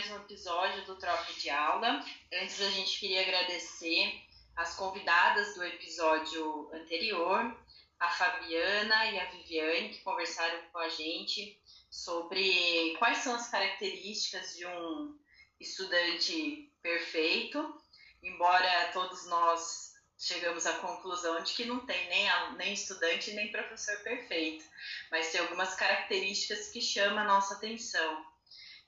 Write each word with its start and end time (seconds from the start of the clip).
mais 0.00 0.12
um 0.12 0.16
episódio 0.16 0.86
do 0.86 0.96
Troca 0.96 1.30
de 1.34 1.50
Aula. 1.50 2.02
Antes 2.32 2.58
a 2.62 2.70
gente 2.70 2.98
queria 2.98 3.20
agradecer 3.20 4.22
as 4.56 4.74
convidadas 4.74 5.54
do 5.54 5.62
episódio 5.62 6.70
anterior, 6.72 7.54
a 7.98 8.08
Fabiana 8.08 9.10
e 9.10 9.20
a 9.20 9.26
Viviane, 9.26 9.90
que 9.90 10.00
conversaram 10.00 10.58
com 10.72 10.78
a 10.78 10.88
gente 10.88 11.60
sobre 11.90 12.96
quais 12.98 13.18
são 13.18 13.34
as 13.34 13.50
características 13.50 14.56
de 14.56 14.64
um 14.64 15.18
estudante 15.60 16.72
perfeito, 16.80 17.78
embora 18.22 18.90
todos 18.94 19.26
nós 19.26 19.92
chegamos 20.18 20.64
à 20.64 20.78
conclusão 20.78 21.42
de 21.42 21.52
que 21.52 21.66
não 21.66 21.80
tem 21.84 22.08
nem, 22.08 22.26
nem 22.56 22.72
estudante 22.72 23.34
nem 23.34 23.52
professor 23.52 23.98
perfeito, 23.98 24.64
mas 25.10 25.30
tem 25.30 25.42
algumas 25.42 25.74
características 25.74 26.68
que 26.68 26.80
chamam 26.80 27.18
a 27.18 27.24
nossa 27.24 27.56
atenção. 27.56 28.29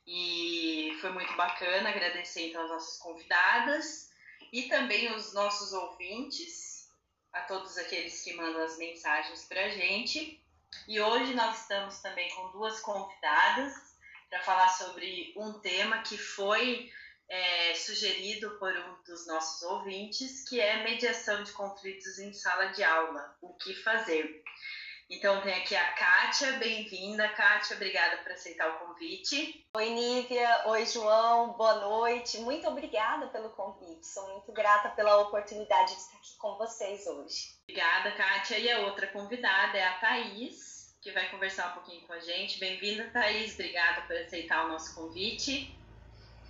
E 0.06 0.97
foi 1.01 1.11
muito 1.11 1.33
bacana 1.37 1.91
agradecer 1.91 2.48
então 2.48 2.62
as 2.62 2.70
nossas 2.70 2.98
convidadas 2.98 4.11
e 4.52 4.65
também 4.65 5.15
os 5.15 5.33
nossos 5.33 5.73
ouvintes, 5.73 6.91
a 7.33 7.42
todos 7.42 7.78
aqueles 7.78 8.23
que 8.23 8.34
mandam 8.34 8.62
as 8.62 8.77
mensagens 8.78 9.45
para 9.45 9.65
a 9.66 9.69
gente. 9.69 10.42
E 10.88 11.01
hoje 11.01 11.34
nós 11.34 11.62
estamos 11.62 12.01
também 12.01 12.28
com 12.34 12.51
duas 12.51 12.80
convidadas 12.80 13.75
para 14.28 14.42
falar 14.42 14.69
sobre 14.69 15.33
um 15.37 15.61
tema 15.61 16.03
que 16.03 16.19
foi 16.19 16.91
é, 17.28 17.75
sugerido 17.75 18.50
por 18.59 18.77
um 18.77 19.03
dos 19.05 19.27
nossos 19.27 19.62
ouvintes, 19.62 20.47
que 20.48 20.61
é 20.61 20.83
mediação 20.83 21.42
de 21.42 21.53
conflitos 21.53 22.19
em 22.19 22.33
sala 22.33 22.66
de 22.66 22.83
aula, 22.83 23.37
o 23.41 23.55
que 23.55 23.75
fazer. 23.83 24.42
Então 25.14 25.42
tem 25.42 25.52
aqui 25.52 25.77
a 25.77 25.92
Kátia, 25.92 26.52
bem-vinda, 26.52 27.28
Kátia, 27.28 27.77
obrigada 27.77 28.16
por 28.22 28.32
aceitar 28.32 28.66
o 28.70 28.78
convite. 28.86 29.62
Oi, 29.77 29.91
Nívia, 29.91 30.62
oi, 30.69 30.86
João, 30.86 31.52
boa 31.52 31.74
noite, 31.74 32.38
muito 32.38 32.66
obrigada 32.66 33.27
pelo 33.27 33.50
convite, 33.50 34.06
sou 34.06 34.27
muito 34.32 34.50
grata 34.52 34.88
pela 34.88 35.19
oportunidade 35.19 35.92
de 35.92 36.00
estar 36.00 36.16
aqui 36.16 36.34
com 36.38 36.56
vocês 36.56 37.06
hoje. 37.06 37.52
Obrigada, 37.64 38.12
Kátia, 38.12 38.58
e 38.58 38.72
a 38.72 38.80
outra 38.80 39.06
convidada 39.06 39.77
é 39.77 39.84
a 39.84 39.98
Thaís, 39.98 40.96
que 41.02 41.12
vai 41.12 41.28
conversar 41.28 41.72
um 41.72 41.74
pouquinho 41.74 42.06
com 42.06 42.14
a 42.14 42.20
gente. 42.20 42.58
Bem-vinda, 42.58 43.10
Thaís, 43.12 43.52
obrigada 43.52 44.00
por 44.06 44.16
aceitar 44.16 44.64
o 44.64 44.69
nosso 44.69 44.94
convite. 44.94 45.78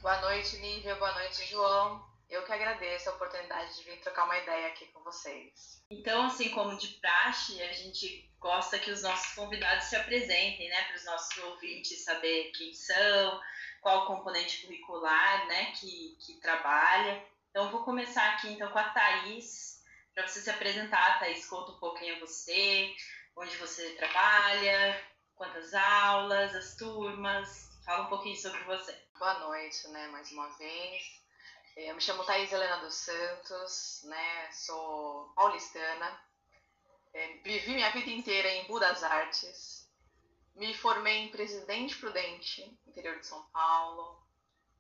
Boa 0.00 0.20
noite, 0.20 0.56
Nívia, 0.58 0.94
boa 0.94 1.12
noite, 1.14 1.44
João. 1.47 2.11
Eu 2.33 2.42
que 2.47 2.52
agradeço 2.52 3.11
a 3.11 3.12
oportunidade 3.12 3.77
de 3.77 3.84
vir 3.84 4.00
trocar 4.00 4.25
uma 4.25 4.38
ideia 4.38 4.69
aqui 4.69 4.86
com 4.86 5.05
vocês. 5.05 5.84
Então, 5.91 6.25
assim 6.25 6.48
como 6.48 6.78
de 6.78 6.88
praxe, 6.94 7.61
a 7.61 7.70
gente 7.75 8.27
gosta 8.41 8.78
que 8.78 8.91
os 8.91 9.02
nossos 9.02 9.34
convidados 9.34 9.84
se 9.84 9.97
apresentem, 9.97 10.66
né, 10.70 10.83
para 10.84 10.97
os 10.97 11.05
nossos 11.05 11.36
ouvintes 11.44 12.03
saber 12.03 12.50
quem 12.56 12.72
são, 12.72 13.38
qual 13.83 14.06
componente 14.06 14.62
curricular, 14.62 15.47
né, 15.47 15.72
que, 15.72 16.16
que 16.25 16.41
trabalha. 16.41 17.22
Então, 17.50 17.70
vou 17.70 17.84
começar 17.84 18.27
aqui 18.30 18.48
então 18.48 18.72
com 18.72 18.78
a 18.78 18.88
Thaís, 18.88 19.83
para 20.14 20.27
você 20.27 20.41
se 20.41 20.48
apresentar. 20.48 21.19
Thaís, 21.19 21.47
conta 21.47 21.72
um 21.72 21.78
pouquinho 21.78 22.16
a 22.16 22.20
você, 22.20 22.94
onde 23.36 23.55
você 23.58 23.91
trabalha, 23.97 25.06
quantas 25.34 25.75
aulas, 25.75 26.55
as 26.55 26.77
turmas, 26.77 27.69
fala 27.84 28.05
um 28.05 28.08
pouquinho 28.08 28.36
sobre 28.38 28.64
você. 28.64 28.98
Boa 29.19 29.38
noite, 29.41 29.86
né, 29.88 30.08
mais 30.08 30.33
uma 30.33 30.48
vez. 30.56 31.22
É, 31.75 31.91
eu 31.91 31.95
me 31.95 32.01
chamo 32.01 32.25
Thais 32.25 32.53
Helena 32.53 32.78
dos 32.78 32.95
Santos, 32.95 34.03
né? 34.05 34.53
Sou 34.53 35.33
paulistana. 35.34 36.20
É, 37.15 37.28
vivi 37.39 37.73
minha 37.73 37.91
vida 37.91 38.11
inteira 38.11 38.48
em 38.48 38.67
Budas 38.67 39.03
Artes. 39.03 39.91
Me 40.55 40.75
formei 40.75 41.19
em 41.19 41.31
Presidente 41.31 41.97
Prudente, 41.97 42.78
interior 42.87 43.19
de 43.19 43.27
São 43.27 43.43
Paulo. 43.50 44.22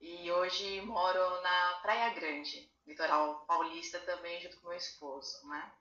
E 0.00 0.30
hoje 0.32 0.82
moro 0.82 1.40
na 1.40 1.74
Praia 1.80 2.10
Grande, 2.10 2.70
litoral 2.86 3.46
paulista 3.46 3.98
também, 4.00 4.40
junto 4.42 4.60
com 4.60 4.68
meu 4.68 4.76
esposo, 4.76 5.48
né? 5.48 5.72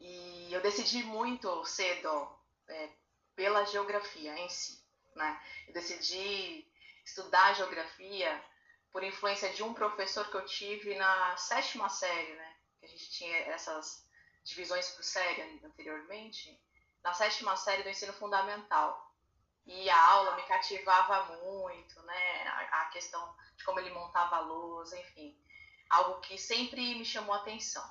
E 0.00 0.52
eu 0.52 0.60
decidi 0.60 1.04
muito 1.04 1.64
cedo 1.64 2.28
é, 2.66 2.90
pela 3.36 3.64
geografia 3.66 4.36
em 4.36 4.48
si, 4.48 4.82
né? 5.14 5.40
Eu 5.68 5.74
decidi 5.74 6.66
estudar 7.04 7.54
geografia 7.54 8.42
por 8.92 9.02
influência 9.02 9.52
de 9.54 9.62
um 9.62 9.72
professor 9.72 10.28
que 10.28 10.36
eu 10.36 10.44
tive 10.44 10.94
na 10.94 11.36
sétima 11.36 11.88
série, 11.88 12.34
né? 12.34 12.56
Que 12.78 12.86
a 12.86 12.88
gente 12.88 13.10
tinha 13.10 13.36
essas 13.48 14.06
divisões 14.44 14.90
por 14.90 15.02
série 15.02 15.60
anteriormente. 15.64 16.60
Na 17.02 17.14
sétima 17.14 17.56
série 17.56 17.82
do 17.82 17.88
ensino 17.88 18.12
fundamental. 18.12 19.10
E 19.64 19.88
a 19.88 20.10
aula 20.10 20.36
me 20.36 20.42
cativava 20.42 21.36
muito, 21.36 22.02
né? 22.02 22.48
A, 22.70 22.84
questão 22.86 23.34
de 23.56 23.64
como 23.64 23.80
ele 23.80 23.90
montava 23.90 24.36
a 24.36 24.40
luz, 24.40 24.92
enfim. 24.92 25.38
Algo 25.88 26.20
que 26.20 26.36
sempre 26.36 26.94
me 26.96 27.04
chamou 27.04 27.34
a 27.34 27.38
atenção. 27.38 27.88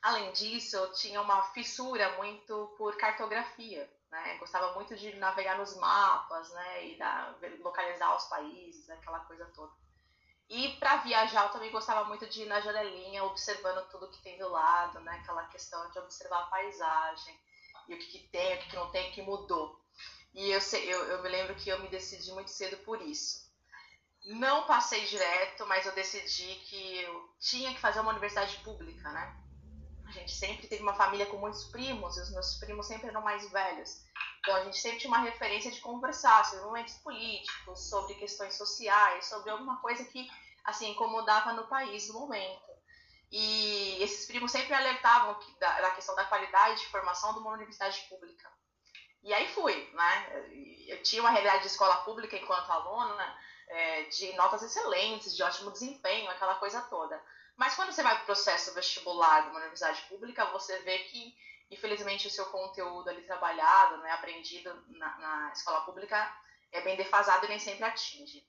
Além 0.00 0.32
disso, 0.32 0.76
eu 0.76 0.92
tinha 0.92 1.20
uma 1.20 1.42
fissura 1.52 2.16
muito 2.16 2.74
por 2.76 2.96
cartografia, 2.96 3.90
né? 4.10 4.36
Gostava 4.38 4.72
muito 4.74 4.94
de 4.96 5.14
navegar 5.16 5.58
nos 5.58 5.76
mapas, 5.76 6.52
né? 6.52 6.86
E 6.88 6.98
da, 6.98 7.34
localizar 7.60 8.14
os 8.16 8.24
países, 8.26 8.88
aquela 8.90 9.20
coisa 9.20 9.46
toda. 9.46 9.81
E 10.54 10.76
para 10.76 10.98
viajar, 10.98 11.46
eu 11.46 11.48
também 11.48 11.70
gostava 11.70 12.04
muito 12.04 12.26
de 12.28 12.42
ir 12.42 12.46
na 12.46 12.60
janelinha, 12.60 13.24
observando 13.24 13.88
tudo 13.88 14.10
que 14.10 14.20
tem 14.20 14.36
do 14.36 14.50
lado, 14.50 15.00
né? 15.00 15.18
Aquela 15.22 15.46
questão 15.46 15.90
de 15.90 15.98
observar 15.98 16.40
a 16.40 16.46
paisagem 16.50 17.40
e 17.88 17.94
o 17.94 17.98
que, 17.98 18.04
que 18.04 18.18
tem, 18.28 18.54
o 18.54 18.58
que, 18.58 18.68
que 18.68 18.76
não 18.76 18.90
tem, 18.90 19.08
o 19.08 19.12
que 19.14 19.22
mudou. 19.22 19.80
E 20.34 20.50
eu, 20.50 20.60
eu, 20.60 21.04
eu 21.06 21.22
me 21.22 21.30
lembro 21.30 21.54
que 21.54 21.70
eu 21.70 21.80
me 21.80 21.88
decidi 21.88 22.30
muito 22.32 22.50
cedo 22.50 22.76
por 22.84 23.00
isso. 23.00 23.50
Não 24.26 24.66
passei 24.66 25.06
direto, 25.06 25.66
mas 25.66 25.86
eu 25.86 25.92
decidi 25.94 26.54
que 26.66 27.00
eu 27.00 27.34
tinha 27.40 27.72
que 27.72 27.80
fazer 27.80 28.00
uma 28.00 28.10
universidade 28.10 28.54
pública, 28.58 29.10
né? 29.10 29.34
A 30.06 30.10
gente 30.10 30.32
sempre 30.32 30.66
teve 30.66 30.82
uma 30.82 30.92
família 30.92 31.24
com 31.24 31.38
muitos 31.38 31.64
primos, 31.64 32.18
e 32.18 32.20
os 32.20 32.30
meus 32.30 32.58
primos 32.58 32.86
sempre 32.86 33.08
eram 33.08 33.22
mais 33.22 33.50
velhos. 33.50 34.04
Então 34.40 34.54
a 34.54 34.64
gente 34.64 34.76
sempre 34.76 34.98
tinha 34.98 35.10
uma 35.10 35.22
referência 35.22 35.70
de 35.70 35.80
conversar 35.80 36.44
sobre 36.44 36.66
momentos 36.66 36.94
políticos, 36.96 37.88
sobre 37.88 38.14
questões 38.16 38.54
sociais, 38.54 39.24
sobre 39.24 39.48
alguma 39.48 39.80
coisa 39.80 40.04
que 40.04 40.28
assim 40.64 40.90
incomodava 40.90 41.52
no 41.52 41.66
país 41.66 42.08
no 42.08 42.20
momento. 42.20 42.72
E 43.30 44.02
esses 44.02 44.26
primos 44.26 44.52
sempre 44.52 44.74
alertavam 44.74 45.34
que, 45.36 45.58
da, 45.58 45.80
da, 45.80 45.90
questão 45.92 46.14
da 46.14 46.24
qualidade 46.24 46.80
de 46.80 46.88
formação 46.88 47.32
de 47.32 47.38
uma 47.38 47.52
universidade 47.52 48.00
pública. 48.08 48.50
E 49.22 49.32
aí 49.32 49.48
fui, 49.48 49.90
né? 49.94 50.46
Eu 50.86 51.02
tinha 51.02 51.22
uma 51.22 51.30
realidade 51.30 51.62
de 51.62 51.68
escola 51.68 51.96
pública 51.98 52.36
enquanto 52.36 52.70
aluna, 52.70 53.38
é, 53.68 54.02
de 54.02 54.32
notas 54.34 54.62
excelentes, 54.62 55.34
de 55.34 55.42
ótimo 55.42 55.70
desempenho, 55.70 56.30
aquela 56.30 56.56
coisa 56.56 56.82
toda. 56.82 57.18
Mas 57.56 57.74
quando 57.74 57.92
você 57.92 58.02
vai 58.02 58.14
para 58.14 58.22
o 58.22 58.26
processo 58.26 58.74
vestibular 58.74 59.42
de 59.42 59.48
uma 59.48 59.60
universidade 59.60 60.02
pública, 60.02 60.44
você 60.46 60.78
vê 60.80 60.98
que 61.04 61.34
infelizmente 61.70 62.26
o 62.26 62.30
seu 62.30 62.46
conteúdo 62.46 63.08
ali 63.08 63.22
trabalhado, 63.22 63.96
né, 63.98 64.12
aprendido 64.12 64.84
na, 64.88 65.18
na 65.18 65.52
escola 65.52 65.80
pública 65.82 66.30
é 66.70 66.82
bem 66.82 66.96
defasado 66.96 67.46
e 67.46 67.48
nem 67.48 67.58
sempre 67.58 67.84
atinge. 67.84 68.46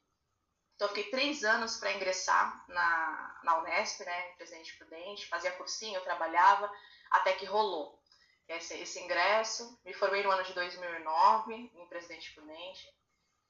Então, 0.76 0.88
fiquei 0.90 1.10
três 1.12 1.44
anos 1.44 1.78
para 1.78 1.94
ingressar 1.94 2.66
na, 2.68 3.40
na 3.44 3.60
Unesp, 3.60 4.04
né, 4.04 4.22
Presidente 4.38 4.76
Prudente, 4.78 5.28
fazia 5.28 5.52
cursinho, 5.52 6.02
trabalhava, 6.02 6.72
até 7.12 7.34
que 7.34 7.46
rolou 7.46 8.02
esse, 8.48 8.74
esse 8.76 9.00
ingresso. 9.00 9.80
Me 9.86 9.94
formei 9.94 10.24
no 10.24 10.32
ano 10.32 10.44
de 10.44 10.54
2009 10.54 11.54
em 11.54 11.88
Presidente 11.88 12.34
Prudente. 12.34 12.88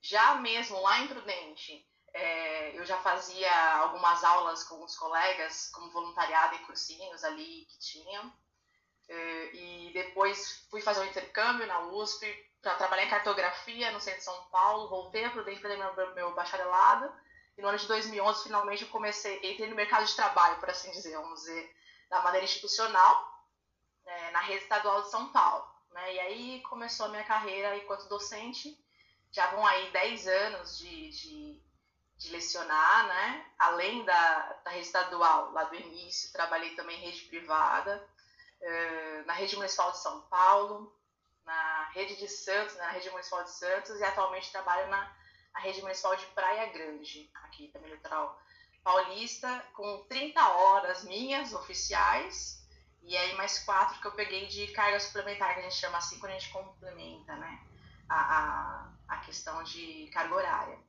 Já 0.01 0.35
mesmo 0.35 0.81
lá 0.81 0.99
em 0.99 1.07
Prudente, 1.07 1.87
é, 2.13 2.77
eu 2.77 2.85
já 2.85 2.97
fazia 2.99 3.51
algumas 3.77 4.23
aulas 4.23 4.63
com 4.65 4.83
os 4.83 4.95
colegas, 4.97 5.69
como 5.69 5.91
voluntariado 5.91 6.55
em 6.55 6.65
cursinhos 6.65 7.23
ali 7.23 7.65
que 7.65 7.79
tinham. 7.79 8.31
É, 9.09 9.55
e 9.55 9.93
depois 9.93 10.67
fui 10.69 10.81
fazer 10.81 11.01
um 11.01 11.05
intercâmbio 11.05 11.65
na 11.67 11.87
USP 11.87 12.25
para 12.63 12.75
trabalhar 12.75 13.03
em 13.03 13.09
cartografia 13.09 13.91
no 13.91 13.99
centro 13.99 14.19
de 14.19 14.25
São 14.25 14.43
Paulo. 14.45 14.87
Voltei 14.87 15.25
a 15.25 15.29
Prudente 15.29 15.59
para 15.59 15.75
meu, 15.75 16.15
meu 16.15 16.33
bacharelado. 16.33 17.13
E 17.57 17.61
no 17.61 17.67
ano 17.67 17.77
de 17.77 17.85
2011, 17.87 18.43
finalmente, 18.43 18.83
eu 18.83 18.89
comecei, 18.89 19.35
entrei 19.43 19.69
no 19.69 19.75
mercado 19.75 20.05
de 20.05 20.15
trabalho, 20.15 20.59
por 20.59 20.69
assim 20.69 20.89
dizer, 20.91 21.15
vamos 21.17 21.41
dizer, 21.41 21.75
da 22.09 22.21
maneira 22.21 22.45
institucional, 22.45 23.45
é, 24.05 24.31
na 24.31 24.39
rede 24.39 24.63
estadual 24.63 25.03
de 25.03 25.11
São 25.11 25.27
Paulo. 25.31 25.67
Né? 25.91 26.15
E 26.15 26.19
aí 26.21 26.61
começou 26.61 27.07
a 27.07 27.09
minha 27.09 27.23
carreira 27.25 27.75
enquanto 27.75 28.07
docente. 28.07 28.79
Já 29.29 29.47
vão 29.47 29.67
aí 29.67 29.91
10 29.91 30.27
anos 30.27 30.77
de, 30.77 31.09
de, 31.09 31.63
de 32.17 32.31
lecionar, 32.31 33.07
né? 33.07 33.45
Além 33.59 34.05
da, 34.05 34.39
da 34.63 34.71
rede 34.71 34.85
estadual, 34.85 35.51
lá 35.51 35.65
do 35.65 35.75
início, 35.75 36.31
trabalhei 36.31 36.75
também 36.75 36.97
em 36.97 37.05
rede 37.05 37.23
privada, 37.25 38.07
eh, 38.61 39.23
na 39.25 39.33
Rede 39.33 39.55
Municipal 39.55 39.91
de 39.91 39.97
São 39.97 40.21
Paulo, 40.21 40.95
na 41.45 41.89
Rede 41.93 42.15
de 42.15 42.27
Santos, 42.27 42.75
na 42.77 42.89
Rede 42.89 43.09
Municipal 43.09 43.43
de 43.43 43.51
Santos, 43.51 43.99
e 43.99 44.03
atualmente 44.03 44.51
trabalho 44.51 44.89
na, 44.89 45.11
na 45.53 45.59
Rede 45.59 45.81
Municipal 45.81 46.15
de 46.15 46.25
Praia 46.27 46.71
Grande, 46.71 47.29
aqui 47.33 47.67
também 47.69 47.89
no 47.89 47.95
litoral 47.95 48.39
paulista, 48.83 49.65
com 49.73 50.03
30 50.09 50.45
horas 50.47 51.03
minhas 51.03 51.53
oficiais, 51.53 52.61
e 53.01 53.15
aí 53.17 53.35
mais 53.35 53.59
quatro 53.59 53.99
que 53.99 54.07
eu 54.07 54.11
peguei 54.11 54.45
de 54.47 54.67
carga 54.67 54.99
suplementar, 54.99 55.53
que 55.53 55.59
a 55.59 55.63
gente 55.63 55.75
chama 55.75 55.97
assim 55.97 56.19
quando 56.19 56.33
a 56.33 56.39
gente 56.39 56.51
complementa, 56.51 57.35
né, 57.35 57.59
a, 58.09 58.39
a, 58.39 58.93
a 59.07 59.17
questão 59.17 59.63
de 59.63 60.09
carga 60.13 60.35
horária. 60.35 60.79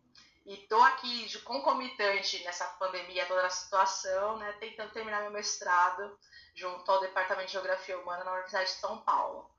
E 0.47 0.59
tô 0.59 0.81
aqui 0.83 1.25
de 1.27 1.39
concomitante 1.39 2.45
nessa 2.45 2.67
pandemia, 2.67 3.25
toda 3.27 3.47
a 3.47 3.51
situação, 3.51 4.37
né, 4.37 4.53
tentando 4.61 4.93
terminar 4.93 5.23
meu 5.23 5.31
mestrado 5.31 6.19
junto 6.55 6.91
ao 6.91 7.01
Departamento 7.01 7.47
de 7.47 7.53
Geografia 7.53 7.99
Humana 7.99 8.25
na 8.25 8.33
Universidade 8.33 8.71
de 8.71 8.77
São 8.77 8.99
Paulo. 8.99 9.51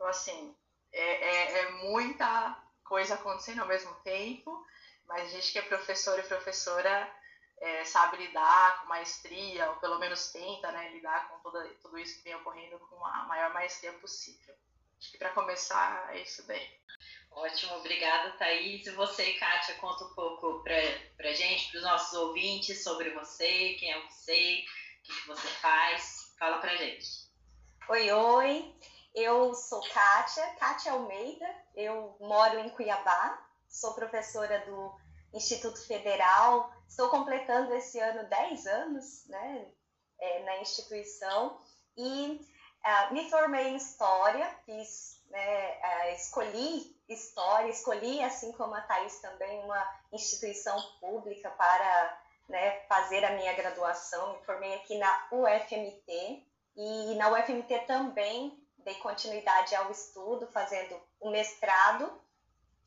Então, 0.00 0.08
assim, 0.08 0.56
é, 0.92 1.02
é, 1.02 1.58
é 1.58 1.70
muita 1.72 2.58
coisa 2.82 3.16
acontecendo 3.16 3.60
ao 3.60 3.68
mesmo 3.68 3.92
tempo, 3.96 4.66
mas 5.06 5.24
a 5.24 5.28
gente 5.28 5.52
que 5.52 5.58
é 5.58 5.62
professor 5.62 6.18
e 6.18 6.22
professora 6.22 7.14
é, 7.60 7.84
sabe 7.84 8.16
lidar 8.16 8.80
com 8.80 8.88
maestria, 8.88 9.68
ou 9.68 9.76
pelo 9.76 9.98
menos 9.98 10.32
tenta 10.32 10.72
né, 10.72 10.88
lidar 10.88 11.28
com 11.28 11.40
toda, 11.40 11.68
tudo 11.82 11.98
isso 11.98 12.16
que 12.16 12.24
vem 12.24 12.34
ocorrendo 12.36 12.78
com 12.78 13.04
a 13.04 13.24
maior 13.26 13.52
maestria 13.52 13.92
possível. 13.92 14.54
Acho 14.98 15.10
que 15.12 15.18
para 15.18 15.34
começar 15.34 16.08
é 16.14 16.22
isso 16.22 16.46
daí. 16.46 16.80
Ótimo, 17.30 17.74
obrigada, 17.74 18.30
Thaís. 18.38 18.86
E 18.86 18.92
você, 18.92 19.34
Kátia, 19.34 19.74
conta 19.74 20.04
um 20.04 20.14
pouco 20.14 20.64
para 20.64 21.28
a 21.28 21.32
gente, 21.34 21.70
para 21.70 21.76
os 21.76 21.84
nossos 21.84 22.14
ouvintes, 22.14 22.82
sobre 22.82 23.10
você, 23.10 23.74
quem 23.78 23.92
é 23.92 24.00
você, 24.06 24.64
o 24.64 25.02
que 25.02 25.26
você 25.26 25.48
faz. 25.60 26.34
Fala 26.38 26.56
para 26.56 26.74
gente. 26.76 27.06
Oi, 27.90 28.10
oi. 28.10 28.74
Eu 29.14 29.54
sou 29.54 29.80
Kátia, 29.88 30.46
Kátia 30.54 30.92
Almeida. 30.92 31.46
Eu 31.74 32.16
moro 32.20 32.58
em 32.60 32.70
Cuiabá, 32.70 33.44
sou 33.68 33.94
professora 33.94 34.60
do 34.66 34.94
Instituto 35.34 35.84
Federal. 35.86 36.72
Estou 36.88 37.08
completando 37.08 37.74
esse 37.74 37.98
ano 37.98 38.28
10 38.28 38.66
anos 38.66 39.26
né, 39.26 39.66
é, 40.20 40.42
na 40.44 40.58
instituição 40.58 41.58
e 41.96 42.40
uh, 42.84 43.12
me 43.12 43.28
formei 43.28 43.68
em 43.68 43.76
História, 43.76 44.48
fiz, 44.64 45.20
né, 45.28 45.78
uh, 45.78 46.14
escolhi 46.14 46.96
História, 47.08 47.68
escolhi, 47.68 48.22
assim 48.22 48.52
como 48.52 48.72
a 48.74 48.80
Thais 48.82 49.20
também, 49.20 49.64
uma 49.64 50.00
instituição 50.12 50.80
pública 51.00 51.50
para 51.50 52.22
né, 52.48 52.80
fazer 52.88 53.24
a 53.24 53.32
minha 53.32 53.52
graduação. 53.54 54.34
Me 54.34 54.44
formei 54.44 54.74
aqui 54.76 54.96
na 54.96 55.28
UFMT 55.32 56.46
e 56.76 57.14
na 57.16 57.28
UFMT 57.32 57.80
também 57.80 58.59
dei 58.84 58.94
continuidade 58.96 59.74
ao 59.74 59.90
estudo, 59.90 60.46
fazendo 60.48 61.00
o 61.20 61.30
mestrado 61.30 62.10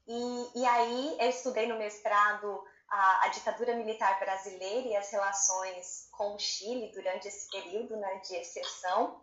e, 0.07 0.59
e 0.59 0.65
aí 0.65 1.17
eu 1.19 1.29
estudei 1.29 1.67
no 1.67 1.77
mestrado 1.77 2.63
a, 2.89 3.25
a, 3.25 3.27
ditadura 3.29 3.75
militar 3.75 4.19
brasileira 4.19 4.87
e 4.87 4.95
as 4.95 5.09
relações 5.09 6.09
com 6.11 6.35
o 6.35 6.39
Chile 6.39 6.91
durante 6.93 7.27
esse 7.27 7.49
período 7.49 7.95
né, 7.97 8.21
de 8.27 8.35
exceção. 8.35 9.21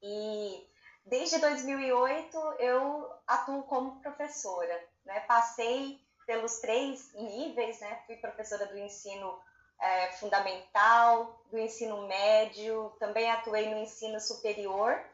E 0.00 0.68
desde 1.04 1.38
2008 1.38 2.36
eu 2.58 3.12
atuo 3.26 3.64
como 3.64 4.00
professora. 4.00 4.84
Né? 5.04 5.20
Passei 5.20 6.00
pelos 6.26 6.60
três 6.60 7.12
níveis, 7.14 7.80
né? 7.80 8.02
fui 8.06 8.16
professora 8.16 8.66
do 8.66 8.78
ensino 8.78 9.38
é, 9.80 10.12
fundamental, 10.12 11.44
do 11.50 11.58
ensino 11.58 12.06
médio, 12.06 12.94
também 13.00 13.30
atuei 13.30 13.68
no 13.68 13.78
ensino 13.78 14.20
superior 14.20 15.04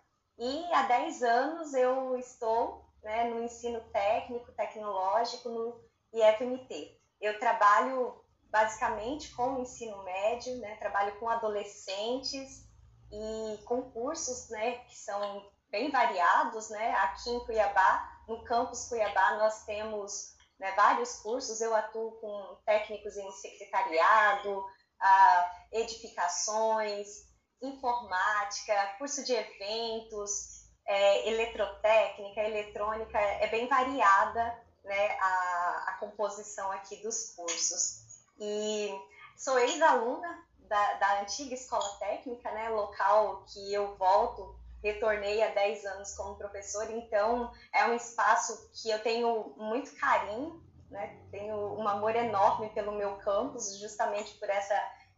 e 0.40 0.72
há 0.72 0.84
10 0.84 1.22
anos 1.22 1.74
eu 1.74 2.16
estou 2.16 2.82
né, 3.02 3.24
no 3.24 3.42
ensino 3.44 3.78
técnico, 3.90 4.50
tecnológico, 4.52 5.50
no 5.50 5.84
IFMT. 6.14 6.98
Eu 7.20 7.38
trabalho 7.38 8.24
basicamente 8.48 9.34
com 9.34 9.56
o 9.56 9.60
ensino 9.60 10.02
médio, 10.02 10.56
né, 10.56 10.76
trabalho 10.76 11.18
com 11.20 11.28
adolescentes 11.28 12.66
e 13.12 13.62
com 13.66 13.82
cursos 13.92 14.48
né, 14.48 14.78
que 14.78 14.96
são 14.96 15.46
bem 15.68 15.90
variados. 15.90 16.70
Né? 16.70 16.90
Aqui 16.92 17.28
em 17.28 17.44
Cuiabá, 17.44 18.10
no 18.26 18.42
campus 18.44 18.88
Cuiabá, 18.88 19.36
nós 19.36 19.66
temos 19.66 20.34
né, 20.58 20.72
vários 20.72 21.18
cursos. 21.18 21.60
Eu 21.60 21.74
atuo 21.74 22.12
com 22.12 22.56
técnicos 22.64 23.14
em 23.14 23.30
secretariado, 23.32 24.64
ah, 24.98 25.52
edificações, 25.70 27.29
informática, 27.62 28.94
curso 28.98 29.24
de 29.24 29.32
eventos, 29.32 30.60
é, 30.86 31.28
eletrotécnica, 31.28 32.40
eletrônica, 32.40 33.18
é 33.18 33.46
bem 33.48 33.68
variada 33.68 34.58
né, 34.84 35.18
a, 35.20 35.84
a 35.88 35.96
composição 36.00 36.70
aqui 36.72 36.96
dos 36.96 37.34
cursos. 37.34 38.00
E 38.38 38.90
sou 39.36 39.58
ex-aluna 39.58 40.44
da, 40.68 40.94
da, 40.94 41.20
antiga 41.20 41.54
escola 41.54 41.88
técnica, 41.98 42.50
né, 42.52 42.68
local 42.70 43.44
que 43.52 43.72
eu 43.72 43.96
volto, 43.96 44.58
retornei 44.82 45.42
há 45.42 45.48
10 45.48 45.84
anos 45.84 46.16
como 46.16 46.36
professora, 46.36 46.90
então 46.92 47.52
é 47.72 47.84
um 47.86 47.94
espaço 47.94 48.70
que 48.72 48.90
eu 48.90 49.02
tenho 49.02 49.52
muito 49.56 49.94
carinho, 49.96 50.62
né, 50.90 51.20
tenho 51.30 51.56
um 51.78 51.86
amor 51.86 52.16
enorme 52.16 52.70
pelo 52.70 52.92
meu 52.92 53.16
campus, 53.18 53.78
justamente 53.78 54.34
por 54.38 54.48
essa 54.48 54.74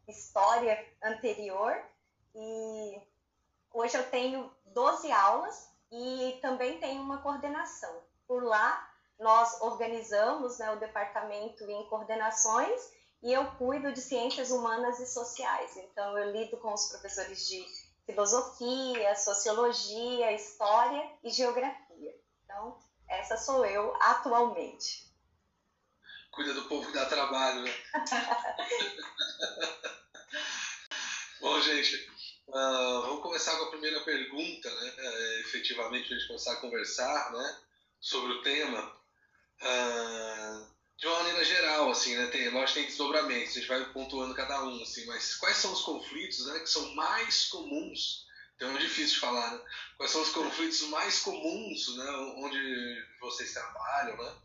história 0.08 0.84
anterior. 1.02 1.80
E 2.34 3.02
hoje 3.72 3.96
eu 3.96 4.10
tenho 4.10 4.50
12 4.66 5.10
aulas 5.12 5.70
e 5.90 6.38
também 6.40 6.78
tem 6.78 6.98
uma 6.98 7.22
coordenação. 7.22 8.02
Por 8.26 8.42
lá, 8.42 8.90
nós 9.18 9.60
organizamos 9.60 10.58
né, 10.58 10.72
o 10.72 10.80
departamento 10.80 11.64
em 11.64 11.86
coordenações 11.88 12.80
e 13.22 13.32
eu 13.32 13.46
cuido 13.52 13.92
de 13.92 14.00
ciências 14.00 14.50
humanas 14.50 14.98
e 14.98 15.06
sociais. 15.06 15.76
Então, 15.76 16.18
eu 16.18 16.32
lido 16.32 16.56
com 16.56 16.72
os 16.72 16.86
professores 16.86 17.46
de 17.46 17.64
filosofia, 18.04 19.14
sociologia, 19.14 20.32
história 20.32 21.08
e 21.22 21.30
geografia. 21.30 22.12
Então, 22.44 22.76
essa 23.08 23.36
sou 23.36 23.64
eu 23.64 23.94
atualmente. 24.00 25.12
Cuida 26.32 26.52
do 26.54 26.64
povo 26.64 26.86
que 26.86 26.94
dá 26.94 27.06
trabalho, 27.06 27.62
né? 27.62 27.70
Bom, 31.40 31.60
gente, 31.60 32.10
Uh, 32.48 33.02
vamos 33.02 33.22
começar 33.22 33.56
com 33.56 33.64
a 33.64 33.70
primeira 33.70 34.00
pergunta, 34.00 34.70
né? 34.70 34.94
É, 34.98 35.40
efetivamente, 35.40 36.06
para 36.06 36.16
a 36.16 36.18
gente 36.18 36.28
começar 36.28 36.52
a 36.52 36.60
conversar 36.60 37.32
né? 37.32 37.58
sobre 38.00 38.32
o 38.32 38.42
tema. 38.42 38.96
Uh, 39.62 40.72
de 40.98 41.06
uma 41.06 41.18
maneira 41.18 41.44
geral, 41.44 41.90
assim, 41.90 42.16
né? 42.16 42.26
Tem, 42.26 42.48
lógico, 42.50 42.74
tem 42.74 42.86
desdobramentos, 42.86 43.50
a 43.50 43.54
gente 43.54 43.68
vai 43.68 43.84
pontuando 43.92 44.34
cada 44.34 44.64
um, 44.64 44.82
assim, 44.82 45.04
mas 45.06 45.34
quais 45.36 45.56
são 45.56 45.72
os 45.72 45.82
conflitos 45.82 46.46
né, 46.46 46.60
que 46.60 46.68
são 46.68 46.94
mais 46.94 47.48
comuns? 47.48 48.26
Então 48.54 48.76
é 48.76 48.78
difícil 48.78 49.14
de 49.14 49.20
falar, 49.20 49.52
né? 49.52 49.60
Quais 49.96 50.12
são 50.12 50.22
os 50.22 50.30
conflitos 50.30 50.82
mais 50.82 51.20
comuns, 51.20 51.96
né? 51.96 52.10
Onde 52.36 53.04
vocês 53.20 53.52
trabalham, 53.52 54.16
né? 54.16 54.36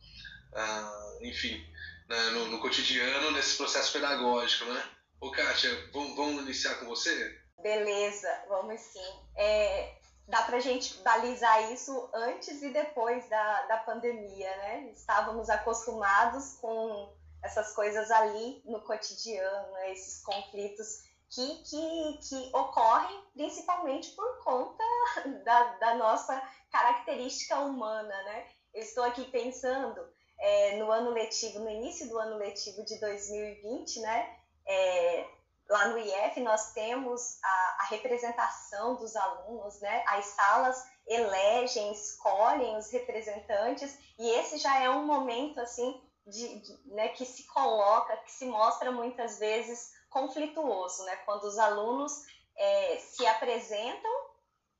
Uh, 0.54 1.26
enfim, 1.26 1.64
né, 2.10 2.30
no, 2.32 2.48
no, 2.48 2.60
cotidiano, 2.60 3.32
nesse 3.32 3.58
processo 3.58 3.92
pedagógico, 3.92 4.66
né? 4.66 4.90
Ô, 5.20 5.30
Kátia, 5.30 5.90
vamos, 5.94 6.16
vamos 6.16 6.42
iniciar 6.44 6.76
com 6.76 6.88
você? 6.88 7.40
Beleza, 7.60 8.44
vamos 8.48 8.80
sim. 8.82 9.20
É, 9.36 9.96
dá 10.28 10.44
para 10.44 10.58
a 10.58 10.62
gente 10.62 10.98
balizar 11.00 11.72
isso 11.72 12.10
antes 12.14 12.62
e 12.62 12.70
depois 12.70 13.28
da, 13.30 13.62
da 13.64 13.78
pandemia, 13.78 14.56
né? 14.58 14.92
Estávamos 14.94 15.50
acostumados 15.50 16.54
com 16.62 17.14
essas 17.44 17.74
coisas 17.74 18.12
ali 18.12 18.62
no 18.66 18.82
cotidiano, 18.82 19.72
né? 19.72 19.92
esses 19.92 20.24
conflitos 20.24 21.04
que, 21.30 21.64
que, 21.64 22.20
que 22.28 22.56
ocorrem 22.56 23.24
principalmente 23.34 24.12
por 24.12 24.44
conta 24.44 24.84
da, 25.44 25.64
da 25.76 25.96
nossa 25.96 26.42
característica 26.72 27.60
humana, 27.60 28.24
né? 28.24 28.48
Eu 28.74 28.82
estou 28.82 29.04
aqui 29.04 29.26
pensando 29.26 30.08
é, 30.40 30.78
no 30.78 30.92
ano 30.92 31.12
letivo, 31.12 31.60
no 31.60 31.70
início 31.70 32.08
do 32.08 32.18
ano 32.20 32.38
letivo 32.38 32.84
de 32.84 33.00
2020, 33.00 34.00
né? 34.02 34.38
É, 34.66 35.26
lá 35.70 35.90
no 35.90 35.98
IF 35.98 36.40
nós 36.42 36.74
temos 36.74 37.38
a, 37.44 37.78
a, 37.80 37.86
representação 37.90 38.96
dos 38.96 39.16
alunos, 39.16 39.80
né? 39.82 40.04
As 40.08 40.26
salas 40.26 40.84
elegem, 41.06 41.92
escolhem 41.92 42.78
os 42.78 42.90
representantes 42.92 43.98
e 44.18 44.30
esse 44.32 44.58
já 44.58 44.80
é 44.80 44.90
um 44.90 45.06
momento 45.06 45.60
assim 45.60 46.02
de, 46.26 46.60
de, 46.60 46.94
né, 46.94 47.10
que 47.10 47.26
se 47.26 47.48
coloca, 47.48 48.18
que 48.18 48.32
se 48.32 48.46
mostra 48.46 48.92
muitas 48.92 49.40
vezes 49.40 49.92
conflituoso, 50.10 51.04
né? 51.06 51.16
Quando 51.18 51.44
os 51.44 51.58
alunos 51.58 52.14
é, 52.58 52.98
se 52.98 53.26
apresentam 53.26 54.12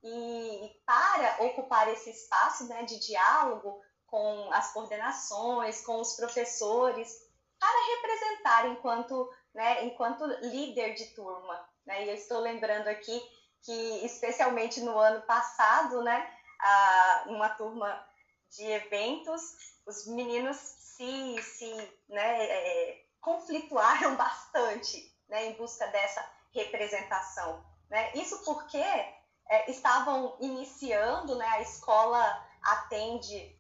e, 0.04 0.66
e 0.66 0.70
para 0.86 1.44
ocupar 1.46 1.88
esse 1.90 2.10
espaço 2.10 2.68
né, 2.68 2.84
de 2.84 3.00
diálogo 3.00 3.82
com 4.06 4.50
as 4.54 4.72
coordenações, 4.72 5.86
com 5.86 6.00
os 6.00 6.16
professores, 6.16 7.28
para 7.60 7.96
representar 7.96 8.68
enquanto 8.68 9.30
né, 9.58 9.84
enquanto 9.86 10.24
líder 10.44 10.94
de 10.94 11.06
turma. 11.16 11.68
Né? 11.84 12.06
E 12.06 12.10
eu 12.10 12.14
estou 12.14 12.40
lembrando 12.40 12.88
aqui 12.88 13.20
que, 13.64 14.06
especialmente 14.06 14.80
no 14.82 14.96
ano 14.98 15.24
passado, 15.24 16.04
né, 16.04 16.32
a, 16.62 17.24
uma 17.26 17.50
turma 17.50 18.08
de 18.52 18.64
eventos, 18.64 19.42
os 19.86 20.06
meninos 20.06 20.58
se, 20.58 21.42
se 21.42 21.92
né, 22.08 22.46
é, 22.46 23.04
conflituaram 23.20 24.16
bastante 24.16 25.12
né, 25.28 25.48
em 25.48 25.54
busca 25.54 25.88
dessa 25.88 26.24
representação. 26.54 27.66
Né? 27.90 28.12
Isso 28.14 28.46
porque 28.46 28.78
é, 28.78 29.72
estavam 29.72 30.38
iniciando, 30.40 31.36
né, 31.36 31.48
a 31.48 31.62
escola 31.62 32.48
atende 32.62 33.58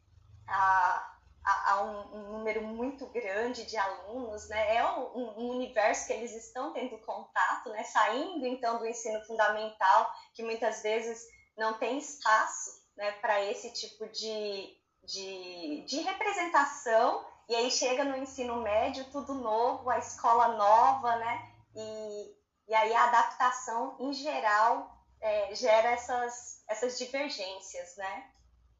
a 0.47 1.16
a, 1.47 1.71
a 1.71 1.81
um, 1.81 2.15
um, 2.15 2.31
número 2.33 2.61
muito 2.61 3.05
grande 3.07 3.65
de 3.65 3.77
alunos, 3.77 4.49
né? 4.49 4.75
É 4.75 4.85
um, 4.85 5.39
um, 5.39 5.49
universo 5.51 6.05
que 6.05 6.11
eles 6.11 6.35
estão 6.35 6.73
tendo 6.73 6.97
contato, 6.99 7.69
né? 7.69 7.83
Saindo 7.85 8.45
então 8.45 8.77
do 8.77 8.85
ensino 8.85 9.23
fundamental, 9.25 10.11
que 10.33 10.43
muitas 10.43 10.83
vezes 10.83 11.25
não 11.57 11.75
tem 11.75 11.97
espaço, 11.97 12.83
né? 12.97 13.13
Para 13.13 13.41
esse 13.45 13.71
tipo 13.71 14.05
de, 14.09 14.77
de, 15.05 15.85
de 15.87 16.01
representação. 16.01 17.25
E 17.47 17.55
aí 17.55 17.71
chega 17.71 18.03
no 18.03 18.17
ensino 18.17 18.57
médio, 18.57 19.09
tudo 19.09 19.33
novo, 19.33 19.89
a 19.89 19.99
escola 19.99 20.49
nova, 20.49 21.15
né? 21.15 21.49
E, 21.73 22.35
e 22.67 22.73
aí 22.73 22.93
a 22.93 23.05
adaptação, 23.05 23.95
em 24.01 24.11
geral, 24.11 24.97
é, 25.21 25.55
gera 25.55 25.91
essas, 25.91 26.61
essas 26.67 26.97
divergências, 26.97 27.95
né? 27.95 28.31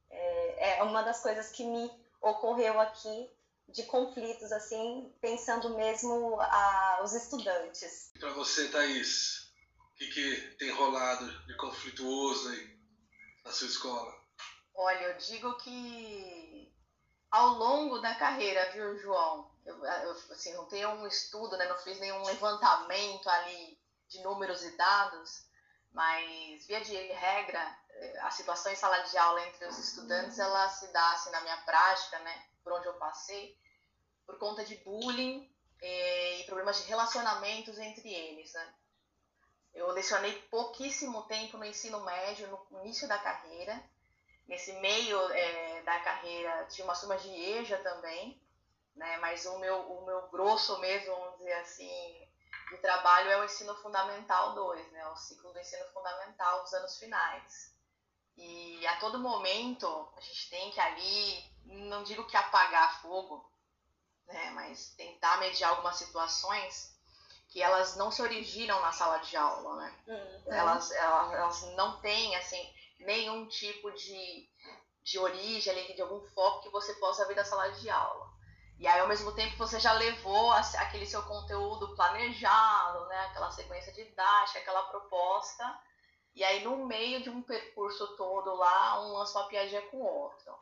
É, 0.10 0.80
é 0.80 0.84
uma 0.84 1.02
das 1.02 1.22
coisas 1.24 1.50
que 1.50 1.64
me 1.64 2.07
ocorreu 2.28 2.80
aqui 2.80 3.30
de 3.70 3.84
conflitos, 3.84 4.52
assim, 4.52 5.14
pensando 5.20 5.76
mesmo 5.76 6.40
a, 6.40 7.02
os 7.04 7.14
estudantes. 7.14 8.12
Para 8.20 8.32
você, 8.34 8.70
Thaís, 8.70 9.52
o 9.92 9.96
que, 9.96 10.08
que 10.08 10.56
tem 10.58 10.70
rolado 10.72 11.28
de 11.46 11.56
conflituoso 11.58 12.50
aí 12.50 12.78
na 13.44 13.52
sua 13.52 13.68
escola? 13.68 14.16
Olha, 14.74 15.06
eu 15.06 15.18
digo 15.18 15.58
que 15.58 16.72
ao 17.30 17.50
longo 17.50 18.00
da 18.00 18.16
carreira, 18.16 18.72
viu, 18.72 18.98
João? 18.98 19.52
Eu, 19.66 19.84
eu 19.84 20.12
assim, 20.32 20.54
não 20.54 20.66
tenho 20.66 20.90
um 20.90 21.08
estudo, 21.08 21.58
né? 21.58 21.68
não 21.68 21.78
fiz 21.78 22.00
nenhum 22.00 22.24
levantamento 22.24 23.28
ali 23.28 23.78
de 24.08 24.22
números 24.22 24.64
e 24.64 24.78
dados, 24.78 25.46
mas 25.92 26.66
via 26.66 26.80
de 26.80 26.96
regra, 26.96 27.77
a 28.22 28.32
situação 28.32 28.72
em 28.72 28.76
sala 28.76 29.00
de 29.00 29.18
aula 29.18 29.46
entre 29.48 29.66
os 29.66 29.78
estudantes, 29.78 30.40
ela 30.40 30.70
se 30.70 30.88
dá 30.92 31.12
assim 31.12 31.32
na 31.32 31.42
minha 31.42 31.58
prática, 31.58 32.20
né, 32.20 32.46
por 32.64 32.74
onde 32.74 32.88
eu 32.88 32.94
passei, 32.94 33.58
por 34.26 34.38
conta 34.38 34.64
de 34.64 34.76
bullying 34.78 35.50
eh, 35.82 36.40
e 36.40 36.44
problemas 36.46 36.78
de 36.78 36.88
relacionamentos 36.88 37.78
entre 37.80 38.14
eles, 38.14 38.54
né. 38.54 38.74
Eu 39.78 39.92
lecionei 39.92 40.34
pouquíssimo 40.50 41.22
tempo 41.28 41.56
no 41.56 41.64
ensino 41.64 42.04
médio, 42.04 42.48
no 42.72 42.82
início 42.82 43.08
da 43.08 43.20
carreira. 43.20 43.80
Nesse 44.48 44.74
meio 44.74 45.20
é, 45.32 45.84
da 45.84 46.00
carreira 46.00 46.66
tinha 46.66 46.84
uma 46.84 46.96
turma 46.96 47.16
de 47.18 47.30
EJA 47.30 47.78
também, 47.84 48.42
né? 48.96 49.18
Mas 49.18 49.46
o 49.46 49.60
meu, 49.60 49.80
o 49.80 50.04
meu 50.04 50.30
grosso 50.30 50.80
mesmo, 50.80 51.14
vamos 51.16 51.38
dizer 51.38 51.54
assim, 51.54 52.28
de 52.72 52.78
trabalho 52.78 53.30
é 53.30 53.38
o 53.40 53.44
ensino 53.44 53.76
fundamental 53.76 54.56
2, 54.56 54.92
né? 54.94 55.08
O 55.10 55.16
ciclo 55.16 55.54
do 55.54 55.60
ensino 55.60 55.86
fundamental 55.94 56.64
dos 56.64 56.74
anos 56.74 56.98
finais. 56.98 57.77
E 58.38 58.86
a 58.86 58.98
todo 58.98 59.20
momento 59.20 59.88
a 60.16 60.22
gente 60.22 60.50
tem 60.50 60.72
que 60.72 60.80
ali, 60.80 61.44
não 61.66 62.04
digo 62.04 62.26
que 62.26 62.38
apagar 62.38 63.02
fogo, 63.02 63.52
né? 64.28 64.52
Mas 64.52 64.94
tentar 64.96 65.38
mediar 65.38 65.72
algumas 65.72 65.96
situações 65.96 66.96
que 67.50 67.62
elas 67.62 67.96
não 67.96 68.12
se 68.12 68.22
originam 68.22 68.80
na 68.82 68.92
sala 68.92 69.18
de 69.18 69.36
aula, 69.36 69.78
né? 69.78 70.00
Uhum. 70.08 70.54
Elas, 70.54 70.92
elas, 70.92 71.34
elas 71.34 71.62
não 71.76 72.00
têm, 72.02 72.36
assim, 72.36 72.74
nenhum 73.00 73.48
tipo 73.48 73.92
de, 73.92 74.48
de 75.04 75.18
origem 75.18 75.72
ali, 75.74 75.94
de 75.94 76.02
algum 76.02 76.22
foco 76.30 76.62
que 76.62 76.70
você 76.70 76.94
possa 76.96 77.26
ver 77.26 77.36
da 77.36 77.46
sala 77.46 77.70
de 77.72 77.90
aula. 77.90 78.28
E 78.80 78.86
aí, 78.86 79.00
ao 79.00 79.08
mesmo 79.08 79.32
tempo, 79.32 79.58
você 79.58 79.80
já 79.80 79.92
levou 79.94 80.52
aquele 80.52 81.08
seu 81.08 81.24
conteúdo 81.24 81.96
planejado, 81.96 83.08
né? 83.08 83.26
Aquela 83.26 83.50
sequência 83.50 83.92
didática, 83.92 84.60
aquela 84.60 84.84
proposta. 84.84 85.80
E 86.38 86.44
aí, 86.44 86.64
no 86.64 86.86
meio 86.86 87.20
de 87.24 87.32
um 87.32 87.42
percurso 87.42 88.16
todo 88.16 88.54
lá, 88.54 89.02
um 89.02 89.14
lança 89.14 89.40
uma 89.40 89.48
piadinha 89.48 89.82
com 89.88 89.98
o 89.98 90.06
outro. 90.06 90.56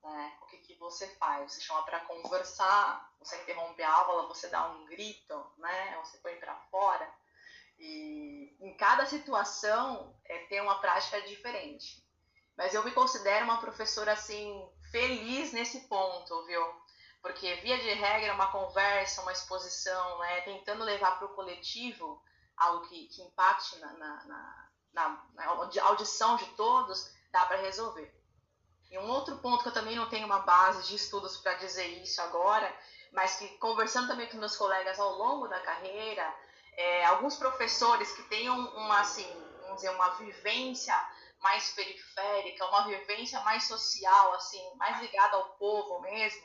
Né? 0.00 0.38
O 0.40 0.46
que, 0.46 0.58
que 0.58 0.74
você 0.76 1.08
faz? 1.16 1.52
Você 1.52 1.60
chama 1.60 1.82
para 1.82 1.98
conversar, 2.04 3.12
você 3.18 3.36
interrompe 3.42 3.82
a 3.82 3.92
aula, 3.92 4.28
você 4.28 4.46
dá 4.46 4.68
um 4.68 4.86
grito, 4.86 5.44
né? 5.58 5.98
Você 6.04 6.18
põe 6.18 6.36
para 6.36 6.54
fora. 6.70 7.12
E 7.80 8.56
em 8.60 8.76
cada 8.76 9.06
situação 9.06 10.14
é, 10.24 10.38
tem 10.46 10.60
uma 10.60 10.78
prática 10.78 11.20
diferente. 11.22 12.00
Mas 12.56 12.72
eu 12.72 12.84
me 12.84 12.92
considero 12.92 13.44
uma 13.44 13.60
professora 13.60 14.12
assim 14.12 14.70
feliz 14.92 15.52
nesse 15.52 15.88
ponto, 15.88 16.46
viu? 16.46 16.62
porque 17.20 17.56
via 17.56 17.76
de 17.76 17.92
regra 17.92 18.32
uma 18.34 18.52
conversa, 18.52 19.22
uma 19.22 19.32
exposição, 19.32 20.18
né, 20.20 20.42
tentando 20.42 20.84
levar 20.84 21.18
para 21.18 21.26
o 21.26 21.34
coletivo 21.34 22.22
algo 22.56 22.86
que, 22.86 23.08
que 23.08 23.20
impacte 23.20 23.76
na, 23.80 23.92
na, 23.94 24.24
na, 24.24 24.67
na, 24.92 25.24
audição 25.82 26.36
de 26.36 26.46
todos, 26.50 27.12
dá 27.30 27.44
para 27.46 27.58
resolver. 27.58 28.14
E 28.90 28.98
um 28.98 29.08
outro 29.10 29.36
ponto 29.38 29.62
que 29.62 29.68
eu 29.68 29.74
também 29.74 29.96
não 29.96 30.08
tenho 30.08 30.26
uma 30.26 30.40
base 30.40 30.88
de 30.88 30.96
estudos 30.96 31.36
para 31.38 31.54
dizer 31.54 31.86
isso 32.02 32.20
agora, 32.22 32.74
mas 33.12 33.36
que 33.36 33.46
conversando 33.58 34.08
também 34.08 34.28
com 34.28 34.38
meus 34.38 34.56
colegas 34.56 34.98
ao 34.98 35.14
longo 35.14 35.46
da 35.46 35.60
carreira, 35.60 36.34
é, 36.76 37.04
alguns 37.06 37.36
professores 37.36 38.12
que 38.12 38.22
tenham 38.24 38.56
uma, 38.76 39.00
assim, 39.00 39.28
vamos 39.62 39.76
dizer, 39.76 39.90
uma 39.90 40.10
vivência 40.10 40.94
mais 41.40 41.70
periférica, 41.72 42.66
uma 42.66 42.86
vivência 42.86 43.40
mais 43.40 43.64
social, 43.64 44.34
assim, 44.34 44.62
mais 44.76 45.00
ligada 45.00 45.36
ao 45.36 45.50
povo 45.56 46.00
mesmo, 46.00 46.42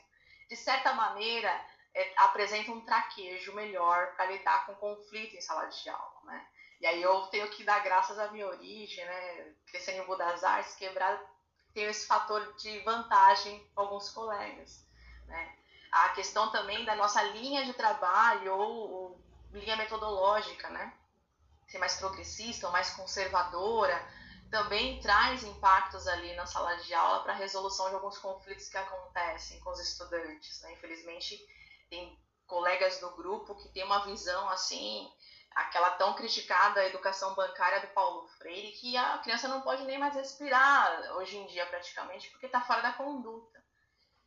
de 0.49 0.55
certa 0.55 0.93
maneira, 0.93 1.49
é, 1.93 2.13
apresenta 2.17 2.71
um 2.71 2.81
traquejo 2.81 3.53
melhor 3.53 4.15
para 4.15 4.25
lidar 4.25 4.65
com 4.65 4.75
conflito 4.75 5.35
em 5.35 5.41
sala 5.41 5.65
de 5.65 5.89
aula, 5.89 6.21
né? 6.25 6.47
E 6.83 6.85
aí 6.85 7.01
eu 7.01 7.21
tenho 7.27 7.49
que 7.49 7.63
dar 7.63 7.79
graças 7.79 8.19
à 8.19 8.29
minha 8.29 8.45
origem, 8.45 9.05
né? 9.05 9.53
Crescendo 9.67 10.03
em 10.03 10.05
Budas 10.05 10.43
Artes, 10.43 10.75
quebrar, 10.75 11.17
tenho 11.73 11.89
esse 11.89 12.05
fator 12.05 12.57
de 12.57 12.77
vantagem 12.79 13.57
com 13.73 13.83
alguns 13.83 14.09
colegas, 14.09 14.85
né? 15.25 15.55
A 15.89 16.09
questão 16.09 16.51
também 16.51 16.83
da 16.83 16.93
nossa 16.93 17.23
linha 17.23 17.63
de 17.63 17.71
trabalho 17.71 18.53
ou, 18.53 18.91
ou 18.91 19.21
linha 19.53 19.77
metodológica, 19.77 20.69
né? 20.71 20.93
Ser 21.69 21.77
mais 21.77 21.95
progressista 21.95 22.65
ou 22.65 22.73
mais 22.73 22.89
conservadora, 22.89 24.05
também 24.51 24.99
traz 24.99 25.41
impactos 25.41 26.05
ali 26.05 26.35
na 26.35 26.45
sala 26.45 26.75
de 26.75 26.93
aula 26.93 27.23
para 27.23 27.31
a 27.31 27.37
resolução 27.37 27.87
de 27.87 27.95
alguns 27.95 28.17
conflitos 28.17 28.67
que 28.67 28.77
acontecem 28.77 29.57
com 29.61 29.69
os 29.69 29.79
estudantes. 29.79 30.59
Né? 30.59 30.73
Infelizmente, 30.73 31.39
tem 31.89 32.19
colegas 32.45 32.99
do 32.99 33.09
grupo 33.11 33.55
que 33.55 33.69
têm 33.69 33.85
uma 33.85 34.05
visão 34.05 34.49
assim, 34.49 35.09
aquela 35.55 35.91
tão 35.91 36.13
criticada 36.13 36.85
educação 36.85 37.33
bancária 37.35 37.81
do 37.81 37.87
Paulo 37.87 38.27
Freire, 38.37 38.71
que 38.71 38.95
a 38.97 39.17
criança 39.19 39.47
não 39.47 39.61
pode 39.61 39.83
nem 39.83 39.97
mais 39.97 40.15
respirar 40.15 41.15
hoje 41.15 41.37
em 41.37 41.45
dia 41.47 41.65
praticamente, 41.65 42.29
porque 42.29 42.45
está 42.45 42.61
fora 42.61 42.81
da 42.81 42.93
conduta. 42.93 43.63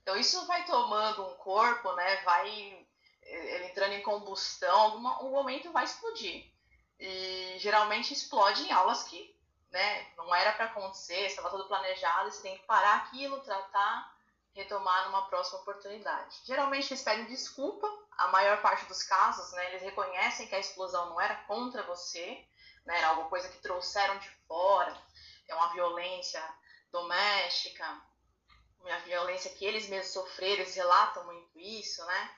Então 0.03 0.17
isso 0.17 0.47
vai 0.47 0.65
tomando 0.65 1.27
um 1.27 1.35
corpo, 1.35 1.93
né? 1.95 2.17
vai 2.23 2.87
eh, 3.23 3.67
entrando 3.69 3.93
em 3.93 4.03
combustão, 4.03 5.07
algum 5.07 5.31
momento 5.31 5.73
vai 5.73 5.85
explodir. 5.85 6.51
E 6.99 7.57
geralmente 7.59 8.13
explode 8.13 8.63
em 8.63 8.73
aulas 8.73 9.03
que 9.05 9.37
né? 9.71 10.07
Não 10.17 10.35
era 10.35 10.53
para 10.53 10.67
acontecer, 10.67 11.27
estava 11.27 11.51
tudo 11.51 11.67
planejado, 11.67 12.31
você 12.31 12.43
tem 12.43 12.57
que 12.57 12.65
parar 12.65 12.97
aquilo, 12.97 13.41
tratar, 13.41 14.16
retomar 14.57 15.07
numa 15.07 15.29
próxima 15.29 15.61
oportunidade. 15.61 16.41
Geralmente 16.45 16.93
eles 16.93 17.05
pedem 17.05 17.27
desculpa, 17.27 17.87
a 18.17 18.29
maior 18.29 18.63
parte 18.63 18.87
dos 18.87 19.03
casos, 19.03 19.53
né? 19.53 19.69
Eles 19.69 19.83
reconhecem 19.83 20.49
que 20.49 20.55
a 20.55 20.59
explosão 20.59 21.11
não 21.11 21.21
era 21.21 21.37
contra 21.45 21.83
você, 21.83 22.43
né? 22.87 22.99
Era 22.99 23.09
alguma 23.09 23.29
coisa 23.29 23.49
que 23.51 23.59
trouxeram 23.59 24.19
de 24.19 24.31
fora, 24.49 24.97
é 25.47 25.55
uma 25.55 25.73
violência 25.75 26.43
doméstica, 26.91 27.85
uma 28.81 28.99
violência 29.01 29.51
que 29.51 29.65
eles 29.65 29.89
mesmos 29.89 30.15
sofreram, 30.15 30.63
eles 30.63 30.75
relatam 30.75 31.27
muito 31.27 31.61
isso, 31.61 32.05
né? 32.07 32.31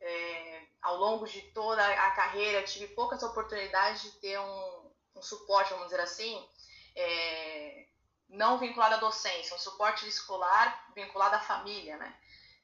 É, 0.00 0.66
ao 0.82 0.96
longo 0.98 1.26
de 1.26 1.40
toda 1.52 1.84
a 1.84 2.10
carreira, 2.12 2.62
tive 2.62 2.88
poucas 2.94 3.22
oportunidades 3.24 4.02
de 4.02 4.12
ter 4.20 4.38
um, 4.38 4.92
um 5.16 5.22
suporte, 5.22 5.70
vamos 5.70 5.86
dizer 5.86 6.00
assim, 6.00 6.48
é, 6.94 7.86
não 8.28 8.58
vinculado 8.58 8.94
à 8.96 8.98
docência, 8.98 9.54
um 9.54 9.58
suporte 9.58 10.06
escolar 10.08 10.86
vinculado 10.94 11.36
à 11.36 11.40
família, 11.40 11.96
né? 11.96 12.14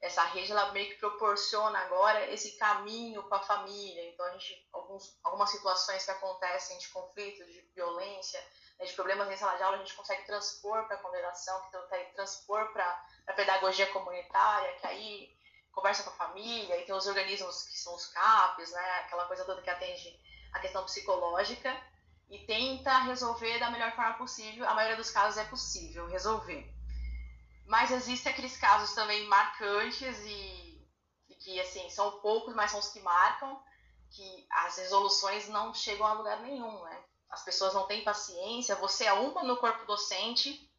Essa 0.00 0.24
rede 0.24 0.50
ela 0.50 0.72
meio 0.72 0.88
que 0.88 0.98
proporciona 0.98 1.78
agora 1.78 2.28
esse 2.32 2.56
caminho 2.56 3.22
com 3.22 3.34
a 3.36 3.42
família. 3.42 4.04
Então 4.08 4.26
a 4.26 4.32
gente 4.32 4.68
alguns, 4.72 5.16
algumas 5.22 5.50
situações 5.50 6.04
que 6.04 6.10
acontecem 6.10 6.76
de 6.78 6.88
conflitos, 6.88 7.46
de 7.46 7.60
violência, 7.74 8.40
né, 8.78 8.84
de 8.84 8.92
problemas 8.94 9.30
em 9.30 9.36
sala 9.36 9.56
de 9.56 9.62
aula 9.62 9.76
a 9.76 9.80
gente 9.80 9.94
consegue 9.94 10.26
transpor 10.26 10.84
para 10.86 10.96
a 10.96 10.98
coordenação, 10.98 11.60
que 11.62 11.68
então, 11.68 11.88
transpor 12.14 12.72
para 12.72 13.06
a 13.28 13.32
pedagogia 13.32 13.86
comunitária, 13.92 14.76
que 14.80 14.86
aí 14.86 15.36
conversa 15.70 16.02
com 16.02 16.10
a 16.10 16.26
família 16.26 16.76
e 16.78 16.84
tem 16.84 16.94
os 16.94 17.06
organismos 17.06 17.62
que 17.62 17.78
são 17.78 17.94
os 17.94 18.06
CAPs, 18.08 18.72
né? 18.72 18.90
Aquela 19.04 19.26
coisa 19.26 19.44
toda 19.44 19.62
que 19.62 19.70
atende 19.70 20.20
a 20.52 20.58
questão 20.58 20.84
psicológica 20.84 21.74
e 22.32 22.38
tenta 22.46 23.00
resolver 23.00 23.58
da 23.58 23.70
melhor 23.70 23.92
forma 23.94 24.14
possível. 24.14 24.66
A 24.66 24.72
maioria 24.72 24.96
dos 24.96 25.10
casos 25.10 25.36
é 25.36 25.44
possível 25.44 26.06
resolver. 26.08 26.74
Mas 27.66 27.90
existem 27.90 28.32
aqueles 28.32 28.56
casos 28.56 28.94
também 28.94 29.28
marcantes 29.28 30.18
e, 30.24 30.88
e, 31.28 31.34
que 31.34 31.60
assim 31.60 31.90
são 31.90 32.20
poucos, 32.20 32.54
mas 32.54 32.70
são 32.70 32.80
os 32.80 32.88
que 32.88 33.00
marcam, 33.00 33.62
que 34.10 34.46
as 34.50 34.78
resoluções 34.78 35.46
não 35.48 35.74
chegam 35.74 36.06
a 36.06 36.14
lugar 36.14 36.40
nenhum, 36.40 36.82
né? 36.82 37.04
As 37.28 37.44
pessoas 37.44 37.74
não 37.74 37.86
têm 37.86 38.02
paciência. 38.02 38.76
Você 38.76 39.04
é 39.04 39.12
uma 39.12 39.42
no 39.42 39.58
corpo 39.58 39.84
docente, 39.84 40.70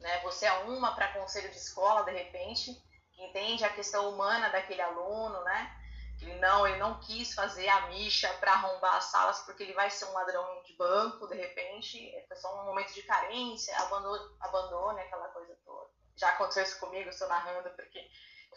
né? 0.00 0.18
Você 0.24 0.44
é 0.46 0.52
uma 0.64 0.92
para 0.92 1.12
conselho 1.12 1.50
de 1.50 1.56
escola 1.56 2.02
de 2.02 2.10
repente, 2.10 2.76
entende 3.16 3.64
a 3.64 3.72
questão 3.72 4.12
humana 4.12 4.48
daquele 4.48 4.82
aluno, 4.82 5.40
né? 5.44 5.79
Ele 6.20 6.34
não, 6.34 6.66
ele 6.66 6.76
não 6.76 7.00
quis 7.00 7.32
fazer 7.32 7.66
a 7.68 7.88
micha 7.88 8.28
para 8.34 8.52
arrombar 8.52 8.96
as 8.96 9.04
salas 9.04 9.40
porque 9.40 9.62
ele 9.62 9.72
vai 9.72 9.88
ser 9.90 10.04
um 10.04 10.12
ladrão 10.12 10.62
de 10.62 10.76
banco, 10.76 11.26
de 11.26 11.34
repente, 11.34 12.12
foi 12.28 12.36
só 12.36 12.60
um 12.60 12.66
momento 12.66 12.92
de 12.92 13.02
carência, 13.02 13.76
abandono, 13.78 14.36
abandone 14.40 15.00
aquela 15.00 15.28
coisa 15.28 15.56
toda. 15.64 15.90
Já 16.16 16.28
aconteceu 16.30 16.62
isso 16.62 16.78
comigo, 16.78 17.08
estou 17.08 17.26
narrando 17.28 17.70
porque 17.70 18.06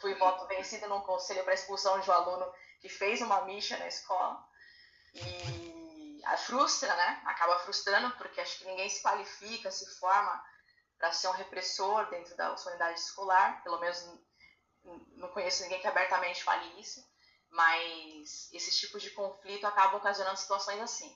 fui 0.02 0.14
voto 0.16 0.46
vencido 0.48 0.90
num 0.90 1.02
conselho 1.02 1.44
para 1.46 1.54
expulsão 1.54 2.00
de 2.02 2.10
um 2.10 2.14
aluno 2.14 2.54
que 2.82 2.90
fez 2.90 3.22
uma 3.22 3.46
micha 3.46 3.78
na 3.78 3.88
escola. 3.88 4.44
E 5.14 6.22
a 6.26 6.36
frustra, 6.36 6.94
né? 6.94 7.22
Acaba 7.26 7.60
frustrando 7.60 8.12
porque 8.18 8.42
acho 8.42 8.58
que 8.58 8.66
ninguém 8.66 8.90
se 8.90 9.02
qualifica, 9.02 9.72
se 9.72 9.86
forma 10.00 10.44
para 10.98 11.14
ser 11.14 11.30
um 11.30 11.32
repressor 11.32 12.10
dentro 12.10 12.36
da 12.36 12.58
sua 12.58 12.72
unidade 12.72 13.00
escolar, 13.00 13.64
pelo 13.64 13.80
menos 13.80 14.06
não 15.16 15.30
conheço 15.30 15.64
ninguém 15.64 15.80
que 15.80 15.88
abertamente 15.88 16.44
fale 16.44 16.82
isso 16.82 17.13
mas 17.54 18.52
esses 18.52 18.80
tipos 18.80 19.02
de 19.02 19.12
conflito 19.12 19.66
acabam 19.66 19.98
ocasionando 19.98 20.40
situações 20.40 20.82
assim, 20.82 21.16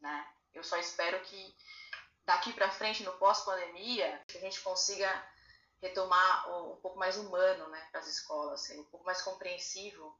né? 0.00 0.26
Eu 0.52 0.62
só 0.62 0.76
espero 0.76 1.18
que 1.20 1.56
daqui 2.26 2.52
para 2.52 2.70
frente, 2.70 3.02
no 3.02 3.12
pós-pandemia, 3.12 4.22
a 4.28 4.38
gente 4.38 4.60
consiga 4.60 5.10
retomar 5.80 6.50
um 6.50 6.76
pouco 6.76 6.98
mais 6.98 7.16
humano, 7.16 7.66
né, 7.68 7.88
para 7.90 8.00
as 8.00 8.06
escolas, 8.06 8.60
ser 8.60 8.78
um 8.78 8.84
pouco 8.84 9.04
mais 9.04 9.20
compreensivo, 9.22 10.16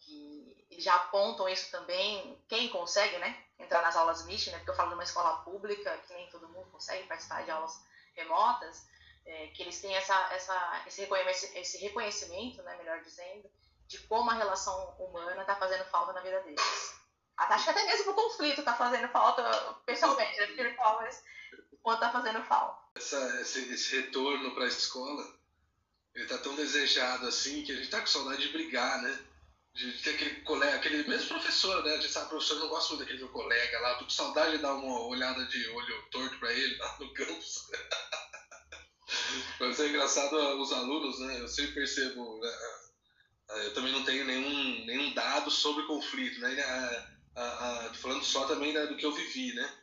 que 0.00 0.66
já 0.78 0.94
apontam 0.94 1.48
isso 1.48 1.70
também, 1.70 2.42
quem 2.48 2.68
consegue, 2.70 3.18
né, 3.18 3.44
entrar 3.58 3.82
nas 3.82 3.94
aulas 3.96 4.22
MIT, 4.22 4.50
né, 4.50 4.56
porque 4.58 4.70
eu 4.70 4.74
falo 4.74 4.88
de 4.88 4.94
uma 4.94 5.04
escola 5.04 5.44
pública, 5.44 5.96
que 5.98 6.14
nem 6.14 6.28
todo 6.30 6.48
mundo 6.48 6.70
consegue 6.70 7.06
participar 7.06 7.44
de 7.44 7.50
aulas 7.50 7.78
remotas, 8.14 8.88
é, 9.26 9.48
que 9.48 9.62
eles 9.62 9.80
têm 9.80 9.94
essa, 9.94 10.14
essa, 10.32 10.84
esse, 10.86 11.02
reconhecimento, 11.02 11.58
esse 11.58 11.78
reconhecimento, 11.78 12.62
né, 12.62 12.76
melhor 12.76 13.00
dizendo, 13.02 13.48
de 13.86 13.98
como 14.06 14.30
a 14.30 14.34
relação 14.34 14.94
humana 14.98 15.42
está 15.42 15.56
fazendo 15.56 15.84
falta 15.86 16.12
na 16.12 16.20
vida 16.20 16.40
deles. 16.40 16.94
Acho 17.36 17.64
que 17.64 17.70
até 17.70 17.84
mesmo 17.84 18.12
o 18.12 18.14
conflito 18.14 18.60
está 18.60 18.74
fazendo 18.74 19.08
falta, 19.08 19.42
pessoalmente, 19.84 20.40
né? 20.40 20.76
mas 20.78 21.22
quanto 21.82 21.96
está 21.96 22.10
fazendo 22.10 22.42
falta. 22.44 22.82
Essa, 22.94 23.40
esse, 23.40 23.72
esse 23.72 23.96
retorno 23.96 24.54
para 24.54 24.64
a 24.64 24.68
escola, 24.68 25.22
ele 26.14 26.24
está 26.24 26.38
tão 26.38 26.54
desejado 26.54 27.26
assim 27.26 27.62
que 27.62 27.72
a 27.72 27.74
gente 27.74 27.84
está 27.84 28.00
com 28.00 28.06
saudade 28.06 28.42
de 28.42 28.52
brigar, 28.52 29.02
né? 29.02 29.18
De, 29.74 29.92
ter 30.02 30.14
aquele 30.14 30.40
colega, 30.42 30.76
aquele 30.76 31.06
mesmo 31.08 31.28
professor, 31.28 31.82
né? 31.84 31.94
A 31.94 32.00
gente 32.00 32.12
sabe, 32.12 32.28
professor, 32.28 32.58
não 32.60 32.68
gosta 32.68 32.90
muito 32.90 33.00
daquele 33.00 33.18
meu 33.18 33.28
colega 33.30 33.80
lá, 33.80 33.98
tô 33.98 34.04
com 34.04 34.10
saudade 34.10 34.52
de 34.52 34.62
dar 34.62 34.74
uma 34.74 35.00
olhada 35.06 35.44
de 35.46 35.68
olho 35.70 36.02
torto 36.10 36.38
para 36.38 36.52
ele 36.52 36.76
lá 36.76 36.96
no 37.00 37.12
campus. 37.12 37.68
Mas 39.60 39.80
é 39.80 39.88
engraçado 39.88 40.32
os 40.60 40.72
alunos, 40.72 41.18
né? 41.20 41.40
Eu 41.40 41.48
sempre 41.48 41.74
percebo, 41.74 42.40
né? 42.40 42.50
É, 43.50 43.66
eu 43.66 43.74
também 43.74 43.92
não 43.92 44.04
tenho 44.04 44.24
nenhum, 44.24 44.84
nenhum 44.86 45.14
dado 45.14 45.50
sobre 45.50 45.86
conflito, 45.86 46.40
né? 46.40 46.60
A, 46.62 47.40
a, 47.40 47.86
a, 47.88 47.94
falando 47.94 48.24
só 48.24 48.46
também 48.46 48.72
do 48.72 48.96
que 48.96 49.04
eu 49.04 49.12
vivi, 49.12 49.52
né? 49.54 49.78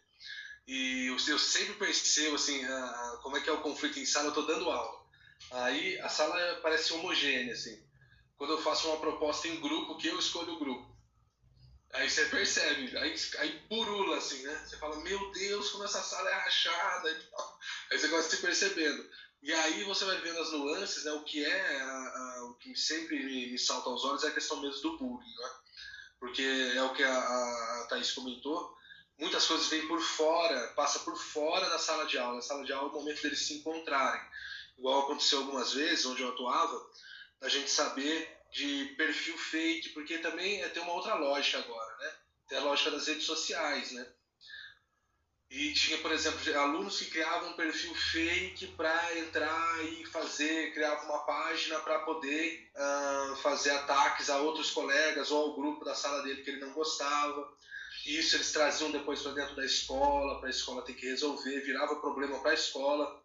E 0.68 1.08
eu, 1.08 1.18
eu 1.27 1.39
sempre 1.39 1.74
percebo, 1.75 2.36
assim, 2.36 2.62
como 3.22 3.38
é 3.38 3.41
que 3.41 3.50
é 3.50 3.53
o 3.53 3.62
conflito 3.62 4.00
em 4.00 4.06
sala, 4.06 4.27
eu 4.27 4.30
estou 4.30 4.46
dando 4.46 4.70
aula. 4.70 5.01
Aí 5.51 6.00
a 6.00 6.10
sala 6.10 6.60
parece 6.62 6.94
homogênea, 6.94 7.53
assim. 7.53 7.84
Quando 8.38 8.53
eu 8.53 8.62
faço 8.62 8.88
uma 8.88 9.00
proposta 9.00 9.48
em 9.48 9.60
grupo, 9.60 9.98
que 9.98 10.08
eu 10.08 10.18
escolho 10.18 10.53
o 10.53 10.60
grupo. 10.60 10.91
Aí 11.94 12.10
você 12.10 12.25
percebe, 12.25 12.98
aí, 12.98 13.15
aí 13.39 13.60
purula, 13.68 14.18
assim, 14.18 14.41
né? 14.44 14.63
Você 14.65 14.77
fala, 14.77 14.96
meu 15.03 15.32
Deus, 15.32 15.70
como 15.72 15.84
essa 15.84 16.01
sala 16.01 16.30
é 16.30 16.34
rachada 16.34 17.12
e 17.12 17.24
tal. 17.24 17.60
Aí 17.91 18.00
você 18.00 18.08
começa 18.08 18.30
se 18.30 18.41
percebendo. 18.41 19.09
E 19.42 19.51
aí 19.51 19.84
você 19.84 20.06
vai 20.06 20.18
vendo 20.18 20.40
as 20.40 20.51
nuances, 20.51 21.04
né? 21.04 21.12
O 21.14 21.24
que 21.24 21.44
é, 21.44 21.82
a, 21.82 21.88
a, 21.88 22.44
o 22.46 22.54
que 22.56 22.75
sempre 22.75 23.24
me, 23.24 23.51
me, 23.51 23.58
salta 23.58 23.90
aos 23.90 24.06
olhos 24.06 24.24
é 24.24 24.27
a 24.27 24.34
questão 24.34 24.62
mesmo 24.62 24.82
do 24.82 24.98
bullying, 25.00 25.36
né? 25.36 25.50
Porque 26.20 26.44
é 26.75 26.84
o 26.84 26.94
que 26.94 27.04
a, 27.04 27.18
a 27.18 27.88
Thaís 27.90 28.12
comentou, 28.12 28.75
muitas 29.18 29.48
coisas 29.48 29.68
vêm 29.68 29.88
por 29.88 30.00
fora, 30.00 30.68
passa 30.75 31.00
por 31.00 31.18
fora 31.18 31.68
da 31.70 31.80
sala 31.80 32.06
de 32.06 32.20
aula. 32.20 32.38
A 32.38 32.44
sala 32.44 32.64
de 32.64 32.72
aula 32.72 32.90
é 32.90 32.92
o 32.92 32.96
momento 33.00 33.24
deles 33.24 33.48
se 33.48 33.56
encontrarem. 33.56 34.22
Igual 34.77 35.01
aconteceu 35.01 35.40
algumas 35.40 35.74
vezes, 35.74 36.06
onde 36.06 36.22
eu 36.22 36.30
atuava, 36.30 36.80
a 37.42 37.50
gente 37.50 37.70
saber 37.70 38.38
de 38.51 38.94
perfil 38.98 39.38
fake, 39.38 39.90
porque 39.90 40.20
também 40.20 40.62
é, 40.62 40.70
tem 40.70 40.84
uma 40.84 40.94
outra 40.94 41.16
lógica 41.16 41.58
agora, 41.58 41.98
né? 41.98 42.14
Tem 42.48 42.58
a 42.60 42.64
lógica 42.64 42.92
das 42.92 43.08
redes 43.08 43.25
sociais, 43.25 43.92
né? 43.92 44.08
E 45.51 45.74
tinha, 45.74 45.98
por 45.98 46.14
exemplo, 46.14 46.40
alunos 46.57 46.98
que 46.98 47.11
criavam 47.11 47.50
um 47.50 47.57
perfil 47.57 47.94
fake 47.94 48.68
para 48.68 49.20
entrar 49.20 49.83
e 49.83 50.05
fazer, 50.05 50.72
criava 50.74 51.03
uma 51.03 51.25
página 51.25 51.77
para 51.81 52.00
poder 52.00 52.72
uh, 52.74 53.35
fazer 53.35 53.72
ataques 53.72 54.29
a 54.29 54.37
outros 54.37 54.72
colegas 54.72 55.29
ou 55.29 55.44
ao 55.44 55.55
grupo 55.55 55.83
da 55.83 55.94
sala 55.94 56.24
dele 56.24 56.42
que 56.42 56.51
ele 56.51 56.61
não 56.61 56.72
gostava. 56.72 57.51
E 58.05 58.18
isso 58.18 58.37
eles 58.37 58.53
traziam 58.53 58.92
depois 58.92 59.22
para 59.22 59.33
dentro 59.33 59.53
da 59.53 59.66
escola, 59.66 60.40
para 60.40 60.48
a 60.48 60.51
escola 60.51 60.83
ter 60.83 60.94
que 60.94 61.05
resolver, 61.05 61.59
virava 61.59 61.98
problema 61.98 62.40
para 62.40 62.51
a 62.51 62.55
escola, 62.55 63.22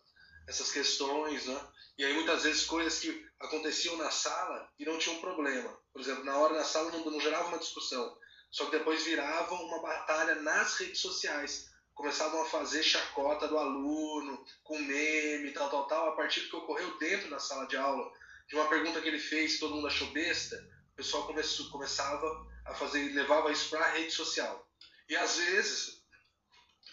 essas 0.49 0.73
questões, 0.73 1.47
né? 1.47 1.61
E 1.97 2.05
aí 2.05 2.13
muitas 2.13 2.43
vezes 2.43 2.65
coisas 2.65 2.99
que 2.99 3.25
aconteciam 3.39 3.97
na 3.99 4.11
sala 4.11 4.69
e 4.81 4.85
não 4.85 4.99
tinham 4.99 5.21
problema. 5.21 5.79
Por 5.93 6.01
exemplo, 6.01 6.25
na 6.25 6.37
hora 6.37 6.55
na 6.55 6.65
sala 6.65 6.91
não, 6.91 7.05
não 7.05 7.21
gerava 7.21 7.47
uma 7.47 7.59
discussão, 7.59 8.19
só 8.51 8.65
que 8.65 8.73
depois 8.73 9.05
viravam 9.05 9.63
uma 9.63 9.81
batalha 9.81 10.35
nas 10.43 10.75
redes 10.75 11.01
sociais 11.01 11.76
começavam 11.97 12.43
a 12.43 12.45
fazer 12.45 12.83
chacota 12.83 13.49
do 13.49 13.59
aluno, 13.59 14.45
com 14.63 14.79
meme, 14.79 15.51
tal, 15.53 15.71
tal, 15.71 15.87
tal, 15.89 16.11
a 16.11 16.13
partir 16.13 16.43
do 16.43 16.51
que 16.51 16.57
ocorreu 16.57 16.97
dentro 16.99 17.31
da 17.31 17.41
sala 17.41 17.67
de 17.67 17.77
aula, 17.77 18.13
de 18.47 18.55
uma 18.55 18.69
pergunta 18.69 19.01
que 19.01 19.09
ele 19.09 19.19
fez, 19.19 19.59
todo 19.59 19.75
mundo 19.75 19.87
achou 19.87 20.07
besta, 20.09 20.57
o 20.93 20.97
pessoal 20.97 21.27
começou, 21.27 21.71
começava 21.71 22.47
a 22.67 22.75
fazer, 22.75 23.13
levava 23.15 23.51
isso 23.51 23.71
para 23.71 23.81
a 23.81 23.91
rede 23.93 24.13
social. 24.13 24.69
E 25.09 25.17
às 25.17 25.37
vezes 25.39 26.03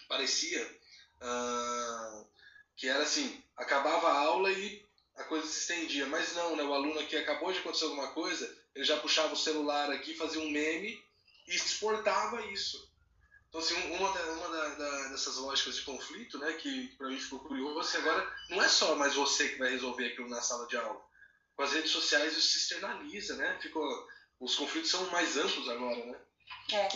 parecia 0.08 0.64
uh, 1.20 2.26
que 2.74 2.88
era 2.88 3.02
assim, 3.02 3.44
acabava 3.56 4.08
a 4.08 4.18
aula 4.20 4.50
e 4.50 4.84
a 5.16 5.24
coisa 5.24 5.46
se 5.46 5.60
estendia, 5.60 6.06
mas 6.06 6.34
não, 6.34 6.56
né? 6.56 6.62
O 6.62 6.72
aluno 6.72 6.98
aqui 6.98 7.14
acabou 7.16 7.52
de 7.52 7.58
acontecer 7.58 7.84
alguma 7.84 8.08
coisa, 8.12 8.58
ele 8.74 8.84
já 8.84 8.98
puxava 8.98 9.34
o 9.34 9.36
celular 9.36 9.90
aqui, 9.90 10.14
fazia 10.14 10.40
um 10.40 10.50
meme 10.50 10.98
e 11.46 11.54
exportava 11.54 12.44
isso. 12.46 12.93
Então, 13.54 13.62
assim, 13.62 13.94
uma, 13.94 14.10
uma 14.10 14.48
da, 14.48 14.68
da, 14.70 15.08
dessas 15.10 15.36
lógicas 15.36 15.76
de 15.76 15.82
conflito, 15.82 16.40
né, 16.40 16.54
que 16.54 16.88
para 16.96 17.06
mim 17.06 17.20
ficou 17.20 17.38
curioso, 17.38 17.78
assim, 17.78 17.98
agora 17.98 18.28
não 18.50 18.60
é 18.60 18.66
só 18.66 18.96
mais 18.96 19.14
você 19.14 19.50
que 19.50 19.60
vai 19.60 19.70
resolver 19.70 20.08
aquilo 20.08 20.28
na 20.28 20.42
sala 20.42 20.66
de 20.66 20.76
aula. 20.76 21.00
Com 21.54 21.62
as 21.62 21.72
redes 21.72 21.92
sociais 21.92 22.36
isso 22.36 22.48
se 22.48 22.58
externaliza, 22.58 23.36
né? 23.36 23.56
Ficou, 23.62 23.86
os 24.40 24.56
conflitos 24.56 24.90
são 24.90 25.08
mais 25.10 25.36
amplos 25.36 25.68
agora, 25.68 26.04
né? 26.04 26.20
É. 26.72 26.88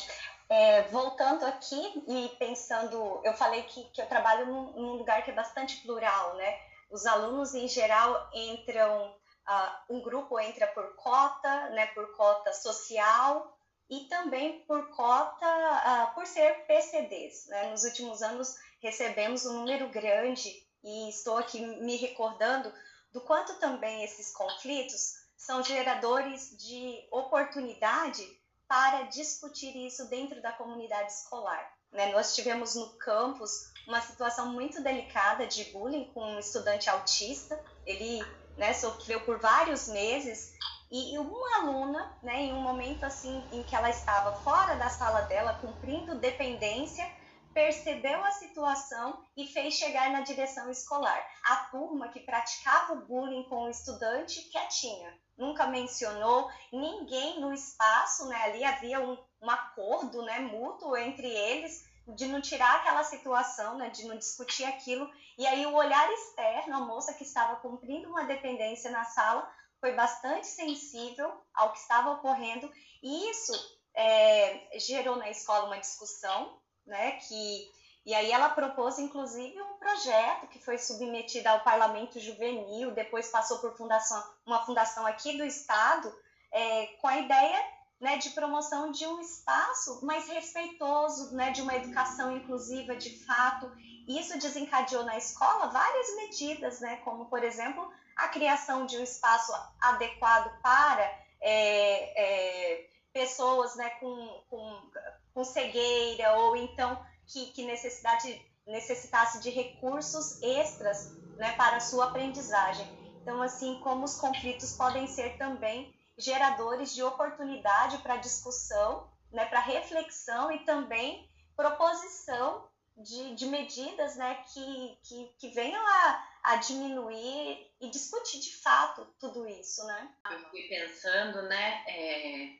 É, 0.50 0.82
voltando 0.88 1.44
aqui 1.44 2.02
e 2.08 2.28
pensando, 2.40 3.20
eu 3.22 3.34
falei 3.34 3.62
que, 3.62 3.84
que 3.90 4.02
eu 4.02 4.06
trabalho 4.06 4.46
num, 4.46 4.72
num, 4.72 4.92
lugar 4.94 5.22
que 5.22 5.30
é 5.30 5.34
bastante 5.34 5.76
plural, 5.82 6.34
né? 6.34 6.58
Os 6.90 7.06
alunos, 7.06 7.54
em 7.54 7.68
geral, 7.68 8.28
entram, 8.34 9.14
uh, 9.48 9.94
um 9.94 10.02
grupo 10.02 10.40
entra 10.40 10.66
por 10.66 10.96
cota, 10.96 11.70
né, 11.70 11.86
por 11.88 12.16
cota 12.16 12.52
social, 12.52 13.57
e 13.90 14.04
também 14.04 14.60
por 14.66 14.90
cota, 14.90 15.46
uh, 15.46 16.14
por 16.14 16.26
ser 16.26 16.66
PCDs. 16.66 17.46
Né? 17.46 17.70
Nos 17.70 17.84
últimos 17.84 18.22
anos 18.22 18.56
recebemos 18.80 19.46
um 19.46 19.60
número 19.60 19.88
grande 19.88 20.62
e 20.84 21.08
estou 21.08 21.38
aqui 21.38 21.60
me 21.60 21.96
recordando 21.96 22.72
do 23.12 23.20
quanto 23.22 23.58
também 23.58 24.04
esses 24.04 24.32
conflitos 24.32 25.14
são 25.36 25.62
geradores 25.62 26.56
de 26.58 27.06
oportunidade 27.10 28.26
para 28.66 29.04
discutir 29.04 29.74
isso 29.86 30.08
dentro 30.10 30.42
da 30.42 30.52
comunidade 30.52 31.10
escolar. 31.10 31.72
Né? 31.90 32.12
Nós 32.12 32.34
tivemos 32.34 32.74
no 32.74 32.90
campus 32.98 33.72
uma 33.86 34.00
situação 34.02 34.52
muito 34.52 34.82
delicada 34.82 35.46
de 35.46 35.64
bullying 35.64 36.10
com 36.12 36.34
um 36.34 36.38
estudante 36.38 36.90
autista. 36.90 37.58
Ele 37.86 38.22
né, 38.58 38.74
sofreu 38.74 39.20
por 39.24 39.38
vários 39.38 39.88
meses 39.88 40.52
e 40.90 41.18
uma 41.18 41.56
aluna, 41.58 42.16
né, 42.22 42.42
em 42.42 42.52
um 42.54 42.60
momento 42.60 43.04
assim 43.04 43.42
em 43.52 43.62
que 43.62 43.76
ela 43.76 43.90
estava 43.90 44.32
fora 44.36 44.74
da 44.76 44.88
sala 44.88 45.22
dela, 45.22 45.58
cumprindo 45.60 46.18
dependência, 46.18 47.06
percebeu 47.52 48.22
a 48.24 48.30
situação 48.32 49.22
e 49.36 49.46
fez 49.46 49.74
chegar 49.74 50.10
na 50.10 50.20
direção 50.20 50.70
escolar. 50.70 51.20
A 51.44 51.56
turma 51.70 52.08
que 52.08 52.20
praticava 52.20 52.94
o 52.94 53.06
bullying 53.06 53.42
com 53.44 53.64
o 53.64 53.70
estudante 53.70 54.42
quietinha, 54.50 55.12
nunca 55.36 55.66
mencionou, 55.66 56.50
ninguém 56.72 57.40
no 57.40 57.52
espaço, 57.52 58.26
né, 58.26 58.36
ali 58.44 58.64
havia 58.64 59.00
um, 59.00 59.18
um 59.42 59.50
acordo, 59.50 60.22
né, 60.22 60.38
mútuo 60.40 60.96
entre 60.96 61.26
eles 61.26 61.86
de 62.06 62.26
não 62.26 62.40
tirar 62.40 62.76
aquela 62.76 63.04
situação, 63.04 63.76
né, 63.76 63.90
de 63.90 64.06
não 64.06 64.16
discutir 64.16 64.64
aquilo. 64.64 65.10
E 65.36 65.46
aí 65.46 65.66
o 65.66 65.74
olhar 65.74 66.10
externo, 66.12 66.76
a 66.76 66.80
moça 66.80 67.12
que 67.12 67.22
estava 67.22 67.56
cumprindo 67.56 68.08
uma 68.08 68.24
dependência 68.24 68.90
na 68.90 69.04
sala, 69.04 69.48
foi 69.80 69.92
bastante 69.94 70.46
sensível 70.46 71.32
ao 71.54 71.72
que 71.72 71.78
estava 71.78 72.12
ocorrendo 72.12 72.70
e 73.02 73.30
isso 73.30 73.52
é, 73.94 74.78
gerou 74.78 75.16
na 75.16 75.30
escola 75.30 75.66
uma 75.66 75.78
discussão, 75.78 76.60
né, 76.86 77.12
que 77.12 77.70
E 78.06 78.14
aí 78.14 78.30
ela 78.30 78.48
propôs, 78.48 78.98
inclusive, 78.98 79.60
um 79.60 79.74
projeto 79.74 80.46
que 80.48 80.64
foi 80.64 80.78
submetido 80.78 81.46
ao 81.48 81.60
Parlamento 81.60 82.18
Juvenil, 82.18 82.92
depois 82.92 83.28
passou 83.30 83.58
por 83.58 83.76
fundação, 83.76 84.22
uma 84.46 84.64
fundação 84.64 85.04
aqui 85.06 85.36
do 85.36 85.44
Estado, 85.44 86.10
é, 86.50 86.86
com 87.00 87.06
a 87.06 87.18
ideia 87.18 87.62
né, 88.00 88.16
de 88.16 88.30
promoção 88.30 88.92
de 88.92 89.06
um 89.06 89.20
espaço 89.20 90.04
mais 90.06 90.28
respeitoso, 90.28 91.34
né, 91.34 91.50
de 91.50 91.60
uma 91.60 91.74
educação 91.74 92.34
inclusiva 92.36 92.96
de 92.96 93.10
fato. 93.26 93.70
Isso 94.06 94.38
desencadeou 94.38 95.04
na 95.04 95.18
escola 95.18 95.66
várias 95.66 96.16
medidas, 96.16 96.80
né, 96.80 96.96
como, 97.04 97.26
por 97.26 97.42
exemplo, 97.42 97.92
a 98.18 98.28
criação 98.28 98.84
de 98.84 98.98
um 98.98 99.02
espaço 99.02 99.52
adequado 99.80 100.50
para 100.60 101.04
é, 101.40 102.74
é, 102.80 102.90
pessoas 103.12 103.76
né, 103.76 103.88
com, 104.00 104.44
com, 104.50 104.90
com 105.32 105.44
cegueira 105.44 106.36
ou 106.38 106.56
então 106.56 107.00
que, 107.26 107.46
que 107.52 107.64
necessitasse 107.64 109.40
de 109.40 109.50
recursos 109.50 110.42
extras 110.42 111.16
né, 111.36 111.52
para 111.56 111.78
sua 111.78 112.06
aprendizagem. 112.06 112.86
Então, 113.22 113.40
assim 113.40 113.78
como 113.80 114.04
os 114.04 114.16
conflitos 114.16 114.72
podem 114.72 115.06
ser 115.06 115.38
também 115.38 115.94
geradores 116.16 116.92
de 116.94 117.02
oportunidade 117.02 117.98
para 117.98 118.16
discussão, 118.16 119.08
né, 119.30 119.44
para 119.44 119.60
reflexão 119.60 120.50
e 120.50 120.64
também 120.64 121.28
proposição 121.54 122.68
de, 122.96 123.34
de 123.36 123.46
medidas 123.46 124.16
né, 124.16 124.42
que, 124.52 124.98
que, 125.04 125.34
que 125.38 125.48
venham 125.50 125.86
a, 125.86 126.24
a 126.48 126.56
diminuir 126.56 127.70
e 127.78 127.90
discutir 127.90 128.40
de 128.40 128.56
fato 128.56 129.06
tudo 129.20 129.46
isso. 129.46 129.84
Né? 129.84 130.14
Eu 130.30 130.48
fui 130.48 130.62
pensando 130.62 131.42
né, 131.42 131.84
é, 131.86 132.54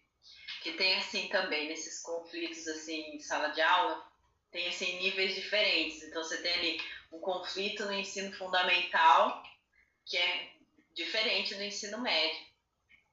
que 0.63 0.75
tem 0.75 0.99
assim 0.99 1.29
também 1.29 1.69
nesses 1.69 2.03
conflitos 2.03 2.69
assim, 2.69 3.15
em 3.15 3.19
sala 3.19 3.49
de 3.49 3.63
aula, 3.63 4.07
tem 4.51 4.69
assim, 4.69 4.99
níveis 4.99 5.35
diferentes. 5.35 6.03
Então 6.03 6.23
você 6.23 6.37
tem 6.43 6.53
ali 6.53 6.81
um 7.11 7.19
conflito 7.19 7.87
no 7.87 7.95
ensino 7.95 8.31
fundamental 8.37 9.43
que 10.05 10.19
é 10.19 10.51
diferente 10.93 11.55
do 11.55 11.63
ensino 11.63 11.99
médio. 11.99 12.47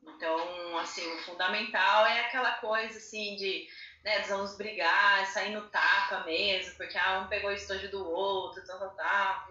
Então, 0.04 0.78
assim, 0.78 1.06
o 1.14 1.24
fundamental 1.24 2.06
é 2.06 2.20
aquela 2.20 2.52
coisa 2.56 2.98
assim 2.98 3.38
de, 3.38 3.68
né, 4.04 4.20
vamos 4.24 4.58
brigar, 4.58 5.26
sair 5.28 5.52
no 5.52 5.70
tapa 5.70 6.26
mesmo, 6.26 6.76
porque 6.76 6.98
ah, 6.98 7.22
um 7.22 7.28
pegou 7.30 7.50
o 7.50 7.54
estojo 7.54 7.90
do 7.90 8.08
outro, 8.08 8.64
tal, 8.68 8.78
tal, 8.78 8.96
tal. 8.96 9.48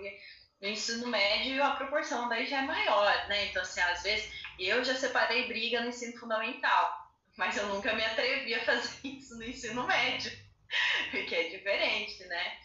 No 0.65 0.71
ensino 0.71 1.09
médio 1.09 1.63
a 1.63 1.73
proporção 1.73 2.27
daí 2.27 2.47
já 2.47 2.63
é 2.63 2.63
maior, 2.63 3.29
né? 3.29 3.49
Então, 3.51 3.61
assim, 3.61 3.83
às 3.83 4.03
vezes 4.03 4.33
eu 4.59 4.83
já 4.83 4.95
separei 4.95 5.47
briga 5.47 5.83
no 5.83 5.91
ensino 5.91 6.19
fundamental, 6.19 7.13
mas 7.37 7.59
eu 7.59 7.67
nunca 7.67 7.93
me 7.93 8.03
atrevi 8.03 8.55
a 8.55 8.65
fazer 8.65 8.97
isso 9.07 9.37
no 9.37 9.45
ensino 9.45 9.87
médio. 9.87 10.33
porque 11.11 11.35
é 11.35 11.51
diferente, 11.51 12.25
né? 12.25 12.59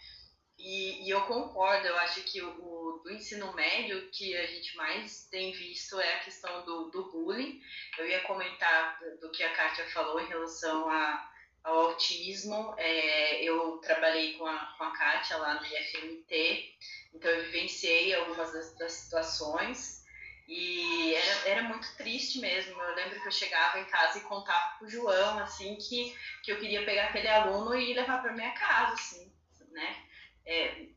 E, 0.58 1.06
e, 1.06 1.10
eu 1.10 1.24
concordo, 1.24 1.88
eu 1.88 1.98
acho 1.98 2.22
que 2.22 2.42
o, 2.42 2.50
o, 2.50 3.02
do 3.04 3.12
ensino 3.12 3.54
médio 3.54 4.10
que 4.12 4.34
a 4.38 4.48
gente 4.48 4.78
mais 4.78 5.28
tem 5.30 5.52
visto 5.52 6.00
é 6.00 6.16
a 6.16 6.20
questão 6.20 6.64
do, 6.64 6.90
do 6.92 7.12
bullying. 7.12 7.62
Eu 7.98 8.08
ia 8.08 8.22
comentar 8.22 8.98
do, 9.02 9.28
do 9.28 9.32
que 9.32 9.44
a 9.44 9.54
Kátia 9.54 9.86
falou 9.90 10.22
em 10.22 10.28
relação 10.28 10.90
a, 10.90 11.30
ao 11.66 11.80
autismo. 11.90 12.74
É, 12.78 13.44
eu 13.44 13.78
trabalhei 13.80 14.38
com 14.38 14.46
a, 14.46 14.74
com 14.78 14.86
a 14.86 14.92
Kátia 14.98 15.36
lá 15.36 15.56
no 15.56 15.66
IFMT, 15.66 16.78
então 17.14 17.30
eu 17.30 17.44
vivenciei 17.46 18.14
algumas 18.14 18.52
das, 18.52 18.78
das 18.78 18.92
situações. 18.94 20.00
E 20.48 21.14
era, 21.14 21.50
era 21.50 21.64
muito 21.64 21.96
triste 21.96 22.40
mesmo. 22.40 22.82
Eu 22.82 22.96
lembro 22.96 23.22
que 23.22 23.28
eu 23.28 23.32
chegava 23.32 23.80
em 23.80 23.86
casa 23.86 24.18
e 24.18 24.24
contava 24.24 24.78
pro 24.78 24.90
João, 24.90 25.38
assim, 25.40 25.76
que, 25.76 26.16
que 26.44 26.52
eu 26.52 26.60
queria 26.60 26.84
pegar 26.86 27.06
aquele 27.06 27.28
aluno 27.28 27.76
e 27.76 27.94
levar 27.94 28.22
para 28.22 28.34
minha 28.34 28.52
casa, 28.52 28.94
assim, 28.94 29.32
né? 29.72 30.06
É, 30.46 30.88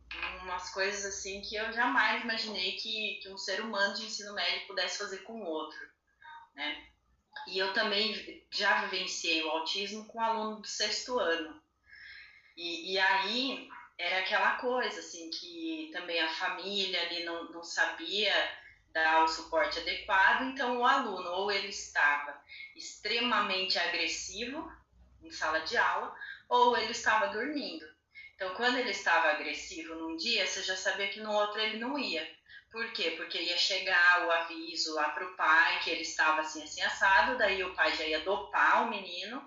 umas 0.42 0.70
coisas 0.70 1.04
assim 1.04 1.42
que 1.42 1.56
eu 1.56 1.70
jamais 1.72 2.22
imaginei 2.22 2.72
que, 2.76 3.20
que 3.22 3.28
um 3.28 3.36
ser 3.36 3.60
humano 3.60 3.94
de 3.94 4.06
ensino 4.06 4.32
médio 4.34 4.66
pudesse 4.66 4.98
fazer 4.98 5.18
com 5.18 5.42
o 5.42 5.46
outro, 5.46 5.78
né? 6.54 6.86
E 7.48 7.58
eu 7.58 7.72
também 7.74 8.46
já 8.50 8.84
vivenciei 8.84 9.42
o 9.42 9.50
autismo 9.50 10.06
com 10.06 10.18
um 10.18 10.22
aluno 10.22 10.60
do 10.60 10.66
sexto 10.66 11.18
ano. 11.18 11.62
E, 12.56 12.92
e 12.92 12.98
aí 12.98 13.68
era 14.02 14.18
aquela 14.18 14.56
coisa, 14.56 14.98
assim, 14.98 15.30
que 15.30 15.90
também 15.92 16.20
a 16.20 16.28
família 16.28 17.00
ali 17.02 17.22
não, 17.24 17.50
não 17.52 17.62
sabia 17.62 18.32
dar 18.92 19.22
o 19.22 19.28
suporte 19.28 19.78
adequado, 19.78 20.42
então 20.42 20.78
o 20.78 20.84
aluno 20.84 21.30
ou 21.30 21.52
ele 21.52 21.68
estava 21.68 22.42
extremamente 22.74 23.78
agressivo 23.78 24.70
em 25.22 25.30
sala 25.30 25.60
de 25.60 25.76
aula, 25.76 26.14
ou 26.48 26.76
ele 26.76 26.90
estava 26.90 27.28
dormindo. 27.28 27.86
Então, 28.34 28.52
quando 28.54 28.76
ele 28.76 28.90
estava 28.90 29.28
agressivo 29.28 29.94
num 29.94 30.16
dia, 30.16 30.46
você 30.46 30.62
já 30.64 30.76
sabia 30.76 31.08
que 31.08 31.20
no 31.20 31.32
outro 31.32 31.60
ele 31.60 31.78
não 31.78 31.96
ia. 31.96 32.28
Por 32.72 32.92
quê? 32.92 33.12
Porque 33.12 33.40
ia 33.40 33.56
chegar 33.56 34.26
o 34.26 34.30
aviso 34.32 34.94
lá 34.94 35.10
para 35.10 35.26
o 35.26 35.36
pai 35.36 35.78
que 35.84 35.90
ele 35.90 36.02
estava 36.02 36.40
assim, 36.40 36.64
assim, 36.64 36.82
assado, 36.82 37.38
daí 37.38 37.62
o 37.62 37.74
pai 37.74 37.94
já 37.94 38.04
ia 38.04 38.20
dopar 38.20 38.82
o 38.82 38.90
menino 38.90 39.46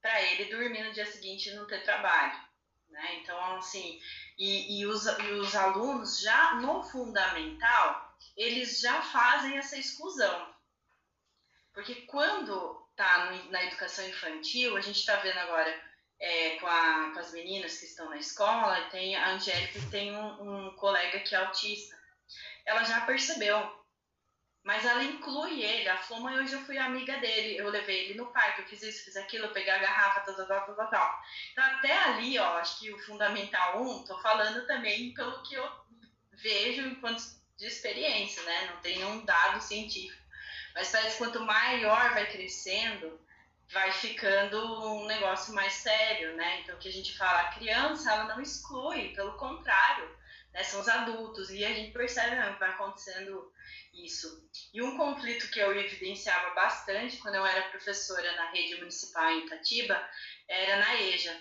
para 0.00 0.22
ele 0.22 0.44
dormir 0.44 0.84
no 0.84 0.92
dia 0.92 1.06
seguinte 1.06 1.48
e 1.48 1.54
não 1.54 1.66
ter 1.66 1.82
trabalho. 1.82 2.45
Né? 2.90 3.20
Então, 3.20 3.56
assim, 3.56 4.00
e, 4.38 4.80
e, 4.80 4.86
os, 4.86 5.06
e 5.06 5.30
os 5.32 5.54
alunos 5.54 6.20
já 6.20 6.54
no 6.56 6.82
fundamental, 6.82 8.16
eles 8.36 8.80
já 8.80 9.02
fazem 9.02 9.58
essa 9.58 9.76
exclusão. 9.76 10.54
Porque 11.72 11.94
quando 12.06 12.86
está 12.90 13.30
na 13.50 13.64
educação 13.64 14.08
infantil, 14.08 14.76
a 14.76 14.80
gente 14.80 14.98
está 14.98 15.16
vendo 15.16 15.38
agora 15.38 15.86
é, 16.18 16.58
com, 16.58 16.66
a, 16.66 17.10
com, 17.12 17.18
as 17.20 17.32
meninas 17.32 17.78
que 17.78 17.84
estão 17.84 18.08
na 18.08 18.16
escola, 18.16 18.88
tem 18.90 19.14
a 19.14 19.32
Angélica 19.32 19.78
tem 19.90 20.16
um, 20.16 20.68
um 20.68 20.76
colega 20.76 21.20
que 21.20 21.34
é 21.34 21.38
autista. 21.38 21.96
Ela 22.64 22.82
já 22.84 23.02
percebeu, 23.02 23.85
mas 24.66 24.84
ela 24.84 25.04
inclui 25.04 25.62
ele. 25.62 25.86
Ela 25.88 25.96
falou, 25.98 26.28
hoje 26.28 26.52
eu 26.52 26.64
fui 26.64 26.76
amiga 26.76 27.16
dele, 27.18 27.56
eu 27.56 27.70
levei 27.70 28.06
ele 28.06 28.14
no 28.18 28.26
parque, 28.32 28.62
eu 28.62 28.66
fiz 28.66 28.82
isso, 28.82 29.04
fiz 29.04 29.16
aquilo, 29.16 29.44
eu 29.44 29.52
peguei 29.52 29.72
a 29.72 29.78
garrafa, 29.78 30.20
tal, 30.22 30.34
tal, 30.34 30.46
tal, 30.46 30.74
tal, 30.74 30.90
tal. 30.90 31.22
Então, 31.52 31.64
até 31.64 31.96
ali, 31.96 32.36
ó, 32.36 32.58
acho 32.58 32.80
que 32.80 32.92
o 32.92 32.98
Fundamental 32.98 33.80
1, 33.80 34.04
tô 34.04 34.18
falando 34.18 34.66
também 34.66 35.14
pelo 35.14 35.40
que 35.44 35.54
eu 35.54 35.70
vejo 36.32 36.82
enquanto 36.82 37.22
de 37.56 37.64
experiência, 37.64 38.42
né? 38.42 38.70
Não 38.72 38.80
tem 38.80 38.98
nenhum 38.98 39.24
dado 39.24 39.62
científico. 39.62 40.20
Mas 40.74 40.90
parece 40.90 41.12
que 41.12 41.18
quanto 41.18 41.40
maior 41.44 42.12
vai 42.12 42.26
crescendo, 42.26 43.20
vai 43.72 43.92
ficando 43.92 44.58
um 44.96 45.06
negócio 45.06 45.54
mais 45.54 45.74
sério, 45.74 46.34
né? 46.34 46.62
Então, 46.62 46.74
o 46.74 46.78
que 46.78 46.88
a 46.88 46.92
gente 46.92 47.16
fala, 47.16 47.42
a 47.42 47.52
criança, 47.52 48.10
ela 48.10 48.24
não 48.24 48.42
exclui, 48.42 49.14
pelo 49.14 49.36
contrário, 49.36 50.10
né? 50.56 50.64
São 50.64 50.80
os 50.80 50.88
adultos, 50.88 51.50
e 51.50 51.64
a 51.64 51.72
gente 51.72 51.92
percebe 51.92 52.34
mesmo 52.34 52.54
que 52.54 52.60
vai 52.60 52.70
acontecendo 52.70 53.52
isso. 53.92 54.48
E 54.72 54.82
um 54.82 54.96
conflito 54.96 55.50
que 55.50 55.60
eu 55.60 55.78
evidenciava 55.78 56.54
bastante 56.54 57.18
quando 57.18 57.34
eu 57.34 57.46
era 57.46 57.68
professora 57.68 58.34
na 58.36 58.50
rede 58.50 58.76
municipal 58.76 59.30
em 59.30 59.44
Itatiba, 59.44 60.02
era 60.48 60.78
na 60.78 60.94
EJA, 61.02 61.38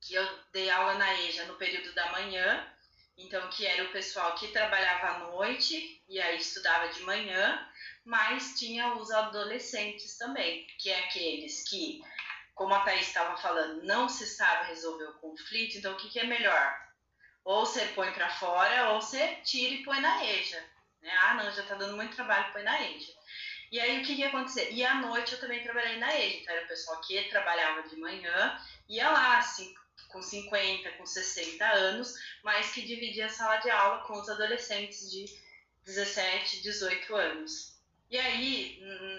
que 0.00 0.14
eu 0.14 0.38
dei 0.52 0.70
aula 0.70 0.94
na 0.94 1.20
EJA 1.20 1.46
no 1.46 1.56
período 1.56 1.92
da 1.94 2.12
manhã, 2.12 2.72
então 3.18 3.50
que 3.50 3.66
era 3.66 3.84
o 3.84 3.92
pessoal 3.92 4.36
que 4.36 4.48
trabalhava 4.48 5.08
à 5.08 5.18
noite 5.30 6.02
e 6.08 6.20
aí 6.20 6.38
estudava 6.38 6.88
de 6.92 7.02
manhã, 7.02 7.68
mas 8.04 8.56
tinha 8.56 8.94
os 8.94 9.10
adolescentes 9.10 10.16
também, 10.16 10.66
que 10.78 10.90
é 10.90 10.98
aqueles 11.00 11.68
que, 11.68 12.00
como 12.54 12.72
a 12.72 12.84
Thaís 12.84 13.08
estava 13.08 13.36
falando, 13.36 13.82
não 13.82 14.08
se 14.08 14.26
sabe 14.26 14.68
resolver 14.68 15.06
o 15.06 15.18
conflito, 15.18 15.76
então 15.76 15.92
o 15.92 15.96
que, 15.96 16.08
que 16.08 16.20
é 16.20 16.24
melhor? 16.24 16.91
Ou 17.44 17.66
você 17.66 17.86
põe 17.86 18.12
para 18.12 18.30
fora, 18.30 18.90
ou 18.90 19.00
você 19.00 19.36
tira 19.44 19.74
e 19.74 19.82
põe 19.82 20.00
na 20.00 20.24
EJA. 20.24 20.62
Né? 21.00 21.10
Ah, 21.22 21.34
não, 21.34 21.50
já 21.50 21.62
está 21.62 21.74
dando 21.74 21.96
muito 21.96 22.14
trabalho, 22.14 22.52
põe 22.52 22.62
na 22.62 22.80
EJA. 22.82 23.12
E 23.70 23.80
aí 23.80 24.00
o 24.00 24.04
que, 24.04 24.14
que 24.14 24.20
ia 24.20 24.28
acontecer? 24.28 24.70
E 24.70 24.84
à 24.84 24.94
noite 24.96 25.32
eu 25.32 25.40
também 25.40 25.62
trabalhei 25.62 25.98
na 25.98 26.14
EJA, 26.14 26.40
então 26.40 26.54
era 26.54 26.64
o 26.64 26.68
pessoal 26.68 27.00
que 27.00 27.22
trabalhava 27.28 27.88
de 27.88 27.96
manhã, 27.96 28.60
ia 28.88 29.10
lá, 29.10 29.38
assim, 29.38 29.74
com 30.08 30.22
50, 30.22 30.90
com 30.92 31.06
60 31.06 31.64
anos, 31.64 32.14
mas 32.44 32.72
que 32.72 32.82
dividia 32.82 33.26
a 33.26 33.30
sala 33.30 33.56
de 33.56 33.70
aula 33.70 34.04
com 34.04 34.20
os 34.20 34.28
adolescentes 34.28 35.10
de 35.10 35.24
17, 35.84 36.62
18 36.62 37.16
anos. 37.16 37.72
E 38.10 38.18
aí, 38.18 38.78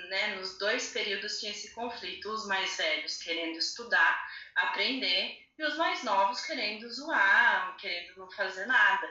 né, 0.09 0.35
nos 0.35 0.59
dois 0.59 0.93
períodos 0.93 1.39
tinha 1.39 1.51
esse 1.51 1.71
conflito, 1.71 2.29
os 2.29 2.45
mais 2.45 2.77
velhos 2.77 3.17
querendo 3.17 3.57
estudar, 3.57 4.31
aprender, 4.55 5.42
e 5.57 5.63
os 5.63 5.77
mais 5.77 6.03
novos 6.03 6.45
querendo 6.45 6.89
zoar, 6.91 7.77
querendo 7.77 8.17
não 8.17 8.31
fazer 8.31 8.65
nada. 8.65 9.07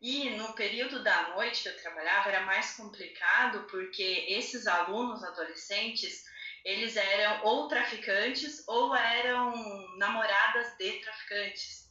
E 0.00 0.30
no 0.30 0.52
período 0.52 1.02
da 1.02 1.30
noite 1.30 1.62
que 1.62 1.68
eu 1.68 1.80
trabalhava 1.80 2.28
era 2.28 2.44
mais 2.44 2.74
complicado 2.74 3.66
porque 3.70 4.26
esses 4.28 4.66
alunos 4.66 5.24
adolescentes 5.24 6.24
eles 6.64 6.96
eram 6.96 7.44
ou 7.44 7.68
traficantes 7.68 8.66
ou 8.66 8.94
eram 8.94 9.96
namoradas 9.96 10.76
de 10.76 10.92
traficantes. 11.00 11.84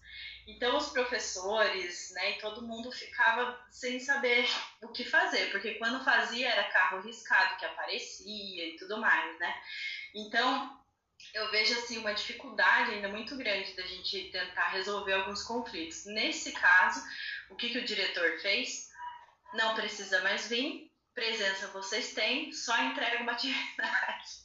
Então 0.45 0.75
os 0.75 0.89
professores, 0.89 2.11
né, 2.11 2.31
e 2.31 2.39
todo 2.39 2.67
mundo 2.67 2.91
ficava 2.91 3.57
sem 3.71 3.99
saber 3.99 4.45
o 4.81 4.89
que 4.89 5.05
fazer, 5.05 5.51
porque 5.51 5.75
quando 5.75 6.03
fazia 6.03 6.49
era 6.49 6.71
carro 6.71 7.01
riscado 7.01 7.57
que 7.57 7.65
aparecia 7.65 8.67
e 8.67 8.75
tudo 8.75 8.99
mais, 8.99 9.39
né? 9.39 9.55
Então 10.13 10.82
eu 11.33 11.49
vejo 11.51 11.73
assim 11.79 11.97
uma 11.97 12.13
dificuldade 12.13 12.91
ainda 12.91 13.09
muito 13.09 13.35
grande 13.35 13.73
da 13.75 13.83
gente 13.83 14.29
tentar 14.31 14.69
resolver 14.69 15.13
alguns 15.13 15.43
conflitos. 15.43 16.05
Nesse 16.05 16.51
caso, 16.51 17.03
o 17.49 17.55
que, 17.55 17.69
que 17.69 17.79
o 17.79 17.85
diretor 17.85 18.39
fez? 18.39 18.89
Não 19.53 19.75
precisa 19.75 20.21
mais 20.21 20.47
vir, 20.47 20.91
presença 21.13 21.67
vocês 21.67 22.13
têm, 22.13 22.51
só 22.51 22.77
entrega 22.83 23.23
uma 23.23 23.33
atividade. 23.33 24.43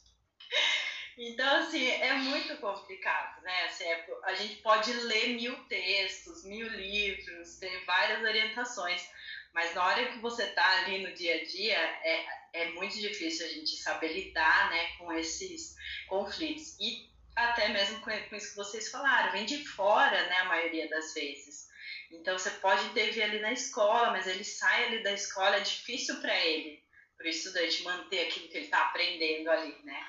Então, 1.21 1.57
assim, 1.57 1.85
é 1.85 2.13
muito 2.13 2.55
complicado, 2.59 3.41
né? 3.41 3.65
Assim, 3.65 3.83
é, 3.83 4.07
a 4.23 4.33
gente 4.35 4.55
pode 4.61 4.93
ler 4.93 5.35
mil 5.35 5.53
textos, 5.65 6.45
mil 6.45 6.65
livros, 6.69 7.57
ter 7.57 7.83
várias 7.83 8.23
orientações, 8.23 9.05
mas 9.53 9.73
na 9.73 9.85
hora 9.85 10.11
que 10.11 10.19
você 10.19 10.43
está 10.43 10.79
ali 10.79 11.03
no 11.03 11.13
dia 11.13 11.35
a 11.35 11.45
dia, 11.45 11.77
é, 11.77 12.25
é 12.53 12.71
muito 12.71 12.95
difícil 12.97 13.45
a 13.45 13.49
gente 13.49 13.75
saber 13.77 14.13
lidar 14.13 14.69
né, 14.69 14.97
com 14.97 15.11
esses 15.13 15.75
conflitos. 16.07 16.77
E 16.79 17.09
até 17.35 17.69
mesmo 17.69 17.99
com, 18.01 18.11
com 18.11 18.35
isso 18.35 18.51
que 18.51 18.55
vocês 18.55 18.89
falaram, 18.89 19.31
vem 19.31 19.45
de 19.45 19.65
fora, 19.65 20.27
né, 20.27 20.37
a 20.37 20.45
maioria 20.45 20.89
das 20.89 21.13
vezes. 21.13 21.67
Então 22.11 22.37
você 22.37 22.49
pode 22.51 22.89
ter 22.89 23.21
ali 23.21 23.39
na 23.39 23.53
escola, 23.53 24.11
mas 24.11 24.27
ele 24.27 24.43
sai 24.43 24.85
ali 24.85 25.03
da 25.03 25.11
escola, 25.11 25.57
é 25.57 25.61
difícil 25.61 26.19
para 26.21 26.35
ele, 26.45 26.83
para 27.17 27.27
o 27.27 27.29
estudante 27.29 27.83
manter 27.83 28.27
aquilo 28.27 28.49
que 28.49 28.57
ele 28.57 28.65
está 28.65 28.85
aprendendo 28.85 29.49
ali, 29.49 29.75
né? 29.83 30.05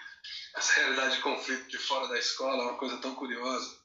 Essa 0.55 0.81
realidade 0.81 1.16
de 1.16 1.22
conflito 1.22 1.68
de 1.68 1.79
fora 1.79 2.09
da 2.09 2.18
escola 2.18 2.62
é 2.62 2.66
uma 2.66 2.79
coisa 2.79 2.98
tão 2.98 3.14
curiosa 3.14 3.81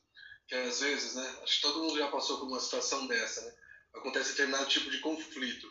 que 0.47 0.55
às 0.55 0.79
vezes, 0.79 1.15
né? 1.15 1.39
Acho 1.43 1.55
que 1.55 1.61
todo 1.61 1.83
mundo 1.83 1.97
já 1.97 2.07
passou 2.09 2.39
por 2.39 2.47
uma 2.47 2.59
situação 2.59 3.07
dessa, 3.07 3.41
né? 3.41 3.53
Acontece 3.95 4.31
determinado 4.31 4.67
tipo 4.67 4.89
de 4.89 4.99
conflito. 4.99 5.67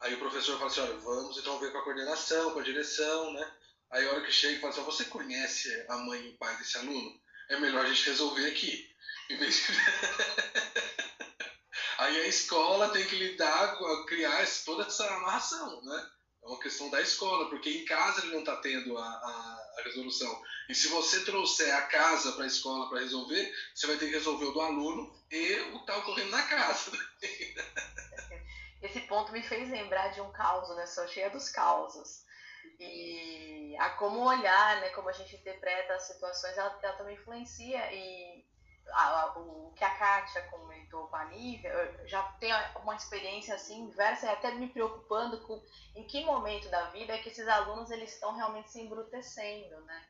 Aí 0.00 0.14
o 0.14 0.18
professor 0.18 0.58
fala 0.58 0.70
assim, 0.70 0.80
olha, 0.80 0.98
vamos 0.98 1.38
então 1.38 1.58
ver 1.58 1.72
com 1.72 1.78
a 1.78 1.84
coordenação, 1.84 2.52
com 2.52 2.58
a 2.58 2.62
direção, 2.62 3.32
né? 3.32 3.52
Aí 3.90 4.06
a 4.06 4.10
hora 4.10 4.22
que 4.22 4.32
chega, 4.32 4.60
fala 4.60 4.72
assim, 4.72 4.84
você 4.84 5.04
conhece 5.06 5.86
a 5.88 5.96
mãe 5.98 6.24
e 6.24 6.28
o 6.28 6.38
pai 6.38 6.56
desse 6.58 6.76
aluno? 6.76 7.18
É 7.48 7.58
melhor 7.58 7.84
a 7.84 7.88
gente 7.88 8.06
resolver 8.06 8.46
aqui. 8.46 8.86
Aí 11.98 12.20
a 12.20 12.26
escola 12.26 12.90
tem 12.90 13.06
que 13.06 13.16
lidar, 13.16 13.76
criar 14.06 14.46
toda 14.64 14.84
essa 14.84 15.06
amarração, 15.06 15.82
né? 15.82 16.06
É 16.46 16.48
uma 16.48 16.60
questão 16.60 16.88
da 16.90 17.00
escola, 17.00 17.50
porque 17.50 17.68
em 17.68 17.84
casa 17.84 18.20
ele 18.20 18.32
não 18.32 18.40
está 18.40 18.56
tendo 18.58 18.96
a, 18.96 19.04
a, 19.04 19.74
a, 19.78 19.82
resolução. 19.82 20.42
E 20.68 20.74
se 20.74 20.86
você 20.86 21.24
trouxer 21.24 21.74
a 21.74 21.82
casa 21.82 22.32
para 22.32 22.44
a 22.44 22.46
escola 22.46 22.88
para 22.88 23.00
resolver, 23.00 23.52
você 23.74 23.88
vai 23.88 23.96
ter 23.96 24.06
que 24.06 24.12
resolver 24.12 24.44
o 24.44 24.52
do 24.52 24.60
aluno 24.60 25.12
e 25.28 25.54
o 25.72 25.72
que 25.72 25.78
está 25.78 25.96
ocorrendo 25.98 26.30
na 26.30 26.42
casa. 26.42 26.92
Esse 28.80 29.00
ponto 29.00 29.32
me 29.32 29.42
fez 29.42 29.68
lembrar 29.70 30.08
de 30.08 30.20
um 30.20 30.30
caos, 30.30 30.68
né? 30.76 30.86
Sou 30.86 31.08
cheia 31.08 31.30
dos 31.30 31.48
causos. 31.48 32.24
E 32.78 33.74
a 33.80 33.90
como 33.90 34.20
olhar, 34.20 34.80
né? 34.80 34.90
Como 34.90 35.08
a 35.08 35.12
gente 35.12 35.34
interpreta 35.34 35.94
as 35.94 36.06
situações, 36.06 36.56
ela, 36.56 36.78
ela 36.80 36.96
também 36.96 37.16
influencia. 37.16 37.92
E 37.92 38.45
a, 38.92 39.38
o 39.38 39.72
que 39.74 39.84
a 39.84 39.94
Kátia 39.96 40.42
comentou 40.42 41.08
com 41.08 41.16
a 41.16 41.24
Nívia, 41.26 41.68
eu 41.68 42.08
já 42.08 42.22
tenho 42.40 42.56
uma 42.82 42.94
experiência 42.94 43.54
assim 43.54 43.80
inversa 43.80 44.30
até 44.30 44.52
me 44.52 44.68
preocupando 44.68 45.40
com 45.42 45.62
em 45.94 46.06
que 46.06 46.24
momento 46.24 46.68
da 46.68 46.90
vida 46.90 47.14
é 47.14 47.18
que 47.18 47.28
esses 47.28 47.46
alunos 47.46 47.90
eles 47.90 48.14
estão 48.14 48.34
realmente 48.34 48.70
se 48.70 48.80
embrutecendo, 48.80 49.80
né? 49.82 50.06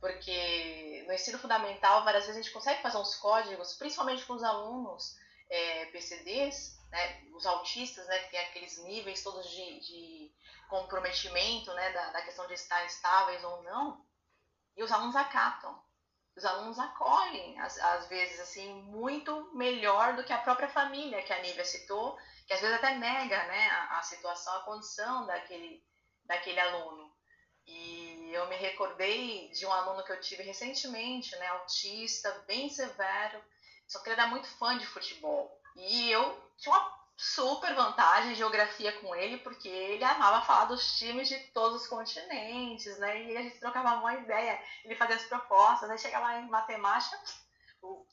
Porque 0.00 1.04
no 1.06 1.14
ensino 1.14 1.38
fundamental, 1.38 2.04
várias 2.04 2.26
vezes 2.26 2.38
a 2.38 2.42
gente 2.42 2.52
consegue 2.52 2.82
fazer 2.82 2.98
uns 2.98 3.14
códigos, 3.16 3.74
principalmente 3.74 4.24
com 4.24 4.34
os 4.34 4.44
alunos 4.44 5.16
é, 5.48 5.86
PCDs, 5.86 6.78
né, 6.90 7.24
os 7.34 7.46
autistas, 7.46 8.06
né, 8.06 8.18
que 8.20 8.30
tem 8.30 8.40
aqueles 8.40 8.78
níveis 8.84 9.22
todos 9.22 9.48
de, 9.50 9.80
de 9.80 10.32
comprometimento, 10.68 11.72
né, 11.72 11.92
da, 11.92 12.10
da 12.10 12.22
questão 12.22 12.46
de 12.46 12.54
estar 12.54 12.84
estáveis 12.84 13.42
ou 13.42 13.62
não, 13.62 14.04
e 14.76 14.82
os 14.82 14.92
alunos 14.92 15.16
acatam 15.16 15.85
os 16.36 16.44
alunos 16.44 16.78
acolhem, 16.78 17.58
às, 17.60 17.78
às, 17.78 18.06
vezes, 18.08 18.38
assim, 18.40 18.82
muito 18.82 19.50
melhor 19.54 20.14
do 20.14 20.24
que 20.24 20.32
a 20.32 20.38
própria 20.38 20.68
família 20.68 21.22
que 21.22 21.32
a 21.32 21.40
Nívia 21.40 21.64
citou, 21.64 22.16
que 22.46 22.52
às 22.52 22.60
vezes 22.60 22.76
até 22.76 22.94
nega 22.94 23.42
né, 23.46 23.68
a, 23.70 23.98
a 23.98 24.02
situação, 24.02 24.54
a 24.56 24.64
condição 24.64 25.26
daquele, 25.26 25.82
daquele 26.26 26.60
aluno. 26.60 27.10
E 27.66 28.30
eu 28.32 28.46
me 28.48 28.56
recordei 28.56 29.48
de 29.50 29.64
um 29.64 29.72
aluno 29.72 30.04
que 30.04 30.12
eu 30.12 30.20
tive 30.20 30.42
recentemente, 30.42 31.34
né, 31.36 31.46
autista, 31.48 32.30
bem 32.46 32.68
severo, 32.68 33.42
só 33.88 34.00
que 34.00 34.10
ele 34.10 34.20
era 34.20 34.28
muito 34.28 34.46
fã 34.46 34.76
de 34.76 34.86
futebol. 34.86 35.58
E 35.74 36.10
eu 36.10 36.52
tinha 36.58 36.74
uma 36.74 37.05
super 37.16 37.74
vantagem 37.74 38.32
de 38.32 38.38
geografia 38.38 38.92
com 39.00 39.14
ele, 39.14 39.38
porque 39.38 39.68
ele 39.68 40.04
amava 40.04 40.44
falar 40.44 40.66
dos 40.66 40.98
times 40.98 41.28
de 41.28 41.38
todos 41.52 41.82
os 41.82 41.88
continentes, 41.88 42.98
né? 42.98 43.22
E 43.22 43.36
a 43.36 43.42
gente 43.42 43.58
trocava 43.58 43.94
uma 43.94 44.14
ideia, 44.14 44.62
ele 44.84 44.94
fazia 44.94 45.16
as 45.16 45.24
propostas, 45.24 45.88
aí 45.88 45.98
chegava 45.98 46.26
lá 46.26 46.40
em 46.40 46.48
matemática, 46.48 47.18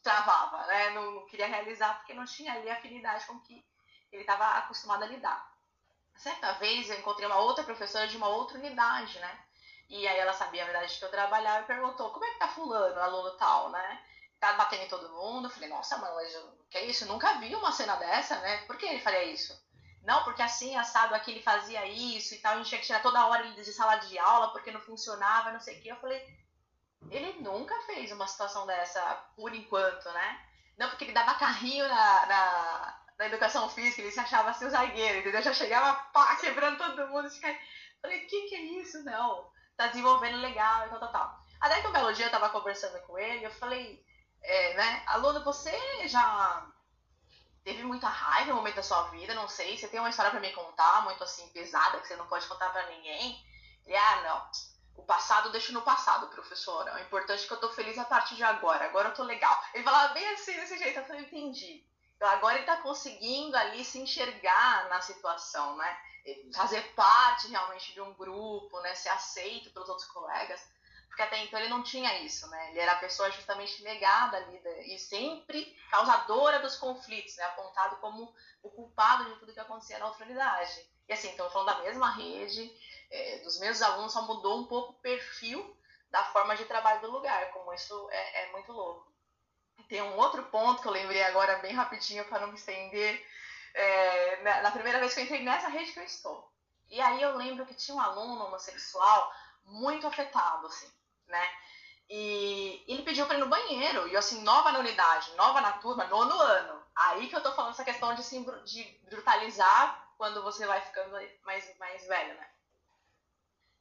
travava, 0.01 0.65
né? 0.67 0.91
Não, 0.91 1.11
não, 1.11 1.25
queria 1.25 1.47
realizar 1.47 1.95
porque 1.95 2.13
não 2.13 2.25
tinha 2.25 2.53
ali 2.53 2.69
afinidade 2.69 3.25
com 3.25 3.39
que 3.41 3.65
ele 4.11 4.21
estava 4.21 4.45
acostumado 4.59 5.03
a 5.03 5.07
lidar. 5.07 5.51
Certa 6.15 6.53
vez 6.53 6.89
eu 6.89 6.99
encontrei 6.99 7.25
uma 7.25 7.39
outra 7.39 7.63
professora 7.63 8.07
de 8.07 8.15
uma 8.15 8.29
outra 8.29 8.57
unidade, 8.57 9.19
né? 9.19 9.39
E 9.89 10.07
aí 10.07 10.17
ela 10.17 10.33
sabia 10.33 10.63
a 10.63 10.65
verdade 10.65 10.97
que 10.97 11.03
eu 11.03 11.11
trabalhava 11.11 11.63
e 11.63 11.67
perguntou, 11.67 12.09
como 12.11 12.23
é 12.23 12.31
que 12.31 12.39
tá 12.39 12.47
fulano, 12.47 12.99
aluno 12.99 13.31
tal, 13.37 13.69
né? 13.69 14.01
Tá 14.43 14.53
batendo 14.53 14.83
em 14.83 14.87
todo 14.89 15.09
mundo. 15.09 15.49
Falei, 15.49 15.69
nossa, 15.69 15.97
mano, 15.97 16.15
mas 16.15 16.37
que 16.69 16.77
é 16.77 16.85
isso? 16.85 17.05
Nunca 17.05 17.35
vi 17.35 17.55
uma 17.55 17.71
cena 17.71 17.95
dessa, 17.95 18.37
né? 18.39 18.57
Por 18.65 18.77
que 18.77 18.85
ele 18.85 18.99
faria 18.99 19.23
isso? 19.23 19.57
Não, 20.03 20.23
porque 20.25 20.41
assim, 20.41 20.75
assado 20.75 21.15
aqui, 21.15 21.31
ele 21.31 21.41
fazia 21.41 21.85
isso 21.85 22.35
e 22.35 22.39
tal, 22.39 22.53
a 22.53 22.57
gente 22.57 22.67
tinha 22.67 22.81
que 22.81 22.85
tirar 22.85 23.01
toda 23.01 23.25
hora 23.25 23.45
ele 23.45 23.55
de 23.55 23.71
sala 23.71 23.95
de 23.95 24.19
aula 24.19 24.51
porque 24.51 24.69
não 24.71 24.81
funcionava, 24.81 25.53
não 25.53 25.61
sei 25.61 25.79
o 25.79 25.81
quê. 25.81 25.91
Eu 25.91 25.95
falei, 25.95 26.21
ele 27.09 27.39
nunca 27.41 27.73
fez 27.83 28.11
uma 28.11 28.27
situação 28.27 28.67
dessa, 28.67 29.01
por 29.35 29.55
enquanto, 29.55 30.11
né? 30.11 30.45
Não, 30.77 30.89
porque 30.89 31.05
ele 31.05 31.13
dava 31.13 31.35
carrinho 31.35 31.87
na, 31.87 32.25
na, 32.25 33.01
na 33.17 33.25
educação 33.27 33.69
física, 33.69 34.01
ele 34.01 34.11
se 34.11 34.19
achava 34.19 34.49
assim 34.49 34.65
o 34.65 34.69
zagueiro, 34.69 35.19
entendeu? 35.19 35.41
Já 35.41 35.53
chegava, 35.53 35.93
pá, 36.11 36.35
quebrando 36.35 36.77
todo 36.77 37.07
mundo. 37.07 37.27
Eu 37.27 37.55
falei, 38.01 38.19
que 38.25 38.41
que 38.49 38.55
é 38.55 38.61
isso? 38.81 39.01
Não, 39.03 39.49
tá 39.77 39.87
desenvolvendo 39.87 40.37
legal 40.41 40.85
e 40.85 40.89
tal, 40.89 40.99
tal, 40.99 41.11
tal. 41.13 41.43
Até 41.61 41.79
que 41.79 41.87
um 41.87 41.93
belo 41.93 42.11
dia 42.13 42.25
eu 42.25 42.31
tava 42.31 42.49
conversando 42.49 42.99
com 43.03 43.17
ele, 43.17 43.45
eu 43.45 43.51
falei, 43.51 44.03
é, 44.43 44.73
né? 44.75 45.03
Aluno, 45.07 45.43
você 45.43 45.71
já 46.07 46.67
teve 47.63 47.83
muita 47.83 48.07
raiva 48.07 48.49
no 48.51 48.57
momento 48.57 48.75
da 48.75 48.83
sua 48.83 49.03
vida? 49.03 49.33
Não 49.33 49.47
sei, 49.47 49.77
você 49.77 49.87
tem 49.87 49.99
uma 49.99 50.09
história 50.09 50.31
para 50.31 50.39
me 50.41 50.51
contar, 50.51 51.03
muito 51.03 51.23
assim, 51.23 51.47
pesada, 51.49 51.99
que 51.99 52.07
você 52.07 52.15
não 52.15 52.27
pode 52.27 52.45
contar 52.47 52.69
para 52.69 52.87
ninguém? 52.87 53.41
Ele, 53.85 53.95
ah, 53.95 54.21
não. 54.23 54.51
O 54.95 55.03
passado 55.03 55.51
deixa 55.51 55.71
no 55.71 55.81
passado, 55.81 56.27
professora. 56.27 56.95
O 56.95 56.99
importante 56.99 57.43
é 57.43 57.47
que 57.47 57.53
eu 57.53 57.59
tô 57.59 57.69
feliz 57.69 57.97
a 57.97 58.05
partir 58.05 58.35
de 58.35 58.43
agora. 58.43 58.85
Agora 58.85 59.09
eu 59.09 59.13
tô 59.13 59.23
legal. 59.23 59.57
Ele 59.73 59.83
falava 59.83 60.13
bem 60.13 60.27
assim, 60.29 60.53
desse 60.53 60.77
jeito. 60.77 60.99
Eu 60.99 61.05
falei, 61.05 61.23
entendi. 61.23 61.83
Então 62.15 62.27
agora 62.29 62.57
ele 62.57 62.65
tá 62.65 62.77
conseguindo 62.77 63.57
ali 63.57 63.83
se 63.83 63.99
enxergar 63.99 64.87
na 64.89 65.01
situação, 65.01 65.75
né? 65.77 65.97
Fazer 66.55 66.81
parte 66.93 67.47
realmente 67.47 67.91
de 67.93 68.01
um 68.01 68.13
grupo, 68.13 68.79
né? 68.81 68.93
Ser 68.93 69.09
aceito 69.09 69.71
pelos 69.71 69.89
outros 69.89 70.07
colegas 70.07 70.61
porque 71.13 71.21
até 71.21 71.43
então 71.43 71.59
ele 71.59 71.69
não 71.69 71.83
tinha 71.83 72.23
isso, 72.23 72.47
né? 72.47 72.71
Ele 72.71 72.79
era 72.79 72.93
a 72.93 72.99
pessoa 72.99 73.29
justamente 73.29 73.83
negada 73.83 74.35
ali 74.35 74.59
e 74.91 74.97
sempre 74.97 75.77
causadora 75.91 76.57
dos 76.57 76.75
conflitos, 76.75 77.37
né? 77.37 77.43
Apontado 77.43 77.97
como 77.97 78.33
o 78.63 78.69
culpado 78.71 79.25
de 79.25 79.39
tudo 79.39 79.53
que 79.53 79.59
acontecia 79.59 79.99
na 79.99 80.07
outra 80.07 80.25
unidade. 80.25 80.89
E 81.07 81.13
assim, 81.13 81.29
então 81.29 81.47
falando 81.51 81.67
da 81.67 81.83
mesma 81.83 82.09
rede, 82.15 82.75
é, 83.11 83.37
dos 83.43 83.59
mesmos 83.59 83.83
alunos, 83.83 84.11
só 84.11 84.23
mudou 84.23 84.61
um 84.61 84.65
pouco 84.65 84.93
o 84.93 85.01
perfil 85.01 85.77
da 86.09 86.23
forma 86.23 86.55
de 86.55 86.65
trabalho 86.65 87.01
do 87.01 87.11
lugar, 87.11 87.51
como 87.51 87.71
isso 87.75 88.09
é, 88.09 88.45
é 88.45 88.51
muito 88.51 88.71
louco. 88.71 89.13
Tem 89.87 90.01
um 90.01 90.17
outro 90.17 90.41
ponto 90.45 90.81
que 90.81 90.87
eu 90.87 90.91
lembrei 90.91 91.21
agora 91.21 91.59
bem 91.59 91.73
rapidinho 91.73 92.25
para 92.25 92.39
não 92.39 92.47
me 92.47 92.55
estender. 92.55 93.23
É, 93.75 94.61
na 94.63 94.71
primeira 94.71 94.99
vez 94.99 95.13
que 95.13 95.19
eu 95.19 95.25
entrei 95.25 95.43
nessa 95.43 95.67
rede 95.67 95.91
que 95.91 95.99
eu 95.99 96.03
estou. 96.03 96.51
E 96.89 96.99
aí 96.99 97.21
eu 97.21 97.37
lembro 97.37 97.67
que 97.67 97.75
tinha 97.75 97.95
um 97.95 98.01
aluno 98.01 98.45
homossexual 98.45 99.31
muito 99.63 100.07
afetado, 100.07 100.65
assim 100.65 100.91
né? 101.27 101.49
E 102.09 102.83
ele 102.87 103.03
pediu 103.03 103.25
para 103.25 103.37
ir 103.37 103.39
no 103.39 103.47
banheiro, 103.47 104.07
e 104.07 104.13
eu 104.13 104.19
assim, 104.19 104.41
nova 104.43 104.71
na 104.71 104.79
unidade, 104.79 105.33
nova 105.35 105.61
na 105.61 105.73
turma, 105.73 106.05
nono 106.05 106.39
ano. 106.39 106.83
Aí 106.95 107.27
que 107.27 107.35
eu 107.35 107.41
tô 107.41 107.51
falando 107.53 107.71
essa 107.71 107.83
questão 107.83 108.13
de, 108.13 108.21
assim, 108.21 108.45
de 108.65 108.83
brutalizar 109.09 110.13
quando 110.17 110.43
você 110.43 110.65
vai 110.65 110.79
ficando 110.81 111.11
mais, 111.43 111.77
mais 111.79 112.07
velho, 112.07 112.35
né? 112.35 112.49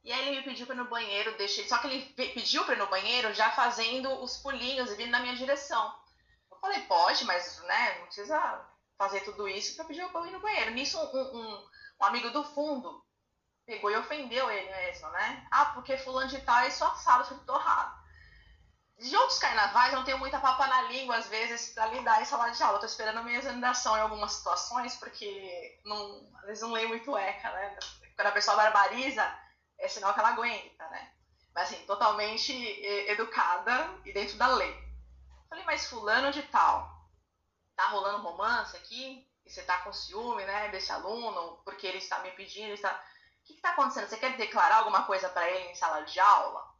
E 0.03 0.11
aí 0.11 0.27
ele 0.27 0.37
me 0.37 0.43
pediu 0.43 0.65
para 0.65 0.75
ir 0.75 0.79
no 0.79 0.89
banheiro, 0.89 1.37
deixei. 1.37 1.67
Só 1.67 1.77
que 1.77 1.87
ele 1.87 2.05
pediu 2.15 2.65
para 2.65 2.75
ir 2.75 2.77
no 2.77 2.87
banheiro 2.87 3.33
já 3.33 3.51
fazendo 3.51 4.11
os 4.21 4.37
pulinhos 4.37 4.91
e 4.91 4.95
vindo 4.95 5.11
na 5.11 5.19
minha 5.19 5.35
direção. 5.35 5.95
Eu 6.51 6.57
falei, 6.57 6.81
pode, 6.81 7.23
mas 7.25 7.61
né, 7.63 7.99
não 7.99 8.05
precisa 8.05 8.67
fazer 8.97 9.21
tudo 9.21 9.47
isso 9.47 9.75
para 9.75 9.85
pedir 9.85 10.07
para 10.09 10.27
ir 10.27 10.31
no 10.31 10.41
banheiro. 10.41 10.71
Nisso, 10.71 10.99
um, 10.99 11.37
um, 11.37 11.69
um 12.01 12.05
amigo 12.05 12.31
do 12.31 12.43
fundo 12.43 13.03
pegou 13.65 13.91
e 13.91 13.95
ofendeu 13.95 14.49
ele 14.49 14.69
mesmo, 14.69 15.09
né? 15.09 15.47
Ah, 15.51 15.65
porque 15.67 15.97
fulano 15.97 16.29
de 16.29 16.41
tal 16.41 16.59
é 16.59 16.69
só 16.69 16.87
assado, 16.87 17.27
tudo 17.27 17.45
torrado. 17.45 18.03
De 18.99 19.15
outros 19.17 19.39
carnavais, 19.39 19.91
eu 19.91 19.99
não 19.99 20.05
tenho 20.05 20.19
muita 20.19 20.39
papa 20.39 20.67
na 20.67 20.83
língua, 20.83 21.17
às 21.17 21.27
vezes, 21.27 21.73
para 21.73 21.87
lidar 21.87 22.21
em 22.21 22.25
sala 22.25 22.49
de 22.49 22.61
aula. 22.61 22.77
Eu 22.77 22.81
tô 22.81 22.85
esperando 22.85 23.17
a 23.17 23.23
minha 23.23 23.39
examinação 23.39 23.97
em 23.97 24.01
algumas 24.01 24.33
situações, 24.33 24.95
porque 24.95 25.81
não, 25.83 26.31
às 26.39 26.45
vezes 26.45 26.63
não 26.63 26.71
leio 26.71 26.89
muito 26.89 27.17
ECA, 27.17 27.51
né? 27.51 27.77
Quando 28.15 28.27
a 28.27 28.31
pessoa 28.31 28.55
barbariza, 28.55 29.23
é 29.79 29.87
sinal 29.87 30.13
que 30.13 30.19
ela 30.19 30.29
aguenta, 30.29 30.87
né? 30.89 31.13
mas 31.53 31.71
assim, 31.71 31.85
totalmente 31.85 32.51
educada 33.09 33.89
e 34.05 34.11
dentro 34.11 34.37
da 34.37 34.47
lei. 34.47 34.75
Falei, 35.47 35.63
mas 35.65 35.85
fulano 35.85 36.31
de 36.31 36.41
tal, 36.43 36.91
tá 37.75 37.87
rolando 37.89 38.23
romance 38.23 38.75
aqui? 38.75 39.27
E 39.45 39.49
você 39.49 39.61
tá 39.61 39.77
com 39.79 39.93
ciúme, 39.93 40.43
né, 40.45 40.69
desse 40.69 40.91
aluno, 40.91 41.61
porque 41.63 41.85
ele 41.85 41.97
está 41.99 42.19
me 42.19 42.31
pedindo, 42.31 42.73
está... 42.73 42.99
O 43.43 43.45
que 43.45 43.53
está 43.53 43.71
acontecendo? 43.71 44.07
Você 44.07 44.17
quer 44.17 44.37
declarar 44.37 44.77
alguma 44.77 45.03
coisa 45.03 45.27
para 45.27 45.49
ele 45.49 45.69
em 45.69 45.75
sala 45.75 46.01
de 46.01 46.19
aula? 46.19 46.73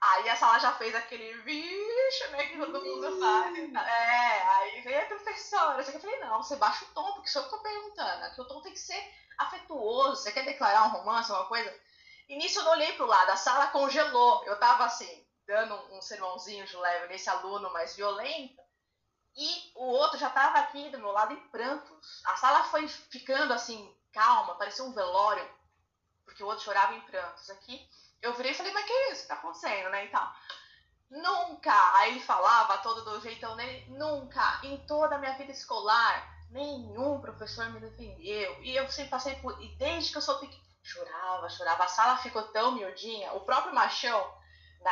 Aí 0.00 0.28
a 0.28 0.36
sala 0.36 0.58
já 0.58 0.72
fez 0.72 0.94
aquele 0.94 1.34
vixe, 1.42 2.28
né, 2.28 2.46
que 2.46 2.58
todo 2.58 2.84
mundo 2.84 3.20
faz. 3.20 3.56
É, 3.56 4.42
aí 4.42 4.80
veio 4.80 5.02
a 5.02 5.06
professora. 5.06 5.82
Eu 5.82 6.00
falei, 6.00 6.20
não, 6.20 6.42
você 6.42 6.56
baixa 6.56 6.84
o 6.84 6.88
tom, 6.88 7.12
porque 7.12 7.28
só 7.28 7.40
eu 7.40 7.48
tô 7.48 7.58
perguntando. 7.58 8.20
Né, 8.20 8.32
que 8.34 8.40
o 8.40 8.48
tom 8.48 8.60
tem 8.60 8.72
que 8.72 8.78
ser 8.78 9.00
afetuoso. 9.38 10.16
Você 10.22 10.32
quer 10.32 10.44
declarar 10.44 10.86
um 10.86 10.90
romance, 10.90 11.30
uma 11.30 11.46
coisa? 11.46 11.72
E 12.28 12.36
nisso 12.36 12.58
eu 12.58 12.64
não 12.64 12.72
olhei 12.72 12.92
pro 12.94 13.06
lado, 13.06 13.30
a 13.30 13.36
sala 13.36 13.68
congelou. 13.68 14.44
Eu 14.46 14.58
tava 14.58 14.84
assim, 14.84 15.26
dando 15.46 15.74
um 15.94 16.00
sermãozinho 16.00 16.66
de 16.66 16.76
leve 16.76 17.08
nesse 17.08 17.30
aluno 17.30 17.72
mais 17.72 17.94
violento. 17.94 18.60
E 19.36 19.72
o 19.76 19.84
outro 19.84 20.18
já 20.18 20.30
tava 20.30 20.58
aqui 20.58 20.90
do 20.90 20.98
meu 20.98 21.12
lado 21.12 21.34
em 21.34 21.48
prantos. 21.48 22.22
A 22.24 22.36
sala 22.36 22.64
foi 22.64 22.88
ficando 22.88 23.52
assim, 23.52 23.94
calma, 24.12 24.56
parecia 24.56 24.84
um 24.84 24.92
velório, 24.92 25.48
porque 26.30 26.44
o 26.44 26.46
outro 26.46 26.64
chorava 26.64 26.94
em 26.94 27.00
prantos. 27.02 27.50
Aqui 27.50 27.86
eu 28.22 28.32
virei 28.34 28.52
e 28.52 28.54
falei, 28.54 28.72
mas 28.72 28.86
que 28.86 29.12
isso? 29.12 29.26
Tá 29.26 29.34
acontecendo, 29.34 29.90
né? 29.90 30.06
Então, 30.06 30.32
nunca, 31.10 31.96
aí 31.96 32.12
ele 32.12 32.20
falava 32.20 32.78
todo 32.78 33.04
do 33.04 33.20
jeitão 33.20 33.56
dele, 33.56 33.84
nunca, 33.88 34.60
em 34.62 34.76
toda 34.86 35.16
a 35.16 35.18
minha 35.18 35.36
vida 35.36 35.50
escolar, 35.50 36.46
nenhum 36.50 37.20
professor 37.20 37.68
me 37.70 37.80
defendeu. 37.80 38.62
E 38.62 38.76
eu 38.76 38.88
sempre 38.90 39.10
passei 39.10 39.34
por. 39.36 39.60
E 39.60 39.68
desde 39.76 40.12
que 40.12 40.18
eu 40.18 40.22
sou 40.22 40.38
pequena, 40.38 40.62
chorava, 40.82 41.48
chorava. 41.48 41.84
A 41.84 41.88
sala 41.88 42.16
ficou 42.18 42.42
tão 42.44 42.72
miudinha. 42.72 43.32
O 43.32 43.40
próprio 43.40 43.74
machão, 43.74 44.32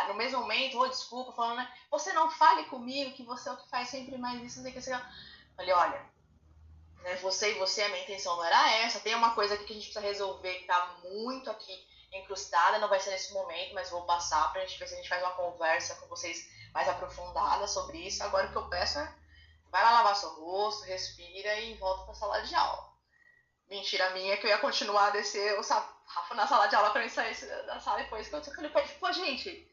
no 0.09 0.15
mesmo 0.15 0.41
momento, 0.41 0.79
oh, 0.79 0.89
desculpa, 0.89 1.33
falando, 1.33 1.59
né? 1.59 1.73
Você 1.91 2.13
não 2.13 2.31
fale 2.31 2.65
comigo, 2.65 3.15
que 3.15 3.23
você 3.23 3.49
é 3.49 3.53
o 3.53 3.57
que 3.57 3.69
faz 3.69 3.89
sempre 3.89 4.19
mais 4.19 4.43
isso, 4.43 4.57
não 4.57 4.71
sei 4.71 4.73
o 4.73 5.01
que. 5.01 5.57
Falei, 5.57 5.73
olha, 5.73 6.18
né, 7.03 7.17
você 7.17 7.53
e 7.53 7.59
você, 7.59 7.83
a 7.83 7.89
minha 7.89 8.03
intenção 8.03 8.37
não 8.37 8.45
era 8.45 8.73
essa. 8.79 9.01
Tem 9.01 9.15
uma 9.15 9.35
coisa 9.35 9.55
aqui 9.55 9.65
que 9.65 9.73
a 9.73 9.77
gente 9.77 9.85
precisa 9.85 10.07
resolver 10.07 10.55
que 10.55 10.65
tá 10.65 10.97
muito 11.05 11.51
aqui 11.51 11.87
encrustada, 12.13 12.79
não 12.79 12.89
vai 12.89 13.01
ser 13.01 13.11
nesse 13.11 13.33
momento, 13.33 13.75
mas 13.75 13.91
vou 13.91 14.03
passar 14.03 14.51
pra 14.53 14.63
gente 14.63 14.79
ver 14.79 14.89
se 14.89 14.95
a 14.95 14.97
gente 14.97 15.09
faz 15.09 15.23
uma 15.23 15.33
conversa 15.33 15.95
com 15.97 16.07
vocês 16.07 16.49
mais 16.73 16.89
aprofundada 16.89 17.67
sobre 17.67 17.99
isso. 17.99 18.23
Agora 18.23 18.47
o 18.47 18.51
que 18.51 18.57
eu 18.57 18.69
peço 18.69 18.99
é 18.99 19.15
vai 19.71 19.83
lá 19.83 19.93
lavar 19.93 20.17
seu 20.17 20.31
rosto, 20.31 20.85
respira 20.85 21.61
e 21.61 21.75
volta 21.75 22.05
pra 22.05 22.15
sala 22.15 22.41
de 22.41 22.55
aula. 22.55 22.89
Mentira 23.69 24.11
minha 24.11 24.37
que 24.39 24.47
eu 24.47 24.51
ia 24.51 24.59
continuar 24.59 25.09
a 25.09 25.11
descer 25.11 25.59
o 25.59 25.63
Rafa 25.63 26.35
na 26.35 26.47
sala 26.47 26.69
de 26.69 26.75
aula 26.75 26.91
pra 26.91 27.03
mim 27.03 27.09
sair 27.09 27.35
da 27.67 27.79
sala 27.81 27.99
depois 27.99 28.29
que 28.29 28.35
eu 28.35 28.43
falei 28.43 28.71
pô, 28.71 29.13
gente, 29.13 29.71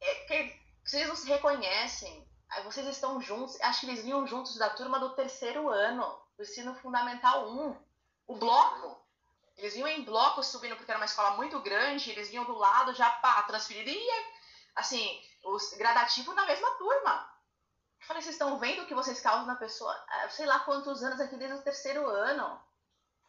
é, 0.00 0.52
vocês 0.84 1.06
não 1.06 1.14
se 1.14 1.28
reconhecem, 1.28 2.26
vocês 2.64 2.86
estão 2.88 3.20
juntos, 3.20 3.60
acho 3.60 3.80
que 3.80 3.86
eles 3.86 4.02
vinham 4.02 4.26
juntos 4.26 4.56
da 4.56 4.70
turma 4.70 4.98
do 4.98 5.14
terceiro 5.14 5.68
ano, 5.68 6.20
do 6.36 6.42
ensino 6.42 6.74
fundamental 6.76 7.48
1, 7.48 7.76
o 8.26 8.36
bloco. 8.36 9.04
Eles 9.56 9.74
vinham 9.74 9.88
em 9.88 10.04
bloco 10.04 10.42
subindo, 10.42 10.76
porque 10.76 10.90
era 10.90 11.00
uma 11.00 11.06
escola 11.06 11.36
muito 11.36 11.58
grande, 11.60 12.10
eles 12.10 12.28
vinham 12.28 12.44
do 12.44 12.56
lado 12.56 12.94
já 12.94 13.08
pá, 13.08 13.42
transferido 13.44 13.88
e 13.88 13.94
ia, 13.94 14.24
assim, 14.74 15.22
os 15.42 15.72
gradativo 15.74 16.34
na 16.34 16.44
mesma 16.44 16.70
turma. 16.72 17.32
Eu 18.00 18.06
falei, 18.06 18.22
vocês 18.22 18.34
estão 18.34 18.58
vendo 18.58 18.82
o 18.82 18.86
que 18.86 18.94
vocês 18.94 19.20
causam 19.20 19.46
na 19.46 19.56
pessoa? 19.56 19.92
Ah, 20.08 20.28
sei 20.28 20.44
lá 20.44 20.60
quantos 20.60 21.02
anos 21.02 21.20
aqui 21.20 21.36
desde 21.36 21.56
o 21.56 21.62
terceiro 21.62 22.06
ano. 22.06 22.60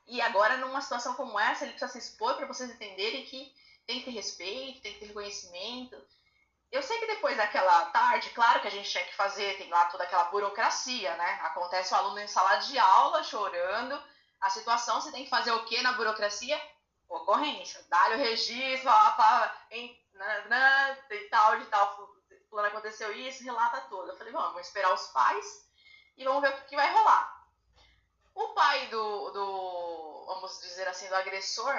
E 0.05 0.21
agora, 0.21 0.57
numa 0.57 0.81
situação 0.81 1.15
como 1.15 1.39
essa, 1.39 1.63
ele 1.63 1.73
precisa 1.73 1.91
se 1.91 1.99
expor 1.99 2.35
para 2.35 2.45
vocês 2.45 2.69
entenderem 2.69 3.25
que 3.25 3.53
tem 3.85 3.99
que 3.99 4.05
ter 4.05 4.11
respeito, 4.11 4.81
tem 4.81 4.93
que 4.93 4.99
ter 4.99 5.05
reconhecimento. 5.07 5.97
Eu 6.71 6.83
sei 6.83 6.99
que 6.99 7.07
depois 7.07 7.37
daquela 7.37 7.85
tarde, 7.85 8.29
claro 8.31 8.59
que 8.59 8.67
a 8.67 8.71
gente 8.71 8.89
tinha 8.89 9.03
que 9.05 9.15
fazer, 9.15 9.57
tem 9.57 9.69
lá 9.69 9.85
toda 9.85 10.03
aquela 10.03 10.25
burocracia, 10.25 11.15
né? 11.15 11.39
Acontece 11.43 11.93
o 11.93 11.97
aluno 11.97 12.19
em 12.19 12.27
sala 12.27 12.57
de 12.57 12.77
aula 12.77 13.23
chorando, 13.23 14.01
a 14.41 14.49
situação, 14.49 14.99
você 14.99 15.11
tem 15.11 15.23
que 15.23 15.29
fazer 15.29 15.51
o 15.51 15.63
que 15.65 15.81
na 15.81 15.93
burocracia? 15.93 16.61
Ocorrência. 17.07 17.83
Dá-lhe 17.89 18.15
o 18.15 18.17
registro, 18.17 18.89
ó, 18.89 19.11
pá, 19.11 19.65
em, 19.71 19.97
nanã, 20.13 20.97
de 21.09 21.19
tal, 21.29 21.57
de 21.57 21.65
tal, 21.67 22.17
fulano 22.49 22.67
aconteceu 22.67 23.13
isso, 23.13 23.43
relata 23.43 23.81
tudo. 23.81 24.09
Eu 24.09 24.17
falei, 24.17 24.33
vamos 24.33 24.61
esperar 24.61 24.93
os 24.93 25.07
pais 25.07 25.45
e 26.17 26.23
vamos 26.23 26.41
ver 26.41 26.49
o 26.49 26.57
que, 26.57 26.69
que 26.69 26.75
vai 26.75 26.91
rolar. 26.91 27.47
O 28.35 28.49
pai 28.49 28.87
do, 28.87 29.31
do, 29.31 30.25
vamos 30.27 30.59
dizer 30.59 30.87
assim, 30.87 31.07
do 31.07 31.15
agressor, 31.15 31.75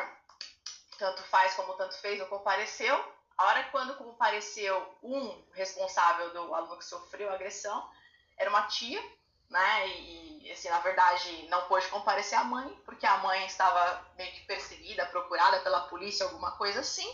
tanto 0.98 1.22
faz 1.24 1.54
como 1.54 1.74
tanto 1.74 1.96
fez, 1.98 2.18
não 2.18 2.26
compareceu. 2.26 3.17
A 3.38 3.44
hora 3.44 3.62
que 3.62 3.70
quando 3.70 3.96
compareceu 3.96 4.98
um 5.00 5.44
responsável 5.52 6.32
do 6.32 6.52
aluno 6.52 6.76
que 6.76 6.84
sofreu 6.84 7.30
a 7.30 7.34
agressão, 7.34 7.88
era 8.36 8.50
uma 8.50 8.62
tia, 8.64 9.00
né? 9.48 9.88
E, 9.88 10.50
assim, 10.50 10.68
na 10.68 10.80
verdade, 10.80 11.46
não 11.48 11.68
pôde 11.68 11.86
comparecer 11.86 12.36
a 12.36 12.42
mãe, 12.42 12.68
porque 12.84 13.06
a 13.06 13.18
mãe 13.18 13.46
estava 13.46 14.04
meio 14.16 14.32
que 14.32 14.40
perseguida, 14.40 15.06
procurada 15.06 15.60
pela 15.60 15.88
polícia, 15.88 16.26
alguma 16.26 16.50
coisa 16.56 16.80
assim. 16.80 17.08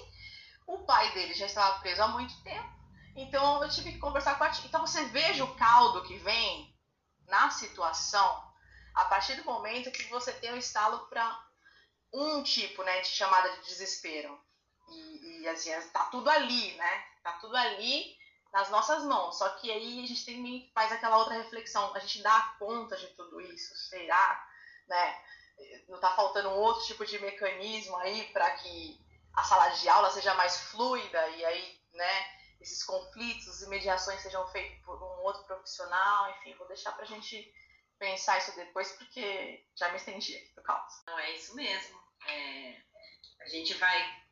O 0.66 0.78
pai 0.78 1.12
dele 1.12 1.34
já 1.34 1.44
estava 1.44 1.78
preso 1.80 2.02
há 2.02 2.08
muito 2.08 2.42
tempo, 2.42 2.72
então 3.14 3.62
eu 3.62 3.68
tive 3.68 3.92
que 3.92 3.98
conversar 3.98 4.38
com 4.38 4.44
a 4.44 4.50
tia. 4.50 4.66
Então 4.66 4.80
você 4.80 5.04
veja 5.06 5.44
o 5.44 5.54
caldo 5.56 6.04
que 6.04 6.16
vem 6.16 6.74
na 7.26 7.50
situação 7.50 8.54
a 8.94 9.04
partir 9.06 9.34
do 9.34 9.44
momento 9.44 9.90
que 9.90 10.04
você 10.04 10.32
tem 10.32 10.52
o 10.52 10.54
um 10.54 10.58
estalo 10.58 11.06
para 11.08 11.44
um 12.12 12.42
tipo 12.42 12.82
né, 12.82 13.00
de 13.00 13.08
chamada 13.08 13.50
de 13.56 13.66
desespero. 13.66 14.40
E, 14.88 15.13
e 15.44 15.90
tá 15.90 16.04
tudo 16.06 16.28
ali, 16.28 16.72
né? 16.74 17.04
Tá 17.22 17.32
tudo 17.34 17.56
ali 17.56 18.16
nas 18.52 18.70
nossas 18.70 19.02
mãos. 19.04 19.38
Só 19.38 19.48
que 19.50 19.70
aí 19.70 20.04
a 20.04 20.06
gente 20.06 20.24
tem 20.24 20.70
faz 20.74 20.92
aquela 20.92 21.18
outra 21.18 21.34
reflexão. 21.34 21.94
A 21.94 21.98
gente 21.98 22.22
dá 22.22 22.54
conta 22.58 22.96
de 22.96 23.08
tudo 23.08 23.40
isso? 23.40 23.76
Será? 23.76 24.48
Né? 24.88 25.20
Não 25.88 25.96
está 25.96 26.14
faltando 26.14 26.50
um 26.50 26.58
outro 26.58 26.84
tipo 26.84 27.04
de 27.04 27.18
mecanismo 27.18 27.96
aí 27.96 28.24
para 28.32 28.50
que 28.58 29.00
a 29.34 29.42
sala 29.42 29.68
de 29.70 29.88
aula 29.88 30.10
seja 30.10 30.34
mais 30.34 30.56
fluida 30.70 31.28
e 31.30 31.44
aí, 31.44 31.80
né, 31.92 32.26
esses 32.60 32.84
conflitos 32.84 33.62
e 33.62 33.68
mediações 33.68 34.20
sejam 34.22 34.46
feitos 34.48 34.78
por 34.84 35.02
um 35.02 35.22
outro 35.24 35.44
profissional, 35.44 36.30
enfim, 36.30 36.54
vou 36.54 36.68
deixar 36.68 36.92
para 36.92 37.02
a 37.02 37.06
gente 37.06 37.52
pensar 37.98 38.38
isso 38.38 38.54
depois 38.56 38.92
porque 38.92 39.66
já 39.74 39.88
me 39.90 39.96
estendi 39.96 40.36
aqui 40.36 40.54
do. 40.54 40.62
Não, 41.06 41.18
é 41.18 41.32
isso 41.32 41.54
mesmo. 41.54 41.98
É, 42.26 42.76
a 43.40 43.48
gente 43.48 43.74
vai 43.74 44.23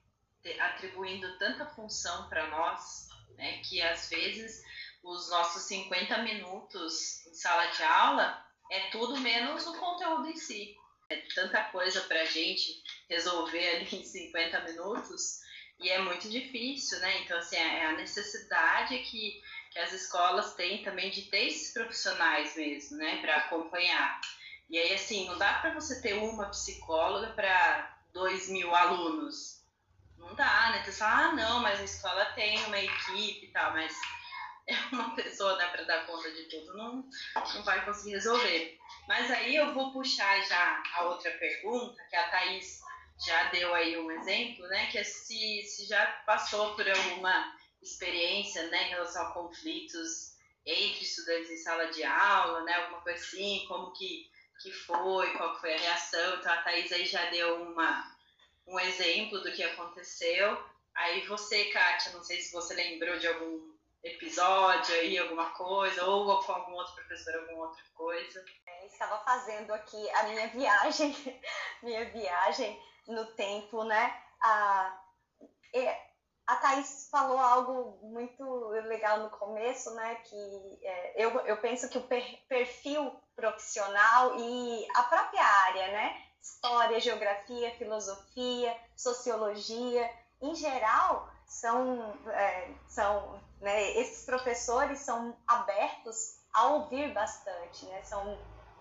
atribuindo 0.61 1.39
tanta 1.39 1.67
função 1.67 2.29
para 2.29 2.47
nós 2.49 3.13
né? 3.37 3.59
Que 3.65 3.83
às 3.83 4.09
vezes 4.09 4.63
os 5.03 5.29
nossos 5.31 5.63
50 5.63 6.19
minutos 6.19 7.27
em 7.27 7.35
sala 7.35 7.67
de 7.67 7.83
aula 7.83 8.47
é 8.71 8.89
tudo 8.91 9.19
menos 9.19 9.67
o 9.67 9.77
conteúdo 9.77 10.29
em 10.29 10.37
si. 10.37 10.77
É 11.11 11.17
tanta 11.35 11.65
coisa 11.65 12.01
para 12.03 12.23
a 12.23 12.27
gente 12.27 12.83
resolver 13.09 13.69
ali 13.77 13.97
em 13.97 14.05
50 14.05 14.61
minutos 14.61 15.41
e 15.79 15.91
é 15.91 15.99
muito 15.99 16.31
difícil, 16.31 17.01
né? 17.01 17.23
Então, 17.23 17.37
assim, 17.37 17.57
é 17.57 17.87
a 17.87 17.93
necessidade 17.93 18.97
que, 19.01 19.43
que 19.71 19.79
as 19.81 19.93
escolas 19.93 20.55
têm 20.55 20.83
também 20.85 21.11
de 21.11 21.23
ter 21.23 21.49
esses 21.49 21.75
profissionais 21.75 22.57
mesmo, 22.57 22.99
né, 22.99 23.21
para 23.21 23.37
acompanhar. 23.39 24.21
E 24.71 24.79
aí, 24.79 24.95
assim, 24.95 25.27
não 25.27 25.37
dá 25.37 25.55
para 25.55 25.75
você 25.75 26.01
ter 26.01 26.15
uma 26.15 26.49
psicóloga 26.51 27.33
para 27.33 27.99
dois 28.13 28.49
mil 28.49 28.73
alunos 28.75 29.62
não 30.23 30.35
dá, 30.35 30.71
né? 30.71 30.83
Você 30.85 30.93
fala, 30.93 31.27
ah, 31.27 31.33
não, 31.33 31.61
mas 31.61 31.81
a 31.81 31.85
escola 31.85 32.25
tem 32.35 32.59
uma 32.65 32.79
equipe 32.79 33.47
e 33.47 33.53
tal, 33.53 33.73
mas 33.73 33.95
é 34.67 34.75
uma 34.93 35.15
pessoa, 35.15 35.57
né, 35.57 35.67
para 35.69 35.85
dar 35.85 36.07
conta 36.07 36.31
de 36.31 36.45
tudo, 36.45 36.77
não, 36.77 37.05
não 37.55 37.63
vai 37.65 37.85
conseguir 37.85 38.13
resolver. 38.13 38.79
Mas 39.09 39.31
aí 39.31 39.57
eu 39.57 39.75
vou 39.75 39.93
puxar 39.93 40.41
já 40.43 40.83
a 40.95 41.05
outra 41.05 41.31
pergunta, 41.33 42.03
que 42.09 42.17
a 42.17 42.31
Thaís 42.31 42.81
já 43.27 43.45
deu 43.51 43.75
aí 43.75 43.99
um 43.99 44.11
exemplo, 44.11 44.67
né, 44.69 44.87
que 44.87 44.99
é 44.99 45.05
se, 45.05 45.63
se 45.63 45.87
já 45.87 46.07
passou 46.27 46.75
por 46.75 46.89
alguma 46.89 47.57
experiência, 47.83 48.69
né, 48.69 48.87
em 48.87 48.91
relação 48.91 49.27
a 49.27 49.33
conflitos 49.33 50.33
entre 50.65 51.03
estudantes 51.03 51.51
em 51.51 51.57
sala 51.57 51.87
de 51.87 52.05
aula, 52.05 52.63
né, 52.63 52.75
alguma 52.75 53.01
coisa 53.01 53.19
assim, 53.19 53.65
como 53.67 53.93
que, 53.93 54.31
que 54.61 54.73
foi, 54.73 55.37
qual 55.37 55.59
foi 55.61 55.75
a 55.75 55.79
reação. 55.79 56.37
Então 56.39 56.53
a 56.53 56.63
Thaís 56.63 56.93
aí 56.93 57.05
já 57.05 57.29
deu 57.31 57.63
uma, 57.63 58.12
um 58.67 58.79
exemplo 58.81 59.41
do 59.41 59.53
que 59.53 59.63
aconteceu. 59.63 60.63
Aí 60.95 61.27
você, 61.27 61.67
Kátia, 61.67 62.13
não 62.13 62.23
sei 62.23 62.41
se 62.41 62.53
você 62.53 62.75
lembrou 62.75 63.19
de 63.19 63.27
algum 63.27 63.73
episódio 64.03 64.95
aí, 64.97 65.17
alguma 65.19 65.51
coisa, 65.51 66.05
ou 66.05 66.43
com 66.43 66.53
algum 66.53 66.73
outro 66.73 66.95
professor, 66.95 67.35
alguma 67.37 67.69
outra 67.69 67.83
coisa. 67.95 68.45
Eu 68.81 68.87
estava 68.87 69.19
fazendo 69.25 69.73
aqui 69.73 70.11
a 70.11 70.25
minha 70.25 70.49
viagem, 70.49 71.41
minha 71.83 72.05
viagem 72.11 72.81
no 73.07 73.27
tempo, 73.35 73.85
né? 73.85 74.21
A, 74.43 75.01
a 76.47 76.57
Thaís 76.57 77.09
falou 77.11 77.39
algo 77.39 77.99
muito 78.03 78.69
legal 78.69 79.21
no 79.21 79.31
começo, 79.31 79.95
né? 79.95 80.17
Que 80.17 80.81
é, 80.83 81.25
eu, 81.25 81.31
eu 81.47 81.57
penso 81.59 81.89
que 81.89 81.99
o 81.99 82.09
perfil 82.49 83.13
profissional 83.37 84.37
e 84.39 84.87
a 84.95 85.03
própria 85.05 85.45
área, 85.45 85.93
né? 85.93 86.32
História, 86.43 87.01
geografia, 87.01 87.75
filosofia, 87.77 88.77
sociologia, 88.97 90.11
em 90.41 90.55
geral, 90.55 91.31
são, 91.47 92.19
é, 92.29 92.71
são 92.89 93.41
né, 93.61 93.93
esses 93.93 94.25
professores 94.25 94.99
são 94.99 95.37
abertos 95.47 96.41
a 96.53 96.67
ouvir 96.67 97.13
bastante, 97.15 97.87
né, 97.87 98.03
são 98.03 98.39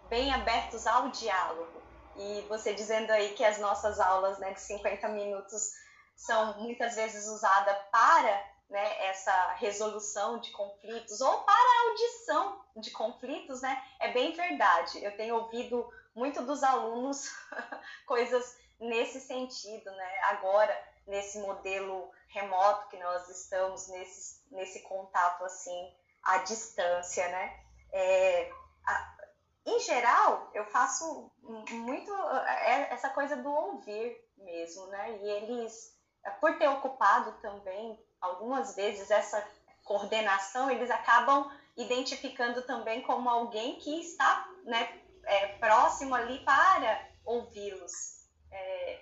bem 0.09 0.33
abertos 0.33 0.87
ao 0.87 1.09
diálogo. 1.09 1.81
E 2.17 2.41
você 2.49 2.73
dizendo 2.73 3.11
aí 3.11 3.33
que 3.33 3.43
as 3.43 3.59
nossas 3.59 3.99
aulas 3.99 4.39
né, 4.39 4.53
de 4.53 4.59
50 4.61 5.07
minutos 5.09 5.71
são 6.15 6.59
muitas 6.59 6.95
vezes 6.95 7.27
usadas 7.27 7.77
para 7.91 8.51
né, 8.69 9.05
essa 9.05 9.53
resolução 9.53 10.39
de 10.39 10.51
conflitos 10.51 11.21
ou 11.21 11.43
para 11.43 11.89
audição 11.89 12.61
de 12.77 12.91
conflitos, 12.91 13.61
né, 13.61 13.81
é 13.99 14.11
bem 14.11 14.33
verdade. 14.33 15.03
Eu 15.03 15.15
tenho 15.15 15.35
ouvido 15.35 15.87
muito 16.15 16.43
dos 16.43 16.63
alunos 16.63 17.29
coisas 18.05 18.57
nesse 18.79 19.21
sentido, 19.21 19.91
né? 19.91 20.19
Agora, 20.23 20.75
nesse 21.07 21.39
modelo 21.39 22.11
remoto 22.27 22.87
que 22.89 22.97
nós 22.97 23.29
estamos, 23.29 23.87
nesse, 23.89 24.41
nesse 24.51 24.81
contato 24.81 25.43
assim 25.43 25.93
à 26.23 26.39
distância, 26.39 27.27
né? 27.29 27.59
É, 27.91 28.51
a, 28.85 29.17
em 29.65 29.79
geral, 29.79 30.49
eu 30.53 30.65
faço 30.65 31.31
muito 31.41 32.11
é, 32.11 32.93
essa 32.93 33.09
coisa 33.09 33.35
do 33.37 33.51
ouvir 33.51 34.17
mesmo, 34.37 34.87
né? 34.87 35.17
E 35.17 35.29
eles, 35.29 35.95
por 36.39 36.57
ter 36.57 36.67
ocupado 36.67 37.33
também 37.41 37.99
algumas 38.19 38.75
vezes 38.75 39.11
essa 39.11 39.45
coordenação, 39.83 40.69
eles 40.69 40.89
acabam 40.89 41.51
identificando 41.77 42.61
também 42.63 43.01
como 43.01 43.29
alguém 43.29 43.77
que 43.77 43.99
está 43.99 44.47
né, 44.63 45.00
é, 45.31 45.47
próximo 45.57 46.13
ali 46.13 46.39
para 46.39 47.07
ouvi-los. 47.23 48.21
É, 48.51 48.99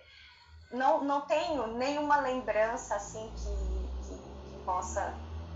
não, 0.72 1.04
não 1.04 1.22
tenho 1.22 1.68
nenhuma 1.76 2.20
lembrança 2.22 2.96
assim 2.96 3.34
que, 3.36 4.08
que, 4.08 4.52
que 4.52 4.64
possa 4.64 5.02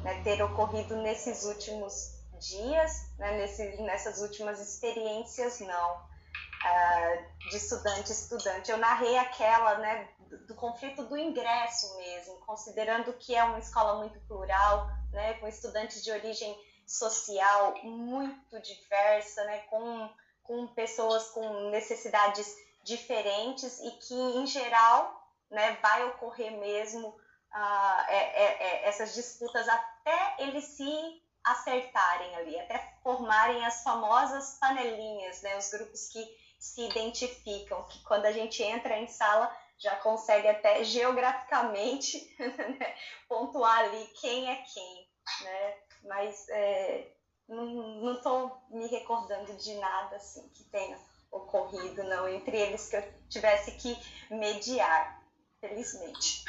né, 0.02 0.22
ter 0.24 0.42
ocorrido 0.42 0.96
nesses 0.98 1.44
últimos 1.44 2.24
dias, 2.40 3.16
né, 3.20 3.38
nesse, 3.38 3.82
nessas 3.84 4.20
últimas 4.22 4.60
experiências, 4.60 5.60
não, 5.60 5.96
uh, 5.98 7.50
de 7.50 7.56
estudante 7.56 8.12
estudante. 8.12 8.72
Eu 8.72 8.78
narrei 8.78 9.18
aquela 9.18 9.78
né, 9.78 10.10
do, 10.28 10.48
do, 10.48 10.56
conflito 10.56 11.04
do 11.04 11.16
ingresso 11.16 11.96
mesmo, 11.98 12.40
considerando 12.48 13.14
que 13.14 13.36
é 13.36 13.44
uma 13.44 13.60
escola 13.60 14.00
muito 14.00 14.20
plural, 14.22 14.88
né, 15.12 15.36
com 15.36 15.48
estudantes 15.48 16.04
de 16.04 16.12
origem 16.12 16.58
social 16.88 17.76
muito 17.84 18.60
diversa, 18.62 19.44
né, 19.46 19.60
com, 19.70 20.10
com 20.44 20.68
pessoas 20.68 21.30
com 21.30 21.70
necessidades 21.70 22.54
diferentes 22.84 23.80
e 23.80 23.92
que, 23.92 24.14
em 24.14 24.46
geral, 24.46 25.24
né, 25.50 25.78
vai 25.82 26.06
ocorrer 26.10 26.52
mesmo 26.58 27.08
uh, 27.08 28.02
é, 28.08 28.26
é, 28.28 28.88
essas 28.88 29.14
disputas 29.14 29.68
até 29.68 30.36
eles 30.40 30.66
se 30.66 31.22
acertarem 31.44 32.36
ali, 32.38 32.60
até 32.60 32.98
formarem 33.04 33.66
as 33.66 33.84
famosas 33.84 34.58
panelinhas, 34.60 35.42
né, 35.42 35.58
os 35.58 35.70
grupos 35.70 36.08
que 36.08 36.26
se 36.60 36.82
identificam, 36.82 37.84
que 37.88 38.02
quando 38.04 38.26
a 38.26 38.32
gente 38.32 38.64
entra 38.64 38.98
em 38.98 39.08
sala 39.08 39.54
já 39.78 39.96
consegue 39.98 40.48
até 40.48 40.84
geograficamente 40.84 42.34
né, 42.40 42.96
pontuar 43.28 43.80
ali 43.80 44.06
quem 44.22 44.50
é 44.50 44.56
quem, 44.56 45.08
né? 45.42 45.78
Mas 46.04 46.48
é, 46.50 47.12
não 47.56 48.16
estou 48.16 48.66
me 48.70 48.88
recordando 48.88 49.56
de 49.56 49.74
nada 49.76 50.16
assim 50.16 50.48
que 50.50 50.64
tenha 50.66 51.00
ocorrido, 51.32 52.04
não, 52.04 52.28
entre 52.28 52.58
eles 52.58 52.88
que 52.88 52.96
eu 52.96 53.14
tivesse 53.30 53.72
que 53.72 53.98
mediar, 54.30 55.22
felizmente. 55.60 56.44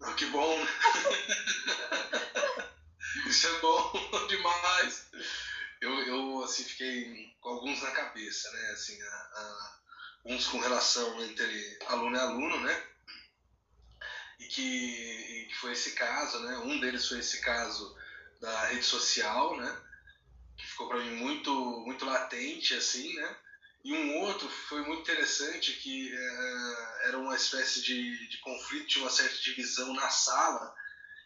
Oh, 0.00 0.14
que 0.14 0.26
bom! 0.26 0.56
Isso 3.26 3.46
é 3.46 3.60
bom 3.60 3.92
demais! 4.28 5.06
Eu, 5.80 5.92
eu 6.06 6.42
assim, 6.42 6.64
fiquei 6.64 7.34
com 7.40 7.50
alguns 7.50 7.82
na 7.82 7.90
cabeça, 7.90 8.50
né? 8.52 8.70
Assim, 8.70 9.00
a, 9.02 9.06
a, 9.06 9.78
uns 10.24 10.46
com 10.46 10.58
relação 10.58 11.22
entre 11.22 11.78
aluno 11.86 12.16
e 12.16 12.20
aluno, 12.20 12.60
né? 12.60 12.86
E 14.38 14.46
que, 14.46 14.62
e 14.62 15.46
que 15.48 15.54
foi 15.56 15.72
esse 15.72 15.92
caso, 15.92 16.40
né? 16.40 16.56
Um 16.58 16.80
deles 16.80 17.06
foi 17.06 17.18
esse 17.18 17.40
caso 17.40 17.94
da 18.40 18.66
rede 18.66 18.84
social, 18.84 19.56
né? 19.58 19.82
Que 20.56 20.66
ficou 20.66 20.88
para 20.88 21.00
mim 21.00 21.14
muito, 21.16 21.52
muito 21.84 22.04
latente, 22.04 22.74
assim, 22.74 23.12
né? 23.14 23.36
E 23.84 23.92
um 23.92 24.16
outro 24.22 24.48
foi 24.48 24.80
muito 24.82 25.02
interessante, 25.02 25.74
que 25.74 26.10
é, 26.10 27.08
era 27.08 27.18
uma 27.18 27.34
espécie 27.36 27.82
de, 27.82 28.28
de 28.28 28.38
conflito, 28.38 28.88
de 28.88 28.98
uma 29.00 29.10
certa 29.10 29.36
divisão 29.36 29.92
na 29.92 30.08
sala, 30.08 30.74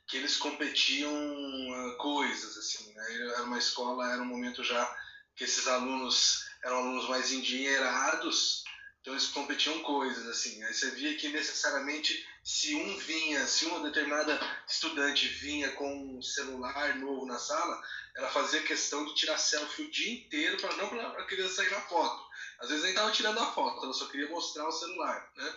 que 0.08 0.16
eles 0.16 0.36
competiam 0.36 1.12
uh, 1.12 1.96
coisas, 1.98 2.56
assim, 2.56 2.92
né? 2.94 3.14
Era 3.34 3.42
uma 3.44 3.58
escola, 3.58 4.12
era 4.12 4.22
um 4.22 4.26
momento 4.26 4.64
já 4.64 4.96
que 5.36 5.44
esses 5.44 5.68
alunos 5.68 6.44
eram 6.64 6.78
alunos 6.78 7.08
mais 7.08 7.30
endinheirados, 7.30 8.64
então 9.00 9.12
eles 9.12 9.28
competiam 9.28 9.78
coisas, 9.80 10.26
assim. 10.26 10.62
Aí 10.64 10.74
você 10.74 10.90
via 10.90 11.16
que 11.16 11.28
necessariamente 11.28 12.26
se 12.48 12.74
um 12.74 12.96
vinha, 12.96 13.46
se 13.46 13.66
uma 13.66 13.80
determinada 13.80 14.40
estudante 14.66 15.28
vinha 15.28 15.70
com 15.72 16.16
um 16.16 16.22
celular 16.22 16.96
novo 16.96 17.26
na 17.26 17.38
sala, 17.38 17.78
ela 18.16 18.30
fazia 18.30 18.62
questão 18.62 19.04
de 19.04 19.14
tirar 19.14 19.36
selfie 19.36 19.82
o 19.82 19.90
dia 19.90 20.14
inteiro 20.14 20.56
para 20.56 20.74
não 20.76 20.88
para 20.88 21.10
a 21.10 21.26
criança 21.26 21.56
sair 21.56 21.70
na 21.70 21.82
foto. 21.82 22.26
Às 22.58 22.70
vezes 22.70 22.84
nem 22.84 22.92
estava 22.92 23.12
tirando 23.12 23.38
a 23.38 23.52
foto, 23.52 23.84
ela 23.84 23.92
só 23.92 24.06
queria 24.06 24.30
mostrar 24.30 24.66
o 24.66 24.72
celular, 24.72 25.30
né? 25.36 25.54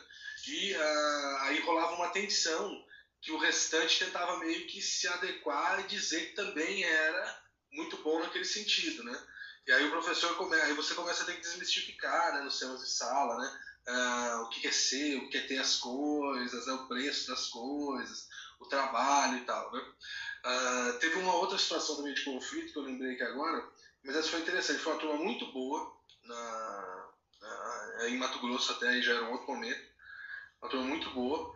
E 0.50 0.74
uh, 0.74 1.38
aí 1.44 1.62
rolava 1.62 1.96
uma 1.96 2.10
tensão 2.10 2.86
que 3.22 3.32
o 3.32 3.38
restante 3.38 4.04
tentava 4.04 4.40
meio 4.40 4.68
que 4.68 4.82
se 4.82 5.08
adequar 5.08 5.80
e 5.80 5.88
dizer 5.88 6.32
que 6.32 6.36
também 6.36 6.84
era 6.84 7.42
muito 7.72 7.96
bom 8.04 8.20
naquele 8.20 8.44
sentido, 8.44 9.02
né? 9.06 9.18
E 9.66 9.72
aí 9.72 9.86
o 9.86 9.92
professor 9.92 10.36
começa, 10.36 10.66
aí 10.66 10.74
você 10.74 10.94
começa 10.94 11.24
a 11.24 11.26
ter 11.26 11.36
que 11.36 11.42
desmistificar, 11.42 12.34
né, 12.34 12.42
nos 12.42 12.60
temas 12.60 12.82
de 12.82 12.90
sala, 12.90 13.38
né? 13.38 13.60
Uh, 13.88 14.44
o 14.44 14.50
que 14.50 14.68
é 14.68 14.72
ser, 14.72 15.18
o 15.18 15.30
que 15.30 15.38
é 15.38 15.42
ter 15.42 15.58
as 15.58 15.78
coisas, 15.78 16.68
né, 16.68 16.74
o 16.74 16.88
preço 16.88 17.28
das 17.28 17.48
coisas, 17.48 18.28
o 18.60 18.66
trabalho 18.68 19.40
e 19.40 19.42
tal, 19.42 19.72
né? 19.74 19.84
Uh, 20.46 21.00
teve 21.00 21.16
uma 21.18 21.36
outra 21.36 21.58
situação 21.58 21.96
também 21.96 22.14
de 22.14 22.24
conflito 22.24 22.72
que 22.72 22.78
eu 22.78 22.84
lembrei 22.84 23.14
aqui 23.14 23.24
agora, 23.24 23.68
mas 24.04 24.16
essa 24.16 24.30
foi 24.30 24.42
interessante, 24.42 24.80
foi 24.80 24.94
uma 24.94 25.00
turma 25.00 25.24
muito 25.24 25.52
boa, 25.52 25.96
na, 26.24 27.10
na, 27.42 28.10
em 28.10 28.18
Mato 28.18 28.40
Grosso 28.40 28.72
até 28.72 28.88
aí 28.88 29.02
já 29.02 29.14
era 29.14 29.26
um 29.26 29.32
outro 29.32 29.48
momento, 29.48 29.82
uma 30.62 30.70
turma 30.70 30.86
muito 30.86 31.10
boa, 31.12 31.56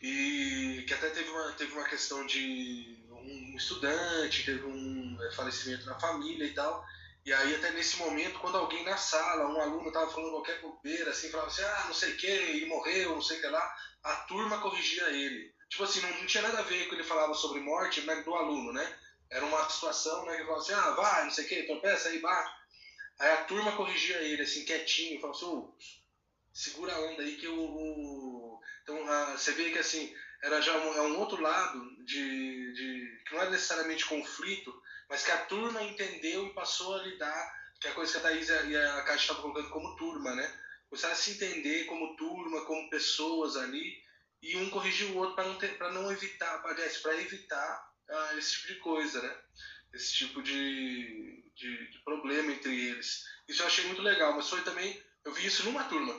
e 0.00 0.84
que 0.86 0.94
até 0.94 1.10
teve 1.10 1.28
uma, 1.30 1.52
teve 1.52 1.72
uma 1.72 1.84
questão 1.84 2.26
de 2.26 3.04
um 3.10 3.56
estudante, 3.56 4.44
teve 4.44 4.64
um 4.66 5.22
é, 5.22 5.32
falecimento 5.32 5.86
na 5.86 5.98
família 5.98 6.46
e 6.46 6.54
tal, 6.54 6.84
e 7.24 7.32
aí 7.32 7.54
até 7.54 7.70
nesse 7.70 7.96
momento, 7.96 8.38
quando 8.38 8.58
alguém 8.58 8.84
na 8.84 8.98
sala, 8.98 9.48
um 9.48 9.60
aluno 9.60 9.88
estava 9.88 10.10
falando 10.10 10.32
qualquer 10.32 10.60
bobeira, 10.60 11.10
assim, 11.10 11.30
falava 11.30 11.48
assim, 11.48 11.62
ah, 11.62 11.84
não 11.86 11.94
sei 11.94 12.12
o 12.12 12.16
que, 12.18 12.26
ele 12.26 12.66
morreu, 12.66 13.14
não 13.14 13.22
sei 13.22 13.38
o 13.38 13.40
que 13.40 13.46
lá, 13.46 13.76
a 14.02 14.14
turma 14.28 14.60
corrigia 14.60 15.08
ele. 15.08 15.54
Tipo 15.70 15.84
assim, 15.84 16.00
não, 16.00 16.10
não 16.10 16.26
tinha 16.26 16.42
nada 16.42 16.58
a 16.58 16.62
ver 16.62 16.86
com 16.86 16.94
ele 16.94 17.02
falava 17.02 17.32
sobre 17.32 17.60
morte 17.60 18.02
né, 18.02 18.16
do 18.16 18.34
aluno, 18.34 18.72
né? 18.72 18.98
Era 19.30 19.44
uma 19.46 19.68
situação, 19.70 20.26
né, 20.26 20.36
que 20.36 20.44
falava 20.44 20.60
assim, 20.60 20.72
ah, 20.74 20.90
vai, 20.90 21.24
não 21.24 21.30
sei 21.30 21.46
o 21.46 21.48
que, 21.48 21.62
tropeça 21.62 22.10
aí, 22.10 22.18
bate. 22.20 22.50
Aí 23.18 23.30
a 23.30 23.44
turma 23.44 23.76
corrigia 23.76 24.16
ele, 24.18 24.42
assim, 24.42 24.64
quietinho, 24.66 25.20
falava 25.20 25.38
assim, 25.38 25.46
oh, 25.46 25.74
segura 26.52 26.94
a 26.94 27.00
onda 27.00 27.22
aí 27.22 27.36
que 27.36 27.48
o... 27.48 28.60
Então, 28.82 29.10
a, 29.10 29.32
você 29.32 29.52
vê 29.52 29.70
que, 29.70 29.78
assim, 29.78 30.14
era 30.42 30.60
já 30.60 30.76
um, 30.76 30.94
é 30.94 31.00
um 31.00 31.18
outro 31.18 31.40
lado 31.40 32.04
de, 32.04 32.72
de... 32.74 33.22
que 33.26 33.34
não 33.34 33.42
é 33.42 33.50
necessariamente 33.50 34.04
conflito, 34.04 34.78
mas 35.08 35.24
que 35.24 35.30
a 35.30 35.44
turma 35.46 35.82
entendeu 35.82 36.46
e 36.46 36.54
passou 36.54 36.94
a 36.94 37.02
lidar, 37.02 37.52
que 37.80 37.88
é 37.88 37.90
a 37.90 37.94
coisa 37.94 38.12
que 38.12 38.18
a 38.18 38.20
Thaís 38.20 38.48
e 38.48 38.76
a 38.76 39.02
Kátia 39.02 39.14
estavam 39.16 39.42
colocando 39.42 39.70
como 39.70 39.96
turma, 39.96 40.34
né? 40.34 40.60
Começaram 40.88 41.14
a 41.14 41.16
se 41.16 41.32
entender 41.32 41.84
como 41.84 42.16
turma, 42.16 42.64
como 42.66 42.90
pessoas 42.90 43.56
ali, 43.56 44.02
e 44.42 44.56
um 44.56 44.70
corrigir 44.70 45.10
o 45.10 45.16
outro 45.16 45.34
para 45.34 45.90
não, 45.90 46.02
não 46.02 46.12
evitar, 46.12 46.62
para 46.62 47.20
evitar 47.20 47.92
ah, 48.08 48.34
esse 48.36 48.52
tipo 48.56 48.74
de 48.74 48.80
coisa, 48.80 49.22
né? 49.22 49.36
Esse 49.92 50.12
tipo 50.12 50.42
de, 50.42 51.50
de, 51.54 51.90
de, 51.90 51.98
problema 52.04 52.52
entre 52.52 52.88
eles. 52.88 53.24
Isso 53.48 53.62
eu 53.62 53.66
achei 53.66 53.86
muito 53.86 54.02
legal, 54.02 54.34
mas 54.34 54.48
foi 54.48 54.62
também, 54.62 55.02
eu 55.24 55.32
vi 55.32 55.46
isso 55.46 55.64
numa 55.64 55.84
turma, 55.84 56.12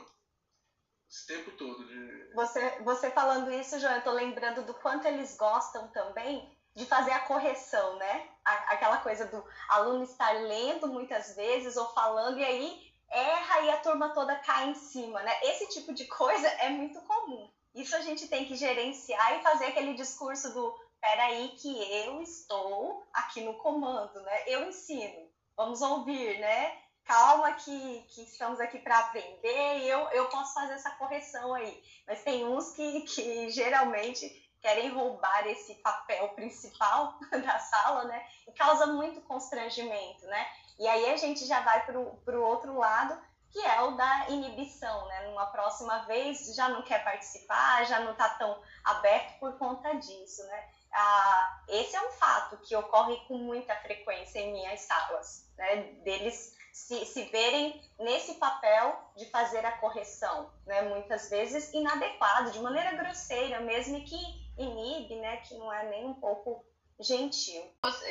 esse 1.10 1.28
tempo 1.28 1.52
todo. 1.52 1.86
De... 1.86 2.34
Você, 2.34 2.82
você 2.84 3.12
falando 3.12 3.52
isso, 3.52 3.80
João, 3.80 3.96
eu 3.96 4.04
tô 4.04 4.12
lembrando 4.12 4.66
do 4.66 4.74
quanto 4.74 5.08
eles 5.08 5.36
gostam 5.38 5.92
também 5.92 6.55
de 6.76 6.86
fazer 6.86 7.12
a 7.12 7.20
correção, 7.20 7.96
né? 7.96 8.28
Aquela 8.44 8.98
coisa 8.98 9.26
do 9.26 9.44
aluno 9.70 10.04
estar 10.04 10.32
lendo 10.32 10.88
muitas 10.88 11.36
vezes 11.36 11.78
ou 11.78 11.88
falando 11.94 12.38
e 12.38 12.44
aí 12.44 12.94
erra 13.10 13.62
e 13.62 13.70
a 13.72 13.78
turma 13.78 14.10
toda 14.10 14.36
cai 14.36 14.70
em 14.70 14.76
cima, 14.76 15.24
né? 15.24 15.32
Esse 15.44 15.70
tipo 15.70 15.94
de 15.94 16.06
coisa 16.06 16.48
é 16.48 16.70
muito 16.70 17.00
comum. 17.02 17.50
Isso 17.74 17.96
a 17.96 18.02
gente 18.02 18.28
tem 18.28 18.46
que 18.46 18.56
gerenciar 18.56 19.40
e 19.40 19.44
fazer 19.44 19.66
aquele 19.66 19.94
discurso 19.94 20.54
do 20.54 20.78
peraí 21.00 21.50
que 21.58 22.04
eu 22.06 22.22
estou 22.22 23.06
aqui 23.14 23.42
no 23.42 23.54
comando, 23.56 24.22
né? 24.22 24.44
Eu 24.48 24.68
ensino, 24.68 25.30
vamos 25.56 25.82
ouvir, 25.82 26.40
né? 26.40 26.78
Calma 27.06 27.54
que, 27.54 28.06
que 28.10 28.24
estamos 28.24 28.60
aqui 28.60 28.80
para 28.80 29.00
aprender 29.00 29.78
e 29.80 29.88
eu, 29.88 30.00
eu 30.10 30.28
posso 30.30 30.54
fazer 30.56 30.74
essa 30.74 30.90
correção 30.92 31.54
aí. 31.54 31.84
Mas 32.08 32.24
tem 32.24 32.44
uns 32.46 32.72
que, 32.72 33.02
que 33.02 33.50
geralmente 33.52 34.45
querem 34.66 34.90
roubar 34.90 35.46
esse 35.46 35.76
papel 35.76 36.30
principal 36.30 37.20
da 37.30 37.60
sala, 37.60 38.06
né? 38.06 38.26
E 38.48 38.52
causa 38.52 38.88
muito 38.88 39.22
constrangimento, 39.22 40.26
né? 40.26 40.48
E 40.80 40.88
aí 40.88 41.12
a 41.12 41.18
gente 41.18 41.46
já 41.46 41.60
vai 41.60 41.86
para 41.86 42.00
o 42.00 42.44
outro 42.44 42.76
lado, 42.76 43.16
que 43.52 43.64
é 43.64 43.82
o 43.84 43.92
da 43.92 44.26
inibição, 44.30 45.08
né? 45.08 45.28
Numa 45.28 45.46
próxima 45.46 46.00
vez 46.08 46.56
já 46.56 46.68
não 46.68 46.82
quer 46.82 47.04
participar, 47.04 47.86
já 47.86 48.00
não 48.00 48.14
está 48.14 48.28
tão 48.30 48.60
aberto 48.84 49.38
por 49.40 49.56
conta 49.60 49.94
disso, 49.98 50.44
né? 50.48 50.70
Ah, 50.92 51.60
esse 51.68 51.96
é 51.96 52.02
um 52.02 52.12
fato 52.14 52.58
que 52.58 52.76
ocorre 52.76 53.18
com 53.28 53.38
muita 53.38 53.76
frequência 53.76 54.40
em 54.40 54.52
minhas 54.52 54.82
salas, 54.82 55.48
né? 55.60 55.84
Deles 56.04 56.58
se, 56.74 57.06
se 57.06 57.26
verem 57.26 57.80
nesse 58.00 58.34
papel 58.34 59.00
de 59.16 59.30
fazer 59.30 59.64
a 59.64 59.78
correção, 59.78 60.52
né? 60.66 60.82
Muitas 60.82 61.30
vezes 61.30 61.72
inadequado, 61.72 62.50
de 62.50 62.60
maneira 62.60 62.94
grosseira 62.94 63.60
mesmo, 63.60 63.98
e 63.98 64.04
que 64.06 64.45
inibe, 64.58 65.16
né? 65.16 65.38
Que 65.38 65.56
não 65.56 65.72
é 65.72 65.90
nem 65.90 66.06
um 66.06 66.14
pouco 66.14 66.66
gentil. 67.00 67.62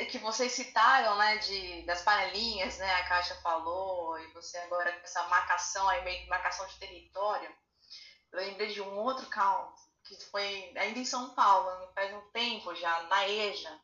Que 0.09 0.17
vocês 0.19 0.51
citaram, 0.51 1.17
né, 1.17 1.37
de, 1.37 1.81
das 1.83 2.01
panelinhas, 2.01 2.77
né, 2.77 2.93
a 2.95 3.07
Caixa 3.07 3.35
falou, 3.35 4.19
e 4.19 4.27
você 4.27 4.57
agora 4.59 4.91
com 4.91 5.03
essa 5.03 5.23
marcação 5.23 5.87
aí, 5.89 6.03
meio 6.03 6.23
que 6.23 6.29
marcação 6.29 6.65
de 6.67 6.75
território. 6.77 7.49
Eu 8.31 8.39
lembrei 8.39 8.73
de 8.73 8.81
um 8.81 8.99
outro 8.99 9.25
caso, 9.27 9.73
que 10.03 10.15
foi 10.25 10.73
ainda 10.75 10.99
em 10.99 11.05
São 11.05 11.33
Paulo, 11.33 11.89
faz 11.93 12.13
um 12.13 12.21
tempo 12.31 12.75
já, 12.75 13.03
na 13.03 13.27
EJA. 13.27 13.79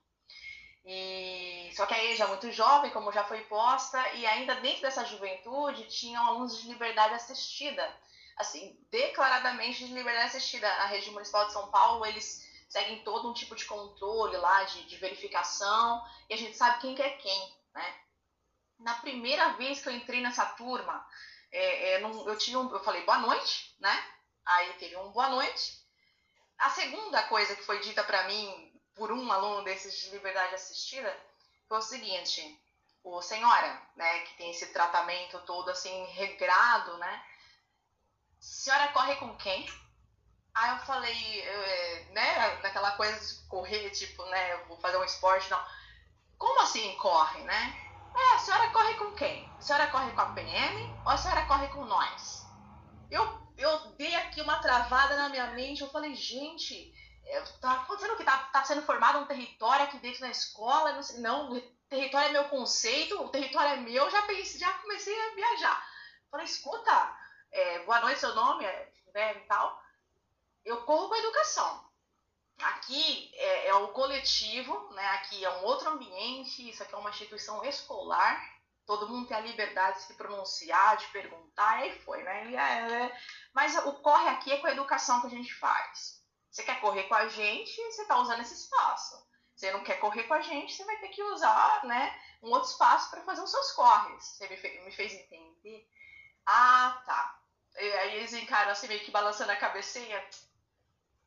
E, 0.84 1.72
só 1.76 1.86
que 1.86 1.94
a 1.94 2.04
EJA 2.04 2.24
é 2.24 2.28
muito 2.28 2.52
jovem, 2.52 2.92
como 2.92 3.12
já 3.12 3.24
foi 3.24 3.42
posta, 3.46 4.00
e 4.14 4.26
ainda 4.26 4.56
dentro 4.56 4.82
dessa 4.82 5.06
juventude 5.06 5.88
tinham 5.88 6.26
alunos 6.26 6.62
de 6.62 6.68
liberdade 6.68 7.14
assistida. 7.14 7.88
Assim, 8.38 8.80
declaradamente 8.90 9.86
de 9.86 9.94
liberdade 9.94 10.28
assistida. 10.28 10.68
Na 10.78 10.86
rede 10.86 11.12
municipal 11.12 11.46
de 11.46 11.54
São 11.54 11.70
Paulo, 11.70 12.06
eles 12.06 12.44
seguem 12.72 13.04
todo 13.04 13.30
um 13.30 13.34
tipo 13.34 13.54
de 13.54 13.66
controle 13.66 14.38
lá, 14.38 14.64
de, 14.64 14.86
de 14.86 14.96
verificação, 14.96 16.02
e 16.30 16.34
a 16.34 16.38
gente 16.38 16.56
sabe 16.56 16.80
quem 16.80 16.96
que 16.96 17.02
é 17.02 17.10
quem, 17.18 17.56
né? 17.74 18.00
Na 18.80 18.96
primeira 18.96 19.50
vez 19.54 19.82
que 19.82 19.90
eu 19.90 19.94
entrei 19.94 20.22
nessa 20.22 20.46
turma, 20.46 21.06
é, 21.52 21.96
é, 21.96 22.02
eu, 22.02 22.38
tive 22.38 22.56
um, 22.56 22.72
eu 22.72 22.82
falei 22.82 23.04
boa 23.04 23.20
noite, 23.20 23.76
né? 23.78 23.94
Aí 24.46 24.74
teve 24.76 24.96
um 24.96 25.12
boa 25.12 25.28
noite. 25.28 25.86
A 26.58 26.70
segunda 26.70 27.22
coisa 27.24 27.58
que 27.58 27.64
foi 27.64 27.80
dita 27.82 28.06
para 28.06 28.24
mim 28.24 28.74
por 28.96 29.12
um 29.12 29.30
aluno 29.30 29.66
desses 29.66 29.94
de 30.00 30.10
liberdade 30.12 30.56
assistida 30.56 31.14
foi 31.68 31.78
o 31.78 31.82
seguinte: 31.82 32.58
o 33.04 33.22
senhora, 33.22 33.82
né, 33.98 34.20
que 34.20 34.38
tem 34.38 34.52
esse 34.52 34.72
tratamento 34.72 35.42
todo 35.42 35.70
assim 35.70 36.06
regrado, 36.14 36.98
né? 37.00 37.26
Senhora 38.40 38.94
corre 38.94 39.18
com 39.18 39.36
quem? 39.36 39.68
Aí 40.54 40.72
eu 40.72 40.78
falei, 40.80 41.42
é, 41.42 42.06
né, 42.12 42.60
naquela 42.62 42.92
coisa 42.92 43.18
de 43.18 43.48
correr, 43.48 43.90
tipo, 43.92 44.24
né, 44.26 44.58
vou 44.68 44.78
fazer 44.78 44.98
um 44.98 45.04
esporte, 45.04 45.50
não. 45.50 45.64
Como 46.38 46.62
assim 46.62 46.96
corre, 46.98 47.42
né? 47.44 47.92
É, 48.14 48.36
a 48.36 48.40
senhora 48.40 48.70
corre 48.72 48.94
com 48.96 49.14
quem? 49.14 49.50
A 49.58 49.62
senhora 49.62 49.88
corre 49.88 50.12
com 50.12 50.22
a 50.22 50.34
PM 50.34 50.96
ou 51.06 51.12
a 51.12 51.18
senhora 51.18 51.46
corre 51.46 51.68
com 51.70 51.86
nós? 51.86 52.46
Eu, 53.10 53.42
eu 53.58 53.80
dei 53.92 54.14
aqui 54.16 54.42
uma 54.42 54.60
travada 54.60 55.16
na 55.16 55.30
minha 55.30 55.48
mente, 55.52 55.82
eu 55.82 55.90
falei, 55.90 56.14
gente, 56.16 56.94
é, 57.26 57.42
tá 57.62 57.74
acontecendo 57.74 58.18
que 58.18 58.24
tá, 58.26 58.38
tá 58.52 58.64
sendo 58.66 58.82
formado 58.82 59.20
um 59.20 59.28
território 59.28 59.86
aqui 59.86 60.00
dentro 60.00 60.20
da 60.22 60.30
escola, 60.30 60.92
não, 60.92 61.04
sei, 61.04 61.20
não, 61.22 61.50
o 61.50 61.62
território 61.88 62.28
é 62.28 62.32
meu 62.34 62.46
conceito, 62.46 63.22
o 63.22 63.30
território 63.30 63.74
é 63.74 63.78
meu, 63.78 64.10
já 64.10 64.22
pensei, 64.24 64.60
já 64.60 64.74
comecei 64.74 65.18
a 65.18 65.36
viajar. 65.36 65.88
Falei, 66.30 66.46
escuta, 66.46 67.18
é, 67.52 67.80
boa 67.86 68.02
noite, 68.02 68.20
seu 68.20 68.36
nome, 68.36 68.66
é, 68.66 68.92
né, 69.14 69.38
e 69.38 69.40
tal 69.48 69.81
eu 70.66 70.84
corro 70.84 71.10
com 71.10 71.16
a 71.16 71.20
educação. 71.20 71.92
Aqui 72.60 73.32
é, 73.34 73.68
é, 73.68 73.76
o 73.76 73.88
coletivo, 73.90 74.92
né? 74.94 75.08
aqui 75.12 75.44
é 75.44 75.50
um 75.50 75.64
outro 75.64 75.90
ambiente, 75.90 76.70
isso 76.70 76.84
aqui 76.84 76.94
é 76.94 76.98
uma 76.98 77.10
instituição 77.10 77.64
escolar, 77.66 78.40
todo 78.86 79.08
mundo 79.08 79.28
tem 79.28 79.38
a 79.38 79.42
liberdade 79.42 79.98
de 79.98 80.04
se 80.04 80.14
pronunciar, 80.14 80.98
de 80.98 81.08
perguntar, 81.08 81.80
e 81.80 81.84
aí 81.90 82.00
foi, 82.02 82.22
né? 82.24 82.54
É, 82.54 83.04
é, 83.04 83.22
mas 83.54 83.76
o 83.86 83.94
corre 83.94 84.30
aqui 84.30 84.52
é 84.52 84.58
com 84.58 84.68
a 84.68 84.72
educação 84.72 85.22
que 85.22 85.28
a 85.28 85.32
gente 85.32 85.54
faz. 85.56 86.22
Você 86.52 86.64
quer 86.64 86.80
correr 86.82 87.04
com 87.04 87.16
a 87.16 87.28
gente, 87.28 87.76
você 87.76 88.02
está 88.02 88.18
usando 88.18 88.42
esse 88.42 88.54
espaço. 88.54 89.16
Você 89.56 89.72
não 89.72 89.84
quer 89.84 90.00
correr 90.00 90.24
com 90.24 90.34
a 90.34 90.42
gente, 90.42 90.74
você 90.74 90.84
vai 90.84 90.98
ter 90.98 91.10
que 91.10 91.24
usar 91.24 91.86
né, 91.86 92.20
um 92.42 92.50
outro 92.50 92.70
espaço 92.70 93.10
para 93.10 93.22
fazer 93.22 93.42
os 93.42 93.52
seus 93.52 93.72
corres. 93.72 94.24
Você 94.24 94.48
me, 94.48 94.58
fez, 94.58 94.84
me 94.84 94.92
fez 94.92 95.14
entender? 95.14 95.88
Ah, 96.46 97.02
tá. 97.06 97.40
E 97.78 97.94
aí 97.94 98.16
eles 98.18 98.34
encaram 98.34 98.72
assim, 98.72 98.88
meio 98.88 99.00
que 99.02 99.12
balançando 99.12 99.52
a 99.52 99.56
cabecinha 99.56 100.22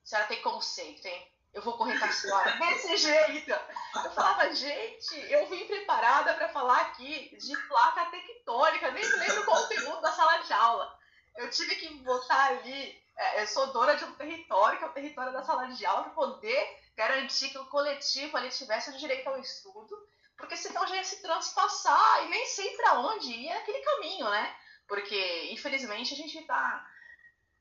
a 0.05 0.07
senhora 0.07 0.29
tem 0.29 0.43
conceito, 0.43 1.07
hein? 1.07 1.33
Eu 1.55 1.63
vou 1.63 1.79
correr 1.79 1.99
com 1.99 2.05
a 2.05 2.13
senhora. 2.13 2.51
Desse 2.59 2.97
jeito. 2.99 3.51
Eu 3.51 4.11
falava, 4.13 4.53
gente, 4.55 5.33
eu 5.33 5.47
vim 5.47 5.67
preparada 5.67 6.35
para 6.35 6.49
falar 6.49 6.81
aqui 6.83 7.35
de 7.39 7.57
placa 7.69 8.07
tectônica, 8.07 8.91
nem 8.91 9.05
lembro 9.05 9.43
o 9.43 9.47
conteúdo 9.47 10.01
da 10.03 10.13
sala 10.13 10.39
de 10.39 10.53
aula. 10.53 10.99
Eu 11.37 11.49
tive 11.49 11.77
que 11.77 11.95
botar 12.03 12.47
ali, 12.47 13.03
é, 13.17 13.43
eu 13.43 13.47
sou 13.47 13.69
dona 13.69 13.95
de 13.95 14.05
um 14.05 14.15
território, 14.15 14.79
que 14.79 14.85
é 14.85 14.89
o 14.89 14.93
território 14.93 15.33
da 15.33 15.43
sala 15.43 15.69
de 15.69 15.87
aula, 15.87 16.03
para 16.05 16.13
poder 16.13 16.79
garantir 16.97 17.49
que 17.51 17.59
o 17.59 17.67
coletivo 17.67 18.37
ali 18.37 18.51
tivesse 18.51 18.91
o 18.91 18.99
direito 18.99 19.27
ao 19.29 19.41
estudo, 19.41 19.97
porque 20.37 20.57
senão 20.57 20.87
já 20.87 20.97
ia 20.97 21.05
se 21.05 21.23
transpassar 21.23 22.25
e 22.25 22.29
nem 22.29 22.47
sei 22.47 22.77
para 22.77 23.01
onde 23.01 23.33
ia 23.33 23.57
aquele 23.57 23.79
caminho, 23.79 24.29
né? 24.29 24.57
Porque, 24.87 25.49
infelizmente, 25.51 26.13
a 26.13 26.17
gente 26.17 26.39
está 26.39 26.87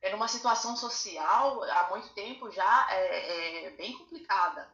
é 0.04 0.10
numa 0.10 0.28
situação 0.28 0.76
social 0.76 1.64
há 1.64 1.88
muito 1.88 2.10
tempo 2.10 2.50
já 2.50 2.86
é, 2.90 3.64
é 3.64 3.70
bem 3.70 3.96
complicada. 3.96 4.70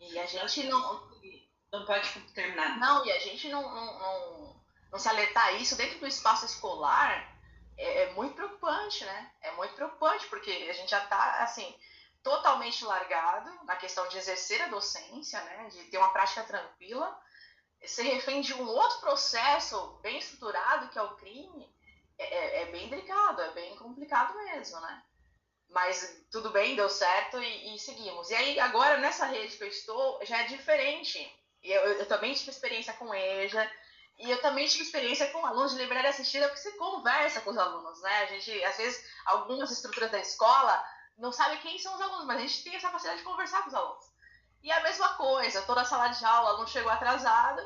E 0.00 0.18
a 0.18 0.24
gente 0.24 0.64
não. 0.64 1.14
Não 1.70 1.84
pode 1.84 2.08
terminar. 2.32 2.78
Não, 2.78 3.04
e 3.04 3.12
a 3.12 3.18
gente 3.18 3.50
não, 3.50 3.62
não, 3.62 3.98
não, 3.98 4.56
não 4.92 4.98
se 4.98 5.08
alertar 5.08 5.46
a 5.48 5.52
isso 5.52 5.76
dentro 5.76 5.98
do 5.98 6.06
espaço 6.06 6.46
escolar 6.46 7.36
é, 7.76 8.04
é, 8.04 8.12
muito 8.14 8.34
preocupante, 8.34 9.04
né? 9.04 9.30
É 9.42 9.52
muito 9.52 9.74
preocupante, 9.74 10.26
porque 10.28 10.50
a 10.70 10.72
gente 10.72 10.88
já 10.88 11.04
está, 11.04 11.42
assim, 11.42 11.76
totalmente 12.22 12.82
largado 12.82 13.50
na 13.64 13.76
questão 13.76 14.08
de 14.08 14.16
exercer 14.16 14.62
a 14.62 14.68
docência, 14.68 15.38
né? 15.42 15.68
De 15.68 15.84
ter 15.84 15.98
uma 15.98 16.12
prática 16.14 16.44
tranquila, 16.44 17.20
ser 17.84 18.04
refém 18.04 18.40
de 18.40 18.54
um 18.54 18.66
outro 18.66 19.00
processo 19.00 19.98
bem 20.00 20.16
estruturado, 20.16 20.88
que 20.88 20.98
é 20.98 21.02
o 21.02 21.16
crime, 21.16 21.75
é, 22.18 22.24
é, 22.24 22.62
é, 22.62 22.66
bem 22.66 22.88
delicado, 22.88 23.42
é 23.42 23.50
bem 23.52 23.76
complicado 23.76 24.34
mesmo, 24.36 24.80
né? 24.80 25.02
Mas 25.68 26.24
tudo 26.30 26.50
bem, 26.50 26.76
deu 26.76 26.88
certo 26.88 27.38
e, 27.42 27.74
e, 27.74 27.78
seguimos. 27.78 28.30
E 28.30 28.34
aí, 28.34 28.60
agora, 28.60 28.98
nessa 28.98 29.26
rede 29.26 29.56
que 29.56 29.64
eu 29.64 29.68
estou, 29.68 30.24
já 30.24 30.38
é 30.38 30.44
diferente. 30.44 31.18
Eu, 31.62 31.82
eu 31.82 32.06
também 32.06 32.32
tive 32.32 32.50
experiência 32.50 32.92
com 32.94 33.12
EJA, 33.14 33.70
e 34.18 34.30
eu 34.30 34.40
também 34.40 34.66
tive 34.66 34.84
experiência 34.84 35.28
com 35.30 35.44
alunos 35.44 35.72
de 35.72 35.78
liberdade 35.78 36.08
assistida, 36.08 36.48
porque 36.48 36.62
você 36.62 36.72
conversa 36.72 37.40
com 37.40 37.50
os 37.50 37.58
alunos, 37.58 38.00
né? 38.00 38.22
A 38.22 38.26
gente, 38.26 38.64
às 38.64 38.76
vezes, 38.76 39.04
algumas 39.26 39.70
estruturas 39.70 40.10
da 40.10 40.20
escola 40.20 40.82
não 41.18 41.32
sabe 41.32 41.58
quem 41.58 41.78
são 41.78 41.94
os 41.94 42.00
alunos, 42.00 42.26
mas 42.26 42.38
a 42.38 42.40
gente 42.40 42.62
tem 42.62 42.76
essa 42.76 42.90
facilidade 42.90 43.18
de 43.18 43.28
conversar 43.28 43.62
com 43.62 43.68
os 43.68 43.74
alunos. 43.74 44.04
E 44.62 44.70
a 44.72 44.82
mesma 44.82 45.14
coisa, 45.16 45.62
toda 45.62 45.82
a 45.82 45.84
sala 45.84 46.08
de 46.08 46.24
aula, 46.24 46.50
o 46.50 46.52
aluno 46.54 46.68
chegou 46.68 46.90
atrasado. 46.90 47.62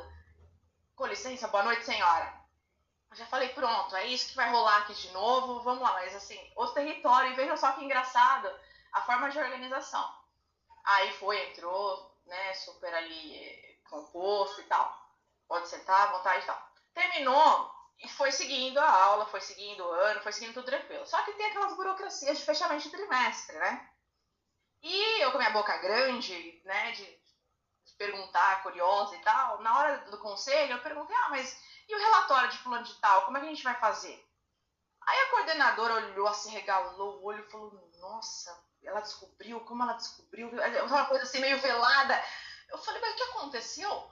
Com 0.95 1.05
licença, 1.05 1.47
boa 1.47 1.63
noite, 1.63 1.85
senhora 1.85 2.40
já 3.13 3.25
falei, 3.25 3.49
pronto, 3.49 3.95
é 3.95 4.07
isso 4.07 4.29
que 4.29 4.35
vai 4.35 4.49
rolar 4.49 4.77
aqui 4.77 4.93
de 4.93 5.11
novo, 5.11 5.61
vamos 5.61 5.81
lá. 5.81 5.93
Mas 5.93 6.15
assim, 6.15 6.39
o 6.55 6.67
território, 6.67 7.31
e 7.31 7.35
vejam 7.35 7.57
só 7.57 7.73
que 7.73 7.83
engraçado, 7.83 8.49
a 8.93 9.01
forma 9.01 9.29
de 9.29 9.39
organização. 9.39 10.09
Aí 10.83 11.11
foi, 11.13 11.49
entrou, 11.49 12.17
né, 12.25 12.53
super 12.53 12.93
ali 12.93 13.35
eh, 13.35 13.77
composto 13.89 14.61
e 14.61 14.63
tal. 14.65 14.97
Pode 15.47 15.67
sentar 15.67 16.07
à 16.07 16.11
vontade 16.13 16.43
e 16.43 16.47
tal. 16.47 16.71
Terminou 16.93 17.71
e 17.99 18.07
foi 18.07 18.31
seguindo 18.31 18.79
a 18.79 18.89
aula, 18.89 19.25
foi 19.27 19.41
seguindo 19.41 19.83
o 19.83 19.91
ano, 19.91 20.21
foi 20.21 20.31
seguindo 20.31 20.53
tudo 20.53 20.65
tranquilo. 20.65 21.05
Só 21.05 21.21
que 21.23 21.33
tem 21.33 21.47
aquelas 21.47 21.75
burocracias 21.75 22.39
de 22.39 22.45
fechamento 22.45 22.83
de 22.83 22.91
trimestre, 22.91 23.57
né? 23.57 23.89
E 24.81 25.21
eu 25.21 25.31
com 25.31 25.37
a 25.37 25.41
minha 25.41 25.53
boca 25.53 25.77
grande, 25.77 26.61
né, 26.65 26.91
de 26.91 27.21
perguntar, 27.97 28.63
curiosa 28.63 29.15
e 29.15 29.19
tal, 29.19 29.61
na 29.61 29.77
hora 29.77 29.97
do 30.09 30.17
conselho 30.17 30.73
eu 30.73 30.81
perguntei, 30.81 31.15
ah, 31.15 31.29
mas 31.29 31.55
e 31.87 31.95
o 31.95 31.99
relatório 31.99 32.49
de 32.49 32.57
fulano 32.57 32.83
de 32.83 32.93
tal, 32.95 33.23
como 33.23 33.37
é 33.37 33.39
que 33.39 33.47
a 33.47 33.49
gente 33.49 33.63
vai 33.63 33.75
fazer? 33.75 34.27
Aí 35.07 35.19
a 35.19 35.29
coordenadora 35.31 35.95
olhou 35.95 36.27
assim, 36.27 36.51
regalou 36.51 37.19
o 37.19 37.25
olho 37.25 37.43
e 37.45 37.51
falou, 37.51 37.91
nossa, 37.99 38.55
ela 38.83 39.01
descobriu, 39.01 39.59
como 39.61 39.83
ela 39.83 39.93
descobriu? 39.93 40.49
Uma 40.85 41.05
coisa 41.05 41.23
assim 41.23 41.39
meio 41.39 41.59
velada. 41.59 42.23
Eu 42.69 42.77
falei, 42.77 43.01
mas 43.01 43.13
o 43.13 43.15
que 43.15 43.23
aconteceu? 43.23 44.11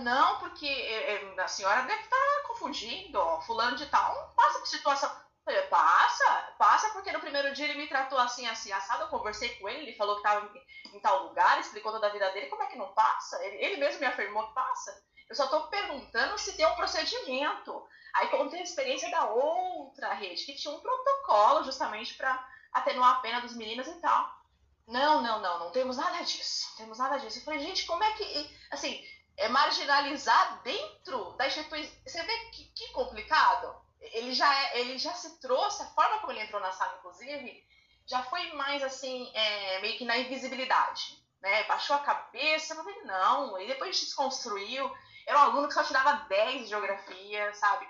Não, 0.00 0.38
porque 0.38 0.66
é, 0.66 1.14
é, 1.14 1.40
a 1.40 1.48
senhora 1.48 1.82
deve 1.82 2.02
estar 2.02 2.42
confundindo, 2.46 3.18
ó, 3.18 3.40
fulano 3.40 3.76
de 3.76 3.86
tal 3.86 4.14
não 4.14 4.34
passa 4.34 4.58
por 4.58 4.68
situação. 4.68 5.10
Falei, 5.44 5.62
passa, 5.62 6.54
passa, 6.58 6.90
porque 6.90 7.10
no 7.12 7.20
primeiro 7.20 7.52
dia 7.54 7.64
ele 7.66 7.78
me 7.78 7.88
tratou 7.88 8.18
assim, 8.18 8.46
assim, 8.46 8.70
assado, 8.72 9.04
eu 9.04 9.08
conversei 9.08 9.48
com 9.56 9.68
ele, 9.68 9.82
ele 9.82 9.96
falou 9.96 10.16
que 10.16 10.20
estava 10.20 10.46
em, 10.54 10.96
em, 10.96 11.00
tal 11.00 11.24
lugar, 11.24 11.58
explicou 11.58 11.90
toda 11.92 12.06
a 12.06 12.12
vida 12.12 12.30
dele, 12.30 12.46
como 12.48 12.62
é 12.62 12.66
que 12.66 12.76
não 12.76 12.92
passa? 12.92 13.42
Ele, 13.44 13.56
ele 13.56 13.76
mesmo 13.78 14.00
me 14.00 14.06
afirmou 14.06 14.46
que 14.48 14.54
passa. 14.54 15.02
Eu 15.30 15.36
só 15.36 15.44
estou 15.44 15.68
perguntando 15.68 16.36
se 16.36 16.56
tem 16.56 16.66
um 16.66 16.74
procedimento. 16.74 17.86
Aí 18.12 18.26
contei 18.28 18.58
a 18.58 18.64
experiência 18.64 19.08
da 19.12 19.30
outra 19.30 20.12
rede, 20.12 20.44
que 20.44 20.56
tinha 20.56 20.74
um 20.74 20.80
protocolo 20.80 21.62
justamente 21.62 22.14
para 22.14 22.48
atenuar 22.72 23.12
a 23.12 23.20
pena 23.20 23.40
dos 23.40 23.54
meninos 23.54 23.86
e 23.86 23.94
tal. 24.00 24.40
Não, 24.88 25.22
não, 25.22 25.40
não, 25.40 25.60
não 25.60 25.70
temos 25.70 25.96
nada 25.96 26.20
disso. 26.24 26.66
Não 26.70 26.76
temos 26.78 26.98
nada 26.98 27.18
disso. 27.18 27.38
Eu 27.38 27.44
falei, 27.44 27.60
gente, 27.60 27.86
como 27.86 28.02
é 28.02 28.12
que. 28.14 28.58
Assim, 28.72 29.00
é 29.36 29.48
marginalizar 29.48 30.60
dentro 30.64 31.32
da 31.32 31.46
instituição. 31.46 31.94
Você 32.04 32.22
vê 32.24 32.38
que, 32.50 32.64
que 32.74 32.88
complicado? 32.88 33.72
Ele 34.00 34.34
já, 34.34 34.52
é, 34.52 34.80
ele 34.80 34.98
já 34.98 35.14
se 35.14 35.38
trouxe, 35.38 35.82
a 35.82 35.86
forma 35.86 36.18
como 36.18 36.32
ele 36.32 36.40
entrou 36.40 36.60
na 36.60 36.72
sala, 36.72 36.96
inclusive, 36.98 37.64
já 38.04 38.22
foi 38.24 38.52
mais 38.54 38.82
assim, 38.82 39.30
é, 39.32 39.80
meio 39.80 39.96
que 39.96 40.04
na 40.04 40.18
invisibilidade. 40.18 41.22
Né? 41.40 41.64
Baixou 41.64 41.94
a 41.94 42.00
cabeça, 42.00 42.74
não. 43.04 43.60
E 43.60 43.68
depois 43.68 44.00
desconstruiu. 44.00 44.92
Era 45.30 45.38
um 45.38 45.42
aluno 45.42 45.68
que 45.68 45.74
só 45.74 45.84
tirava 45.84 46.26
10 46.28 46.62
de 46.62 46.66
geografia, 46.66 47.54
sabe? 47.54 47.86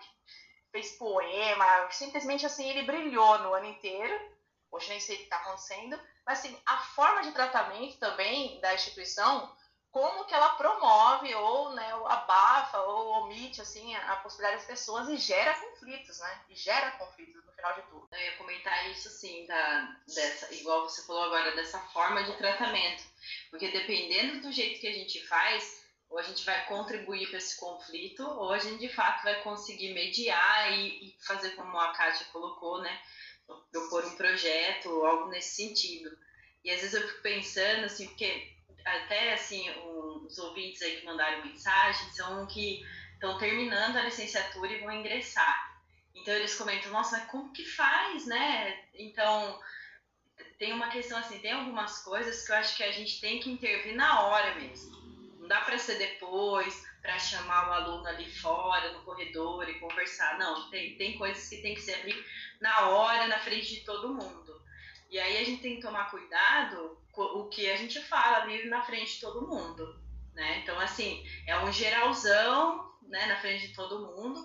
Fez 0.71 0.93
poema, 0.99 1.91
simplesmente 1.91 2.45
assim, 2.45 2.69
ele 2.69 2.83
brilhou 2.83 3.39
no 3.39 3.55
ano 3.55 3.65
inteiro. 3.65 4.15
Hoje 4.71 4.91
nem 4.91 5.01
sei 5.01 5.15
o 5.15 5.19
que 5.21 5.25
está 5.25 5.37
acontecendo. 5.37 5.99
Mas 6.27 6.41
assim, 6.41 6.55
a 6.67 6.77
forma 6.77 7.23
de 7.23 7.33
tratamento 7.33 7.99
também 7.99 8.61
da 8.61 8.75
instituição 8.75 9.51
como 9.91 10.27
que 10.27 10.35
ela 10.35 10.51
promove 10.51 11.35
ou 11.35 11.73
né, 11.73 11.93
abafa 12.05 12.79
ou 12.83 13.25
omite 13.25 13.63
assim 13.63 13.95
a, 13.97 14.17
possibilidade 14.17 14.59
das 14.59 14.67
pessoas 14.67 15.09
e 15.09 15.17
gera 15.17 15.55
conflitos, 15.55 16.19
né? 16.21 16.41
E 16.51 16.55
gera 16.55 16.91
conflitos 16.93 17.43
no 17.43 17.53
final 17.53 17.75
de 17.75 17.83
tudo. 17.89 18.07
Eu 18.13 18.21
ia 18.21 18.37
comentar 18.37 18.91
isso 18.91 19.09
assim, 19.09 19.47
da, 19.47 19.97
dessa, 20.07 20.55
igual 20.55 20.83
você 20.83 21.03
falou 21.07 21.25
agora, 21.25 21.57
dessa 21.57 21.81
forma 21.89 22.23
de 22.23 22.37
tratamento. 22.37 23.03
Porque 23.49 23.71
dependendo 23.71 24.43
do 24.43 24.53
jeito 24.53 24.79
que 24.79 24.87
a 24.87 24.93
gente 24.93 25.27
faz, 25.27 25.80
ou 26.11 26.19
a 26.19 26.23
gente 26.23 26.45
vai 26.45 26.67
contribuir 26.67 27.29
para 27.29 27.39
esse 27.39 27.59
conflito, 27.59 28.25
ou 28.25 28.53
a 28.53 28.59
gente 28.59 28.81
de 28.81 28.89
fato 28.89 29.23
vai 29.23 29.41
conseguir 29.43 29.95
mediar 29.95 30.73
e, 30.73 31.09
e 31.09 31.17
fazer 31.25 31.51
como 31.51 31.79
a 31.79 31.93
Kátia 31.93 32.27
colocou, 32.33 32.83
né? 32.83 33.01
Propor 33.71 34.05
um 34.05 34.17
projeto, 34.17 34.89
algo 35.07 35.31
nesse 35.31 35.55
sentido. 35.55 36.11
E 36.65 36.71
às 36.71 36.81
vezes 36.81 36.95
eu 36.95 37.09
fico 37.09 37.23
pensando 37.23 37.85
assim, 37.85 38.09
porque 38.09 38.53
até 38.85 39.35
assim, 39.35 39.71
os 40.25 40.37
ouvintes 40.39 40.83
aí 40.83 40.97
que 40.97 41.07
mandaram 41.07 41.45
mensagem 41.45 42.11
são 42.11 42.47
que 42.47 42.85
estão 43.13 43.39
terminando 43.39 43.97
a 43.97 44.03
licenciatura 44.03 44.73
e 44.73 44.81
vão 44.81 44.91
ingressar. 44.91 45.81
Então 46.15 46.35
eles 46.35 46.57
comentam, 46.57 46.91
nossa, 46.91 47.19
mas 47.19 47.31
como 47.31 47.53
que 47.53 47.65
faz, 47.65 48.27
né? 48.27 48.85
Então 48.95 49.61
tem 50.59 50.73
uma 50.73 50.91
questão 50.91 51.19
assim, 51.19 51.39
tem 51.39 51.53
algumas 51.53 52.03
coisas 52.03 52.45
que 52.45 52.51
eu 52.51 52.57
acho 52.57 52.77
que 52.77 52.83
a 52.83 52.91
gente 52.91 53.21
tem 53.21 53.39
que 53.39 53.51
intervir 53.51 53.95
na 53.95 54.27
hora 54.27 54.57
mesmo. 54.57 55.00
Dá 55.51 55.63
para 55.63 55.77
ser 55.79 55.99
depois, 55.99 56.87
para 57.03 57.19
chamar 57.19 57.69
o 57.69 57.73
aluno 57.73 58.07
ali 58.07 58.31
fora, 58.31 58.93
no 58.93 59.03
corredor 59.03 59.69
e 59.69 59.81
conversar. 59.81 60.39
Não, 60.39 60.71
tem, 60.71 60.97
tem 60.97 61.19
coisas 61.19 61.49
que 61.49 61.61
tem 61.61 61.75
que 61.75 61.81
ser 61.81 61.95
ali 61.95 62.15
na 62.61 62.91
hora, 62.91 63.27
na 63.27 63.37
frente 63.41 63.75
de 63.75 63.81
todo 63.81 64.15
mundo. 64.15 64.63
E 65.11 65.19
aí 65.19 65.39
a 65.39 65.45
gente 65.45 65.61
tem 65.61 65.75
que 65.75 65.83
tomar 65.83 66.09
cuidado 66.09 66.97
o 67.17 67.49
que 67.49 67.69
a 67.69 67.75
gente 67.75 68.01
fala 68.03 68.43
ali 68.43 68.69
na 68.69 68.85
frente 68.85 69.15
de 69.15 69.21
todo 69.23 69.49
mundo, 69.49 70.01
né? 70.35 70.61
Então, 70.61 70.79
assim, 70.79 71.27
é 71.49 71.59
um 71.59 71.73
geralzão, 71.73 72.97
né, 73.09 73.27
na 73.27 73.41
frente 73.41 73.67
de 73.67 73.75
todo 73.75 74.07
mundo. 74.07 74.45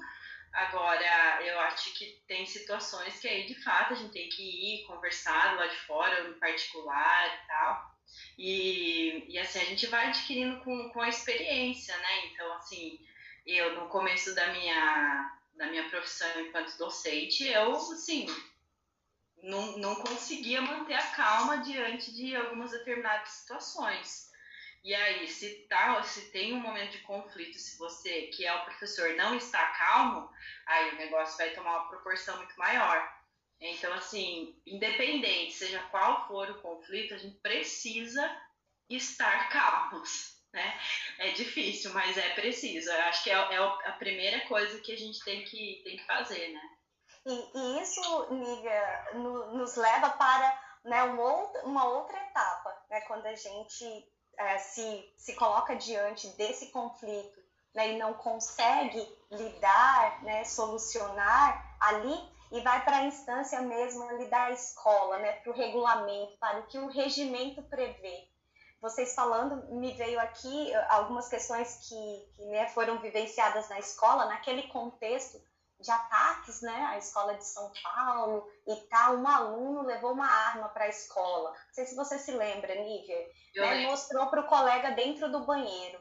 Agora, 0.51 1.39
eu 1.43 1.59
acho 1.59 1.93
que 1.93 2.19
tem 2.27 2.47
situações 2.47 3.19
que 3.19 3.27
aí, 3.27 3.45
de 3.45 3.63
fato, 3.63 3.93
a 3.93 3.95
gente 3.95 4.11
tem 4.11 4.27
que 4.27 4.41
ir 4.41 4.87
conversar 4.87 5.55
lá 5.55 5.67
de 5.67 5.77
fora, 5.81 6.27
em 6.27 6.39
particular 6.39 7.27
e 7.27 7.47
tal. 7.47 7.94
E, 8.37 9.25
e 9.29 9.39
assim, 9.39 9.59
a 9.59 9.65
gente 9.65 9.87
vai 9.87 10.07
adquirindo 10.07 10.59
com, 10.61 10.89
com 10.89 11.01
a 11.01 11.09
experiência, 11.09 11.95
né? 11.97 12.25
Então, 12.27 12.51
assim, 12.53 12.99
eu 13.45 13.79
no 13.79 13.87
começo 13.87 14.33
da 14.35 14.47
minha, 14.53 15.39
da 15.55 15.67
minha 15.67 15.89
profissão 15.89 16.27
enquanto 16.41 16.77
docente, 16.77 17.47
eu, 17.47 17.75
assim, 17.75 18.25
não, 19.43 19.77
não 19.77 19.95
conseguia 19.95 20.61
manter 20.61 20.95
a 20.95 21.07
calma 21.11 21.57
diante 21.59 22.13
de 22.13 22.35
algumas 22.35 22.71
determinadas 22.71 23.29
situações. 23.29 24.25
E 24.83 24.93
aí, 24.93 25.27
se, 25.27 25.65
tá, 25.67 26.01
se 26.03 26.29
tem 26.31 26.53
um 26.53 26.59
momento 26.59 26.91
de 26.91 26.99
conflito, 26.99 27.57
se 27.57 27.75
você, 27.77 28.27
que 28.27 28.45
é 28.45 28.53
o 28.53 28.65
professor, 28.65 29.15
não 29.15 29.35
está 29.35 29.65
calmo, 29.69 30.29
aí 30.67 30.91
o 30.91 30.97
negócio 30.97 31.37
vai 31.37 31.49
tomar 31.51 31.77
uma 31.77 31.89
proporção 31.89 32.37
muito 32.37 32.55
maior. 32.55 33.14
Então, 33.59 33.93
assim, 33.93 34.55
independente, 34.65 35.53
seja 35.53 35.79
qual 35.89 36.27
for 36.27 36.49
o 36.51 36.61
conflito, 36.61 37.13
a 37.13 37.17
gente 37.17 37.37
precisa 37.37 38.29
estar 38.89 39.49
calmos, 39.49 40.35
né? 40.53 40.79
É 41.19 41.31
difícil, 41.31 41.93
mas 41.93 42.17
é 42.17 42.29
preciso. 42.35 42.89
Eu 42.91 43.01
acho 43.03 43.23
que 43.23 43.29
é, 43.29 43.33
é 43.33 43.57
a 43.57 43.95
primeira 43.97 44.41
coisa 44.47 44.79
que 44.81 44.91
a 44.91 44.97
gente 44.97 45.23
tem 45.23 45.43
que, 45.43 45.81
tem 45.83 45.97
que 45.97 46.05
fazer, 46.05 46.53
né? 46.53 46.61
E, 47.25 47.57
e 47.57 47.81
isso, 47.81 48.33
Nívia, 48.33 49.05
no, 49.15 49.57
nos 49.57 49.75
leva 49.75 50.11
para 50.11 50.61
né, 50.83 51.01
uma, 51.03 51.23
outra, 51.23 51.65
uma 51.65 51.85
outra 51.85 52.17
etapa, 52.17 52.77
né, 52.89 53.01
quando 53.01 53.25
a 53.25 53.33
gente 53.33 54.07
é, 54.37 54.57
se, 54.59 55.13
se 55.17 55.35
coloca 55.35 55.75
diante 55.75 56.27
desse 56.37 56.71
conflito 56.71 57.43
né, 57.73 57.93
e 57.93 57.97
não 57.97 58.13
consegue 58.13 59.03
lidar, 59.31 60.23
né, 60.23 60.43
solucionar 60.43 61.75
ali, 61.79 62.34
e 62.51 62.61
vai 62.61 62.83
para 62.83 62.97
a 62.97 63.05
instância 63.05 63.61
mesmo 63.61 64.03
ali 64.09 64.27
da 64.29 64.51
escola, 64.51 65.17
né, 65.19 65.33
para 65.33 65.51
o 65.51 65.55
regulamento, 65.55 66.37
para 66.37 66.59
o 66.59 66.67
que 66.67 66.77
o 66.77 66.87
regimento 66.87 67.61
prevê. 67.63 68.27
Vocês 68.81 69.15
falando, 69.15 69.73
me 69.73 69.93
veio 69.93 70.19
aqui 70.19 70.73
algumas 70.89 71.27
questões 71.27 71.87
que, 71.87 72.29
que 72.35 72.45
né, 72.45 72.67
foram 72.67 72.99
vivenciadas 72.99 73.67
na 73.69 73.79
escola, 73.79 74.25
naquele 74.25 74.63
contexto 74.67 75.41
de 75.79 75.91
ataques 75.91 76.61
né, 76.61 76.87
à 76.89 76.97
escola 76.97 77.35
de 77.35 77.45
São 77.45 77.71
Paulo 77.83 78.47
e 78.67 78.75
tal, 78.87 79.17
um 79.17 79.27
aluno 79.27 79.81
levou 79.83 80.13
uma 80.13 80.27
arma 80.27 80.69
para 80.69 80.85
a 80.85 80.89
escola. 80.89 81.51
Não 81.51 81.73
sei 81.73 81.85
se 81.85 81.95
você 81.95 82.17
se 82.17 82.31
lembra, 82.31 82.75
Nívia. 82.75 83.27
Né, 83.55 83.87
mostrou 83.87 84.27
para 84.27 84.41
o 84.41 84.47
colega 84.47 84.91
dentro 84.91 85.31
do 85.31 85.45
banheiro. 85.45 85.99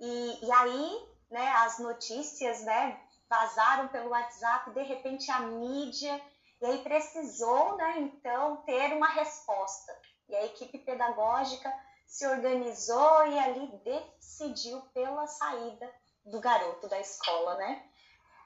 E, 0.00 0.46
e 0.46 0.52
aí, 0.52 1.08
né, 1.30 1.48
as 1.58 1.78
notícias 1.78 2.64
né, 2.64 3.00
vazaram 3.28 3.88
pelo 3.88 4.10
WhatsApp, 4.10 4.70
de 4.70 4.82
repente 4.82 5.30
a 5.30 5.40
mídia, 5.40 6.20
e 6.60 6.66
aí 6.66 6.78
precisou, 6.82 7.76
né, 7.76 7.98
então, 7.98 8.56
ter 8.58 8.92
uma 8.94 9.08
resposta. 9.08 9.92
E 10.28 10.34
a 10.34 10.44
equipe 10.46 10.78
pedagógica 10.78 11.72
se 12.06 12.26
organizou 12.26 13.26
e 13.26 13.38
ali 13.38 13.66
decidiu 13.84 14.80
pela 14.94 15.26
saída 15.26 15.92
do 16.24 16.40
garoto 16.40 16.88
da 16.88 16.98
escola, 17.00 17.56
né? 17.56 17.84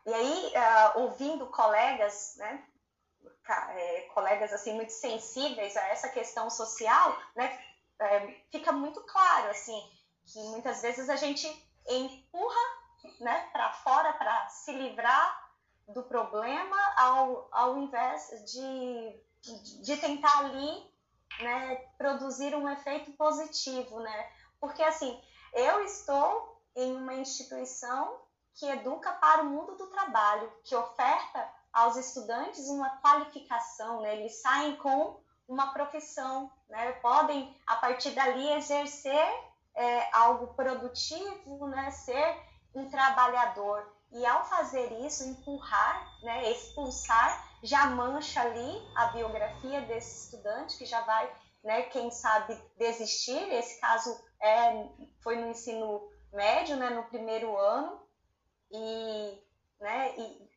E 0.06 0.12
aí, 0.14 0.52
uh, 0.56 1.00
ouvindo 1.00 1.46
colegas, 1.48 2.34
né, 2.36 2.64
é, 3.48 4.00
colegas 4.14 4.52
assim 4.52 4.74
muito 4.74 4.92
sensíveis 4.92 5.76
a 5.76 5.88
essa 5.88 6.08
questão 6.08 6.50
social, 6.50 7.16
né, 7.36 7.58
é, 8.00 8.34
fica 8.50 8.72
muito 8.72 9.00
claro 9.02 9.50
assim 9.50 9.80
que 10.26 10.38
muitas 10.50 10.82
vezes 10.82 11.08
a 11.08 11.16
gente 11.16 11.46
empurra, 11.88 12.77
né, 13.20 13.48
para 13.52 13.72
fora 13.72 14.12
para 14.12 14.48
se 14.48 14.72
livrar 14.72 15.48
do 15.88 16.02
problema 16.02 16.76
ao, 16.96 17.48
ao 17.50 17.78
invés 17.78 18.30
de, 18.52 19.82
de 19.82 19.96
tentar 19.96 20.38
ali, 20.40 20.92
né, 21.40 21.76
produzir 21.96 22.54
um 22.54 22.68
efeito 22.68 23.12
positivo, 23.12 24.00
né? 24.00 24.30
Porque 24.60 24.82
assim, 24.82 25.20
eu 25.52 25.84
estou 25.84 26.60
em 26.76 26.96
uma 26.96 27.14
instituição 27.14 28.20
que 28.54 28.66
educa 28.66 29.12
para 29.12 29.42
o 29.42 29.46
mundo 29.46 29.76
do 29.76 29.86
trabalho, 29.86 30.52
que 30.64 30.74
oferta 30.74 31.48
aos 31.72 31.96
estudantes 31.96 32.68
uma 32.68 32.90
qualificação, 32.98 34.00
né? 34.00 34.16
eles 34.16 34.40
saem 34.40 34.76
com 34.76 35.20
uma 35.46 35.72
profissão, 35.72 36.50
né? 36.68 36.92
podem, 36.92 37.56
a 37.66 37.76
partir 37.76 38.10
dali, 38.10 38.52
exercer 38.52 39.26
é, 39.74 40.10
algo 40.12 40.48
produtivo, 40.54 41.68
né? 41.68 41.90
ser 41.90 42.47
um 42.78 42.90
trabalhador. 42.90 43.96
E 44.10 44.24
ao 44.24 44.44
fazer 44.46 44.90
isso, 45.04 45.24
empurrar, 45.24 46.06
né? 46.22 46.50
expulsar, 46.50 47.46
já 47.62 47.86
mancha 47.86 48.40
ali 48.40 48.88
a 48.94 49.06
biografia 49.08 49.82
desse 49.82 50.24
estudante, 50.24 50.78
que 50.78 50.86
já 50.86 51.00
vai, 51.02 51.30
né? 51.62 51.82
quem 51.82 52.10
sabe, 52.10 52.58
desistir. 52.78 53.38
Esse 53.52 53.78
caso 53.80 54.18
é, 54.40 54.88
foi 55.22 55.36
no 55.36 55.50
ensino 55.50 56.08
médio, 56.32 56.76
né? 56.76 56.90
no 56.90 57.04
primeiro 57.04 57.56
ano, 57.58 58.00
e, 58.70 59.42
né, 59.80 60.14
e 60.16 60.48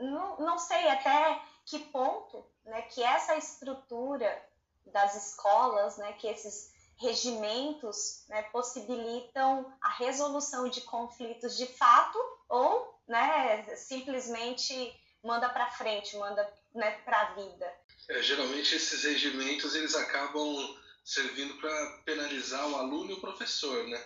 não, 0.00 0.38
não 0.38 0.58
sei 0.58 0.88
até 0.88 1.40
que 1.64 1.78
ponto 1.78 2.44
né, 2.64 2.82
que 2.82 3.02
essa 3.02 3.36
estrutura 3.36 4.42
das 4.86 5.14
escolas, 5.16 5.96
né, 5.98 6.12
que 6.14 6.26
esses 6.28 6.72
regimentos 6.98 8.24
né, 8.28 8.42
possibilitam 8.44 9.72
a 9.80 9.90
resolução 9.90 10.68
de 10.68 10.80
conflitos 10.82 11.56
de 11.56 11.66
fato 11.66 12.18
ou 12.48 13.00
né, 13.06 13.76
simplesmente 13.76 14.94
manda 15.22 15.48
para 15.48 15.70
frente, 15.70 16.16
manda 16.16 16.50
né, 16.74 16.90
para 17.04 17.20
a 17.20 17.34
vida. 17.34 17.72
É, 18.08 18.22
geralmente 18.22 18.74
esses 18.74 19.02
regimentos 19.02 19.74
eles 19.74 19.94
acabam 19.94 20.76
servindo 21.04 21.54
para 21.60 22.02
penalizar 22.04 22.68
o 22.68 22.76
aluno 22.76 23.10
e 23.10 23.14
o 23.14 23.20
professor, 23.20 23.86
né? 23.88 24.02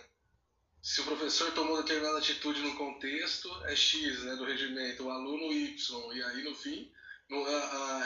se 0.81 1.01
o 1.01 1.03
professor 1.03 1.51
tomou 1.51 1.77
determinada 1.77 2.17
atitude 2.17 2.61
no 2.61 2.75
contexto, 2.75 3.49
é 3.65 3.75
X 3.75 4.23
né, 4.23 4.35
do 4.35 4.45
regimento, 4.45 5.03
o 5.03 5.11
aluno 5.11 5.53
Y, 5.53 6.13
e 6.13 6.23
aí 6.23 6.43
no 6.43 6.55
fim 6.55 6.91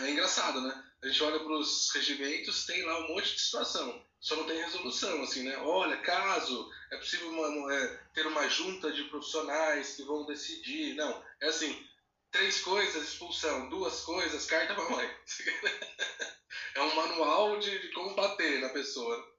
é 0.03 0.11
engraçado, 0.11 0.61
né? 0.61 0.83
A 1.05 1.07
gente 1.07 1.23
olha 1.23 1.39
para 1.39 1.53
os 1.53 1.91
regimentos, 1.91 2.65
tem 2.65 2.83
lá 2.83 2.97
um 3.01 3.09
monte 3.09 3.35
de 3.35 3.39
situação, 3.39 4.03
só 4.19 4.35
não 4.37 4.45
tem 4.45 4.57
resolução, 4.57 5.21
assim, 5.21 5.43
né? 5.43 5.55
Olha, 5.57 5.97
caso 5.97 6.67
é 6.91 6.97
possível 6.97 7.29
uma, 7.29 7.75
é, 7.75 7.87
ter 8.11 8.25
uma 8.25 8.49
junta 8.49 8.91
de 8.91 9.03
profissionais 9.03 9.95
que 9.95 10.03
vão 10.03 10.25
decidir. 10.25 10.95
Não, 10.95 11.23
é 11.41 11.47
assim, 11.47 11.87
três 12.31 12.59
coisas, 12.61 13.07
expulsão, 13.07 13.69
duas 13.69 14.01
coisas, 14.01 14.47
carta 14.47 14.73
para 14.73 14.89
mãe. 14.89 15.07
é 16.73 16.81
um 16.81 16.95
manual 16.95 17.59
de, 17.59 17.77
de 17.77 17.89
como 17.89 18.15
bater 18.15 18.61
na 18.61 18.69
pessoa. 18.69 19.31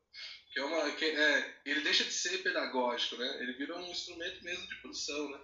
Que 0.53 0.61
é 0.61 0.65
uma, 0.65 0.93
que 0.93 1.05
é, 1.05 1.61
ele 1.65 1.81
deixa 1.81 2.05
de 2.05 2.13
ser 2.13 2.45
pedagógico, 2.45 3.17
né? 3.17 3.43
Ele 3.43 3.55
vira 3.55 3.77
um 3.77 3.91
instrumento 3.91 4.41
mesmo 4.45 4.69
de 4.69 4.77
punição, 4.77 5.29
né? 5.31 5.41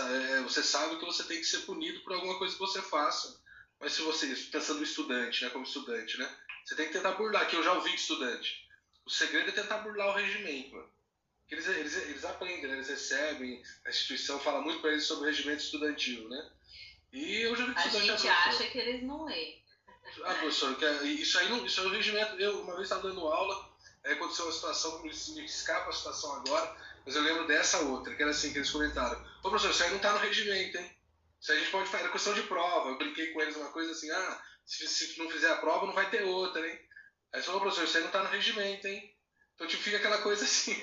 É, 0.00 0.40
você 0.42 0.64
sabe 0.64 0.98
que 0.98 1.04
você 1.04 1.22
tem 1.22 1.38
que 1.38 1.46
ser 1.46 1.60
punido 1.60 2.00
por 2.00 2.14
alguma 2.14 2.36
coisa 2.38 2.54
que 2.54 2.60
você 2.60 2.82
faça. 2.82 3.40
Mas 3.80 3.94
se 3.94 4.02
você, 4.02 4.26
pensando 4.52 4.78
no 4.78 4.84
estudante, 4.84 5.42
né, 5.42 5.50
como 5.50 5.64
estudante, 5.64 6.18
né, 6.18 6.30
você 6.64 6.74
tem 6.74 6.86
que 6.86 6.92
tentar 6.92 7.12
burlar, 7.12 7.48
que 7.48 7.56
eu 7.56 7.64
já 7.64 7.72
ouvi 7.72 7.90
de 7.90 7.96
estudante. 7.96 8.68
O 9.06 9.10
segredo 9.10 9.48
é 9.48 9.52
tentar 9.52 9.78
burlar 9.78 10.08
o 10.08 10.12
regimento. 10.12 10.76
Né? 10.76 10.84
Eles, 11.50 11.66
eles, 11.66 11.96
eles 11.96 12.24
aprendem, 12.24 12.68
né? 12.68 12.74
eles 12.74 12.88
recebem, 12.88 13.62
a 13.84 13.88
instituição 13.88 14.38
fala 14.38 14.60
muito 14.60 14.80
para 14.80 14.92
eles 14.92 15.04
sobre 15.04 15.24
o 15.24 15.26
regimento 15.26 15.64
estudantil, 15.64 16.28
né? 16.28 16.50
E 17.12 17.40
eu 17.40 17.56
já 17.56 17.66
vi 17.66 17.74
que 17.74 17.80
A 17.80 17.88
gente 17.88 18.28
acha 18.28 18.66
que 18.66 18.78
eles 18.78 19.02
não 19.02 19.24
lêem. 19.24 19.60
Ah, 20.24 20.34
professor, 20.34 20.76
isso 21.04 21.38
aí, 21.38 21.48
não, 21.48 21.64
isso 21.66 21.80
aí 21.80 21.86
é 21.86 21.90
o 21.90 21.92
regimento. 21.92 22.40
Eu, 22.40 22.60
uma 22.62 22.74
vez 22.74 22.84
estava 22.84 23.08
dando 23.08 23.26
aula, 23.26 23.68
aí 24.04 24.12
aconteceu 24.12 24.44
uma 24.44 24.52
situação 24.52 25.02
que 25.02 25.08
me 25.08 25.44
escapa 25.44 25.90
a 25.90 25.92
situação 25.92 26.36
agora, 26.36 26.76
mas 27.04 27.16
eu 27.16 27.22
lembro 27.22 27.46
dessa 27.46 27.80
outra, 27.80 28.14
que 28.14 28.22
era 28.22 28.30
assim, 28.30 28.52
que 28.52 28.58
eles 28.58 28.70
comentaram. 28.70 29.20
Ô, 29.42 29.50
professor, 29.50 29.70
isso 29.70 29.82
aí 29.82 29.90
não 29.90 29.96
está 29.96 30.12
no 30.12 30.18
regimento, 30.18 30.78
hein? 30.78 30.99
Aí 31.48 31.56
a 31.56 31.60
gente 31.60 31.70
pode 31.70 31.88
fazer, 31.88 32.04
era 32.04 32.12
questão 32.12 32.34
de 32.34 32.42
prova. 32.42 32.90
Eu 32.90 32.98
brinquei 32.98 33.32
com 33.32 33.40
eles 33.40 33.56
uma 33.56 33.72
coisa 33.72 33.92
assim, 33.92 34.10
ah, 34.10 34.42
se, 34.66 34.86
se 34.86 35.18
não 35.18 35.30
fizer 35.30 35.50
a 35.50 35.56
prova, 35.56 35.86
não 35.86 35.94
vai 35.94 36.10
ter 36.10 36.22
outra, 36.24 36.66
hein? 36.68 36.78
Aí 37.32 37.42
falou, 37.42 37.60
professor, 37.60 37.96
aí 37.96 38.00
não 38.02 38.08
está 38.08 38.22
no 38.22 38.30
regimento, 38.30 38.86
hein? 38.86 39.16
Então, 39.54 39.66
tipo, 39.66 39.82
fica 39.82 39.96
aquela 39.96 40.18
coisa 40.18 40.44
assim. 40.44 40.80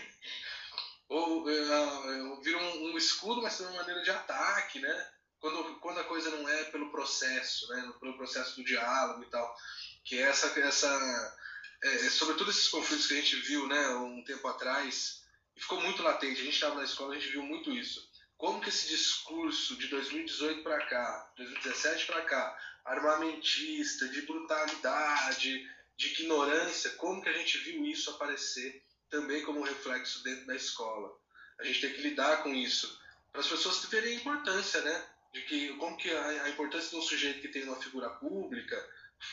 Ou 1.10 1.47
uh, 1.47 2.41
vira 2.41 2.58
um, 2.58 2.91
um, 2.91 2.97
escudo, 2.97 3.41
mas 3.41 3.58
também 3.58 3.74
uma 3.74 3.82
maneira 3.82 4.01
de 4.03 4.10
ataque, 4.10 4.80
né? 4.80 5.12
Quando, 5.39 5.80
quando 5.80 5.99
a 5.99 6.03
coisa 6.03 6.30
não 6.32 6.49
é 6.49 6.66
pelo 6.66 6.91
processo, 6.91 7.68
né? 7.70 7.93
Pelo 7.99 8.18
processo 8.18 8.55
do 8.55 8.66
diálogo 8.66 9.24
e 9.24 9.30
tal. 9.30 9.55
Que 10.03 10.20
é 10.20 10.24
essa, 10.24 10.47
essa 10.60 11.36
é, 11.84 11.95
é, 12.08 12.10
sobretudo 12.10 12.49
esses 12.49 12.68
conflitos 12.68 13.08
que 13.08 13.14
a 13.14 13.18
gente 13.18 13.36
viu, 13.38 13.68
né? 13.68 13.89
Um 13.89 14.24
tempo 14.24 14.47
atrás, 14.47 15.24
e 15.55 15.62
ficou 15.62 15.80
muito 15.82 16.03
latente. 16.03 16.41
A 16.41 16.43
gente 16.43 16.53
estava 16.53 16.76
na 16.76 16.84
escola, 16.84 17.14
a 17.14 17.20
gente 17.20 17.32
viu 17.32 17.43
muito 17.43 17.72
isso. 17.72 18.07
Como 18.38 18.61
que 18.61 18.69
esse 18.69 18.88
discurso 18.88 19.75
de 19.77 19.88
2018 19.88 20.61
para 20.61 20.85
cá, 20.85 21.31
2017 21.38 22.05
para 22.05 22.21
cá, 22.21 22.57
armamentista, 22.85 24.07
de 24.09 24.21
brutalidade, 24.21 25.67
de 25.95 26.07
ignorância, 26.13 26.91
como 26.91 27.21
que 27.21 27.29
a 27.29 27.33
gente 27.33 27.57
viu 27.59 27.83
isso 27.85 28.11
aparecer 28.11 28.83
também 29.09 29.43
como 29.43 29.63
reflexo 29.63 30.23
dentro 30.23 30.45
da 30.45 30.55
escola. 30.55 31.17
A 31.59 31.63
gente 31.63 31.81
tem 31.81 31.93
que 31.93 32.01
lidar 32.01 32.43
com 32.43 32.53
isso 32.53 33.01
para 33.31 33.41
as 33.41 33.47
pessoas 33.47 33.81
terem 33.88 34.15
importância, 34.15 34.81
né? 34.81 35.05
De 35.33 35.41
que 35.41 35.73
como 35.77 35.97
que 35.97 36.11
a, 36.11 36.43
a 36.43 36.49
importância 36.49 36.91
de 36.91 36.97
um 36.97 37.01
sujeito 37.01 37.41
que 37.41 37.47
tem 37.47 37.63
uma 37.63 37.81
figura 37.81 38.09
pública, 38.11 38.75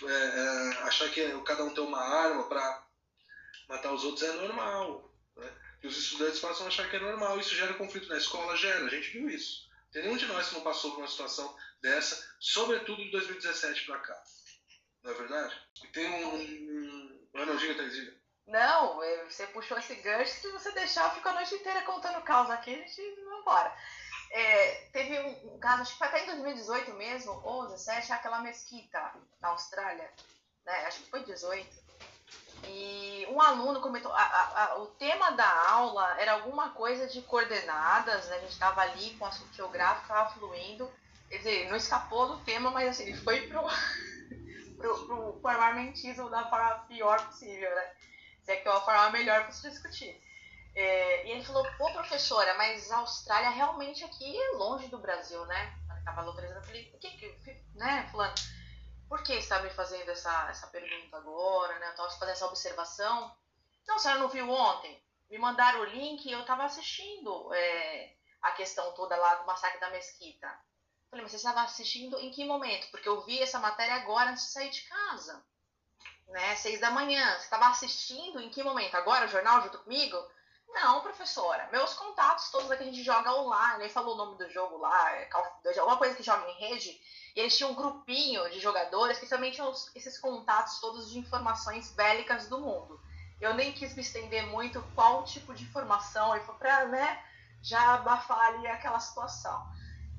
é, 0.03 0.13
é, 0.13 0.69
achar 0.85 1.11
que 1.11 1.21
cada 1.43 1.65
um 1.65 1.75
tem 1.75 1.85
uma 1.85 2.01
arma 2.01 2.49
para 2.49 2.87
matar 3.69 3.93
os 3.93 4.03
outros 4.05 4.23
é 4.23 4.33
normal, 4.33 5.13
né? 5.37 5.64
E 5.85 5.87
os 5.87 5.99
estudantes 5.99 6.41
passam 6.41 6.65
a 6.65 6.69
achar 6.69 6.89
que 6.89 6.97
é 6.97 6.99
normal. 6.99 7.39
Isso 7.39 7.55
gera 7.55 7.75
conflito 7.75 8.09
na 8.09 8.17
escola, 8.17 8.57
gera. 8.57 8.87
A 8.87 8.89
gente 8.89 9.11
viu 9.11 9.29
isso. 9.29 9.69
Tem 9.93 10.03
nenhum 10.03 10.17
de 10.17 10.25
nós 10.25 10.49
que 10.49 10.55
não 10.55 10.63
passou 10.63 10.93
por 10.93 11.01
uma 11.01 11.07
situação 11.07 11.55
dessa, 11.83 12.27
sobretudo 12.41 13.05
de 13.05 13.11
2017 13.11 13.85
para 13.85 13.99
cá. 13.99 14.23
Não 15.03 15.11
é 15.11 15.15
verdade? 15.15 15.55
E 15.85 15.89
tem 15.89 16.07
um. 16.11 17.29
Ah, 17.35 17.45
não, 17.45 17.57
diga, 17.57 17.75
Thaisinha. 17.75 18.19
Não, 18.47 18.97
você 19.29 19.47
puxou 19.49 19.77
esse 19.77 19.95
gancho, 19.97 20.33
se 20.33 20.51
você 20.53 20.73
deixar, 20.73 21.05
eu 21.05 21.17
fico 21.17 21.29
a 21.29 21.35
noite 21.35 21.55
inteira 21.55 21.83
contando 21.83 22.25
caos 22.25 22.49
aqui, 22.49 22.75
a 22.75 22.79
gente 22.79 23.21
vai 23.23 23.41
embora. 23.41 23.77
É, 24.31 24.89
teve 24.91 25.19
um, 25.19 25.55
um, 25.55 25.59
caso, 25.59 25.83
acho 25.83 25.93
que 25.93 25.99
foi 25.99 26.07
até 26.07 26.23
em 26.23 26.27
2018 26.27 26.95
mesmo, 26.95 27.33
ou 27.45 27.67
2017, 27.69 28.13
aquela 28.13 28.41
mesquita 28.41 29.15
na 29.39 29.49
Austrália, 29.49 30.11
né? 30.65 30.87
Acho 30.87 31.03
que 31.03 31.11
foi 31.11 31.25
18. 31.25 31.84
E 32.69 33.27
um 33.31 33.41
aluno 33.41 33.81
comentou, 33.81 34.13
a, 34.13 34.23
a, 34.23 34.65
a, 34.65 34.79
o 34.79 34.87
tema 34.87 35.31
da 35.33 35.71
aula 35.71 36.21
era 36.21 36.33
alguma 36.33 36.71
coisa 36.71 37.07
de 37.07 37.23
coordenadas, 37.23 38.29
né? 38.29 38.37
A 38.37 38.41
gente 38.41 38.53
estava 38.53 38.81
ali 38.83 39.11
com 39.15 39.25
o 39.25 39.29
assunto 39.29 39.55
geográfico, 39.55 40.03
estava 40.03 40.31
fluindo. 40.31 40.91
Quer 41.29 41.39
dizer, 41.39 41.69
não 41.69 41.77
escapou 41.77 42.29
do 42.29 42.45
tema, 42.45 42.71
mas 42.71 42.89
assim, 42.89 43.05
ele 43.05 43.17
foi 43.17 43.47
pro, 43.49 43.63
pro, 44.77 45.07
pro, 45.07 45.33
pro 45.35 45.51
armamentismo 45.51 46.29
da 46.31 46.49
forma 46.49 46.85
pior 46.87 47.25
possível, 47.27 47.75
né? 47.75 47.91
Se 48.43 48.53
é 48.53 48.57
que 48.57 48.69
é 48.69 48.71
uma 48.71 48.81
forma 48.83 49.11
melhor 49.11 49.43
para 49.43 49.53
se 49.53 49.69
discutir. 49.69 50.23
É, 50.75 51.27
e 51.27 51.31
ele 51.31 51.45
falou, 51.45 51.65
pô, 51.79 51.91
professora, 51.93 52.55
mas 52.55 52.91
a 52.91 52.99
Austrália 52.99 53.51
realmente 53.51 54.05
aqui 54.05 54.37
é 54.37 54.57
longe 54.57 54.89
do 54.89 54.99
Brasil, 54.99 55.45
né? 55.47 55.75
Estava 55.99 56.23
localizando, 56.23 56.61
eu 56.61 56.65
falei, 56.65 56.91
o 56.95 56.99
que 56.99 57.11
que, 57.11 57.63
né, 57.75 58.07
fulano? 58.11 58.35
Por 59.09 59.23
que 59.23 59.35
está 59.35 59.61
me 59.61 59.71
fazendo 59.71 60.11
essa, 60.11 60.49
essa 60.51 60.67
pergunta 60.69 61.17
agora, 61.17 61.79
né? 61.79 61.87
Eu 61.87 61.91
estava 61.91 62.11
fazendo 62.11 62.31
essa 62.31 62.47
observação. 62.47 63.37
Não, 63.87 63.97
a 63.97 63.99
senhora 63.99 64.21
não 64.21 64.29
viu 64.29 64.51
ontem? 64.51 65.03
Me 65.31 65.39
mandaram 65.39 65.81
o 65.81 65.85
link 65.85 66.25
e 66.27 66.33
eu 66.33 66.41
estava 66.41 66.65
assistindo 66.65 67.53
é, 67.55 68.15
a 68.43 68.53
questão 68.53 68.93
toda 68.95 69.17
lá 69.17 69.37
do 69.37 69.47
massacre 69.47 69.81
da 69.81 69.91
Mesquita. 69.91 70.49
Falei, 71.11 71.23
mas 71.23 71.33
você 71.33 71.37
estava 71.37 71.63
assistindo 71.63 72.19
em 72.19 72.31
que 72.31 72.45
momento? 72.45 72.91
Porque 72.91 73.09
eu 73.09 73.21
vi 73.23 73.41
essa 73.41 73.59
matéria 73.59 73.95
agora 73.95 74.31
antes 74.31 74.47
de 74.47 74.51
sair 74.51 74.71
de 74.71 74.83
casa. 74.83 75.45
Né? 76.29 76.57
Seis 76.57 76.81
da 76.81 76.91
manhã. 76.91 77.25
Você 77.37 77.45
estava 77.45 77.69
assistindo 77.69 78.41
em 78.41 78.51
que 78.51 78.63
momento? 78.63 78.95
Agora 78.97 79.27
o 79.27 79.29
jornal 79.29 79.63
junto 79.63 79.79
comigo? 79.79 80.17
Não, 80.75 81.01
professora. 81.01 81.69
Meus 81.71 81.95
contatos 81.95 82.51
todos 82.51 82.71
aqui 82.71 82.83
a 82.83 82.87
gente 82.87 83.03
joga 83.03 83.33
online. 83.33 83.85
Ele 83.85 83.93
falou 83.93 84.15
o 84.15 84.19
nome 84.19 84.37
do 84.37 84.51
jogo 84.51 84.77
lá, 84.79 85.13
é 85.13 85.29
alguma 85.79 85.97
coisa 85.97 86.17
que 86.17 86.23
joga 86.23 86.51
em 86.51 86.59
rede. 86.59 87.01
E 87.37 87.41
eles 87.41 87.57
tinham 87.57 87.71
um 87.71 87.75
grupinho 87.75 88.51
de 88.51 88.59
jogadores 88.61 89.19
que 89.19 89.27
também 89.27 89.53
tinham 89.53 89.73
esses 89.95 90.19
contatos 90.19 90.81
todos 90.81 91.11
de 91.11 91.19
informações 91.19 91.93
bélicas 91.93 92.49
do 92.49 92.59
mundo. 92.59 93.01
Eu 93.41 93.55
nem 93.55 93.73
quis 93.73 93.95
me 93.95 94.03
estender 94.03 94.47
muito 94.49 94.83
qual 94.95 95.25
tipo 95.25 95.55
de 95.55 95.65
informação, 95.65 96.35
ele 96.35 96.45
foi 96.45 96.55
para 96.57 96.87
né, 96.87 97.23
já 97.63 97.95
abafar 97.95 98.41
ali 98.41 98.67
aquela 98.67 98.99
situação. 98.99 99.67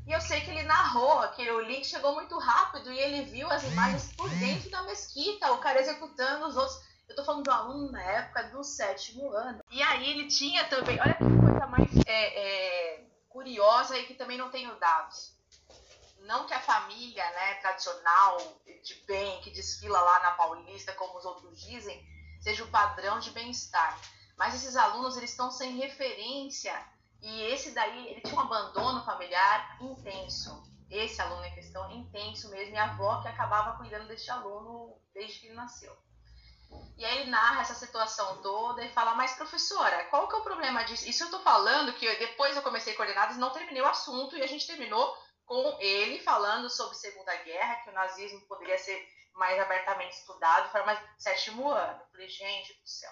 E 0.07 0.11
eu 0.11 0.21
sei 0.21 0.41
que 0.41 0.51
ele 0.51 0.63
narrou 0.63 1.27
que 1.29 1.49
o 1.49 1.61
link 1.61 1.85
chegou 1.85 2.13
muito 2.13 2.37
rápido 2.37 2.91
e 2.91 2.99
ele 2.99 3.23
viu 3.23 3.49
as 3.49 3.63
imagens 3.63 4.13
por 4.15 4.29
dentro 4.29 4.69
da 4.69 4.83
mesquita, 4.83 5.51
o 5.51 5.57
cara 5.57 5.81
executando 5.81 6.45
os 6.45 6.55
outros. 6.55 6.79
Eu 7.07 7.15
tô 7.15 7.23
falando 7.23 7.43
do 7.43 7.51
aluno 7.51 7.91
na 7.91 8.01
época 8.01 8.43
do 8.49 8.63
sétimo 8.63 9.31
ano. 9.31 9.63
E 9.69 9.81
aí 9.81 10.09
ele 10.09 10.27
tinha 10.27 10.65
também, 10.65 10.99
olha 10.99 11.13
que 11.13 11.23
coisa 11.23 11.67
mais 11.67 11.89
é, 12.05 12.95
é, 12.95 13.05
curiosa 13.29 13.97
e 13.97 14.05
que 14.05 14.15
também 14.15 14.37
não 14.37 14.49
tenho 14.49 14.75
dados 14.79 15.35
não 16.25 16.45
que 16.45 16.53
a 16.53 16.59
família 16.59 17.23
né, 17.31 17.55
tradicional 17.55 18.37
de 18.83 18.95
bem 19.05 19.39
que 19.41 19.51
desfila 19.51 19.99
lá 19.99 20.19
na 20.19 20.31
Paulista, 20.31 20.93
como 20.93 21.17
os 21.17 21.25
outros 21.25 21.59
dizem, 21.59 22.03
seja 22.41 22.63
o 22.63 22.69
padrão 22.69 23.19
de 23.19 23.31
bem-estar. 23.31 23.99
Mas 24.37 24.55
esses 24.55 24.75
alunos 24.75 25.17
eles 25.17 25.31
estão 25.31 25.49
sem 25.49 25.77
referência 25.77 26.73
e 27.21 27.41
esse 27.43 27.71
daí 27.71 28.09
ele 28.09 28.21
tinha 28.21 28.35
um 28.35 28.41
abandono 28.41 29.03
familiar 29.03 29.77
intenso. 29.81 30.63
Esse 30.89 31.21
aluno 31.21 31.43
em 31.45 31.55
questão 31.55 31.89
intenso 31.91 32.49
mesmo 32.49 32.75
e 32.75 32.77
a 32.77 32.91
avó 32.91 33.21
que 33.21 33.27
acabava 33.27 33.77
cuidando 33.77 34.07
deste 34.07 34.29
aluno 34.29 34.99
desde 35.13 35.39
que 35.39 35.47
ele 35.47 35.55
nasceu. 35.55 35.95
E 36.97 37.03
aí 37.03 37.21
ele 37.21 37.29
narra 37.29 37.61
essa 37.61 37.73
situação 37.73 38.41
toda 38.41 38.83
e 38.83 38.91
fala, 38.91 39.15
mas 39.15 39.33
professora, 39.33 40.05
qual 40.05 40.27
que 40.27 40.35
é 40.35 40.37
o 40.37 40.43
problema 40.43 40.83
disso? 40.83 41.07
Isso 41.09 41.23
eu 41.23 41.31
tô 41.31 41.39
falando 41.39 41.93
que 41.93 42.13
depois 42.17 42.55
eu 42.55 42.61
comecei 42.61 42.93
coordenadas, 42.93 43.37
não 43.37 43.51
terminei 43.51 43.81
o 43.81 43.87
assunto 43.87 44.37
e 44.37 44.41
a 44.41 44.47
gente 44.47 44.65
terminou 44.65 45.15
com 45.45 45.77
ele 45.79 46.19
falando 46.19 46.69
sobre 46.69 46.95
Segunda 46.95 47.35
Guerra, 47.37 47.75
que 47.83 47.89
o 47.89 47.93
nazismo 47.93 48.41
poderia 48.47 48.77
ser 48.77 49.07
mais 49.33 49.59
abertamente 49.59 50.15
estudado, 50.15 50.71
foi 50.71 50.83
mais 50.83 50.99
sétimo 51.17 51.69
ano. 51.69 52.01
Eu 52.01 52.07
falei, 52.11 52.29
gente 52.29 52.73
do 52.73 52.87
céu. 52.87 53.11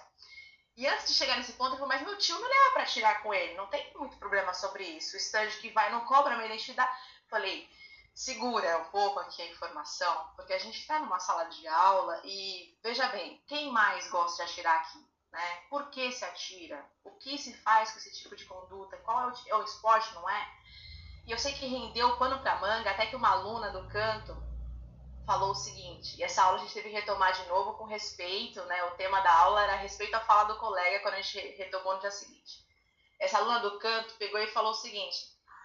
E 0.76 0.86
antes 0.88 1.06
de 1.06 1.14
chegar 1.14 1.36
nesse 1.36 1.52
ponto, 1.52 1.70
ele 1.70 1.76
falou, 1.76 1.88
mas 1.88 2.02
meu 2.02 2.18
tio 2.18 2.36
me 2.36 2.48
leva 2.48 2.70
para 2.72 2.86
tirar 2.86 3.22
com 3.22 3.32
ele, 3.32 3.54
não 3.54 3.68
tem 3.68 3.92
muito 3.94 4.16
problema 4.16 4.52
sobre 4.52 4.82
isso. 4.82 5.14
O 5.14 5.18
estande 5.18 5.56
que 5.58 5.70
vai 5.70 5.90
não 5.92 6.04
cobra 6.04 6.34
minha 6.34 6.46
identidade. 6.46 6.90
Eu 6.90 7.28
falei, 7.30 7.68
segura 8.14 8.78
um 8.78 8.84
pouco 8.90 9.18
aqui 9.18 9.42
a 9.42 9.50
informação, 9.50 10.30
porque 10.36 10.52
a 10.52 10.58
gente 10.58 10.78
está 10.78 11.00
numa 11.00 11.18
sala 11.18 11.44
de 11.44 11.66
aula 11.66 12.20
e, 12.24 12.78
veja 12.82 13.08
bem, 13.08 13.42
quem 13.48 13.72
mais 13.72 14.08
gosta 14.08 14.44
de 14.44 14.52
atirar 14.52 14.80
aqui? 14.80 15.04
Né? 15.32 15.62
Por 15.68 15.90
que 15.90 16.12
se 16.12 16.24
atira? 16.24 16.88
O 17.02 17.10
que 17.10 17.36
se 17.36 17.52
faz 17.58 17.90
com 17.90 17.98
esse 17.98 18.12
tipo 18.12 18.36
de 18.36 18.44
conduta? 18.44 18.96
Qual 18.98 19.20
é 19.20 19.32
o, 19.32 19.34
é 19.48 19.54
o 19.56 19.64
esporte, 19.64 20.14
não 20.14 20.30
é? 20.30 20.48
E 21.26 21.32
eu 21.32 21.38
sei 21.38 21.54
que 21.54 21.66
rendeu 21.66 22.16
pano 22.16 22.38
para 22.40 22.60
manga, 22.60 22.90
até 22.90 23.06
que 23.06 23.16
uma 23.16 23.30
aluna 23.30 23.70
do 23.70 23.88
canto 23.88 24.36
falou 25.26 25.50
o 25.50 25.54
seguinte, 25.54 26.16
e 26.18 26.22
essa 26.22 26.42
aula 26.42 26.58
a 26.58 26.60
gente 26.60 26.74
teve 26.74 26.90
que 26.90 26.94
retomar 26.94 27.32
de 27.32 27.48
novo 27.48 27.74
com 27.74 27.84
respeito, 27.84 28.62
né? 28.66 28.84
O 28.84 28.90
tema 28.92 29.20
da 29.20 29.32
aula 29.40 29.62
era 29.62 29.74
respeito 29.74 30.14
à 30.14 30.20
fala 30.20 30.44
do 30.44 30.58
colega 30.58 31.00
quando 31.00 31.14
a 31.14 31.22
gente 31.22 31.56
retomou 31.56 31.94
no 31.94 32.00
dia 32.00 32.10
seguinte. 32.10 32.62
Essa 33.18 33.38
aluna 33.38 33.60
do 33.60 33.78
canto 33.78 34.14
pegou 34.14 34.38
e 34.38 34.52
falou 34.52 34.72
o 34.72 34.74
seguinte, 34.74 35.16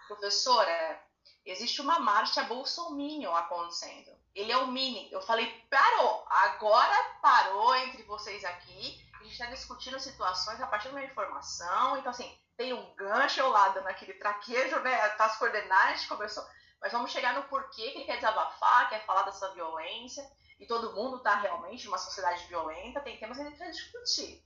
professora, 0.08 1.09
existe 1.44 1.80
uma 1.80 1.98
marcha 1.98 2.44
bolsominion 2.44 3.34
acontecendo. 3.34 4.10
Ele 4.34 4.52
é 4.52 4.56
o 4.56 4.68
mini. 4.68 5.10
Eu 5.10 5.20
falei, 5.20 5.46
parou, 5.70 6.24
agora 6.28 7.18
parou 7.20 7.74
entre 7.76 8.02
vocês 8.04 8.44
aqui. 8.44 9.10
A 9.14 9.22
gente 9.22 9.32
está 9.32 9.46
discutindo 9.46 9.98
situações 9.98 10.60
a 10.60 10.66
partir 10.66 10.88
de 10.88 10.94
uma 10.94 11.04
informação. 11.04 11.96
Então, 11.96 12.10
assim, 12.10 12.38
tem 12.56 12.72
um 12.72 12.94
gancho 12.94 13.42
ao 13.42 13.50
lado 13.50 13.80
naquele 13.82 14.14
traquejo, 14.14 14.78
né? 14.80 15.08
Tá 15.10 15.26
as 15.26 15.36
coordenadas, 15.36 16.06
começou. 16.06 16.44
Mas 16.80 16.92
vamos 16.92 17.10
chegar 17.10 17.34
no 17.34 17.42
porquê 17.44 17.90
que 17.90 17.98
ele 17.98 18.04
quer 18.04 18.16
desabafar, 18.16 18.88
quer 18.88 19.04
falar 19.04 19.22
dessa 19.22 19.52
violência. 19.52 20.24
E 20.58 20.66
todo 20.66 20.92
mundo 20.94 21.16
está 21.16 21.36
realmente 21.36 21.86
numa 21.86 21.98
sociedade 21.98 22.46
violenta, 22.46 23.00
tem 23.00 23.18
temas 23.18 23.38
que 23.38 23.42
a 23.42 23.48
gente 23.48 23.70
discutir. 23.70 24.44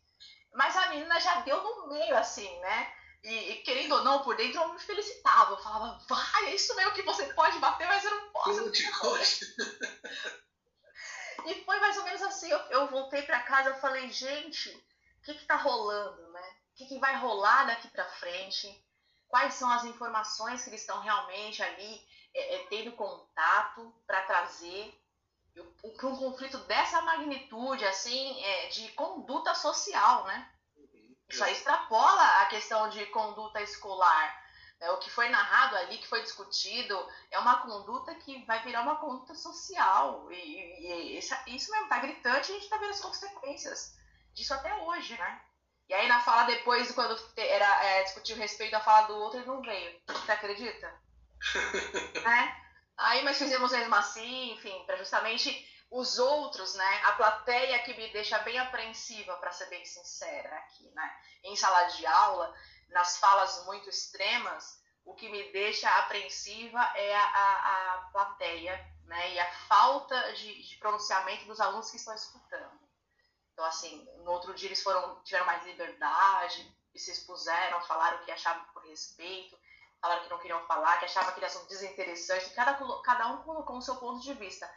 Mas 0.54 0.76
a 0.76 0.88
menina 0.90 1.18
já 1.20 1.40
deu 1.40 1.60
no 1.62 1.88
meio, 1.88 2.16
assim, 2.16 2.60
né? 2.60 2.92
E, 3.24 3.52
e, 3.52 3.62
querendo 3.62 3.92
ou 3.92 4.04
não, 4.04 4.22
por 4.22 4.36
dentro 4.36 4.60
eu 4.60 4.74
me 4.74 4.78
felicitava. 4.78 5.52
Eu 5.52 5.62
falava, 5.62 5.98
vai, 6.06 6.46
é 6.46 6.54
isso 6.54 6.76
mesmo 6.76 6.92
que 6.92 7.02
você 7.02 7.32
pode 7.32 7.58
bater, 7.58 7.88
mas 7.88 8.04
eu 8.04 8.10
não 8.10 8.30
posso. 8.30 8.50
e 11.46 11.64
foi 11.64 11.80
mais 11.80 11.96
ou 11.96 12.04
menos 12.04 12.22
assim. 12.22 12.50
Eu, 12.50 12.58
eu 12.70 12.86
voltei 12.88 13.22
para 13.22 13.40
casa 13.40 13.70
e 13.70 13.80
falei, 13.80 14.10
gente, 14.10 14.68
o 14.68 15.22
que 15.24 15.34
que 15.34 15.46
tá 15.46 15.56
rolando, 15.56 16.30
né? 16.32 16.56
O 16.72 16.76
que, 16.76 16.86
que 16.86 16.98
vai 16.98 17.16
rolar 17.16 17.64
daqui 17.64 17.88
para 17.88 18.04
frente? 18.04 18.84
Quais 19.26 19.54
são 19.54 19.70
as 19.70 19.84
informações 19.84 20.62
que 20.62 20.68
eles 20.68 20.82
estão 20.82 21.00
realmente 21.00 21.62
ali 21.62 22.06
é, 22.34 22.56
é, 22.56 22.66
tendo 22.66 22.92
contato 22.92 23.94
para 24.06 24.22
trazer? 24.22 25.00
para 25.96 26.08
um 26.08 26.16
conflito 26.16 26.58
dessa 26.64 27.00
magnitude, 27.02 27.84
assim, 27.84 28.42
é, 28.42 28.66
de 28.70 28.88
conduta 28.92 29.54
social, 29.54 30.24
né? 30.24 30.50
Isso 31.34 31.44
aí 31.44 31.52
extrapola 31.52 32.42
a 32.42 32.46
questão 32.46 32.88
de 32.88 33.04
conduta 33.06 33.60
escolar. 33.60 34.44
É, 34.80 34.90
o 34.90 34.98
que 34.98 35.10
foi 35.10 35.28
narrado 35.28 35.76
ali, 35.76 35.98
que 35.98 36.06
foi 36.06 36.22
discutido, 36.22 36.96
é 37.30 37.38
uma 37.38 37.60
conduta 37.62 38.14
que 38.14 38.44
vai 38.44 38.62
virar 38.62 38.82
uma 38.82 38.96
conduta 38.96 39.34
social. 39.34 40.30
E, 40.30 40.36
e, 40.36 41.16
e 41.16 41.18
isso 41.18 41.70
mesmo, 41.72 41.88
tá 41.88 41.98
gritante 41.98 42.52
e 42.52 42.54
a 42.54 42.58
gente 42.58 42.68
tá 42.68 42.76
vendo 42.76 42.90
as 42.90 43.00
consequências 43.00 43.96
disso 44.32 44.54
até 44.54 44.74
hoje, 44.74 45.16
né? 45.18 45.40
E 45.88 45.94
aí 45.94 46.08
na 46.08 46.20
fala 46.20 46.44
depois, 46.44 46.92
quando 46.92 47.20
era 47.36 47.84
é, 47.84 48.02
discutir 48.04 48.34
o 48.34 48.38
respeito 48.38 48.72
da 48.72 48.80
fala 48.80 49.08
do 49.08 49.16
outro, 49.16 49.40
ele 49.40 49.46
não 49.46 49.60
veio. 49.60 50.00
Você 50.06 50.32
acredita? 50.32 50.94
né? 52.24 52.64
Aí, 52.96 53.24
mas 53.24 53.38
fizemos 53.38 53.72
mesmo 53.72 53.94
assim, 53.94 54.52
enfim, 54.52 54.84
para 54.86 54.96
justamente 54.96 55.50
os 55.90 56.18
outros, 56.18 56.74
né? 56.74 57.02
A 57.04 57.12
plateia 57.12 57.78
que 57.80 57.94
me 57.94 58.12
deixa 58.12 58.38
bem 58.40 58.58
apreensiva, 58.58 59.36
para 59.36 59.52
ser 59.52 59.66
bem 59.66 59.84
sincera 59.84 60.56
aqui, 60.58 60.90
né? 60.90 61.16
Em 61.44 61.56
sala 61.56 61.84
de 61.84 62.06
aula, 62.06 62.54
nas 62.88 63.18
falas 63.18 63.64
muito 63.66 63.88
extremas, 63.88 64.82
o 65.04 65.14
que 65.14 65.28
me 65.28 65.52
deixa 65.52 65.88
apreensiva 65.98 66.80
é 66.96 67.14
a, 67.14 67.24
a, 67.24 67.94
a 67.94 67.98
plateia, 68.12 68.76
né? 69.04 69.34
E 69.34 69.40
a 69.40 69.52
falta 69.68 70.32
de, 70.32 70.62
de, 70.62 70.76
pronunciamento 70.78 71.44
dos 71.46 71.60
alunos 71.60 71.90
que 71.90 71.96
estão 71.96 72.14
escutando. 72.14 72.80
Então, 73.52 73.64
assim, 73.66 74.04
no 74.24 74.30
outro 74.32 74.54
dia 74.54 74.68
eles 74.68 74.82
foram, 74.82 75.22
tiveram 75.22 75.46
mais 75.46 75.64
liberdade, 75.64 76.76
se 76.96 77.10
expuseram, 77.10 77.80
falaram 77.82 78.18
o 78.18 78.24
que 78.24 78.30
achavam 78.30 78.64
por 78.72 78.84
respeito, 78.84 79.56
falaram 80.00 80.22
que 80.22 80.30
não 80.30 80.38
queriam 80.38 80.66
falar, 80.66 80.98
que 80.98 81.04
achavam 81.04 81.30
aquele 81.30 81.46
assunto 81.46 81.68
desinteressante, 81.68 82.50
cada, 82.50 82.74
cada 83.02 83.28
um 83.28 83.42
colocou 83.42 83.76
o 83.78 83.82
seu 83.82 83.96
ponto 83.96 84.20
de 84.20 84.34
vista. 84.34 84.68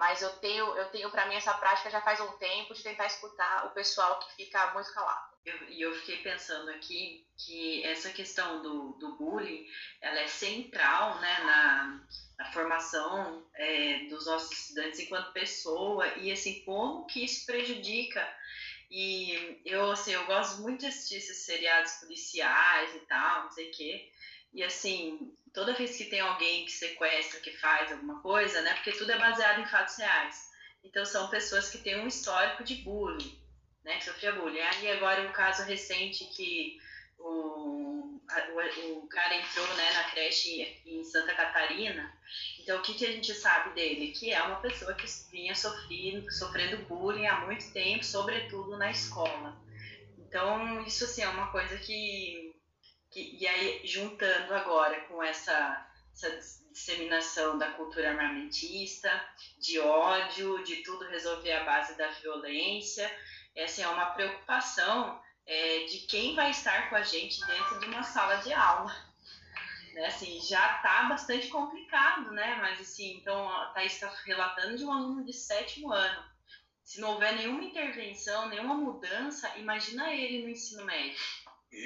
Mas 0.00 0.22
eu 0.22 0.30
tenho, 0.38 0.64
eu 0.78 0.86
tenho 0.86 1.10
para 1.10 1.26
mim 1.26 1.34
essa 1.34 1.52
prática 1.52 1.90
já 1.90 2.00
faz 2.00 2.18
um 2.20 2.32
tempo 2.38 2.72
de 2.72 2.82
tentar 2.82 3.04
escutar 3.04 3.66
o 3.66 3.70
pessoal 3.72 4.18
que 4.18 4.34
fica 4.34 4.72
muito 4.72 4.90
calado. 4.94 5.28
E 5.44 5.50
eu, 5.50 5.90
eu, 5.90 5.94
fiquei 5.94 6.16
pensando 6.22 6.70
aqui 6.70 7.26
que 7.36 7.84
essa 7.84 8.08
questão 8.08 8.62
do, 8.62 8.94
do 8.94 9.18
bullying, 9.18 9.66
ela 10.00 10.18
é 10.20 10.26
central 10.26 11.20
né, 11.20 11.38
na, 11.40 12.00
na 12.38 12.50
formação 12.50 13.46
é, 13.54 14.06
dos 14.06 14.24
nossos 14.24 14.50
estudantes 14.52 15.00
enquanto 15.00 15.34
pessoa 15.34 16.06
e 16.16 16.32
assim 16.32 16.64
como 16.64 17.04
que 17.04 17.22
isso 17.22 17.44
prejudica 17.44 18.26
e 18.90 19.60
eu 19.66 19.90
assim 19.90 20.12
eu 20.12 20.24
gosto 20.24 20.62
muito 20.62 20.80
de 20.80 20.86
assistir 20.86 21.16
esses 21.16 21.44
seriados 21.44 21.92
policiais 21.96 22.94
e 22.94 23.00
tal 23.00 23.44
não 23.44 23.50
sei 23.50 23.68
o 23.68 23.72
quê 23.72 24.10
e 24.52 24.64
assim, 24.64 25.32
toda 25.52 25.74
vez 25.74 25.96
que 25.96 26.04
tem 26.04 26.20
alguém 26.20 26.64
que 26.64 26.72
sequestra, 26.72 27.40
que 27.40 27.56
faz 27.56 27.92
alguma 27.92 28.20
coisa, 28.20 28.60
né? 28.62 28.74
Porque 28.74 28.92
tudo 28.92 29.12
é 29.12 29.18
baseado 29.18 29.60
em 29.60 29.66
fatos 29.66 29.96
reais. 29.96 30.50
Então 30.82 31.04
são 31.04 31.28
pessoas 31.28 31.70
que 31.70 31.78
têm 31.78 32.00
um 32.00 32.06
histórico 32.06 32.64
de 32.64 32.76
bullying, 32.76 33.38
né? 33.84 33.96
Que 33.98 34.04
sofria 34.04 34.32
bullying. 34.32 34.60
Aí 34.60 34.90
agora 34.92 35.28
um 35.28 35.32
caso 35.32 35.64
recente 35.64 36.24
que 36.36 36.80
o, 37.18 37.28
o, 37.28 38.98
o, 38.98 39.06
cara 39.08 39.34
entrou 39.34 39.66
né, 39.74 39.92
na 39.92 40.04
creche 40.04 40.80
em 40.86 41.04
Santa 41.04 41.34
Catarina. 41.34 42.12
Então, 42.60 42.78
o 42.78 42.82
que, 42.82 42.94
que 42.94 43.06
a 43.06 43.12
gente 43.12 43.34
sabe 43.34 43.74
dele? 43.74 44.12
Que 44.12 44.32
é 44.32 44.42
uma 44.42 44.60
pessoa 44.60 44.94
que 44.94 45.06
vinha 45.30 45.54
sofrendo, 45.54 46.30
sofrendo 46.32 46.84
bullying 46.86 47.26
há 47.26 47.40
muito 47.44 47.72
tempo, 47.72 48.04
sobretudo 48.04 48.78
na 48.78 48.90
escola. 48.90 49.60
Então, 50.18 50.82
isso 50.86 51.04
assim, 51.04 51.22
é 51.22 51.28
uma 51.28 51.50
coisa 51.50 51.76
que 51.76 52.49
que, 53.10 53.36
e 53.40 53.46
aí, 53.46 53.80
juntando 53.84 54.54
agora 54.54 55.00
com 55.02 55.22
essa, 55.22 55.86
essa 56.14 56.30
disseminação 56.72 57.58
da 57.58 57.72
cultura 57.72 58.10
armamentista, 58.10 59.10
de 59.58 59.78
ódio, 59.80 60.62
de 60.62 60.76
tudo 60.76 61.08
resolver 61.08 61.52
à 61.52 61.64
base 61.64 61.96
da 61.98 62.08
violência, 62.08 63.10
essa 63.54 63.82
é 63.82 63.88
uma 63.88 64.06
preocupação 64.06 65.20
é, 65.44 65.84
de 65.84 65.98
quem 66.06 66.36
vai 66.36 66.50
estar 66.50 66.88
com 66.88 66.96
a 66.96 67.02
gente 67.02 67.44
dentro 67.46 67.80
de 67.80 67.86
uma 67.86 68.02
sala 68.02 68.36
de 68.36 68.52
aula. 68.52 69.10
Né, 69.92 70.06
assim, 70.06 70.40
já 70.40 70.76
está 70.76 71.02
bastante 71.08 71.48
complicado, 71.48 72.30
né? 72.30 72.54
Mas 72.60 72.80
assim, 72.80 73.16
então 73.16 73.48
a 73.48 73.66
Thaís 73.70 73.94
está 73.94 74.08
relatando 74.24 74.78
de 74.78 74.84
um 74.84 74.92
aluno 74.92 75.24
de 75.24 75.32
sétimo 75.32 75.92
ano. 75.92 76.30
Se 76.84 77.00
não 77.00 77.12
houver 77.12 77.34
nenhuma 77.34 77.64
intervenção, 77.64 78.48
nenhuma 78.48 78.74
mudança, 78.74 79.52
imagina 79.58 80.12
ele 80.12 80.44
no 80.44 80.48
ensino 80.48 80.84
médio 80.84 81.18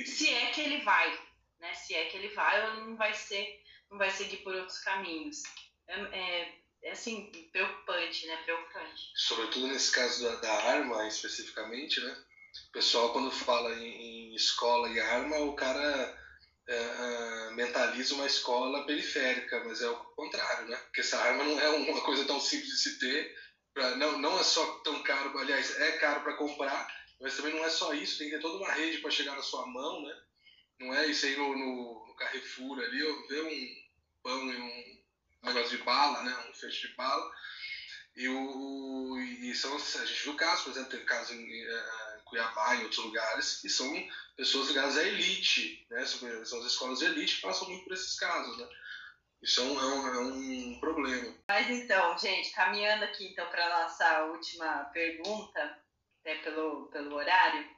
se 0.07 0.33
é 0.33 0.47
que 0.51 0.61
ele 0.61 0.83
vai, 0.83 1.19
né? 1.59 1.75
Se 1.75 1.95
é 1.95 2.07
que 2.07 2.17
ele 2.17 2.29
vai 2.29 2.71
ou 2.71 2.87
não 2.87 2.97
vai 2.97 3.13
ser, 3.15 3.61
não 3.91 3.99
vai 3.99 4.11
seguir 4.11 4.39
por 4.39 4.55
outros 4.55 4.79
caminhos. 4.81 5.43
É, 5.89 6.01
é, 6.01 6.55
é 6.85 6.91
assim, 6.91 7.31
preocupante, 7.53 8.27
né? 8.27 8.37
Preocupante. 8.45 9.13
Sobretudo 9.15 9.69
nesse 9.69 9.93
caso 9.93 10.25
da, 10.25 10.37
da 10.37 10.53
arma, 10.65 11.07
especificamente, 11.07 12.01
né? 12.01 12.17
O 12.69 12.73
pessoal, 12.73 13.13
quando 13.13 13.31
fala 13.31 13.75
em, 13.75 14.33
em 14.33 14.35
escola 14.35 14.89
e 14.89 15.01
arma, 15.01 15.39
o 15.39 15.55
cara 15.55 16.19
é, 16.69 16.75
é, 16.77 17.51
mentaliza 17.53 18.15
uma 18.15 18.27
escola 18.27 18.87
periférica, 18.87 19.63
mas 19.65 19.83
é 19.83 19.89
o 19.89 19.97
contrário, 19.97 20.69
né? 20.69 20.77
Porque 20.77 21.01
essa 21.01 21.19
arma 21.21 21.45
não 21.45 21.61
é 21.61 21.69
uma 21.69 22.01
coisa 22.03 22.25
tão 22.25 22.41
simples 22.41 22.71
de 22.71 22.79
se 22.79 22.99
ter, 22.99 23.35
pra, 23.75 23.97
não, 23.97 24.19
não 24.19 24.39
é 24.39 24.43
só 24.43 24.65
tão 24.79 25.03
caro, 25.03 25.37
aliás, 25.39 25.79
é 25.79 25.93
caro 25.99 26.23
para 26.23 26.37
comprar, 26.37 26.87
mas 27.21 27.37
também 27.37 27.55
não 27.55 27.65
é 27.65 27.71
só 27.71 27.95
isso, 27.95 28.19
tem 28.19 28.29
que 28.29 28.37
ter 28.37 28.43
toda 28.43 28.59
uma 28.59 28.73
rede 28.73 28.99
para 28.99 29.11
chegar 29.11 29.37
na 29.37 29.43
sua 29.43 29.67
mão, 29.67 30.03
né? 30.03 30.17
Não 30.81 30.95
é 30.95 31.07
isso 31.07 31.27
aí 31.27 31.37
no, 31.37 31.57
no, 31.57 32.07
no 32.07 32.15
Carrefour 32.17 32.79
ali, 32.81 33.01
eu 33.01 33.29
ver 33.29 33.45
um 33.45 33.85
pão 34.23 34.53
e 34.53 34.57
um 34.57 35.03
negócio 35.43 35.77
de 35.77 35.85
bala, 35.85 36.23
né? 36.23 36.47
Um 36.51 36.55
feixe 36.55 36.89
de 36.89 36.95
bala. 36.95 37.31
E, 38.17 38.29
o, 38.29 39.19
e 39.19 39.55
são, 39.55 39.75
a 39.75 40.05
gente 40.05 40.23
viu 40.23 40.37
casos, 40.37 40.65
por 40.65 40.71
exemplo, 40.71 40.91
teve 40.91 41.05
casos 41.05 41.33
em, 41.33 41.43
em 41.43 42.25
Cuiabá 42.25 42.75
e 42.75 42.81
em 42.81 42.83
outros 42.85 43.05
lugares, 43.05 43.65
e 43.65 43.69
são 43.69 43.93
pessoas 44.37 44.69
ligadas 44.69 44.97
à 44.97 45.03
elite, 45.03 45.85
né? 45.91 46.05
São 46.07 46.61
as 46.61 46.67
escolas 46.67 47.01
de 47.01 47.07
elite 47.07 47.37
que 47.37 47.43
passam 47.43 47.69
muito 47.69 47.85
por 47.85 47.93
esses 47.93 48.19
casos, 48.19 48.57
né? 48.59 48.69
Isso 49.43 49.61
é 49.61 49.65
um, 49.65 49.79
é 49.79 49.85
um, 49.85 50.09
é 50.09 50.19
um 50.21 50.81
problema. 50.81 51.35
Mas 51.49 51.69
então, 51.69 52.17
gente, 52.17 52.51
caminhando 52.53 53.05
aqui 53.05 53.27
então 53.27 53.47
para 53.51 53.83
nossa 53.83 54.25
última 54.25 54.85
pergunta, 54.87 55.84
até 56.25 56.37
pelo, 56.37 56.87
pelo 56.87 57.15
horário, 57.17 57.69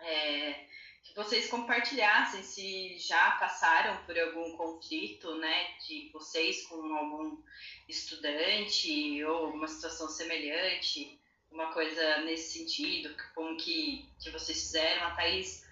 é, 0.00 0.66
que 1.04 1.14
vocês 1.14 1.48
compartilhassem 1.48 2.42
se 2.42 2.98
já 2.98 3.30
passaram 3.32 4.04
por 4.04 4.18
algum 4.18 4.56
conflito, 4.56 5.36
né, 5.36 5.76
de 5.86 6.10
vocês 6.12 6.66
com 6.66 6.82
algum 6.96 7.40
estudante 7.88 9.24
ou 9.24 9.50
uma 9.50 9.68
situação 9.68 10.08
semelhante, 10.08 11.20
uma 11.48 11.72
coisa 11.72 12.18
nesse 12.24 12.58
sentido, 12.58 13.14
como 13.34 13.56
que, 13.56 14.10
que 14.20 14.30
vocês 14.30 14.58
fizeram. 14.58 15.06
A 15.06 15.14
Thaís 15.14 15.64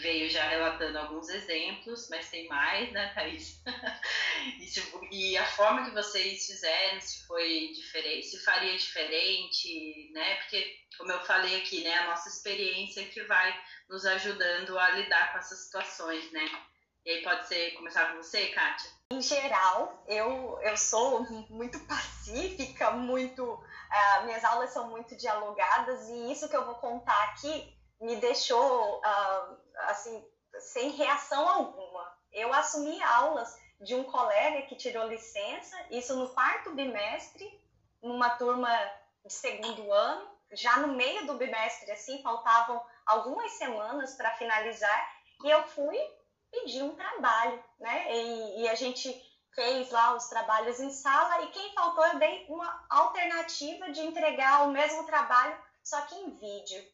veio 0.00 0.28
já 0.30 0.44
relatando 0.48 0.98
alguns 0.98 1.28
exemplos, 1.28 2.08
mas 2.10 2.30
tem 2.30 2.48
mais, 2.48 2.90
né, 2.92 3.12
Thaís? 3.14 3.62
e, 4.60 4.66
se, 4.66 4.82
e, 5.10 5.36
a 5.36 5.46
forma 5.46 5.84
que 5.84 5.90
vocês 5.90 6.46
fizeram, 6.46 7.00
se 7.00 7.26
foi 7.26 7.72
diferente, 7.74 8.26
se 8.26 8.44
faria 8.44 8.76
diferente, 8.76 10.10
né? 10.12 10.36
Porque, 10.36 10.76
como 10.98 11.12
eu 11.12 11.20
falei 11.24 11.56
aqui, 11.60 11.82
né, 11.82 11.94
a 11.94 12.06
nossa 12.06 12.28
experiência 12.28 13.04
que 13.06 13.22
vai 13.24 13.58
nos 13.88 14.04
ajudando 14.06 14.78
a 14.78 14.90
lidar 14.90 15.32
com 15.32 15.38
essas 15.38 15.64
situações, 15.64 16.30
né? 16.32 16.48
E 17.04 17.10
aí 17.10 17.22
pode 17.22 17.48
ser 17.48 17.72
começar 17.72 18.12
com 18.12 18.22
você, 18.22 18.48
Kátia? 18.48 18.90
Em 19.10 19.20
geral, 19.20 20.04
eu, 20.06 20.58
eu 20.62 20.76
sou 20.76 21.22
muito 21.50 21.78
pacífica, 21.80 22.92
muito. 22.92 23.44
Uh, 23.44 24.24
minhas 24.24 24.44
aulas 24.44 24.70
são 24.70 24.88
muito 24.88 25.16
dialogadas 25.16 26.08
e 26.08 26.32
isso 26.32 26.48
que 26.48 26.56
eu 26.56 26.64
vou 26.64 26.76
contar 26.76 27.20
aqui 27.24 27.76
me 28.02 28.16
deixou 28.16 28.98
uh, 28.98 29.56
assim 29.80 30.24
sem 30.58 30.90
reação 30.90 31.48
alguma. 31.48 32.12
Eu 32.32 32.52
assumi 32.52 33.02
aulas 33.02 33.54
de 33.80 33.94
um 33.94 34.04
colega 34.04 34.62
que 34.62 34.76
tirou 34.76 35.08
licença, 35.08 35.76
isso 35.90 36.16
no 36.16 36.28
quarto 36.30 36.72
bimestre, 36.74 37.60
numa 38.02 38.30
turma 38.30 38.70
de 39.24 39.32
segundo 39.32 39.92
ano, 39.92 40.30
já 40.52 40.78
no 40.78 40.88
meio 40.88 41.26
do 41.26 41.34
bimestre, 41.34 41.90
assim, 41.90 42.22
faltavam 42.22 42.84
algumas 43.06 43.52
semanas 43.52 44.14
para 44.14 44.36
finalizar, 44.36 45.16
e 45.42 45.50
eu 45.50 45.62
fui 45.68 45.98
pedir 46.50 46.82
um 46.82 46.94
trabalho, 46.94 47.62
né? 47.80 48.14
E, 48.14 48.62
e, 48.62 48.68
a 48.68 48.74
gente 48.74 49.10
fez 49.54 49.90
lá 49.90 50.14
os 50.14 50.26
trabalhos 50.28 50.78
em 50.78 50.90
sala, 50.90 51.42
e 51.42 51.48
quem 51.48 51.72
faltou 51.74 52.04
eu 52.06 52.18
dei 52.18 52.46
uma 52.48 52.86
alternativa 52.90 53.90
de 53.90 54.00
entregar 54.02 54.66
o 54.66 54.70
mesmo 54.70 55.04
trabalho, 55.06 55.56
só 55.82 56.00
que 56.02 56.14
em 56.14 56.30
vídeo. 56.36 56.84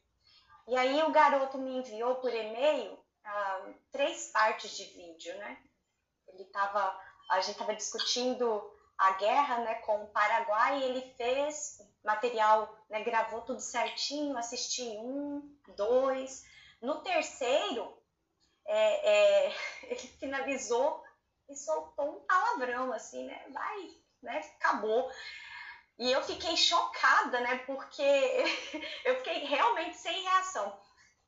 E 0.69 0.77
aí 0.77 1.01
o 1.01 1.11
garoto 1.11 1.57
me 1.57 1.77
enviou 1.77 2.15
por 2.17 2.31
e-mail 2.31 2.95
três 3.91 4.31
partes 4.31 4.77
de 4.77 4.83
vídeo, 4.85 5.35
né? 5.39 5.57
Ele 6.27 6.45
tava, 6.45 6.95
a 7.31 7.41
gente 7.41 7.53
estava 7.53 7.75
discutindo 7.75 8.71
a 8.95 9.13
guerra, 9.13 9.59
né, 9.61 9.75
com 9.75 10.03
o 10.03 10.09
Paraguai, 10.09 10.79
e 10.79 10.83
ele 10.83 11.13
fez 11.15 11.79
material, 12.03 12.77
né, 12.87 13.03
gravou 13.03 13.41
tudo 13.41 13.59
certinho, 13.59 14.37
assisti 14.37 14.83
um, 14.83 15.57
dois. 15.75 16.45
No 16.81 17.01
terceiro, 17.01 17.97
é, 18.67 19.47
é, 19.47 19.55
ele 19.89 20.07
finalizou 20.19 21.03
e 21.49 21.55
soltou 21.55 22.17
um 22.17 22.25
palavrão, 22.25 22.93
assim, 22.93 23.25
né, 23.25 23.43
vai, 23.51 23.89
né, 24.21 24.37
acabou. 24.59 25.09
E 25.99 26.09
eu 26.09 26.23
fiquei 26.23 26.55
chocada, 26.55 27.41
né, 27.41 27.57
porque 27.65 28.01
eu 29.03 29.17
fiquei 29.17 29.45
realmente 29.45 29.97
sem 29.97 30.23
reação. 30.23 30.79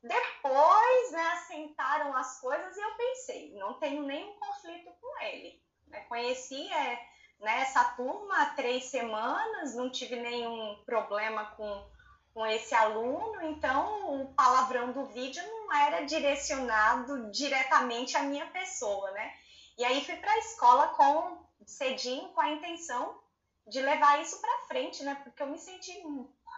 Depois, 0.02 1.12
né, 1.12 1.22
assentaram 1.34 2.16
as 2.16 2.40
coisas 2.40 2.74
e 2.74 2.80
eu 2.80 2.94
pensei, 2.94 3.54
não 3.58 3.74
tenho 3.74 4.02
nenhum 4.02 4.32
conflito 4.40 4.90
com 4.98 5.22
ele. 5.24 5.62
Né? 5.88 6.00
Conheci 6.08 6.72
é, 6.72 7.06
né, 7.38 7.60
essa 7.60 7.84
turma 7.96 8.34
há 8.42 8.46
três 8.54 8.86
semanas, 8.86 9.74
não 9.74 9.90
tive 9.90 10.16
nenhum 10.16 10.82
problema 10.86 11.44
com, 11.54 11.86
com 12.32 12.46
esse 12.46 12.74
aluno, 12.74 13.42
então 13.42 14.22
o 14.22 14.32
palavrão 14.32 14.90
do 14.92 15.04
vídeo 15.04 15.42
não 15.46 15.74
era 15.74 16.06
direcionado 16.06 17.30
diretamente 17.30 18.16
à 18.16 18.22
minha 18.22 18.46
pessoa, 18.46 19.10
né? 19.10 19.34
E 19.76 19.84
aí 19.84 20.02
fui 20.02 20.16
para 20.16 20.32
a 20.32 20.38
escola 20.38 20.88
com 20.88 21.46
cedinho 21.66 22.30
com 22.30 22.40
a 22.40 22.50
intenção 22.50 23.20
de 23.66 23.80
levar 23.80 24.20
isso 24.20 24.40
para 24.40 24.66
frente, 24.66 25.02
né? 25.02 25.20
Porque 25.22 25.42
eu 25.42 25.46
me 25.46 25.58
senti 25.58 26.02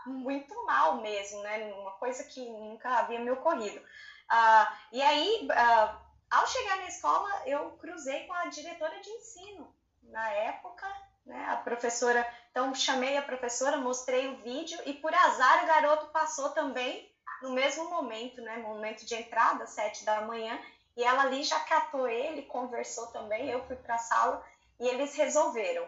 muito 0.06 0.66
mal 0.66 1.00
mesmo, 1.00 1.40
né? 1.42 1.72
Uma 1.74 1.92
coisa 1.92 2.24
que 2.24 2.48
nunca 2.48 2.98
havia 2.98 3.20
me 3.20 3.30
ocorrido. 3.30 3.78
Uh, 3.78 4.76
e 4.92 5.02
aí, 5.02 5.48
uh, 5.50 5.98
ao 6.30 6.46
chegar 6.46 6.76
na 6.78 6.86
escola, 6.86 7.28
eu 7.46 7.72
cruzei 7.72 8.26
com 8.26 8.32
a 8.32 8.46
diretora 8.46 9.00
de 9.00 9.10
ensino 9.10 9.74
na 10.02 10.28
época, 10.30 10.86
né? 11.26 11.46
A 11.50 11.56
professora, 11.56 12.26
então 12.50 12.74
chamei 12.74 13.16
a 13.16 13.22
professora, 13.22 13.76
mostrei 13.76 14.28
o 14.28 14.42
vídeo 14.42 14.78
e 14.84 14.94
por 14.94 15.14
azar 15.14 15.64
o 15.64 15.66
garoto 15.66 16.06
passou 16.06 16.50
também 16.50 17.10
no 17.42 17.50
mesmo 17.50 17.88
momento, 17.90 18.40
né? 18.40 18.56
Momento 18.58 19.04
de 19.04 19.14
entrada, 19.14 19.66
sete 19.66 20.04
da 20.04 20.22
manhã, 20.22 20.58
e 20.96 21.02
ela 21.02 21.22
ali 21.22 21.42
já 21.42 21.60
catou 21.60 22.08
ele, 22.08 22.42
conversou 22.42 23.08
também. 23.08 23.48
Eu 23.48 23.64
fui 23.66 23.76
para 23.76 23.96
a 23.96 23.98
sala 23.98 24.44
e 24.80 24.86
eles 24.88 25.14
resolveram. 25.14 25.86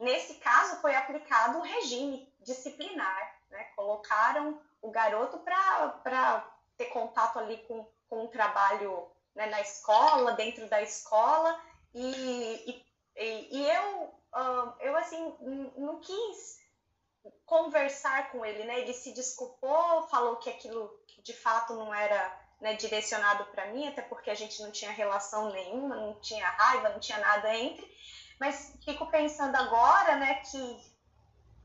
Nesse 0.00 0.34
caso, 0.34 0.80
foi 0.80 0.94
aplicado 0.94 1.58
o 1.58 1.62
regime 1.62 2.32
disciplinar, 2.40 3.40
né? 3.50 3.64
Colocaram 3.76 4.60
o 4.82 4.90
garoto 4.90 5.38
para 5.38 6.44
ter 6.76 6.86
contato 6.86 7.38
ali 7.38 7.58
com, 7.68 7.86
com 8.08 8.24
o 8.24 8.28
trabalho 8.28 9.08
né, 9.34 9.46
na 9.46 9.60
escola, 9.60 10.32
dentro 10.32 10.68
da 10.68 10.82
escola, 10.82 11.58
e, 11.94 12.84
e, 13.16 13.56
e 13.56 13.68
eu, 13.68 14.14
eu, 14.80 14.96
assim, 14.96 15.36
não 15.76 16.00
quis 16.00 16.58
conversar 17.46 18.30
com 18.30 18.44
ele, 18.44 18.64
né? 18.64 18.80
Ele 18.80 18.92
se 18.92 19.12
desculpou, 19.12 20.08
falou 20.08 20.36
que 20.36 20.50
aquilo 20.50 20.92
de 21.22 21.32
fato 21.32 21.74
não 21.74 21.94
era 21.94 22.44
né, 22.60 22.74
direcionado 22.74 23.44
para 23.46 23.66
mim, 23.68 23.88
até 23.88 24.02
porque 24.02 24.30
a 24.30 24.34
gente 24.34 24.60
não 24.62 24.70
tinha 24.70 24.90
relação 24.90 25.50
nenhuma, 25.52 25.96
não 25.96 26.14
tinha 26.20 26.48
raiva, 26.48 26.90
não 26.90 27.00
tinha 27.00 27.18
nada 27.18 27.54
entre. 27.56 27.86
Mas 28.40 28.76
fico 28.84 29.06
pensando 29.10 29.54
agora, 29.56 30.16
né, 30.16 30.34
que, 30.36 30.94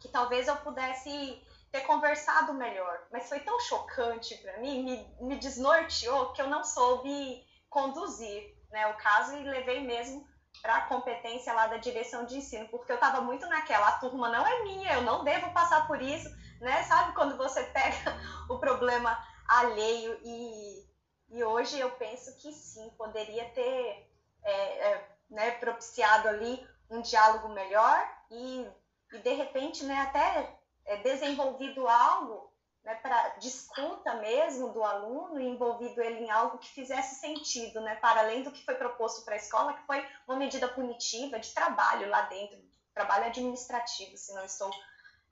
que 0.02 0.08
talvez 0.10 0.48
eu 0.48 0.56
pudesse 0.58 1.42
ter 1.72 1.82
conversado 1.82 2.54
melhor. 2.54 3.08
Mas 3.12 3.28
foi 3.28 3.40
tão 3.42 3.60
chocante 3.60 4.36
para 4.38 4.58
mim, 4.60 4.84
me, 4.84 5.28
me 5.28 5.38
desnorteou, 5.38 6.34
que 6.34 6.42
eu 6.42 6.48
não 6.48 6.64
soube 6.64 7.44
conduzir 7.70 8.56
né, 8.72 8.88
o 8.88 8.98
caso 8.98 9.36
e 9.36 9.44
levei 9.44 9.82
mesmo 9.82 10.28
para 10.62 10.78
a 10.78 10.82
competência 10.88 11.54
lá 11.54 11.68
da 11.68 11.78
direção 11.78 12.26
de 12.26 12.38
ensino, 12.38 12.68
porque 12.70 12.92
eu 12.92 12.96
estava 12.96 13.22
muito 13.22 13.48
naquela, 13.48 13.88
a 13.88 14.00
turma 14.00 14.30
não 14.30 14.46
é 14.46 14.64
minha, 14.64 14.94
eu 14.94 15.02
não 15.02 15.24
devo 15.24 15.54
passar 15.54 15.88
por 15.88 16.02
isso, 16.02 16.30
né? 16.60 16.84
Sabe 16.84 17.14
quando 17.14 17.38
você 17.38 17.64
pega 17.72 18.18
o 18.50 18.58
problema 18.58 19.18
alheio 19.48 20.20
e, 20.24 20.86
e 21.30 21.44
hoje 21.44 21.80
eu 21.80 21.92
penso 21.92 22.36
que 22.38 22.52
sim, 22.52 22.90
poderia 22.98 23.46
ter 23.50 24.10
é, 24.44 24.52
é, 24.52 25.09
né, 25.30 25.52
propiciado 25.52 26.28
ali 26.28 26.66
um 26.90 27.02
diálogo 27.02 27.50
melhor 27.50 28.08
e, 28.32 28.68
e 29.14 29.18
de 29.20 29.34
repente 29.34 29.84
né, 29.84 29.96
até 30.02 30.60
é, 30.86 30.98
desenvolvido 30.98 31.88
algo 31.88 32.52
né, 32.84 32.96
para 32.96 33.30
disputa 33.38 34.16
mesmo 34.16 34.74
do 34.74 34.84
aluno 34.84 35.40
e 35.40 35.48
envolvido 35.48 36.02
ele 36.02 36.26
em 36.26 36.32
algo 36.32 36.58
que 36.58 36.70
fizesse 36.70 37.16
sentido, 37.16 37.82
né, 37.82 37.96
para 37.96 38.22
além 38.22 38.42
do 38.42 38.52
que 38.52 38.66
foi 38.66 38.76
proposto 38.76 39.24
para 39.24 39.36
a 39.36 39.38
escola, 39.38 39.74
que 39.74 39.86
foi 39.86 40.06
uma 40.28 40.38
medida 40.38 40.68
punitiva 40.68 41.40
de 41.40 41.54
trabalho 41.54 42.10
lá 42.10 42.22
dentro, 42.24 42.58
trabalho 42.94 43.26
administrativo, 43.26 44.18
se 44.18 44.34
não 44.34 44.44
estou 44.46 44.72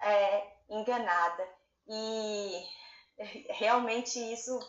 é, 0.01 0.53
enganada. 0.69 1.47
E 1.87 2.63
realmente 3.49 4.19
isso 4.19 4.59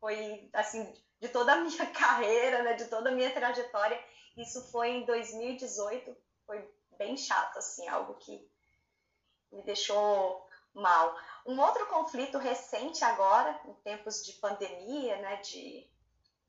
foi, 0.00 0.48
assim, 0.52 0.92
de 1.20 1.28
toda 1.28 1.52
a 1.52 1.56
minha 1.56 1.86
carreira, 1.92 2.62
né, 2.62 2.74
de 2.74 2.86
toda 2.86 3.10
a 3.10 3.12
minha 3.12 3.30
trajetória, 3.32 4.02
isso 4.36 4.62
foi 4.70 4.90
em 4.90 5.04
2018, 5.04 6.16
foi 6.46 6.68
bem 6.96 7.16
chato, 7.16 7.58
assim, 7.58 7.86
algo 7.88 8.14
que 8.14 8.48
me 9.50 9.62
deixou 9.62 10.46
mal. 10.74 11.16
Um 11.44 11.60
outro 11.60 11.86
conflito 11.86 12.38
recente 12.38 13.04
agora, 13.04 13.60
em 13.66 13.74
tempos 13.82 14.24
de 14.24 14.32
pandemia, 14.34 15.16
né, 15.18 15.36
de, 15.36 15.86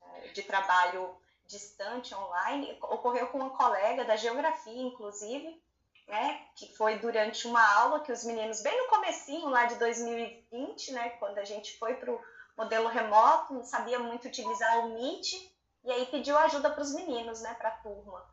eh, 0.02 0.28
de 0.28 0.42
trabalho 0.42 1.16
distante, 1.46 2.14
online, 2.14 2.78
ocorreu 2.82 3.26
com 3.28 3.38
uma 3.38 3.50
colega 3.50 4.04
da 4.04 4.16
geografia, 4.16 4.82
inclusive, 4.82 5.62
né, 6.06 6.46
que 6.56 6.74
foi 6.74 6.98
durante 6.98 7.46
uma 7.46 7.66
aula 7.76 8.00
que 8.00 8.12
os 8.12 8.24
meninos, 8.24 8.62
bem 8.62 8.76
no 8.78 8.88
comecinho 8.88 9.48
lá 9.48 9.66
de 9.66 9.76
2020, 9.76 10.92
né, 10.92 11.10
quando 11.18 11.38
a 11.38 11.44
gente 11.44 11.78
foi 11.78 11.94
para 11.94 12.12
o 12.12 12.20
modelo 12.56 12.88
remoto, 12.88 13.54
não 13.54 13.64
sabia 13.64 13.98
muito 13.98 14.28
utilizar 14.28 14.86
o 14.86 14.94
Meet, 14.94 15.53
e 15.84 15.92
aí 15.92 16.06
pediu 16.06 16.36
ajuda 16.38 16.70
para 16.70 16.82
os 16.82 16.94
meninos, 16.94 17.42
né, 17.42 17.54
para 17.54 17.68
a 17.68 17.78
turma. 17.78 18.24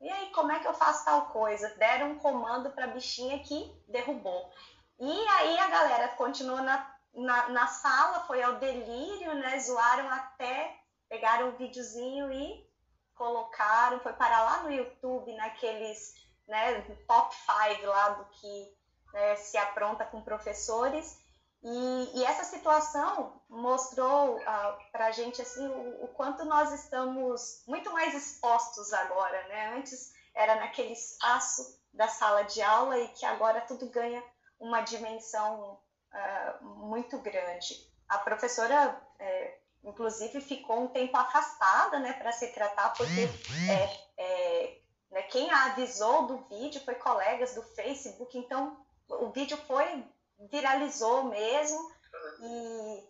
E 0.00 0.08
aí, 0.10 0.30
como 0.30 0.52
é 0.52 0.58
que 0.58 0.66
eu 0.66 0.74
faço 0.74 1.04
tal 1.04 1.26
coisa? 1.26 1.68
Deram 1.76 2.12
um 2.12 2.18
comando 2.18 2.70
para 2.70 2.84
a 2.84 2.88
bichinha 2.88 3.38
que 3.40 3.82
derrubou. 3.88 4.52
E 4.98 5.28
aí 5.28 5.58
a 5.58 5.68
galera 5.68 6.08
continuou 6.08 6.60
na, 6.62 6.94
na, 7.14 7.48
na, 7.48 7.66
sala, 7.66 8.20
foi 8.26 8.42
ao 8.42 8.56
delírio, 8.56 9.34
né? 9.34 9.58
Zoaram 9.60 10.10
até, 10.10 10.76
pegaram 11.08 11.48
um 11.48 11.56
videozinho 11.56 12.32
e 12.32 12.68
colocaram, 13.14 14.00
foi 14.00 14.12
parar 14.12 14.44
lá 14.44 14.62
no 14.62 14.72
YouTube, 14.72 15.32
naqueles 15.36 16.14
né, 16.46 16.82
top 17.06 17.34
5 17.34 17.86
lá 17.86 18.08
do 18.10 18.24
que 18.26 18.76
né, 19.12 19.36
se 19.36 19.56
apronta 19.56 20.04
com 20.04 20.22
professores. 20.22 21.18
E, 21.64 22.18
e 22.18 22.24
essa 22.24 22.44
situação 22.44 23.40
mostrou 23.48 24.36
uh, 24.36 24.92
para 24.92 25.06
a 25.06 25.10
gente 25.10 25.40
assim, 25.40 25.66
o, 25.66 26.04
o, 26.04 26.08
quanto 26.08 26.44
nós 26.44 26.70
estamos 26.72 27.64
muito 27.66 27.90
mais 27.90 28.12
expostos 28.14 28.92
agora. 28.92 29.48
Né? 29.48 29.74
Antes 29.78 30.12
era 30.34 30.56
naquele 30.56 30.92
espaço 30.92 31.80
da 31.90 32.06
sala 32.06 32.42
de 32.42 32.60
aula 32.60 32.98
e 32.98 33.08
que 33.08 33.24
agora 33.24 33.62
tudo 33.62 33.88
ganha 33.88 34.22
uma 34.60 34.82
dimensão 34.82 35.80
uh, 36.12 36.64
muito 36.64 37.18
grande. 37.20 37.74
A 38.10 38.18
professora, 38.18 39.00
é, 39.18 39.58
inclusive, 39.82 40.42
ficou 40.42 40.82
um 40.82 40.88
tempo 40.88 41.16
afastada 41.16 41.98
né, 41.98 42.12
para 42.12 42.32
se 42.32 42.48
tratar, 42.48 42.90
porque 42.90 43.28
é, 43.70 44.22
é, 44.22 44.78
né, 45.10 45.22
quem 45.22 45.50
a 45.50 45.66
avisou 45.66 46.26
do 46.26 46.38
vídeo 46.48 46.82
foi 46.84 46.94
colegas 46.96 47.54
do 47.54 47.62
Facebook, 47.62 48.36
então 48.36 48.76
o 49.08 49.30
vídeo 49.30 49.56
foi 49.66 50.04
viralizou 50.50 51.24
mesmo 51.24 51.92
e, 52.40 53.08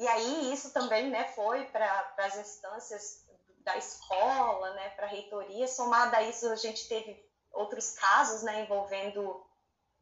e 0.00 0.08
aí 0.08 0.52
isso 0.52 0.72
também 0.72 1.10
né, 1.10 1.24
foi 1.34 1.64
para 1.66 2.14
as 2.18 2.36
instâncias 2.36 3.26
da 3.58 3.76
escola, 3.76 4.72
né, 4.74 4.90
para 4.90 5.06
a 5.06 5.08
reitoria. 5.08 5.68
Somado 5.68 6.14
a 6.16 6.22
isso, 6.22 6.48
a 6.48 6.56
gente 6.56 6.88
teve 6.88 7.24
outros 7.52 7.92
casos 7.92 8.42
né, 8.42 8.62
envolvendo 8.62 9.44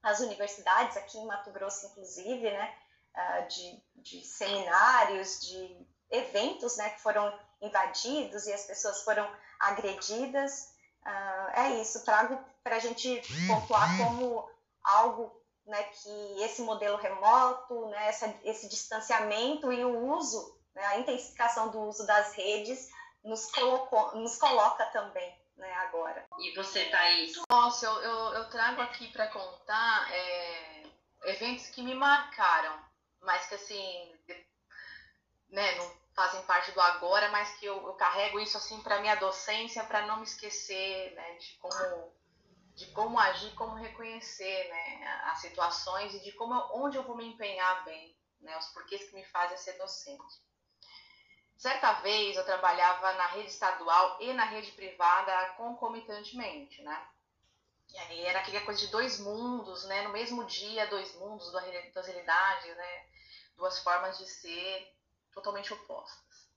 as 0.02 0.20
universidades, 0.20 0.96
aqui 0.96 1.18
em 1.18 1.26
Mato 1.26 1.50
Grosso, 1.50 1.86
inclusive, 1.86 2.50
né, 2.50 2.74
ah, 3.14 3.40
de, 3.40 3.82
de 3.96 4.24
seminários, 4.24 5.40
de 5.40 5.86
eventos 6.10 6.76
né, 6.76 6.90
que 6.90 7.02
foram 7.02 7.38
invadidos 7.60 8.46
e 8.46 8.52
as 8.52 8.64
pessoas 8.64 9.02
foram 9.02 9.30
agredidas. 9.58 10.70
Uh, 11.02 11.50
é 11.54 11.70
isso, 11.80 12.04
trago 12.04 12.38
para 12.62 12.76
a 12.76 12.78
gente 12.78 13.22
pontuar 13.46 13.96
como 13.96 14.48
algo 14.82 15.39
né, 15.66 15.82
que 15.84 16.42
esse 16.42 16.62
modelo 16.62 16.96
remoto, 16.96 17.86
né, 17.86 18.08
essa, 18.08 18.34
esse 18.44 18.68
distanciamento 18.68 19.72
e 19.72 19.84
o 19.84 20.14
uso, 20.16 20.58
né, 20.74 20.84
a 20.86 20.98
intensificação 20.98 21.70
do 21.70 21.80
uso 21.82 22.06
das 22.06 22.34
redes 22.34 22.88
nos, 23.24 23.50
colocou, 23.50 24.16
nos 24.16 24.36
coloca 24.36 24.84
também 24.86 25.38
né, 25.56 25.72
agora. 25.74 26.26
E 26.38 26.54
você, 26.54 26.86
Thaís? 26.86 27.40
Nossa, 27.50 27.86
eu, 27.86 27.92
eu, 28.02 28.34
eu 28.34 28.50
trago 28.50 28.80
aqui 28.80 29.08
para 29.12 29.28
contar 29.28 30.12
é, 30.12 30.82
eventos 31.24 31.66
que 31.66 31.82
me 31.82 31.94
marcaram, 31.94 32.82
mas 33.20 33.46
que 33.46 33.54
assim, 33.54 34.18
né, 35.50 35.74
não 35.76 36.00
fazem 36.14 36.42
parte 36.42 36.72
do 36.72 36.80
agora, 36.80 37.28
mas 37.28 37.50
que 37.56 37.66
eu, 37.66 37.76
eu 37.86 37.94
carrego 37.94 38.40
isso 38.40 38.56
assim 38.56 38.82
para 38.82 39.00
minha 39.00 39.14
docência, 39.16 39.84
para 39.84 40.06
não 40.06 40.18
me 40.18 40.24
esquecer 40.24 41.14
né, 41.14 41.34
de 41.36 41.56
como 41.58 42.12
de 42.74 42.86
como 42.92 43.18
agir, 43.18 43.54
como 43.54 43.74
reconhecer 43.74 44.68
né, 44.68 45.22
as 45.24 45.40
situações 45.40 46.14
e 46.14 46.20
de 46.20 46.32
como 46.32 46.54
onde 46.74 46.96
eu 46.96 47.02
vou 47.02 47.16
me 47.16 47.26
empenhar 47.26 47.84
bem, 47.84 48.16
né, 48.40 48.56
os 48.58 48.68
porquês 48.68 49.08
que 49.08 49.14
me 49.14 49.24
fazem 49.26 49.56
ser 49.56 49.74
docente. 49.74 50.40
Certa 51.56 51.92
vez 52.00 52.36
eu 52.36 52.44
trabalhava 52.44 53.12
na 53.12 53.26
rede 53.26 53.50
estadual 53.50 54.16
e 54.20 54.32
na 54.32 54.44
rede 54.44 54.72
privada 54.72 55.54
concomitantemente, 55.58 56.80
né? 56.82 57.06
E 57.92 57.98
aí 57.98 58.20
era 58.24 58.38
aquela 58.38 58.64
coisa 58.64 58.80
de 58.80 58.86
dois 58.86 59.18
mundos, 59.20 59.84
né? 59.84 60.02
No 60.02 60.10
mesmo 60.10 60.44
dia, 60.44 60.86
dois 60.86 61.14
mundos, 61.16 61.50
duas 61.50 61.64
realidades, 61.64 62.76
né? 62.76 63.06
Duas 63.56 63.78
formas 63.80 64.16
de 64.16 64.26
ser 64.26 64.96
totalmente 65.32 65.72
opostas. 65.74 66.48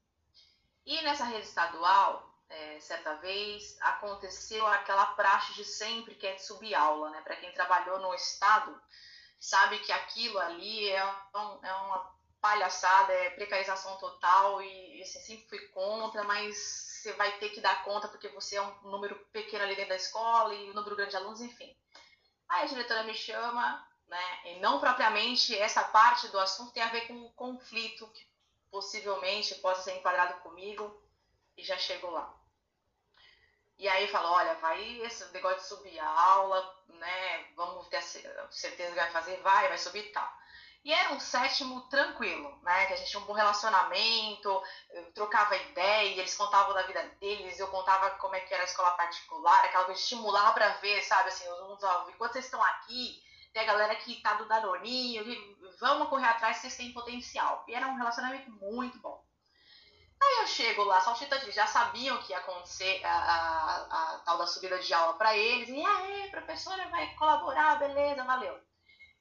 E 0.85 1.01
nessa 1.01 1.25
rede 1.25 1.47
estadual, 1.47 2.32
é, 2.53 2.79
certa 2.79 3.15
vez, 3.15 3.77
aconteceu 3.81 4.65
aquela 4.67 5.05
praxe 5.07 5.53
de 5.53 5.65
sempre 5.65 6.15
que 6.15 6.27
é 6.27 6.35
de 6.35 6.43
subir 6.43 6.75
aula, 6.75 7.09
né? 7.09 7.21
Para 7.21 7.35
quem 7.35 7.51
trabalhou 7.51 7.99
no 7.99 8.13
estado, 8.13 8.79
sabe 9.39 9.79
que 9.79 9.91
aquilo 9.91 10.37
ali 10.39 10.89
é, 10.89 11.05
um, 11.05 11.65
é 11.65 11.73
uma 11.73 12.13
palhaçada, 12.39 13.11
é 13.11 13.31
precarização 13.31 13.97
total 13.97 14.61
e, 14.61 15.01
assim, 15.01 15.19
sempre 15.19 15.47
fui 15.49 15.67
contra, 15.69 16.23
mas 16.23 16.55
você 16.57 17.13
vai 17.13 17.31
ter 17.39 17.49
que 17.49 17.61
dar 17.61 17.83
conta 17.83 18.07
porque 18.07 18.29
você 18.29 18.55
é 18.55 18.61
um 18.61 18.81
número 18.83 19.15
pequeno 19.31 19.63
ali 19.63 19.75
dentro 19.75 19.89
da 19.89 19.95
escola 19.95 20.53
e 20.53 20.69
um 20.69 20.73
número 20.73 20.95
grande 20.95 21.11
de 21.11 21.17
alunos, 21.17 21.41
enfim. 21.41 21.75
Aí 22.47 22.63
a 22.63 22.67
diretora 22.67 23.03
me 23.03 23.13
chama, 23.13 23.87
né? 24.07 24.39
E 24.45 24.59
não 24.59 24.79
propriamente 24.79 25.57
essa 25.57 25.83
parte 25.85 26.27
do 26.27 26.39
assunto 26.39 26.71
tem 26.71 26.83
a 26.83 26.89
ver 26.89 27.07
com 27.07 27.15
o 27.25 27.33
conflito 27.33 28.07
que 28.09 28.27
possivelmente 28.69 29.55
possa 29.55 29.81
ser 29.81 29.97
enquadrado 29.97 30.41
comigo 30.41 31.01
e 31.57 31.63
já 31.63 31.77
chegou 31.77 32.11
lá. 32.11 32.42
E 33.83 33.89
aí 33.89 34.07
fala, 34.07 34.31
olha, 34.31 34.53
vai 34.61 34.81
esse 35.01 35.29
negócio 35.33 35.57
de 35.57 35.67
subir 35.67 35.99
a 35.99 36.07
aula, 36.07 36.73
né? 36.87 37.47
Vamos 37.53 37.85
ter 37.89 38.01
certeza 38.01 38.91
que 38.91 38.95
vai 38.95 39.11
fazer, 39.11 39.35
vai, 39.41 39.67
vai 39.67 39.77
subir 39.77 40.05
e 40.05 40.11
tal. 40.13 40.37
E 40.85 40.93
era 40.93 41.11
um 41.11 41.19
sétimo 41.19 41.81
tranquilo, 41.89 42.57
né? 42.63 42.85
Que 42.85 42.93
a 42.93 42.95
gente 42.95 43.09
tinha 43.09 43.21
um 43.21 43.25
bom 43.25 43.33
relacionamento, 43.33 44.63
trocava 45.13 45.57
ideia, 45.57 46.17
eles 46.17 46.33
contavam 46.33 46.73
da 46.73 46.83
vida 46.83 47.03
deles, 47.19 47.59
eu 47.59 47.67
contava 47.67 48.11
como 48.11 48.35
é 48.35 48.39
que 48.39 48.53
era 48.53 48.63
a 48.63 48.65
escola 48.65 48.91
particular, 48.91 49.65
aquela 49.65 49.83
coisa 49.83 49.99
estimulava 49.99 50.53
para 50.53 50.69
ver, 50.75 51.01
sabe, 51.01 51.27
assim, 51.27 51.45
os 51.49 51.59
alunos, 51.59 51.83
ó, 51.83 52.09
enquanto 52.09 52.31
vocês 52.31 52.45
estão 52.45 52.63
aqui, 52.63 53.21
tem 53.51 53.63
a 53.63 53.65
galera 53.65 53.97
que 53.97 54.21
tá 54.21 54.35
do 54.35 54.47
Danoninho, 54.47 55.25
vamos 55.81 56.07
correr 56.07 56.27
atrás, 56.27 56.55
vocês 56.55 56.77
têm 56.77 56.93
potencial. 56.93 57.65
E 57.67 57.75
era 57.75 57.85
um 57.87 57.97
relacionamento 57.97 58.49
muito 58.49 58.97
bom. 58.99 59.21
Aí 60.23 60.39
eu 60.41 60.47
chego 60.47 60.83
lá, 60.83 61.01
saltitante, 61.01 61.51
já 61.51 61.67
sabiam 61.67 62.17
que 62.19 62.31
ia 62.31 62.37
acontecer 62.37 63.03
a, 63.03 63.09
a, 63.09 64.15
a, 64.15 64.19
tal 64.19 64.37
da 64.37 64.47
subida 64.47 64.79
de 64.79 64.93
aula 64.93 65.13
para 65.15 65.35
eles. 65.35 65.67
E 65.69 65.85
aí, 65.85 66.29
professora 66.31 66.87
vai 66.89 67.13
colaborar, 67.15 67.77
beleza, 67.77 68.23
valeu. 68.23 68.57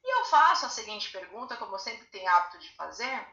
E 0.03 0.19
eu 0.19 0.25
faço 0.25 0.65
a 0.65 0.69
seguinte 0.69 1.11
pergunta, 1.11 1.57
como 1.57 1.75
eu 1.75 1.79
sempre 1.79 2.05
tenho 2.07 2.29
hábito 2.29 2.59
de 2.59 2.73
fazer, 2.75 3.27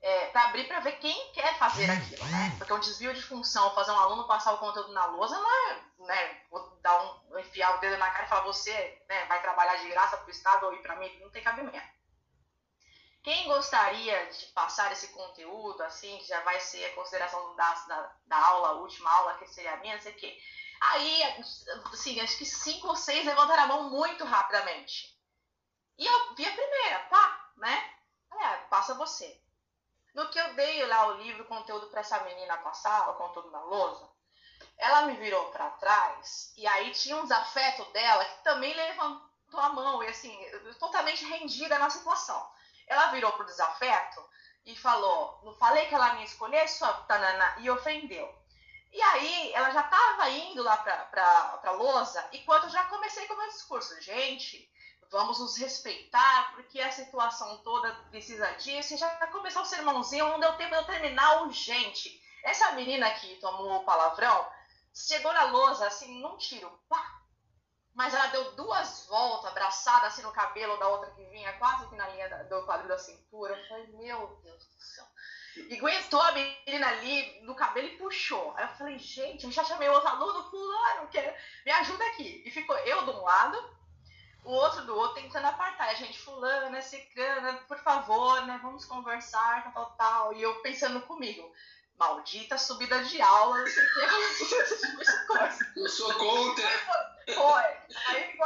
é, 0.00 0.26
para 0.26 0.44
abrir 0.46 0.66
para 0.66 0.80
ver 0.80 0.98
quem 0.98 1.32
quer 1.32 1.56
fazer 1.58 1.88
aquilo, 1.88 2.24
né? 2.26 2.54
Porque 2.58 2.72
um 2.72 2.80
desvio 2.80 3.14
de 3.14 3.22
função, 3.22 3.74
fazer 3.74 3.92
um 3.92 3.98
aluno 3.98 4.26
passar 4.26 4.52
o 4.52 4.58
conteúdo 4.58 4.92
na 4.92 5.06
lousa, 5.06 5.38
não 5.38 5.70
é, 5.70 5.80
né? 6.00 6.40
Vou 6.50 6.76
dar 6.82 7.00
um, 7.02 7.38
enfiar 7.38 7.76
o 7.76 7.80
dedo 7.80 7.96
na 7.98 8.10
cara 8.10 8.24
e 8.24 8.28
falar, 8.28 8.42
você 8.42 9.00
né, 9.08 9.24
vai 9.26 9.40
trabalhar 9.40 9.76
de 9.76 9.88
graça 9.88 10.16
para 10.16 10.26
o 10.26 10.30
Estado 10.30 10.66
ou 10.66 10.74
ir 10.74 10.82
para 10.82 10.96
mim, 10.96 11.20
não 11.20 11.30
tem 11.30 11.42
cabimento. 11.42 12.01
Quem 13.22 13.46
gostaria 13.46 14.26
de 14.26 14.46
passar 14.46 14.90
esse 14.92 15.08
conteúdo, 15.08 15.80
assim, 15.82 16.18
que 16.18 16.26
já 16.26 16.40
vai 16.40 16.58
ser 16.58 16.84
a 16.86 16.94
consideração 16.94 17.54
da, 17.54 17.72
da, 17.72 18.16
da 18.26 18.36
aula, 18.36 18.68
a 18.68 18.72
última 18.72 19.10
aula, 19.10 19.38
que 19.38 19.46
seria 19.46 19.74
a 19.74 19.76
minha, 19.76 19.94
não 19.94 20.02
sei 20.02 20.12
o 20.12 20.16
quê. 20.16 20.38
Aí, 20.80 21.22
assim, 21.92 22.20
acho 22.20 22.36
que 22.36 22.44
cinco 22.44 22.88
ou 22.88 22.96
seis 22.96 23.24
levantaram 23.24 23.62
a 23.62 23.66
mão 23.66 23.90
muito 23.90 24.24
rapidamente. 24.24 25.16
E 25.96 26.04
eu 26.04 26.34
vi 26.34 26.44
a 26.44 26.52
primeira, 26.52 26.98
pá, 27.10 27.50
né? 27.56 27.94
É, 28.32 28.56
passa 28.68 28.94
você. 28.94 29.40
No 30.14 30.28
que 30.28 30.38
eu 30.38 30.54
dei 30.54 30.84
lá 30.86 31.06
o 31.06 31.22
livro, 31.22 31.44
o 31.44 31.46
conteúdo 31.46 31.86
para 31.88 32.00
essa 32.00 32.18
menina 32.24 32.58
passar, 32.58 33.08
o 33.10 33.14
conteúdo 33.14 33.50
da 33.50 33.60
lousa, 33.60 34.10
ela 34.76 35.02
me 35.02 35.16
virou 35.16 35.50
para 35.50 35.70
trás 35.70 36.52
e 36.56 36.66
aí 36.66 36.90
tinha 36.90 37.16
um 37.16 37.22
desafeto 37.22 37.84
dela 37.92 38.24
que 38.24 38.42
também 38.42 38.74
levantou 38.74 39.60
a 39.60 39.68
mão 39.68 40.02
e 40.02 40.08
assim, 40.08 40.36
totalmente 40.78 41.24
rendida 41.24 41.78
na 41.78 41.88
situação. 41.88 42.50
Ela 42.92 43.10
virou 43.10 43.32
pro 43.32 43.46
desafeto 43.46 44.22
e 44.66 44.76
falou: 44.76 45.40
Não 45.44 45.54
falei 45.54 45.86
que 45.86 45.94
ela 45.94 46.14
me 46.14 46.24
escolher, 46.24 46.68
sua 46.68 46.92
tanana, 46.92 47.56
e 47.58 47.70
ofendeu. 47.70 48.32
E 48.92 49.00
aí, 49.00 49.52
ela 49.54 49.70
já 49.70 49.80
estava 49.80 50.28
indo 50.28 50.62
lá 50.62 50.76
para 50.76 51.60
a 51.64 51.70
lousa, 51.70 52.28
enquanto 52.32 52.64
eu 52.64 52.70
já 52.70 52.84
comecei 52.84 53.26
com 53.26 53.32
o 53.32 53.38
meu 53.38 53.48
discurso. 53.48 53.98
Gente, 54.02 54.70
vamos 55.10 55.40
nos 55.40 55.56
respeitar, 55.56 56.52
porque 56.54 56.78
a 56.80 56.92
situação 56.92 57.58
toda 57.58 57.94
precisa 58.10 58.46
disso. 58.52 58.92
E 58.92 58.98
já 58.98 59.08
começou 59.28 59.62
o 59.62 59.66
sermãozinho, 59.66 60.28
não 60.28 60.40
deu 60.40 60.56
tempo 60.56 60.70
de 60.70 60.76
eu 60.76 60.84
terminar 60.84 61.42
urgente. 61.42 62.20
Essa 62.44 62.72
menina 62.72 63.10
que 63.12 63.36
tomou 63.36 63.76
o 63.76 63.84
palavrão 63.84 64.46
chegou 64.94 65.32
na 65.32 65.44
lousa 65.44 65.86
assim, 65.86 66.20
num 66.20 66.36
tiro, 66.36 66.70
pá, 66.88 67.11
mas 67.94 68.14
ela 68.14 68.26
deu 68.28 68.52
duas 68.52 69.06
voltas, 69.06 69.50
abraçada 69.50 70.06
assim 70.06 70.22
no 70.22 70.32
cabelo 70.32 70.78
da 70.78 70.88
outra 70.88 71.10
que 71.10 71.24
vinha 71.26 71.52
quase 71.54 71.84
aqui 71.84 71.96
na 71.96 72.08
linha 72.08 72.44
do 72.44 72.64
quadril 72.64 72.88
da 72.88 72.98
cintura. 72.98 73.56
Eu 73.56 73.68
falei, 73.68 73.86
meu 73.88 74.40
Deus 74.42 74.64
do 74.64 74.80
céu. 74.80 75.04
E 75.56 75.76
aguentou 75.76 76.20
a 76.20 76.32
menina 76.32 76.88
ali 76.88 77.40
no 77.42 77.54
cabelo 77.54 77.88
e 77.88 77.98
puxou. 77.98 78.54
Aí 78.56 78.64
eu 78.64 78.68
falei, 78.70 78.98
gente, 78.98 79.44
eu 79.44 79.52
já 79.52 79.62
chamei 79.62 79.88
outro 79.88 80.08
aluno, 80.08 80.48
fulano, 80.50 81.08
que 81.08 81.20
me 81.66 81.72
ajuda 81.72 82.04
aqui. 82.06 82.42
E 82.46 82.50
ficou 82.50 82.76
eu 82.78 83.04
de 83.04 83.10
um 83.10 83.22
lado, 83.22 83.76
o 84.44 84.50
outro 84.50 84.86
do 84.86 84.96
outro, 84.96 85.22
tentando 85.22 85.46
apartar. 85.46 85.90
a 85.90 85.94
gente, 85.94 86.18
fulana, 86.18 86.80
ciclana, 86.80 87.54
por 87.68 87.78
favor, 87.78 88.46
né, 88.46 88.58
vamos 88.62 88.86
conversar, 88.86 89.64
tal, 89.64 89.72
tal, 89.72 89.96
tal. 89.96 90.32
E 90.32 90.40
eu 90.40 90.62
pensando 90.62 91.02
comigo, 91.02 91.52
maldita 91.98 92.56
subida 92.56 93.04
de 93.04 93.20
aula, 93.20 93.58
não 93.58 93.66
sei 93.66 93.84
o 93.84 93.94
que. 93.94 94.02
Eu 95.76 95.88
sou 95.88 96.12
contra. 96.14 97.11
Foi. 97.26 97.62
Aí, 98.08 98.38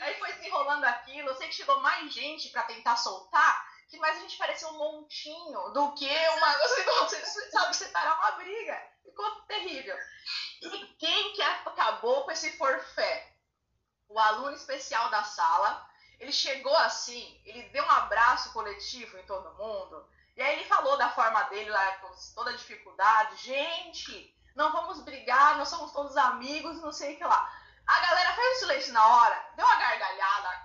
aí 0.00 0.18
foi 0.18 0.32
se 0.32 0.46
enrolando 0.46 0.84
aquilo. 0.84 1.28
Eu 1.28 1.36
sei 1.36 1.48
que 1.48 1.54
chegou 1.54 1.80
mais 1.80 2.12
gente 2.12 2.50
para 2.50 2.62
tentar 2.64 2.96
soltar, 2.96 3.66
que 3.88 3.98
mais 3.98 4.16
a 4.16 4.20
gente 4.20 4.36
parecia 4.36 4.68
um 4.68 4.78
montinho 4.78 5.70
do 5.70 5.92
que 5.94 6.08
uma. 6.08 6.52
Você 7.08 7.50
sabe, 7.50 7.76
separar 7.76 8.18
uma 8.18 8.32
briga. 8.32 8.82
Ficou 9.04 9.30
terrível. 9.42 9.96
E 10.62 10.86
quem 10.98 11.32
que 11.34 11.42
acabou 11.42 12.24
com 12.24 12.30
esse 12.30 12.56
forfé? 12.56 13.32
O 14.08 14.18
aluno 14.18 14.54
especial 14.56 15.10
da 15.10 15.22
sala. 15.22 15.88
Ele 16.20 16.32
chegou 16.32 16.74
assim, 16.76 17.40
ele 17.44 17.68
deu 17.70 17.84
um 17.84 17.90
abraço 17.90 18.52
coletivo 18.52 19.18
em 19.18 19.26
todo 19.26 19.54
mundo. 19.54 20.08
E 20.36 20.42
aí 20.42 20.56
ele 20.56 20.64
falou 20.68 20.96
da 20.96 21.10
forma 21.10 21.42
dele 21.44 21.70
lá, 21.70 21.96
com 21.98 22.10
toda 22.34 22.50
a 22.50 22.56
dificuldade. 22.56 23.36
Gente, 23.44 24.34
não 24.54 24.72
vamos 24.72 25.02
brigar, 25.02 25.58
nós 25.58 25.68
somos 25.68 25.92
todos 25.92 26.16
amigos, 26.16 26.80
não 26.80 26.92
sei 26.92 27.14
o 27.14 27.18
que 27.18 27.24
lá. 27.24 27.63
A 27.86 28.00
galera 28.00 28.32
fez 28.32 28.56
o 28.56 28.60
silêncio 28.60 28.92
na 28.92 29.06
hora, 29.06 29.46
deu 29.56 29.66
uma 29.66 29.76
gargalhada, 29.76 30.64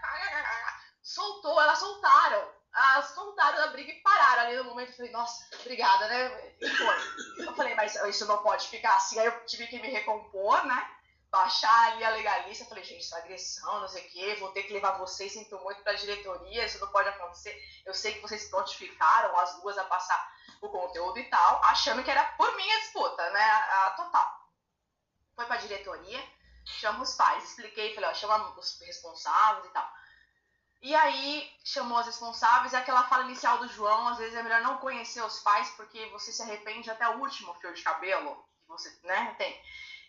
soltou, 1.02 1.60
elas 1.62 1.80
soltaram. 1.80 2.60
Elas 2.74 3.10
soltaram 3.10 3.58
da 3.58 3.68
briga 3.68 3.91
e 3.91 4.02
pararam 4.02 4.44
ali 4.44 4.56
no 4.58 4.66
momento. 4.66 4.91
Eu 4.91 4.96
falei, 4.96 5.12
nossa, 5.12 5.44
obrigada, 5.60 6.08
né? 6.08 6.54
E 6.62 6.70
foi. 6.70 7.46
Eu 7.46 7.56
falei, 7.56 7.74
mas 7.76 7.96
isso 7.96 8.26
não 8.28 8.38
pode 8.44 8.68
ficar 8.68 8.96
assim. 8.96 9.20
Aí 9.20 9.26
eu 9.26 9.46
tive 9.46 9.68
que 9.68 9.80
me 9.80 9.90
recompor, 9.90 10.64
né? 10.66 10.96
Baixar 11.32 11.91
ali 11.91 12.04
a 12.04 12.12
legalista. 12.12 12.64
Eu 12.64 12.70
falei, 12.70 12.84
gente, 12.84 13.02
isso 13.02 13.16
é 13.16 13.20
agressão, 13.20 13.82
não 13.82 13.88
sei 13.88 14.06
o 14.06 14.10
quê. 14.12 14.36
Vou 14.40 14.52
ter 14.52 14.64
que 14.64 14.74
levar 14.74 15.00
vocês, 15.00 15.34
sinto 15.34 15.60
muito, 15.60 15.82
pra 15.82 15.94
diretoria. 15.94 16.66
Isso 16.66 16.80
não 16.80 16.88
pode 16.90 17.10
acontecer. 17.10 17.60
Eu 17.86 17.94
sei 17.94 18.14
que 18.14 18.22
vocês 18.22 18.48
prontificaram 18.50 19.38
as 19.40 19.60
duas 19.62 19.78
a 19.78 19.84
passar 19.86 20.32
o 20.62 20.70
conteúdo 20.70 21.18
e 21.18 21.30
tal, 21.30 21.64
achando 21.66 22.04
que 22.04 22.12
era 22.12 22.24
por 22.34 22.56
minha 22.56 22.80
disputa, 22.82 23.30
né? 23.32 23.44
A 23.52 23.91
total. 23.98 24.40
Foi 25.36 25.46
pra 25.46 25.58
diretoria 25.58 26.22
chama 26.65 27.03
os 27.03 27.15
pais. 27.15 27.44
Expliquei, 27.44 27.94
falei, 27.94 28.10
ó, 28.10 28.14
chama 28.14 28.57
os 28.57 28.80
responsáveis 28.80 29.65
e 29.65 29.69
tal. 29.69 29.91
E 30.81 30.95
aí 30.95 31.52
chamou 31.64 31.99
os 31.99 32.06
responsáveis, 32.06 32.73
aquela 32.73 33.03
fala 33.03 33.26
inicial 33.26 33.57
do 33.57 33.68
João, 33.68 34.07
às 34.07 34.18
vezes 34.18 34.36
é 34.36 34.44
melhor 34.44 34.61
não 34.61 34.77
conhecer 34.77 35.22
os 35.22 35.40
pais, 35.40 35.69
porque 35.72 36.06
você 36.07 36.31
se 36.31 36.41
arrepende 36.41 36.90
até 36.90 37.07
o 37.10 37.19
último 37.19 37.53
fio 37.56 37.73
de 37.73 37.81
cabelo 37.81 38.36
que 38.61 38.68
você 38.68 38.98
né, 39.03 39.36
tem. 39.38 39.61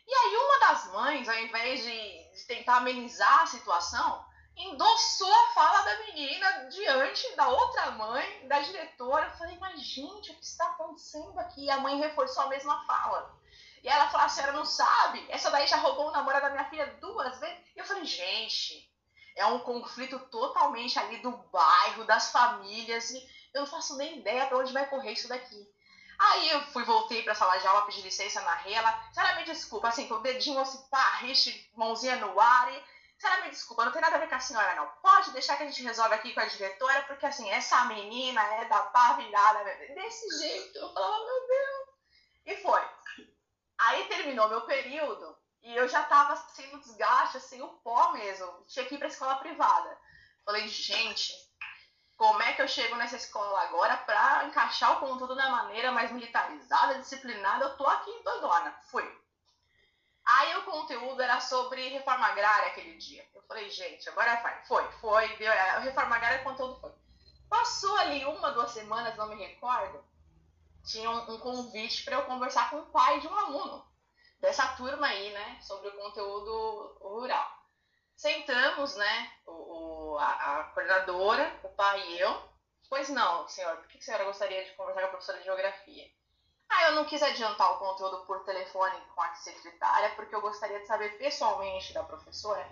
E 0.06 0.14
aí 0.14 0.36
uma 0.36 0.58
das 0.60 0.92
mães, 0.92 1.28
ao 1.28 1.38
invés 1.38 1.82
de, 1.82 2.30
de 2.32 2.46
tentar 2.46 2.76
amenizar 2.76 3.42
a 3.42 3.46
situação, 3.46 4.24
endossou 4.56 5.32
a 5.32 5.54
fala 5.54 5.82
da 5.82 5.98
menina 6.06 6.68
diante 6.68 7.34
da 7.34 7.48
outra 7.48 7.90
mãe, 7.92 8.46
da 8.46 8.60
diretora. 8.60 9.26
Eu 9.26 9.38
falei, 9.38 9.58
mas 9.58 9.80
gente, 9.80 10.30
o 10.30 10.34
que 10.36 10.44
está 10.44 10.66
acontecendo 10.66 11.38
aqui? 11.40 11.64
E 11.64 11.70
a 11.70 11.78
mãe 11.78 11.98
reforçou 11.98 12.44
a 12.44 12.48
mesma 12.48 12.84
fala. 12.86 13.39
E 13.82 13.88
ela 13.88 14.08
falou, 14.08 14.26
a 14.26 14.28
senhora 14.28 14.52
não 14.52 14.64
sabe? 14.64 15.24
Essa 15.30 15.50
daí 15.50 15.66
já 15.66 15.76
roubou 15.76 16.08
o 16.08 16.10
namoro 16.10 16.40
da 16.40 16.50
minha 16.50 16.68
filha 16.68 16.86
duas 17.00 17.38
vezes. 17.38 17.58
E 17.74 17.78
eu 17.78 17.84
falei, 17.84 18.04
gente, 18.04 18.90
é 19.36 19.46
um 19.46 19.60
conflito 19.60 20.18
totalmente 20.30 20.98
ali 20.98 21.18
do 21.18 21.30
bairro, 21.30 22.04
das 22.04 22.30
famílias. 22.30 23.10
E 23.10 23.28
eu 23.54 23.60
não 23.62 23.66
faço 23.66 23.96
nem 23.96 24.18
ideia 24.18 24.46
para 24.46 24.58
onde 24.58 24.72
vai 24.72 24.86
correr 24.86 25.12
isso 25.12 25.28
daqui. 25.28 25.66
Aí 26.18 26.50
eu 26.50 26.60
fui, 26.66 26.84
voltei 26.84 27.22
pra 27.22 27.34
sala 27.34 27.56
de 27.56 27.66
aula, 27.66 27.86
pedi 27.86 28.02
licença, 28.02 28.42
narrei 28.42 28.74
ela. 28.74 29.02
Senhora, 29.10 29.36
me 29.36 29.44
desculpa, 29.44 29.88
assim, 29.88 30.06
com 30.06 30.16
o 30.16 30.20
dedinho 30.20 30.60
assim, 30.60 30.86
pá, 30.90 31.16
riche, 31.16 31.70
mãozinha 31.74 32.16
no 32.16 32.38
ar. 32.38 32.70
E, 32.70 32.84
senhora, 33.18 33.42
me 33.44 33.50
desculpa, 33.50 33.86
não 33.86 33.92
tem 33.92 34.02
nada 34.02 34.16
a 34.16 34.18
ver 34.18 34.28
com 34.28 34.34
a 34.34 34.40
senhora, 34.40 34.74
não. 34.74 34.86
Pode 35.00 35.30
deixar 35.30 35.56
que 35.56 35.62
a 35.62 35.66
gente 35.66 35.82
resolve 35.82 36.14
aqui 36.14 36.34
com 36.34 36.40
a 36.40 36.44
diretora, 36.44 37.02
porque, 37.04 37.24
assim, 37.24 37.48
essa 37.50 37.86
menina 37.86 38.42
é 38.56 38.66
da 38.66 38.82
pá 38.82 39.14
virada. 39.14 39.64
Desse 39.64 40.28
jeito. 40.38 40.78
Eu 40.78 40.92
falava, 40.92 41.24
meu 41.24 41.46
Deus. 41.46 41.90
E 42.44 42.56
foi. 42.62 42.82
Aí 43.80 44.04
terminou 44.08 44.48
meu 44.48 44.60
período 44.62 45.36
e 45.62 45.74
eu 45.74 45.88
já 45.88 46.02
tava, 46.04 46.34
assim, 46.34 46.66
no 46.72 46.80
desgaste, 46.80 47.38
assim, 47.38 47.62
o 47.62 47.68
pó 47.78 48.12
mesmo. 48.12 48.64
Tinha 48.66 48.84
que 48.84 48.94
ir 48.94 48.98
pra 48.98 49.08
escola 49.08 49.36
privada. 49.36 49.98
Falei, 50.44 50.68
gente, 50.68 51.32
como 52.16 52.42
é 52.42 52.52
que 52.52 52.60
eu 52.60 52.68
chego 52.68 52.96
nessa 52.96 53.16
escola 53.16 53.62
agora 53.62 53.96
para 53.96 54.44
encaixar 54.44 54.92
o 54.92 55.00
conteúdo 55.00 55.34
da 55.34 55.48
maneira 55.48 55.92
mais 55.92 56.10
militarizada, 56.12 56.98
disciplinada? 56.98 57.64
Eu 57.64 57.76
tô 57.76 57.86
aqui 57.86 58.22
doidona. 58.22 58.72
Fui. 58.90 59.20
Aí 60.26 60.56
o 60.58 60.64
conteúdo 60.64 61.20
era 61.22 61.40
sobre 61.40 61.88
reforma 61.88 62.26
agrária 62.26 62.68
aquele 62.68 62.96
dia. 62.98 63.26
Eu 63.34 63.42
falei, 63.42 63.70
gente, 63.70 64.08
agora 64.10 64.36
vai. 64.42 64.62
Foi, 64.66 64.86
foi. 65.00 65.36
Deu, 65.38 65.50
a 65.50 65.78
reforma 65.78 66.16
agrária, 66.16 66.44
conteúdo 66.44 66.78
foi. 66.80 66.92
Passou 67.48 67.96
ali 67.96 68.24
uma, 68.26 68.52
duas 68.52 68.70
semanas, 68.70 69.16
não 69.16 69.28
me 69.28 69.36
recordo. 69.36 70.04
Tinha 70.84 71.10
um, 71.10 71.34
um 71.34 71.38
convite 71.38 72.04
para 72.04 72.16
eu 72.16 72.24
conversar 72.24 72.70
com 72.70 72.78
o 72.78 72.86
pai 72.86 73.20
de 73.20 73.28
um 73.28 73.34
aluno 73.34 73.84
dessa 74.40 74.66
turma 74.68 75.06
aí, 75.06 75.32
né, 75.32 75.58
sobre 75.60 75.88
o 75.88 75.96
conteúdo 75.96 76.98
rural. 77.00 77.48
Sentamos, 78.16 78.96
né, 78.96 79.32
o, 79.46 80.14
o 80.14 80.18
a, 80.18 80.60
a, 80.60 80.64
coordenadora, 80.74 81.60
o 81.62 81.68
pai 81.70 82.00
e 82.08 82.20
eu. 82.20 82.50
Pois 82.88 83.08
não, 83.08 83.46
senhora, 83.48 83.76
por 83.76 83.88
que 83.88 83.98
a 83.98 84.00
senhora 84.00 84.24
gostaria 84.24 84.64
de 84.64 84.72
conversar 84.72 85.02
com 85.02 85.06
a 85.06 85.10
professora 85.10 85.38
de 85.38 85.44
geografia? 85.44 86.10
Ah, 86.68 86.84
eu 86.86 86.92
não 86.92 87.04
quis 87.04 87.22
adiantar 87.22 87.72
o 87.72 87.78
conteúdo 87.78 88.24
por 88.26 88.44
telefone 88.44 88.96
com 89.14 89.22
a 89.22 89.34
secretária, 89.34 90.14
porque 90.16 90.34
eu 90.34 90.40
gostaria 90.40 90.80
de 90.80 90.86
saber 90.86 91.18
pessoalmente 91.18 91.92
da 91.92 92.02
professora 92.04 92.66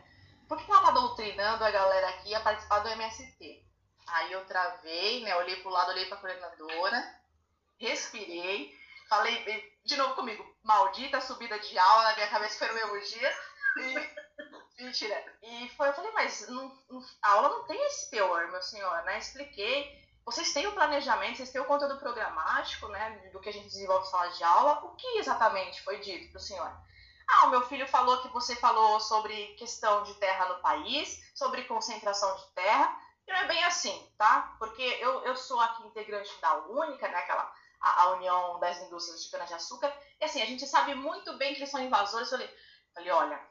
por 0.48 0.56
que 0.56 0.70
ela 0.70 0.80
está 0.80 0.92
doutrinando 0.92 1.62
a 1.62 1.70
galera 1.70 2.08
aqui 2.08 2.34
a 2.34 2.40
participar 2.40 2.78
do 2.78 2.88
MST. 2.88 3.64
Aí 4.06 4.32
eu 4.32 4.44
travei, 4.46 5.22
né, 5.22 5.36
olhei 5.36 5.56
para 5.56 5.68
o 5.68 5.72
lado, 5.72 5.90
olhei 5.90 6.06
para 6.06 6.16
a 6.16 6.20
coordenadora, 6.20 7.17
respirei, 7.78 8.72
falei 9.08 9.44
de 9.84 9.96
novo 9.96 10.14
comigo, 10.14 10.44
maldita 10.62 11.20
subida 11.20 11.58
de 11.58 11.78
aula 11.78 12.10
na 12.10 12.14
minha 12.14 12.28
cabeça 12.28 12.58
foi 12.58 12.68
no 12.68 12.74
mesmo 12.74 13.00
dia. 13.00 13.36
E, 13.78 14.82
mentira. 14.84 15.36
E 15.42 15.68
foi, 15.70 15.88
eu 15.88 15.94
falei, 15.94 16.10
mas 16.12 16.46
não, 16.48 16.70
a 17.22 17.30
aula 17.30 17.48
não 17.48 17.66
tem 17.66 17.80
esse 17.86 18.10
teor, 18.10 18.50
meu 18.50 18.62
senhor, 18.62 19.02
né? 19.04 19.18
Expliquei. 19.18 20.06
Vocês 20.26 20.52
têm 20.52 20.66
o 20.66 20.74
planejamento, 20.74 21.38
vocês 21.38 21.50
têm 21.50 21.60
o 21.60 21.64
conteúdo 21.64 21.98
programático, 21.98 22.86
né? 22.88 23.30
Do 23.32 23.40
que 23.40 23.48
a 23.48 23.52
gente 23.52 23.68
desenvolve 23.68 24.06
em 24.06 24.10
sala 24.10 24.28
de 24.28 24.44
aula. 24.44 24.84
O 24.84 24.94
que 24.94 25.06
exatamente 25.18 25.82
foi 25.82 26.00
dito 26.00 26.30
para 26.30 26.38
o 26.38 26.42
senhor? 26.42 26.70
Ah, 27.26 27.46
o 27.46 27.50
meu 27.50 27.62
filho 27.62 27.86
falou 27.88 28.20
que 28.20 28.28
você 28.28 28.54
falou 28.56 29.00
sobre 29.00 29.54
questão 29.54 30.02
de 30.02 30.14
terra 30.14 30.48
no 30.48 30.60
país, 30.60 31.30
sobre 31.34 31.64
concentração 31.64 32.36
de 32.36 32.46
terra. 32.54 32.94
E 33.26 33.32
não 33.32 33.38
é 33.40 33.46
bem 33.46 33.64
assim, 33.64 34.12
tá? 34.18 34.54
Porque 34.58 34.82
eu, 35.00 35.24
eu 35.24 35.36
sou 35.36 35.60
aqui 35.60 35.86
integrante 35.86 36.30
da 36.40 36.56
Única, 36.66 37.08
né? 37.08 37.18
Aquela 37.18 37.50
a, 37.80 38.02
a 38.02 38.10
União 38.10 38.58
das 38.60 38.78
Indústrias 38.82 39.24
de 39.24 39.30
Cana-de-Açúcar. 39.30 39.94
E 40.20 40.24
assim, 40.24 40.42
a 40.42 40.46
gente 40.46 40.66
sabe 40.66 40.94
muito 40.94 41.36
bem 41.36 41.54
que 41.54 41.60
eles 41.60 41.70
são 41.70 41.80
invasores. 41.80 42.30
Eu 42.32 42.38
falei, 42.38 42.58
falei, 42.94 43.10
olha, 43.10 43.48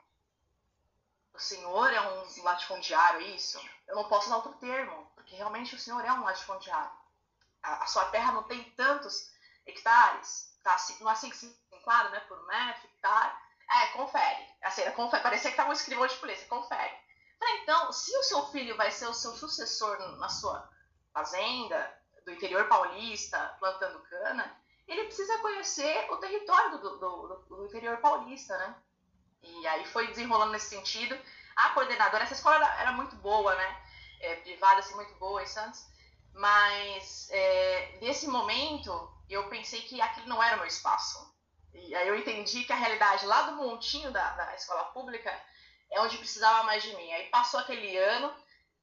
o 1.34 1.40
senhor 1.40 1.94
é 1.94 2.02
um 2.02 2.44
latifundiário, 2.44 3.22
é 3.22 3.30
isso? 3.30 3.60
Eu 3.88 3.96
não 3.96 4.10
posso 4.10 4.30
dar 4.30 4.38
outro 4.38 4.54
termo, 4.54 5.12
porque 5.16 5.36
realmente 5.36 5.76
o 5.76 5.80
senhor 5.80 6.04
é 6.04 6.12
um 6.12 6.24
latifundiário. 6.24 6.92
A, 7.62 7.84
a 7.84 7.88
sua 7.88 8.06
terra 8.06 8.32
não 8.32 8.44
tem 8.44 8.64
tantos 8.72 9.32
hectares, 9.66 10.58
tá? 10.64 10.76
Não 11.00 11.10
é 11.10 11.14
assim 11.14 11.30
que 11.30 11.38
se 11.38 11.58
enquadra, 11.72 12.10
né? 12.10 12.20
Por 12.22 12.46
metro, 12.48 12.88
hectare. 12.88 13.34
É, 13.70 13.88
confere. 13.88 14.48
Assim, 14.64 14.90
confere. 14.92 15.24
Parecia 15.24 15.52
que 15.52 15.54
estava 15.54 15.70
um 15.70 15.74
escrivão 15.74 16.08
de 16.08 16.16
polícia, 16.16 16.48
confere. 16.48 16.98
Falei, 17.38 17.62
então, 17.62 17.92
se 17.92 18.18
o 18.18 18.24
seu 18.24 18.48
filho 18.48 18.76
vai 18.76 18.90
ser 18.92 19.08
o 19.08 19.14
seu 19.14 19.36
sucessor 19.36 20.00
na 20.18 20.30
sua 20.30 20.68
fazenda, 21.14 21.97
do 22.28 22.34
interior 22.34 22.68
paulista 22.68 23.56
plantando 23.58 24.02
cana, 24.02 24.62
ele 24.86 25.06
precisa 25.06 25.38
conhecer 25.38 26.12
o 26.12 26.18
território 26.18 26.78
do, 26.78 26.98
do, 26.98 27.46
do, 27.48 27.66
interior 27.66 27.98
paulista, 27.98 28.58
né? 28.58 28.76
E 29.42 29.68
aí 29.68 29.86
foi 29.86 30.08
desenrolando 30.08 30.52
nesse 30.52 30.68
sentido. 30.68 31.18
A 31.56 31.70
coordenadora, 31.70 32.24
essa 32.24 32.34
escola 32.34 32.58
era, 32.58 32.82
era 32.82 32.92
muito 32.92 33.16
boa, 33.16 33.56
né? 33.56 33.82
É, 34.20 34.36
privada, 34.36 34.80
assim, 34.80 34.94
muito 34.96 35.14
boa 35.16 35.42
em 35.42 35.46
Santos. 35.46 35.88
Mas 36.34 37.30
é, 37.32 37.98
nesse 38.02 38.28
momento 38.28 39.10
eu 39.30 39.48
pensei 39.48 39.82
que 39.84 40.02
aquilo 40.02 40.28
não 40.28 40.44
era 40.44 40.58
o 40.58 40.60
meu 40.60 40.68
espaço. 40.68 41.34
E 41.74 41.96
aí 41.96 42.10
eu 42.10 42.16
entendi 42.18 42.66
que 42.66 42.74
a 42.74 42.78
realidade 42.78 43.26
lá 43.26 43.44
do 43.44 43.56
montinho 43.56 44.12
da, 44.12 44.32
da 44.32 44.54
escola 44.54 44.84
pública 44.86 45.34
é 45.90 46.02
onde 46.02 46.18
precisava 46.18 46.64
mais 46.64 46.84
de 46.84 46.94
mim. 46.94 47.10
Aí 47.14 47.30
passou 47.30 47.62
aquele 47.62 47.96
ano, 47.98 48.34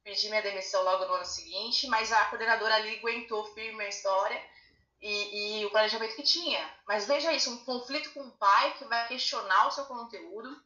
pedi 0.05 0.29
minha 0.29 0.41
demissão 0.43 0.83
logo 0.83 1.03
no 1.05 1.15
ano 1.15 1.25
seguinte, 1.25 1.87
mas 1.87 2.11
a 2.11 2.25
coordenadora 2.25 2.75
ali 2.75 2.99
aguentou 2.99 3.43
firme 3.55 3.83
a 3.83 3.89
história 3.89 4.39
e, 5.01 5.61
e, 5.61 5.65
o 5.65 5.71
planejamento 5.71 6.15
que 6.15 6.21
tinha. 6.21 6.63
Mas 6.87 7.07
veja 7.07 7.33
isso, 7.33 7.51
um 7.51 7.65
conflito 7.65 8.13
com 8.13 8.21
o 8.21 8.37
pai 8.37 8.75
que 8.77 8.85
vai 8.85 9.07
questionar 9.07 9.67
o 9.67 9.71
seu 9.71 9.83
conteúdo, 9.85 10.63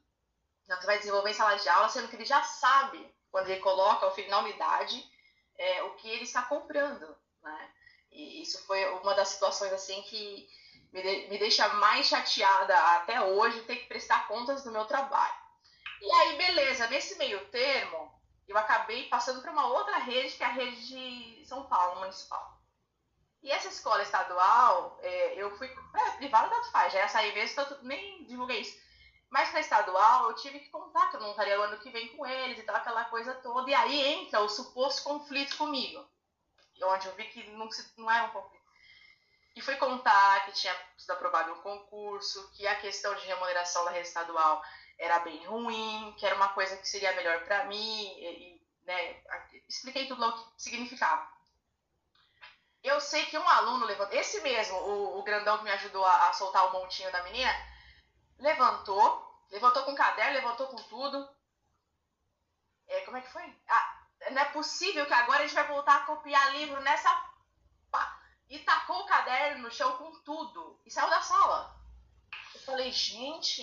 que 0.67 0.85
vai 0.85 0.99
desenvolver 0.99 1.31
em 1.31 1.33
sala 1.33 1.55
de 1.55 1.69
aula, 1.69 1.87
sendo 1.87 2.09
que 2.09 2.17
ele 2.17 2.25
já 2.25 2.43
sabe, 2.43 2.99
quando 3.31 3.49
ele 3.49 3.61
coloca 3.61 4.05
o 4.07 4.11
filho 4.11 4.29
na 4.29 4.39
unidade, 4.39 5.09
é, 5.57 5.83
o 5.83 5.95
que 5.95 6.09
ele 6.09 6.23
está 6.23 6.41
comprando, 6.41 7.17
né? 7.41 7.71
E 8.11 8.41
isso 8.41 8.61
foi 8.67 8.85
uma 8.99 9.13
das 9.13 9.29
situações, 9.29 9.71
assim, 9.71 10.01
que 10.03 10.49
me, 10.91 11.01
de, 11.01 11.27
me 11.29 11.37
deixa 11.37 11.67
mais 11.75 12.07
chateada 12.07 12.77
até 12.95 13.21
hoje, 13.21 13.61
ter 13.61 13.77
que 13.77 13.87
prestar 13.87 14.27
contas 14.27 14.63
do 14.63 14.71
meu 14.71 14.85
trabalho. 14.85 15.33
E 16.01 16.11
aí, 16.11 16.37
beleza, 16.37 16.87
nesse 16.87 17.17
meio 17.17 17.43
termo, 17.47 18.18
eu 18.49 18.57
acabei 18.57 19.07
passando 19.09 19.41
para 19.41 19.51
uma 19.51 19.67
outra 19.67 19.97
rede, 19.99 20.35
que 20.35 20.43
é 20.43 20.47
a 20.47 20.51
rede 20.51 20.87
de 20.87 21.45
São 21.45 21.65
Paulo, 21.65 21.99
municipal. 21.99 22.59
E 23.41 23.51
essa 23.51 23.69
escola 23.69 24.01
estadual, 24.01 24.97
é, 25.01 25.35
eu 25.35 25.55
fui. 25.57 25.67
É, 25.67 26.11
privada 26.17 26.49
tanto 26.49 26.71
faz, 26.71 26.91
já 26.91 26.99
ia 26.99 27.07
sair 27.07 27.33
mesmo, 27.33 27.55
tanto, 27.55 27.85
nem 27.85 28.25
divulguei 28.25 28.61
isso. 28.61 28.77
Mas 29.29 29.49
para 29.49 29.59
estadual, 29.59 30.29
eu 30.29 30.35
tive 30.35 30.59
que 30.59 30.69
contar 30.69 31.09
que 31.09 31.17
eu 31.17 31.21
não 31.21 31.31
estaria 31.31 31.59
o 31.59 31.63
ano 31.63 31.77
que 31.77 31.91
vem 31.91 32.07
com 32.17 32.25
eles 32.25 32.57
e 32.57 32.63
tal, 32.63 32.75
aquela 32.75 33.05
coisa 33.05 33.35
toda. 33.35 33.69
E 33.69 33.73
aí 33.73 34.01
entra 34.13 34.41
o 34.41 34.49
suposto 34.49 35.03
conflito 35.03 35.55
comigo, 35.55 36.03
onde 36.83 37.07
eu 37.07 37.15
vi 37.15 37.25
que 37.25 37.47
não, 37.51 37.69
não 37.97 38.11
era 38.11 38.25
um 38.25 38.31
conflito. 38.31 38.59
E 39.55 39.61
fui 39.61 39.75
contar 39.75 40.45
que 40.45 40.53
tinha 40.53 40.75
sido 40.97 41.11
aprovado 41.11 41.53
um 41.53 41.61
concurso, 41.61 42.51
que 42.53 42.65
a 42.65 42.79
questão 42.79 43.13
de 43.13 43.27
remuneração 43.27 43.85
da 43.85 43.91
rede 43.91 44.07
estadual 44.07 44.63
era 44.99 45.19
bem 45.19 45.43
ruim, 45.45 46.13
que 46.17 46.25
era 46.25 46.35
uma 46.35 46.49
coisa 46.49 46.75
que 46.77 46.87
seria 46.87 47.15
melhor 47.15 47.43
para 47.45 47.63
mim, 47.65 48.05
e, 48.19 48.61
né, 48.83 49.23
expliquei 49.67 50.07
tudo 50.07 50.23
o 50.23 50.33
que 50.33 50.61
significava. 50.61 51.25
Eu 52.83 52.99
sei 52.99 53.25
que 53.25 53.37
um 53.37 53.49
aluno 53.49 53.85
levantou, 53.85 54.17
esse 54.17 54.41
mesmo, 54.41 54.77
o, 54.77 55.19
o 55.19 55.23
grandão 55.23 55.57
que 55.57 55.63
me 55.63 55.71
ajudou 55.71 56.05
a, 56.05 56.29
a, 56.29 56.33
soltar 56.33 56.67
o 56.67 56.73
montinho 56.73 57.11
da 57.11 57.23
menina, 57.23 57.51
levantou, 58.37 59.43
levantou 59.49 59.83
com 59.83 59.93
o 59.93 59.95
caderno, 59.95 60.33
levantou 60.33 60.67
com 60.67 60.77
tudo. 60.83 61.29
É, 62.87 63.01
como 63.01 63.17
é 63.17 63.21
que 63.21 63.31
foi? 63.31 63.43
Ah, 63.67 64.03
não 64.31 64.41
é 64.41 64.45
possível 64.45 65.05
que 65.05 65.13
agora 65.13 65.39
a 65.39 65.47
gente 65.47 65.55
vai 65.55 65.67
voltar 65.67 65.97
a 65.97 66.05
copiar 66.05 66.53
livro 66.53 66.79
nessa. 66.81 67.29
E 68.49 68.57
tacou 68.59 69.01
o 69.01 69.05
caderno 69.05 69.61
no 69.63 69.71
chão 69.71 69.95
com 69.97 70.11
tudo. 70.21 70.81
E 70.83 70.89
saiu 70.89 71.07
da 71.07 71.21
sala. 71.21 71.79
Eu 72.55 72.61
falei, 72.61 72.91
gente, 72.91 73.61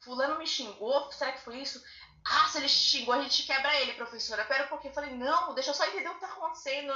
fulano 0.00 0.38
me 0.38 0.46
xingou, 0.46 1.10
será 1.12 1.32
que 1.32 1.42
foi 1.42 1.58
isso? 1.58 1.82
Ah, 2.24 2.48
se 2.48 2.58
ele 2.58 2.68
xingou, 2.68 3.14
a 3.14 3.22
gente 3.22 3.44
quebra 3.44 3.74
ele, 3.80 3.94
professora. 3.94 4.44
Pera 4.44 4.64
um 4.64 4.68
pouquinho. 4.68 4.90
Eu 4.90 4.94
falei, 4.94 5.14
não, 5.14 5.54
deixa 5.54 5.70
eu 5.70 5.74
só 5.74 5.86
entender 5.86 6.08
o 6.08 6.14
que 6.14 6.20
tá 6.20 6.26
acontecendo. 6.26 6.92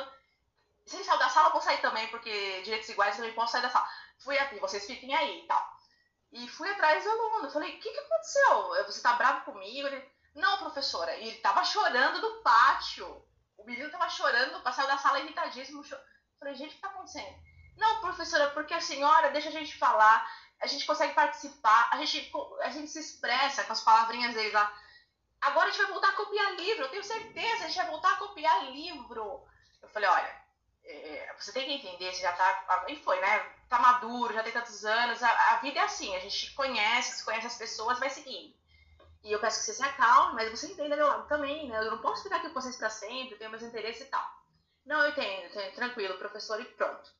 Se 0.87 0.97
ele 0.97 1.05
saiu 1.05 1.19
da 1.19 1.31
sala, 1.31 1.49
eu 1.49 1.53
vou 1.53 1.63
sair 1.63 1.81
também, 1.81 2.07
porque 2.09 2.63
direitos 2.63 2.89
iguais 2.89 3.15
eu 3.15 3.23
também 3.23 3.35
posso 3.35 3.53
sair 3.53 3.63
da 3.63 3.71
sala. 3.71 3.89
Fui 4.19 4.39
aqui, 4.39 4.59
vocês 4.59 4.87
fiquem 4.87 5.15
aí 5.15 5.45
e 5.45 5.47
tal. 5.47 5.75
E 6.33 6.49
fui 6.49 6.69
atrás 6.69 7.03
do 7.05 7.11
aluno. 7.11 7.51
Falei, 7.51 7.77
o 7.77 7.81
que, 7.81 7.91
que 7.91 7.99
aconteceu? 7.99 8.85
Você 8.87 9.01
tá 9.01 9.15
bravo 9.15 9.45
comigo? 9.45 9.87
Ele, 9.87 10.05
não, 10.35 10.59
professora. 10.59 11.17
E 11.17 11.29
ele 11.29 11.39
tava 11.39 11.65
chorando 11.65 12.21
do 12.21 12.43
pátio. 12.43 13.25
O 13.57 13.65
menino 13.65 13.91
tava 13.91 14.09
chorando, 14.11 14.63
saiu 14.73 14.89
da 14.89 14.99
sala 14.99 15.21
irritadíssimo. 15.21 15.83
Falei, 16.39 16.55
gente, 16.55 16.73
o 16.73 16.75
que 16.75 16.81
tá 16.81 16.89
acontecendo? 16.89 17.35
Não, 17.77 18.01
professora, 18.01 18.51
porque 18.51 18.75
a 18.75 18.81
senhora 18.81 19.31
deixa 19.31 19.49
a 19.49 19.53
gente 19.53 19.77
falar 19.79 20.29
a 20.61 20.67
gente 20.67 20.87
consegue 20.87 21.15
participar, 21.15 21.89
a 21.93 21.99
gente, 21.99 22.33
a 22.61 22.71
gente 22.71 22.89
se 22.89 22.99
expressa 22.99 23.65
com 23.65 23.73
as 23.73 23.83
palavrinhas 23.83 24.35
deles 24.35 24.53
lá. 24.53 24.73
Agora 25.41 25.69
a 25.69 25.71
gente 25.71 25.83
vai 25.83 25.93
voltar 25.93 26.09
a 26.09 26.17
copiar 26.17 26.55
livro, 26.55 26.85
eu 26.85 26.91
tenho 26.91 27.05
certeza, 27.05 27.65
a 27.65 27.69
gente 27.69 27.77
vai 27.77 27.87
voltar 27.89 28.13
a 28.13 28.17
copiar 28.17 28.73
livro. 28.73 29.47
Eu 29.83 29.89
falei, 29.91 30.09
olha, 30.09 30.45
é, 30.85 31.35
você 31.39 31.53
tem 31.53 31.67
que 31.67 31.87
entender, 31.87 32.13
você 32.13 32.23
já 32.23 32.33
tá. 32.33 32.85
E 32.89 32.97
foi, 32.97 33.21
né? 33.21 33.39
Tá 33.69 33.79
maduro, 33.79 34.33
já 34.33 34.43
tem 34.43 34.53
tantos 34.53 34.85
anos. 34.85 35.23
A, 35.23 35.53
a, 35.53 35.57
vida 35.57 35.81
é 35.81 35.83
assim, 35.83 36.15
a 36.15 36.21
gente 36.21 36.53
conhece, 36.55 37.19
se 37.19 37.25
conhece 37.25 37.47
as 37.47 37.57
pessoas, 37.57 37.99
vai 37.99 38.11
seguindo. 38.11 38.55
E 39.23 39.33
eu 39.33 39.41
peço 39.41 39.61
que 39.61 39.65
você 39.67 39.75
se 39.75 39.83
acalme, 39.83 40.35
mas 40.35 40.51
você 40.51 40.67
entenda 40.67 40.97
meu 40.97 41.07
lado 41.07 41.27
também, 41.27 41.69
né? 41.69 41.79
Eu 41.79 41.93
não 41.93 41.99
posso 41.99 42.23
ficar 42.23 42.37
aqui 42.37 42.49
com 42.49 42.61
vocês 42.61 42.77
para 42.77 42.91
sempre, 42.91 43.33
eu 43.33 43.39
tenho 43.39 43.51
meus 43.51 43.63
interesses 43.63 44.07
e 44.07 44.11
tal. 44.11 44.45
Não, 44.85 45.03
eu 45.03 45.11
entendo, 45.11 45.47
entendo, 45.47 45.75
tranquilo, 45.75 46.19
professor, 46.19 46.61
e 46.61 46.65
pronto. 46.67 47.11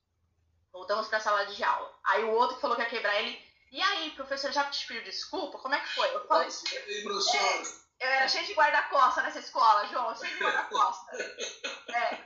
Voltamos 0.75 1.07
para 1.07 1.19
a 1.19 1.21
sala 1.21 1.47
de 1.47 1.63
aula. 1.63 1.97
Aí 2.03 2.25
o 2.25 2.33
outro 2.33 2.59
falou 2.59 2.75
que 2.75 2.83
ia 2.83 2.89
quebrar 2.89 3.15
ele. 3.15 3.41
E 3.71 3.81
aí, 3.81 4.11
professor, 4.11 4.51
já 4.51 4.65
te 4.65 4.85
pediu 4.89 5.05
desculpa? 5.05 5.59
Como 5.59 5.73
é 5.73 5.79
que 5.79 5.95
foi? 5.95 6.13
Eu 6.13 6.27
falei. 6.27 6.49
É, 8.01 8.07
eu 8.07 8.11
era 8.11 8.29
cheio 8.29 8.45
de 8.45 8.55
guarda-costa 8.55 9.23
nessa 9.23 9.39
escola, 9.39 9.87
João, 9.87 10.17
cheio 10.17 10.37
de 10.37 10.43
guarda-costa. 10.43 11.13
é. 11.95 12.25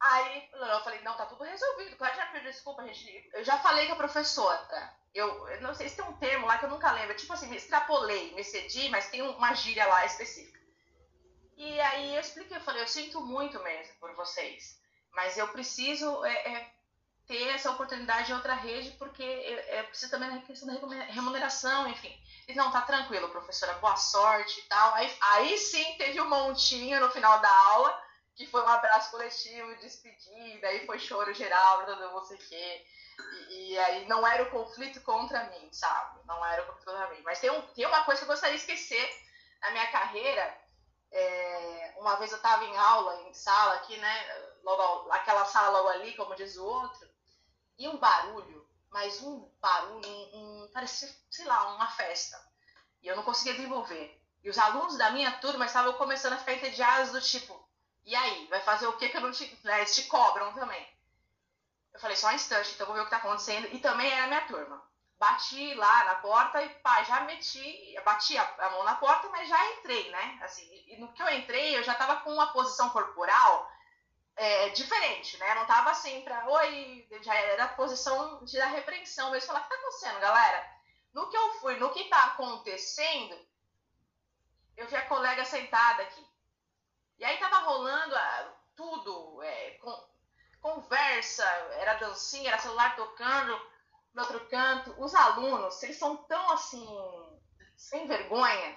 Aí 0.00 0.50
eu 0.52 0.80
falei, 0.80 1.00
não, 1.02 1.16
tá 1.16 1.24
tudo 1.26 1.44
resolvido. 1.44 1.96
Claro 1.96 2.14
que 2.14 2.20
já 2.20 2.26
pediu 2.26 2.50
desculpa, 2.50 2.84
gente. 2.84 3.30
Eu 3.32 3.44
já 3.44 3.58
falei 3.58 3.86
com 3.86 3.92
a 3.92 3.96
professora. 3.96 4.92
Eu, 5.14 5.48
eu, 5.48 5.60
não 5.60 5.72
sei 5.72 5.88
se 5.88 5.94
tem 5.94 6.04
um 6.04 6.18
termo 6.18 6.48
lá 6.48 6.58
que 6.58 6.64
eu 6.64 6.70
nunca 6.70 6.90
lembro. 6.90 7.16
Tipo 7.16 7.32
assim, 7.32 7.46
me 7.46 7.56
extrapolei, 7.56 8.34
me 8.34 8.42
cedi, 8.42 8.88
mas 8.88 9.08
tem 9.08 9.22
uma 9.22 9.54
gíria 9.54 9.86
lá 9.86 10.04
específica. 10.04 10.58
E 11.56 11.80
aí 11.80 12.16
eu 12.16 12.20
expliquei, 12.20 12.56
eu 12.56 12.60
falei, 12.60 12.82
eu 12.82 12.88
sinto 12.88 13.20
muito 13.20 13.62
mesmo 13.62 13.94
por 14.00 14.12
vocês. 14.16 14.82
Mas 15.12 15.38
eu 15.38 15.46
preciso 15.48 16.24
é, 16.24 16.32
é, 16.32 16.73
ter 17.26 17.48
essa 17.48 17.70
oportunidade 17.70 18.30
em 18.30 18.34
outra 18.34 18.54
rede, 18.54 18.90
porque 18.92 19.22
eu 19.22 19.84
preciso 19.84 20.10
também 20.10 20.30
da 20.30 20.40
questão 20.42 20.68
da 20.68 21.04
remuneração, 21.04 21.88
enfim. 21.88 22.14
E 22.46 22.54
não, 22.54 22.70
tá 22.70 22.82
tranquilo, 22.82 23.30
professora, 23.30 23.72
boa 23.74 23.96
sorte 23.96 24.60
e 24.60 24.62
tal. 24.64 24.94
Aí, 24.94 25.16
aí 25.20 25.58
sim 25.58 25.96
teve 25.96 26.20
um 26.20 26.28
montinho 26.28 27.00
no 27.00 27.10
final 27.10 27.40
da 27.40 27.50
aula, 27.50 28.02
que 28.34 28.46
foi 28.46 28.62
um 28.62 28.68
abraço 28.68 29.10
coletivo, 29.10 29.76
despedida, 29.76 30.68
aí 30.68 30.84
foi 30.84 30.98
choro 30.98 31.32
geral, 31.32 31.86
não 31.86 32.24
sei 32.24 32.36
o 32.36 32.40
quê. 32.40 32.86
E, 33.48 33.72
e, 33.72 33.78
aí 33.78 34.06
não 34.06 34.26
era 34.26 34.42
o 34.42 34.50
conflito 34.50 35.00
contra 35.00 35.44
mim, 35.44 35.72
sabe? 35.72 36.20
Não 36.26 36.44
era 36.44 36.62
o 36.62 36.66
conflito 36.66 36.84
contra 36.84 37.08
mim. 37.10 37.22
Mas 37.22 37.38
tem, 37.38 37.50
um, 37.50 37.62
tem 37.68 37.86
uma 37.86 38.04
coisa 38.04 38.20
que 38.20 38.24
eu 38.24 38.32
gostaria 38.32 38.56
de 38.56 38.60
esquecer 38.60 39.08
na 39.62 39.70
minha 39.70 39.86
carreira. 39.86 40.58
É, 41.12 41.94
uma 41.96 42.16
vez 42.16 42.32
eu 42.32 42.38
estava 42.38 42.64
em 42.64 42.76
aula, 42.76 43.22
em 43.22 43.32
sala 43.32 43.74
aqui, 43.74 43.96
né? 43.96 44.52
Logo, 44.64 45.12
aquela 45.12 45.44
sala 45.44 45.78
logo 45.78 45.88
ali, 45.90 46.14
como 46.16 46.34
diz 46.34 46.56
o 46.56 46.66
outro 46.66 47.13
e 47.78 47.88
um 47.88 47.98
barulho, 47.98 48.68
mas 48.90 49.20
um 49.22 49.48
barulho, 49.60 50.08
um, 50.08 50.64
um, 50.64 50.70
parecia, 50.72 51.08
sei 51.30 51.44
lá, 51.44 51.74
uma 51.74 51.88
festa. 51.88 52.40
E 53.02 53.08
eu 53.08 53.16
não 53.16 53.22
conseguia 53.22 53.54
desenvolver. 53.54 54.20
E 54.42 54.50
os 54.50 54.58
alunos 54.58 54.96
da 54.96 55.10
minha 55.10 55.32
turma 55.38 55.66
estavam 55.66 55.94
começando 55.94 56.34
a 56.34 56.38
ficar 56.38 56.54
entediados 56.54 57.12
do 57.12 57.20
tipo, 57.20 57.64
e 58.04 58.14
aí, 58.14 58.46
vai 58.48 58.60
fazer 58.60 58.86
o 58.86 58.96
que 58.96 59.08
que 59.08 59.16
eu 59.16 59.20
não 59.22 59.32
te... 59.32 59.58
Né, 59.64 59.78
eles 59.78 59.94
te 59.94 60.04
cobram 60.04 60.52
também. 60.52 60.86
Eu 61.92 62.00
falei, 62.00 62.16
só 62.16 62.28
um 62.28 62.32
instante, 62.32 62.72
então 62.74 62.86
vou 62.86 62.94
ver 62.94 63.02
o 63.02 63.04
que 63.04 63.14
está 63.14 63.16
acontecendo. 63.16 63.68
E 63.72 63.78
também 63.78 64.10
era 64.10 64.26
minha 64.26 64.46
turma. 64.46 64.82
Bati 65.18 65.74
lá 65.74 66.04
na 66.04 66.16
porta 66.16 66.62
e 66.62 66.68
pá, 66.68 67.02
já 67.04 67.20
meti, 67.20 67.94
bati 68.04 68.36
a, 68.36 68.54
a 68.58 68.70
mão 68.70 68.84
na 68.84 68.96
porta, 68.96 69.28
mas 69.30 69.48
já 69.48 69.72
entrei, 69.72 70.10
né? 70.10 70.38
Assim, 70.42 70.68
e 70.88 70.98
no 70.98 71.12
que 71.12 71.22
eu 71.22 71.28
entrei, 71.30 71.78
eu 71.78 71.82
já 71.82 71.92
estava 71.92 72.16
com 72.16 72.32
uma 72.32 72.52
posição 72.52 72.90
corporal 72.90 73.70
é, 74.36 74.68
diferente, 74.70 75.36
né? 75.38 75.54
Não 75.54 75.66
tava 75.66 75.90
assim 75.90 76.20
pra, 76.22 76.48
oi, 76.48 77.06
já 77.22 77.34
era 77.34 77.64
a 77.64 77.68
posição 77.68 78.44
de 78.44 78.58
da 78.58 78.66
repreensão 78.66 79.30
mesmo. 79.30 79.46
Falar, 79.46 79.60
o 79.60 79.62
que 79.62 79.68
tá 79.68 79.74
acontecendo, 79.76 80.20
galera? 80.20 80.74
No 81.12 81.30
que 81.30 81.36
eu 81.36 81.52
fui, 81.54 81.76
no 81.76 81.92
que 81.92 82.04
tá 82.04 82.24
acontecendo, 82.26 83.38
eu 84.76 84.86
vi 84.88 84.96
a 84.96 85.06
colega 85.06 85.44
sentada 85.44 86.02
aqui. 86.02 86.26
E 87.18 87.24
aí 87.24 87.38
tava 87.38 87.58
rolando 87.58 88.16
ah, 88.16 88.52
tudo, 88.74 89.40
é, 89.42 89.70
com, 89.80 90.08
conversa, 90.60 91.44
era 91.78 91.94
dancinha, 91.94 92.48
era 92.48 92.58
celular 92.58 92.96
tocando 92.96 93.70
no 94.12 94.22
outro 94.22 94.48
canto. 94.48 94.94
Os 94.98 95.14
alunos, 95.14 95.80
eles 95.84 95.96
são 95.96 96.16
tão 96.16 96.50
assim, 96.50 96.84
sem 97.76 98.08
vergonha, 98.08 98.76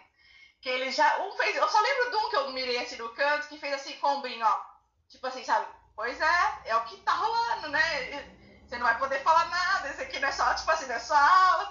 que 0.61 0.69
eles 0.69 0.95
já. 0.95 1.23
Um 1.23 1.31
fez, 1.31 1.55
eu 1.55 1.67
só 1.67 1.81
lembro 1.81 2.11
de 2.11 2.15
um 2.17 2.29
que 2.29 2.35
eu 2.35 2.49
mirei 2.51 2.77
assim 2.77 2.97
no 2.97 3.09
canto, 3.15 3.47
que 3.47 3.57
fez 3.57 3.73
assim 3.73 3.97
com 3.97 4.19
o 4.19 4.43
ó 4.43 4.76
Tipo 5.09 5.27
assim, 5.27 5.43
sabe? 5.43 5.67
Pois 5.95 6.19
é, 6.19 6.61
é 6.65 6.75
o 6.75 6.85
que 6.85 6.97
tá 6.97 7.13
rolando, 7.13 7.69
né? 7.69 8.37
Você 8.67 8.77
não 8.77 8.85
vai 8.85 8.97
poder 8.99 9.23
falar 9.23 9.45
nada, 9.45 9.89
isso 9.89 10.01
aqui 10.01 10.19
não 10.19 10.27
é 10.27 10.31
só, 10.31 10.53
tipo 10.53 10.69
assim, 10.69 10.85
não 10.85 10.95
é 10.95 10.99
só 10.99 11.15
aula, 11.15 11.63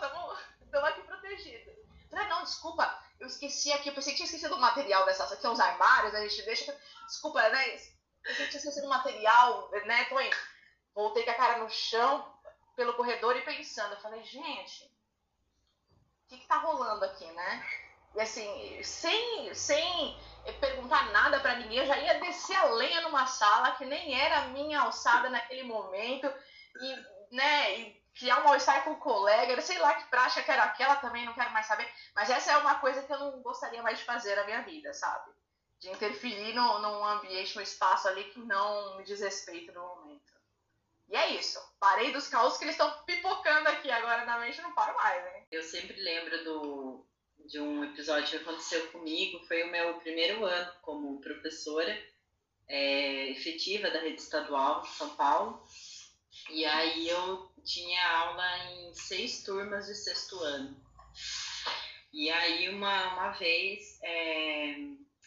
estamos 0.63 0.89
aqui 0.89 1.03
protegidos. 1.03 1.75
Falei, 2.11 2.29
não, 2.29 2.43
desculpa, 2.43 3.03
eu 3.21 3.27
esqueci 3.27 3.73
aqui, 3.73 3.91
eu 3.91 3.95
pensei 3.95 4.13
que 4.13 4.17
tinha 4.17 4.27
esquecido 4.27 4.55
o 4.55 4.61
material 4.61 5.05
dessa, 5.05 5.25
aqui 5.33 5.47
é 5.47 5.51
uns 5.51 5.61
armários, 5.61 6.15
a 6.15 6.21
gente 6.21 6.43
deixa. 6.43 6.77
Desculpa, 7.07 7.47
né? 7.51 7.77
Eu 8.25 8.35
tinha 8.35 8.49
esquecido 8.49 8.87
o 8.87 8.91
material, 8.91 9.71
né? 9.85 10.05
Tô 10.07 10.19
indo. 10.19 10.37
Voltei 10.95 11.25
com 11.25 11.31
a 11.31 11.35
cara 11.35 11.59
no 11.59 11.69
chão, 11.69 12.35
pelo 12.75 12.95
corredor 12.95 13.37
e 13.37 13.43
pensando. 13.43 13.93
Eu 13.93 14.01
falei, 14.01 14.23
gente, 14.25 14.85
o 14.85 16.29
que, 16.29 16.39
que 16.39 16.47
tá 16.47 16.57
rolando 16.59 17.05
aqui, 17.05 17.27
né? 17.33 17.86
E 18.17 18.21
assim, 18.21 18.83
sem, 18.83 19.55
sem 19.55 20.19
perguntar 20.59 21.13
nada 21.13 21.39
para 21.39 21.57
ninguém, 21.57 21.79
eu 21.79 21.87
já 21.87 21.99
ia 21.99 22.19
descer 22.19 22.57
a 22.57 22.65
lenha 22.65 23.03
numa 23.03 23.27
sala 23.27 23.73
que 23.73 23.85
nem 23.85 24.19
era 24.19 24.49
minha 24.49 24.81
alçada 24.81 25.29
naquele 25.29 25.65
momento 25.65 26.33
e, 26.81 27.35
né, 27.35 27.79
e 27.79 28.03
criar 28.15 28.41
um 28.41 28.45
mal-estar 28.45 28.85
com 28.85 28.93
o 28.93 29.01
colega, 29.01 29.61
sei 29.61 29.79
lá 29.79 29.95
que 29.97 30.09
praxe 30.09 30.43
que 30.43 30.51
era 30.51 30.63
aquela 30.63 30.97
também, 30.97 31.27
não 31.27 31.35
quero 31.35 31.53
mais 31.53 31.67
saber, 31.67 31.87
mas 32.15 32.31
essa 32.31 32.53
é 32.53 32.57
uma 32.57 32.77
coisa 32.77 33.03
que 33.03 33.13
eu 33.13 33.19
não 33.19 33.43
gostaria 33.43 33.83
mais 33.83 33.99
de 33.99 34.05
fazer 34.05 34.35
na 34.35 34.45
minha 34.45 34.63
vida, 34.63 34.95
sabe? 34.95 35.31
De 35.79 35.91
interferir 35.91 36.55
no, 36.55 36.79
num 36.79 37.05
ambiente, 37.05 37.55
num 37.55 37.61
espaço 37.61 38.09
ali 38.09 38.25
que 38.25 38.41
não 38.41 38.97
me 38.97 39.05
diz 39.05 39.21
respeito 39.21 39.75
no 39.75 39.83
momento. 39.83 40.33
E 41.09 41.15
é 41.15 41.29
isso. 41.33 41.61
Parei 41.79 42.13
dos 42.13 42.29
caos 42.29 42.57
que 42.57 42.65
eles 42.65 42.77
estão 42.77 42.91
pipocando 43.05 43.69
aqui 43.69 43.91
agora 43.91 44.25
na 44.25 44.39
mente, 44.39 44.63
não 44.63 44.75
paro 44.75 44.97
mais, 44.97 45.23
né? 45.23 45.45
Eu 45.53 45.63
sempre 45.63 46.01
lembro 46.01 46.43
do 46.43 47.07
de 47.49 47.61
um 47.61 47.85
episódio 47.85 48.31
que 48.31 48.37
aconteceu 48.37 48.89
comigo. 48.89 49.45
Foi 49.47 49.63
o 49.63 49.71
meu 49.71 49.95
primeiro 50.01 50.45
ano 50.45 50.73
como 50.83 51.21
professora 51.21 51.97
é, 52.69 53.31
efetiva 53.31 53.91
da 53.91 54.01
rede 54.01 54.21
estadual 54.21 54.83
de 54.83 54.89
São 54.89 55.17
Paulo. 55.17 55.63
E 56.51 56.65
aí 56.65 57.09
eu 57.09 57.51
tinha 57.65 58.09
aula 58.09 58.59
em 58.73 58.95
seis 58.95 59.43
turmas 59.43 59.87
de 59.87 59.95
sexto 59.95 60.39
ano. 60.41 60.77
E 62.13 62.31
aí 62.31 62.69
uma, 62.69 63.15
uma 63.15 63.31
vez 63.33 63.99
é, 64.03 64.77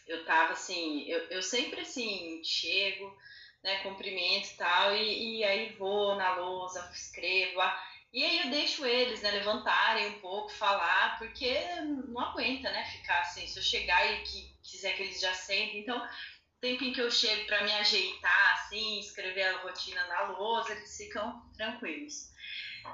eu 0.08 0.26
tava 0.26 0.54
assim, 0.54 1.04
eu, 1.08 1.20
eu 1.30 1.42
sempre 1.42 1.82
assim, 1.82 2.42
chego, 2.44 3.16
né, 3.64 3.84
cumprimento 3.84 4.48
e 4.48 4.58
tal, 4.58 4.96
e, 4.96 5.40
e 5.40 5.44
aí 5.44 5.74
vou 5.74 6.16
na 6.16 6.36
lousa, 6.36 6.90
escrevo. 6.94 7.60
Ah, 7.62 7.89
e 8.12 8.24
aí 8.24 8.40
eu 8.40 8.50
deixo 8.50 8.86
eles, 8.86 9.22
né, 9.22 9.32
levantarem 9.32 10.08
um 10.08 10.20
pouco, 10.20 10.52
falar, 10.52 11.18
porque 11.20 11.60
não 11.82 12.20
aguenta, 12.20 12.72
né, 12.72 12.84
ficar 12.86 13.22
assim. 13.22 13.48
Se 13.48 13.60
eu 13.60 13.64
chegar 13.64 14.04
e 14.12 14.24
que, 14.24 14.56
quiser 14.64 14.96
que 14.96 15.04
eles 15.04 15.22
já 15.22 15.34
sentem, 15.34 15.82
então 15.82 16.08
tempinho 16.60 16.94
que 16.94 17.02
eu 17.02 17.12
chego 17.12 17.46
para 17.46 17.64
me 17.64 17.72
ajeitar, 17.74 18.54
assim, 18.54 19.00
escrever 19.00 19.44
a 19.44 19.62
rotina 19.62 20.06
na 20.08 20.22
lousa, 20.32 20.74
eles 20.74 20.98
ficam 20.98 21.50
tranquilos. 21.56 22.30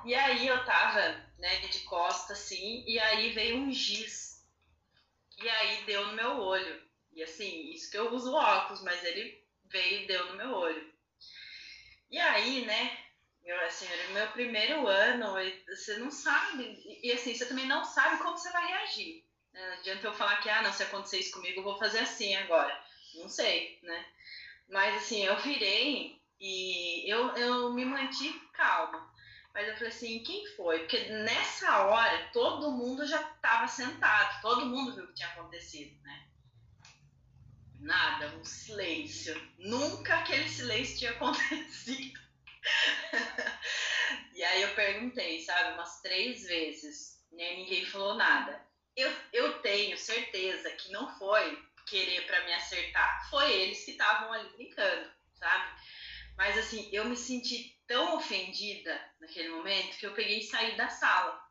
E 0.04 0.14
aí 0.14 0.48
eu 0.48 0.66
tava, 0.66 1.02
né, 1.40 1.60
de 1.60 1.80
costa, 1.80 2.34
assim, 2.34 2.84
e 2.86 3.00
aí 3.00 3.32
veio 3.32 3.58
um 3.58 3.72
giz. 3.72 4.44
E 5.38 5.48
aí 5.48 5.84
deu 5.86 6.08
no 6.08 6.14
meu 6.14 6.40
olho. 6.40 6.84
E 7.14 7.24
assim, 7.24 7.72
isso 7.72 7.90
que 7.90 7.98
eu 7.98 8.14
uso 8.14 8.34
óculos, 8.34 8.84
mas 8.84 9.04
ele 9.04 9.44
veio 9.66 10.04
e 10.04 10.08
deu 10.08 10.26
no 10.28 10.36
meu 10.36 10.52
olho. 10.52 10.94
E 12.12 12.20
aí, 12.20 12.66
né, 12.66 13.05
eu, 13.46 13.60
assim, 13.62 13.88
meu 14.12 14.28
primeiro 14.32 14.88
ano, 14.88 15.36
você 15.68 15.98
não 15.98 16.10
sabe, 16.10 16.64
e, 16.64 17.10
e 17.10 17.12
assim, 17.12 17.36
você 17.36 17.46
também 17.46 17.68
não 17.68 17.86
sabe 17.86 18.22
como 18.22 18.36
você 18.38 18.52
vai 18.52 18.68
reagir. 18.68 19.24
Né? 19.54 19.68
Não 19.68 19.78
adianta 19.78 20.08
eu 20.08 20.14
falar 20.14 20.38
que, 20.38 20.50
ah, 20.50 20.64
não, 20.64 20.74
se 20.74 20.82
acontecer 20.82 21.20
isso 21.20 21.32
comigo, 21.32 21.60
eu 21.60 21.64
vou 21.64 21.78
fazer 21.78 22.00
assim 22.00 22.36
agora. 22.36 22.76
Não 23.14 23.30
sei, 23.30 23.80
né? 23.84 24.06
Mas 24.68 24.96
assim, 24.96 25.24
eu 25.24 25.38
virei 25.42 26.20
e 26.40 27.10
eu, 27.10 27.30
eu 27.36 27.74
me 27.74 27.86
mantive 27.86 28.40
calma. 28.52 29.14
Mas 29.54 29.68
eu 29.68 29.76
falei 29.76 29.90
assim, 29.90 30.24
quem 30.24 30.46
foi? 30.56 30.80
Porque 30.80 31.08
nessa 31.10 31.86
hora 31.86 32.30
todo 32.34 32.72
mundo 32.72 33.06
já 33.06 33.22
estava 33.22 33.68
sentado, 33.68 34.42
todo 34.42 34.66
mundo 34.66 34.94
viu 34.96 35.06
o 35.06 35.08
que 35.08 35.14
tinha 35.14 35.30
acontecido, 35.30 35.98
né? 36.02 36.28
Nada, 37.80 38.36
um 38.36 38.44
silêncio. 38.44 39.40
Nunca 39.60 40.16
aquele 40.16 40.50
silêncio 40.50 40.98
tinha 40.98 41.12
acontecido. 41.16 42.25
E 44.34 44.44
aí 44.44 44.62
eu 44.62 44.76
perguntei, 44.76 45.42
sabe, 45.42 45.74
umas 45.74 46.02
três 46.02 46.44
vezes, 46.44 47.24
né? 47.32 47.56
Ninguém 47.56 47.86
falou 47.86 48.16
nada. 48.16 48.66
Eu, 48.96 49.12
eu 49.34 49.60
tenho 49.60 49.98
certeza 49.98 50.70
que 50.72 50.92
não 50.92 51.08
foi 51.18 51.62
querer 51.86 52.26
para 52.26 52.44
me 52.46 52.54
acertar, 52.54 53.30
foi 53.30 53.52
eles 53.52 53.84
que 53.86 53.92
estavam 53.92 54.34
ali 54.34 54.50
brincando, 54.50 55.12
sabe? 55.34 55.80
Mas 56.38 56.58
assim, 56.58 56.90
eu 56.92 57.06
me 57.06 57.16
senti 57.16 57.78
tão 57.88 58.16
ofendida 58.16 59.00
naquele 59.20 59.50
momento 59.50 59.98
que 59.98 60.06
eu 60.06 60.14
peguei 60.14 60.40
e 60.40 60.44
saí 60.44 60.76
da 60.76 60.90
sala. 60.90 61.46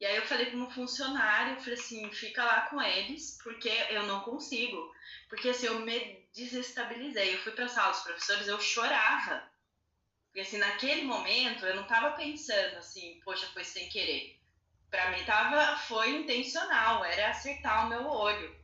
E 0.00 0.06
aí 0.06 0.16
eu 0.16 0.26
falei 0.26 0.46
para 0.46 0.58
um 0.58 0.70
funcionário, 0.70 1.54
eu 1.54 1.60
falei 1.60 1.74
assim, 1.74 2.10
fica 2.12 2.44
lá 2.44 2.62
com 2.62 2.80
eles, 2.80 3.36
porque 3.42 3.68
eu 3.90 4.04
não 4.04 4.20
consigo. 4.20 4.92
Porque 5.28 5.48
assim, 5.48 5.66
eu 5.66 5.80
me 5.80 6.28
desestabilizei. 6.32 7.34
Eu 7.34 7.38
fui 7.40 7.52
para 7.52 7.64
a 7.64 7.68
sala 7.68 7.90
dos 7.90 8.02
professores, 8.02 8.46
eu 8.46 8.60
chorava. 8.60 9.50
Porque 10.28 10.40
assim, 10.40 10.58
naquele 10.58 11.02
momento 11.02 11.66
eu 11.66 11.74
não 11.74 11.82
estava 11.82 12.16
pensando 12.16 12.76
assim, 12.76 13.20
poxa, 13.24 13.46
foi 13.48 13.64
sem 13.64 13.88
querer. 13.88 14.38
Para 14.90 15.10
mim 15.10 15.24
tava, 15.24 15.76
foi 15.76 16.20
intencional, 16.20 17.04
era 17.04 17.30
acertar 17.30 17.86
o 17.86 17.88
meu 17.88 18.06
olho. 18.06 18.56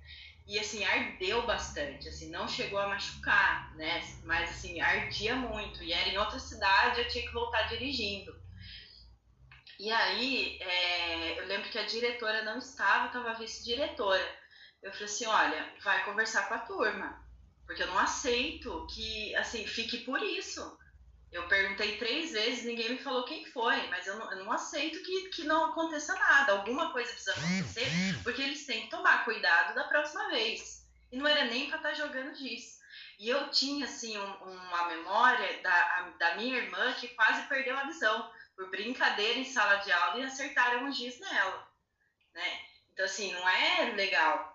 E 0.47 0.59
assim, 0.59 0.85
ardeu 0.85 1.47
bastante, 1.47 2.09
assim, 2.09 2.31
não 2.31 2.47
chegou 2.47 2.79
a 2.79 2.89
machucar, 2.89 3.75
né? 3.77 4.01
Mas 4.25 4.51
assim, 4.51 4.81
ardia 4.81 5.35
muito. 5.35 5.83
E 5.83 5.93
era 5.93 6.09
em 6.09 6.19
outra 6.19 6.39
cidade, 6.39 7.01
eu 7.01 7.09
tinha 7.09 7.27
que 7.27 7.33
voltar 7.33 7.63
dirigindo. 7.63 8.35
E 9.79 9.91
aí, 9.91 10.59
é, 10.61 11.41
eu 11.41 11.47
lembro 11.47 11.69
que 11.71 11.79
a 11.79 11.87
diretora 11.87 12.43
não 12.43 12.59
estava, 12.59 13.07
estava 13.07 13.31
a 13.31 13.35
vice-diretora. 13.35 14.45
Eu 14.83 14.93
falei 14.93 15.07
assim, 15.07 15.27
olha, 15.27 15.75
vai 15.83 16.05
conversar 16.05 16.47
com 16.47 16.55
a 16.55 16.59
turma, 16.59 17.27
porque 17.67 17.83
eu 17.83 17.87
não 17.87 17.99
aceito 17.99 18.87
que, 18.95 19.35
assim, 19.37 19.67
fique 19.67 19.99
por 19.99 20.23
isso. 20.23 20.79
Eu 21.35 21.49
perguntei 21.49 21.97
três 21.97 22.31
vezes, 22.31 22.65
ninguém 22.65 22.91
me 22.91 22.99
falou 22.99 23.25
quem 23.25 23.45
foi, 23.47 23.89
mas 23.89 24.07
eu 24.07 24.17
não, 24.17 24.31
eu 24.31 24.45
não 24.45 24.53
aceito 24.53 25.03
que, 25.03 25.31
que 25.31 25.43
não 25.43 25.65
aconteça 25.65 26.15
nada. 26.15 26.53
Alguma 26.53 26.93
coisa 26.93 27.11
precisa 27.11 27.33
acontecer, 27.33 27.89
porque 28.23 28.41
eles 28.41 28.65
têm 28.65 28.83
que 28.83 28.91
tomar 28.91 29.25
cuidado 29.25 29.75
da 29.75 29.83
próxima 29.83 30.29
vez. 30.29 30.87
E 31.11 31.19
não 31.19 31.27
era 31.27 31.47
nem 31.47 31.67
para 31.67 31.79
estar 31.79 31.89
tá 31.89 31.95
jogando 31.95 32.37
giz. 32.37 32.79
E 33.19 33.29
eu 33.29 33.51
tinha, 33.51 33.85
assim, 33.85 34.17
um, 34.17 34.33
uma 34.45 34.87
memória 34.87 35.61
da, 35.61 36.13
da 36.21 36.37
minha 36.37 36.57
irmã 36.57 36.93
que 36.95 37.09
quase 37.09 37.49
perdeu 37.49 37.77
a 37.77 37.85
visão 37.85 38.31
por 38.55 38.71
brincadeira 38.71 39.37
em 39.37 39.45
sala 39.45 39.77
de 39.79 39.91
aula 39.91 40.21
e 40.21 40.25
acertaram 40.25 40.89
o 40.89 40.93
giz 40.93 41.19
nela, 41.19 41.69
né? 42.33 42.61
Então, 42.93 43.05
assim, 43.05 43.33
não 43.33 43.49
é 43.49 43.87
legal. 43.97 44.55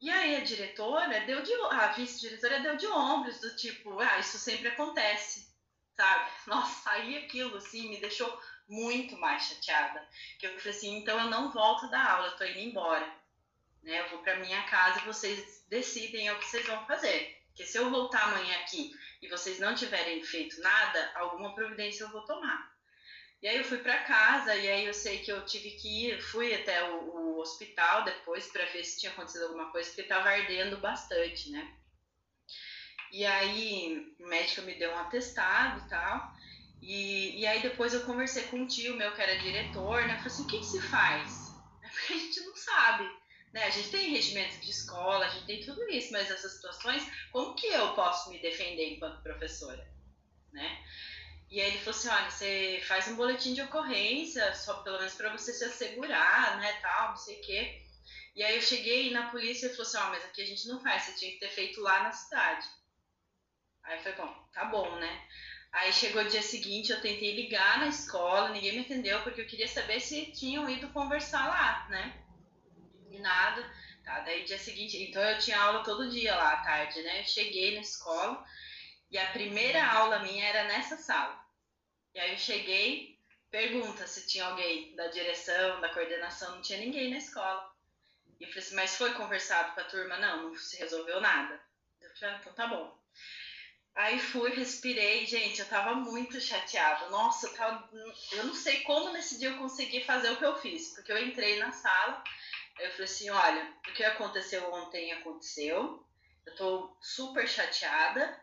E 0.00 0.08
aí 0.08 0.36
a 0.36 0.44
diretora 0.44 1.22
deu 1.22 1.42
de 1.42 1.52
a 1.72 1.88
vice-diretora 1.88 2.60
deu 2.60 2.76
de 2.76 2.86
ombros, 2.86 3.40
do 3.40 3.56
tipo, 3.56 3.98
ah, 3.98 4.20
isso 4.20 4.38
sempre 4.38 4.68
acontece, 4.68 5.47
sabe? 5.98 6.30
Nossa, 6.46 6.90
aí 6.92 7.18
aquilo, 7.18 7.56
assim, 7.56 7.88
me 7.88 8.00
deixou 8.00 8.40
muito 8.68 9.16
mais 9.16 9.42
chateada. 9.42 10.06
Que 10.38 10.46
eu 10.46 10.56
falei 10.58 10.76
assim, 10.76 10.96
então 10.98 11.18
eu 11.18 11.26
não 11.26 11.50
volto 11.50 11.90
da 11.90 12.12
aula, 12.12 12.28
eu 12.28 12.36
tô 12.36 12.44
indo 12.44 12.60
embora. 12.60 13.12
Né? 13.82 14.00
Eu 14.00 14.08
vou 14.10 14.20
para 14.20 14.36
minha 14.36 14.62
casa 14.64 15.00
e 15.00 15.06
vocês 15.06 15.64
decidem 15.68 16.30
o 16.30 16.38
que 16.38 16.46
vocês 16.46 16.64
vão 16.66 16.86
fazer. 16.86 17.36
Porque 17.48 17.64
se 17.64 17.76
eu 17.76 17.90
voltar 17.90 18.22
amanhã 18.22 18.56
aqui 18.60 18.92
e 19.20 19.28
vocês 19.28 19.58
não 19.58 19.74
tiverem 19.74 20.22
feito 20.22 20.60
nada, 20.60 21.10
alguma 21.16 21.52
providência 21.54 22.04
eu 22.04 22.10
vou 22.10 22.24
tomar. 22.24 22.72
E 23.42 23.48
aí 23.48 23.56
eu 23.56 23.64
fui 23.64 23.78
para 23.78 24.04
casa 24.04 24.54
e 24.54 24.68
aí 24.68 24.86
eu 24.86 24.94
sei 24.94 25.18
que 25.18 25.32
eu 25.32 25.44
tive 25.44 25.72
que 25.72 26.06
ir, 26.06 26.22
fui 26.22 26.54
até 26.54 26.90
o, 26.90 27.10
o 27.10 27.38
hospital 27.38 28.04
depois 28.04 28.46
para 28.46 28.64
ver 28.66 28.84
se 28.84 29.00
tinha 29.00 29.10
acontecido 29.10 29.44
alguma 29.44 29.70
coisa, 29.72 29.88
porque 29.88 30.02
estava 30.02 30.28
ardendo 30.28 30.78
bastante, 30.78 31.50
né? 31.50 31.77
E 33.12 33.24
aí 33.24 34.14
o 34.20 34.26
médico 34.26 34.62
me 34.62 34.74
deu 34.74 34.90
um 34.92 34.98
atestado 34.98 35.84
e 35.84 35.88
tal. 35.88 36.32
E, 36.80 37.40
e 37.40 37.46
aí 37.46 37.60
depois 37.60 37.92
eu 37.92 38.04
conversei 38.04 38.44
com 38.44 38.58
um 38.58 38.66
tio 38.66 38.96
meu 38.96 39.12
que 39.14 39.22
era 39.22 39.38
diretor, 39.38 40.02
né? 40.06 40.14
Eu 40.14 40.18
falei 40.18 40.26
assim, 40.26 40.42
o 40.44 40.46
que, 40.46 40.58
que 40.58 40.66
se 40.66 40.80
faz? 40.80 41.52
Porque 41.82 42.12
a 42.12 42.16
gente 42.16 42.40
não 42.40 42.56
sabe. 42.56 43.10
Né? 43.52 43.64
A 43.64 43.70
gente 43.70 43.90
tem 43.90 44.10
regimentos 44.10 44.60
de 44.60 44.70
escola, 44.70 45.26
a 45.26 45.28
gente 45.28 45.46
tem 45.46 45.64
tudo 45.64 45.88
isso, 45.88 46.12
mas 46.12 46.30
essas 46.30 46.52
situações, 46.52 47.02
como 47.32 47.54
que 47.54 47.66
eu 47.66 47.94
posso 47.94 48.30
me 48.30 48.38
defender 48.38 48.94
enquanto 48.94 49.22
professora? 49.22 49.88
Né? 50.52 50.84
E 51.50 51.60
aí 51.60 51.68
ele 51.68 51.78
falou 51.78 51.98
assim, 51.98 52.08
olha, 52.08 52.30
você 52.30 52.82
faz 52.86 53.08
um 53.08 53.16
boletim 53.16 53.54
de 53.54 53.62
ocorrência, 53.62 54.54
só 54.54 54.82
pelo 54.82 54.98
menos 54.98 55.14
para 55.14 55.32
você 55.32 55.52
se 55.52 55.64
assegurar, 55.64 56.58
né, 56.58 56.72
tal, 56.82 57.10
não 57.10 57.16
sei 57.16 57.38
o 57.38 57.40
quê. 57.40 57.82
E 58.36 58.42
aí 58.42 58.54
eu 58.54 58.62
cheguei 58.62 59.10
na 59.10 59.30
polícia 59.30 59.66
e 59.66 59.70
falou 59.70 59.82
assim, 59.82 59.96
ó, 59.96 60.06
oh, 60.06 60.10
mas 60.10 60.24
aqui 60.26 60.42
a 60.42 60.46
gente 60.46 60.68
não 60.68 60.80
faz, 60.80 61.04
você 61.04 61.12
tinha 61.14 61.32
que 61.32 61.40
ter 61.40 61.48
feito 61.48 61.80
lá 61.80 62.02
na 62.02 62.12
cidade. 62.12 62.66
Aí 63.88 63.98
falei, 64.00 64.18
bom, 64.18 64.48
tá 64.52 64.66
bom, 64.66 64.96
né? 64.96 65.26
Aí 65.72 65.92
chegou 65.92 66.22
o 66.22 66.28
dia 66.28 66.42
seguinte, 66.42 66.92
eu 66.92 67.00
tentei 67.00 67.34
ligar 67.34 67.80
na 67.80 67.88
escola, 67.88 68.50
ninguém 68.50 68.72
me 68.72 68.80
entendeu, 68.80 69.22
porque 69.22 69.40
eu 69.40 69.46
queria 69.46 69.66
saber 69.66 69.98
se 70.00 70.26
tinham 70.32 70.68
ido 70.68 70.88
conversar 70.90 71.48
lá, 71.48 71.88
né? 71.88 72.22
E 73.10 73.18
nada. 73.18 73.64
Tá, 74.04 74.20
daí 74.20 74.44
dia 74.44 74.58
seguinte, 74.58 74.96
então 75.02 75.22
eu 75.22 75.38
tinha 75.38 75.60
aula 75.60 75.84
todo 75.84 76.10
dia 76.10 76.34
lá 76.34 76.52
à 76.52 76.56
tarde, 76.62 77.02
né? 77.02 77.20
Eu 77.20 77.24
cheguei 77.24 77.74
na 77.74 77.80
escola, 77.80 78.44
e 79.10 79.18
a 79.18 79.32
primeira 79.32 79.86
aula 79.86 80.20
minha 80.20 80.46
era 80.46 80.64
nessa 80.64 80.96
sala. 80.96 81.42
E 82.14 82.20
aí 82.20 82.32
eu 82.32 82.38
cheguei, 82.38 83.18
pergunta 83.50 84.06
se 84.06 84.26
tinha 84.26 84.44
alguém 84.44 84.94
da 84.96 85.08
direção, 85.08 85.80
da 85.80 85.88
coordenação, 85.90 86.56
não 86.56 86.62
tinha 86.62 86.78
ninguém 86.78 87.10
na 87.10 87.18
escola. 87.18 87.70
E 88.38 88.44
eu 88.44 88.48
falei 88.48 88.64
assim, 88.64 88.74
mas 88.76 88.96
foi 88.96 89.14
conversado 89.14 89.74
com 89.74 89.80
a 89.80 89.84
turma? 89.84 90.18
Não, 90.18 90.48
não 90.48 90.56
se 90.56 90.78
resolveu 90.78 91.20
nada. 91.20 91.60
Eu 92.00 92.10
falei, 92.16 92.34
ah, 92.34 92.38
então 92.40 92.52
tá 92.54 92.66
bom. 92.66 92.97
Aí 93.98 94.16
fui, 94.20 94.50
respirei, 94.50 95.26
gente, 95.26 95.58
eu 95.58 95.68
tava 95.68 95.92
muito 95.92 96.40
chateada. 96.40 97.08
Nossa, 97.10 97.48
eu, 97.48 97.54
tava, 97.54 97.90
eu 98.30 98.44
não 98.44 98.54
sei 98.54 98.82
como 98.82 99.12
nesse 99.12 99.40
dia 99.40 99.48
eu 99.48 99.58
consegui 99.58 100.04
fazer 100.04 100.30
o 100.30 100.36
que 100.36 100.44
eu 100.44 100.56
fiz, 100.60 100.94
porque 100.94 101.10
eu 101.10 101.18
entrei 101.18 101.58
na 101.58 101.72
sala, 101.72 102.22
eu 102.78 102.92
falei 102.92 103.04
assim, 103.04 103.28
olha, 103.28 103.74
o 103.88 103.92
que 103.92 104.04
aconteceu 104.04 104.72
ontem 104.72 105.12
aconteceu, 105.14 106.06
eu 106.46 106.54
tô 106.54 106.96
super 107.02 107.48
chateada, 107.48 108.40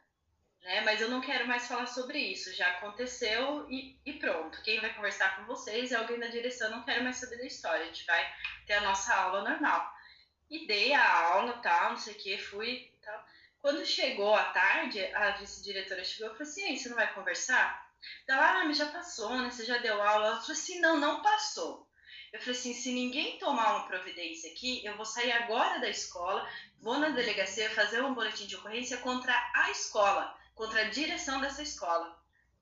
né? 0.61 0.81
Mas 0.81 0.99
eu 0.99 1.09
não 1.09 1.21
quero 1.21 1.47
mais 1.47 1.65
falar 1.67 1.85
sobre 1.85 2.19
isso. 2.19 2.53
Já 2.53 2.71
aconteceu 2.71 3.65
e, 3.69 3.97
e, 4.05 4.13
pronto. 4.13 4.61
Quem 4.61 4.81
vai 4.81 4.93
conversar 4.93 5.37
com 5.37 5.45
vocês 5.45 5.93
é 5.93 5.95
alguém 5.95 6.19
da 6.19 6.27
direção. 6.27 6.69
Não 6.69 6.83
quero 6.83 7.03
mais 7.03 7.15
saber 7.15 7.37
da 7.37 7.45
história. 7.45 7.83
A 7.83 7.87
gente 7.87 8.05
vai 8.05 8.33
ter 8.67 8.73
a 8.73 8.81
nossa 8.81 9.15
aula 9.15 9.49
normal. 9.49 9.89
E 10.49 10.67
dei 10.67 10.93
a 10.93 11.27
aula, 11.27 11.53
tal, 11.61 11.91
não 11.91 11.97
sei 11.97 12.13
o 12.13 12.17
que, 12.17 12.37
fui. 12.37 12.91
Quando 13.65 13.83
chegou 13.83 14.35
a 14.35 14.43
tarde, 14.43 15.03
a 15.15 15.31
vice-diretora 15.37 16.03
chegou 16.03 16.27
e 16.27 16.37
falou 16.37 16.43
assim: 16.43 16.77
você 16.77 16.87
não 16.87 16.95
vai 16.95 17.11
conversar? 17.15 17.91
Ela, 18.27 18.61
ah, 18.61 18.63
mas 18.63 18.77
já 18.77 18.85
passou, 18.85 19.35
né? 19.39 19.49
Você 19.49 19.65
já 19.65 19.79
deu 19.79 19.99
aula? 19.99 20.27
Ela 20.27 20.39
falou 20.39 20.51
assim: 20.51 20.79
não, 20.79 20.99
não 20.99 21.23
passou. 21.23 21.89
Eu 22.31 22.39
falei 22.39 22.53
assim: 22.53 22.75
se 22.75 22.91
ninguém 22.91 23.39
tomar 23.39 23.75
uma 23.75 23.87
providência 23.87 24.51
aqui, 24.51 24.85
eu 24.85 24.95
vou 24.95 25.03
sair 25.03 25.31
agora 25.31 25.79
da 25.79 25.89
escola, 25.89 26.47
vou 26.79 26.99
na 26.99 27.09
delegacia 27.09 27.67
fazer 27.71 28.03
um 28.03 28.13
boletim 28.13 28.45
de 28.45 28.55
ocorrência 28.55 28.97
contra 28.97 29.33
a 29.55 29.71
escola 29.71 30.37
contra 30.53 30.81
a 30.81 30.89
direção 30.91 31.41
dessa 31.41 31.63
escola. 31.63 32.15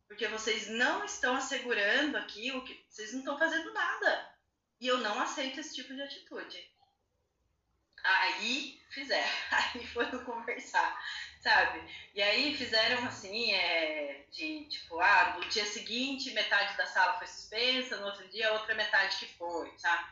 Porque 0.07 0.25
vocês 0.29 0.69
não 0.69 1.03
estão 1.03 1.35
assegurando 1.35 2.15
aqui 2.15 2.49
o 2.53 2.63
que. 2.63 2.81
Vocês 2.87 3.11
não 3.11 3.19
estão 3.19 3.37
fazendo 3.37 3.73
nada. 3.73 4.33
E 4.79 4.87
eu 4.87 4.99
não 4.99 5.19
aceito 5.19 5.59
esse 5.59 5.75
tipo 5.75 5.93
de 5.93 6.01
atitude. 6.01 6.72
Aí 8.03 8.81
fizeram, 8.89 9.29
aí 9.51 9.87
foram 9.87 10.23
conversar, 10.25 11.01
sabe? 11.41 11.81
E 12.13 12.21
aí 12.21 12.55
fizeram 12.55 13.05
assim, 13.07 13.53
é, 13.53 14.25
de 14.31 14.65
tipo, 14.65 14.99
ah, 14.99 15.35
no 15.37 15.49
dia 15.49 15.65
seguinte 15.65 16.31
metade 16.31 16.75
da 16.77 16.85
sala 16.85 17.17
foi 17.17 17.27
suspensa, 17.27 17.97
no 17.97 18.07
outro 18.07 18.27
dia 18.29 18.51
outra 18.53 18.75
metade 18.75 19.17
que 19.17 19.37
foi, 19.37 19.71
sabe? 19.77 20.05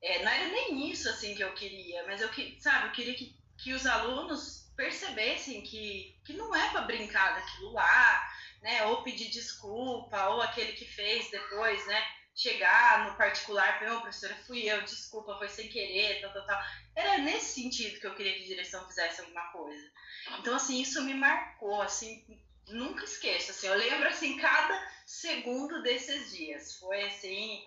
É, 0.00 0.22
não 0.22 0.30
era 0.30 0.48
nem 0.48 0.90
isso 0.90 1.08
assim 1.08 1.34
que 1.34 1.42
eu 1.42 1.52
queria, 1.54 2.04
mas 2.06 2.20
eu 2.20 2.30
sabe, 2.60 2.88
eu 2.88 2.92
queria 2.92 3.14
que, 3.14 3.34
que 3.58 3.72
os 3.72 3.86
alunos 3.86 4.70
percebessem 4.76 5.62
que, 5.62 6.16
que 6.24 6.34
não 6.34 6.54
é 6.54 6.70
para 6.70 6.82
brincar 6.82 7.34
daquilo 7.34 7.72
lá, 7.72 8.32
né? 8.62 8.84
Ou 8.86 9.02
pedir 9.02 9.30
desculpa, 9.30 10.28
ou 10.28 10.42
aquele 10.42 10.72
que 10.72 10.84
fez 10.84 11.30
depois, 11.30 11.86
né? 11.86 12.04
Chegar 12.34 13.08
no 13.08 13.16
particular, 13.16 13.80
não, 13.82 14.00
professora, 14.00 14.34
fui 14.46 14.68
eu, 14.68 14.82
desculpa, 14.82 15.38
foi 15.38 15.48
sem 15.48 15.68
querer, 15.68 16.20
tal, 16.20 16.32
tal, 16.32 16.46
tal. 16.46 16.62
Era 16.96 17.18
nesse 17.18 17.62
sentido 17.62 18.00
que 18.00 18.06
eu 18.06 18.14
queria 18.14 18.34
que 18.34 18.42
a 18.42 18.46
direção 18.46 18.86
fizesse 18.88 19.20
alguma 19.20 19.52
coisa. 19.52 19.92
Então, 20.38 20.56
assim, 20.56 20.80
isso 20.80 21.00
me 21.02 21.14
marcou, 21.14 21.80
assim, 21.80 22.24
nunca 22.68 23.04
esqueço, 23.04 23.52
assim, 23.52 23.68
eu 23.68 23.76
lembro, 23.76 24.08
assim, 24.08 24.36
cada 24.38 24.92
segundo 25.06 25.82
desses 25.82 26.34
dias. 26.34 26.76
Foi, 26.76 27.04
assim, 27.04 27.64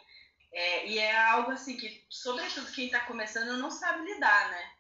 é, 0.52 0.88
e 0.88 1.00
é 1.00 1.16
algo, 1.16 1.52
assim, 1.52 1.78
que, 1.78 2.06
sobretudo, 2.10 2.72
quem 2.74 2.88
está 2.88 3.02
começando 3.02 3.58
não 3.58 3.72
sabe 3.72 4.04
lidar, 4.04 4.50
né? 4.50 4.72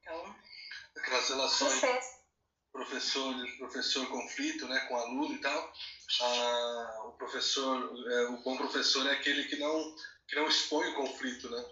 Então, 0.00 0.36
aquelas 0.96 1.28
relações 1.28 1.80
professor 2.76 3.34
professor 3.58 4.06
conflito 4.08 4.68
né 4.68 4.78
com 4.80 4.96
aluno 4.96 5.34
e 5.34 5.38
tal 5.38 5.72
ah, 6.22 7.02
o 7.06 7.12
professor 7.12 7.76
é, 8.10 8.28
o 8.28 8.36
bom 8.42 8.56
professor 8.56 9.06
é 9.06 9.12
aquele 9.12 9.44
que 9.44 9.56
não 9.56 9.94
que 10.28 10.36
não 10.36 10.46
expõe 10.46 10.88
o 10.88 10.94
conflito 10.94 11.48
né? 11.50 11.64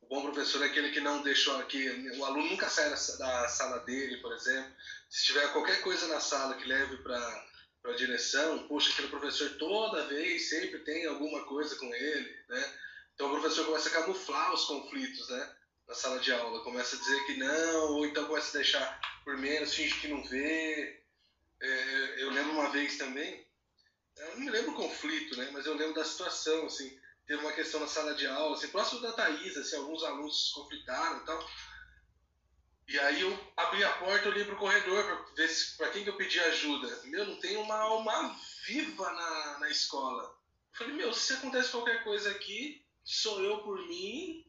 O 0.00 0.06
bom 0.06 0.22
professor 0.22 0.62
é 0.62 0.66
aquele 0.66 0.90
que 0.90 1.00
não 1.00 1.22
deixa 1.22 1.62
que 1.64 1.88
o 2.18 2.24
aluno 2.24 2.50
nunca 2.50 2.68
sai 2.68 2.90
da 2.90 3.48
sala 3.48 3.78
dele 3.80 4.18
por 4.18 4.32
exemplo. 4.32 4.70
Se 5.08 5.26
tiver 5.26 5.52
qualquer 5.52 5.80
coisa 5.80 6.06
na 6.08 6.20
sala 6.20 6.54
que 6.54 6.66
leve 6.66 6.96
para 6.98 7.52
para 7.82 7.92
a 7.92 7.96
direção 7.96 8.66
poxa 8.68 8.92
aquele 8.92 9.08
professor 9.08 9.50
toda 9.58 10.06
vez 10.06 10.48
sempre 10.48 10.78
tem 10.80 11.06
alguma 11.06 11.44
coisa 11.44 11.76
com 11.76 11.92
ele 11.94 12.36
né? 12.48 12.74
Então 13.14 13.28
o 13.28 13.40
professor 13.40 13.66
começa 13.66 13.88
a 13.88 13.92
camuflar 13.92 14.52
os 14.52 14.64
conflitos 14.64 15.28
né 15.28 15.56
na 15.88 15.94
sala 15.94 16.18
de 16.20 16.32
aula, 16.32 16.62
começa 16.62 16.96
a 16.96 16.98
dizer 16.98 17.26
que 17.26 17.36
não, 17.36 17.92
ou 17.92 18.06
então 18.06 18.24
começa 18.26 18.50
a 18.50 18.60
deixar 18.60 19.11
por 19.24 19.36
menos, 19.36 19.74
finge 19.74 20.00
que 20.00 20.08
não 20.08 20.22
vê. 20.24 21.02
É, 21.60 22.22
eu 22.22 22.30
lembro 22.30 22.52
uma 22.52 22.70
vez 22.70 22.98
também, 22.98 23.46
eu 24.16 24.30
não 24.36 24.40
me 24.40 24.50
lembro 24.50 24.72
o 24.72 24.76
conflito, 24.76 25.36
né, 25.36 25.48
mas 25.52 25.64
eu 25.64 25.74
lembro 25.74 25.94
da 25.94 26.04
situação, 26.04 26.66
assim, 26.66 26.98
teve 27.26 27.40
uma 27.40 27.52
questão 27.52 27.80
na 27.80 27.86
sala 27.86 28.14
de 28.14 28.26
aula, 28.26 28.56
assim, 28.56 28.68
próximo 28.68 29.00
da 29.00 29.12
Thaís, 29.12 29.56
assim, 29.56 29.76
alguns 29.76 30.02
alunos 30.02 30.50
conflitaram 30.52 31.18
e 31.18 31.24
tal. 31.24 31.50
E 32.88 32.98
aí 32.98 33.20
eu 33.20 33.52
abri 33.56 33.82
a 33.84 33.92
porta, 33.92 34.28
olhei 34.28 34.44
pro 34.44 34.56
corredor 34.56 35.04
para 35.04 35.34
ver 35.34 35.48
se, 35.48 35.76
pra 35.76 35.88
quem 35.90 36.02
que 36.02 36.10
eu 36.10 36.16
pedi 36.16 36.38
ajuda. 36.40 37.00
Meu, 37.04 37.24
não 37.24 37.36
tem 37.40 37.56
uma 37.56 37.76
alma 37.76 38.36
viva 38.66 39.10
na, 39.12 39.58
na 39.60 39.70
escola. 39.70 40.24
Eu 40.24 40.78
falei, 40.78 40.94
meu, 40.94 41.12
se 41.12 41.32
acontece 41.32 41.70
qualquer 41.70 42.02
coisa 42.02 42.30
aqui, 42.30 42.84
sou 43.04 43.40
eu 43.42 43.62
por 43.62 43.78
mim. 43.86 44.44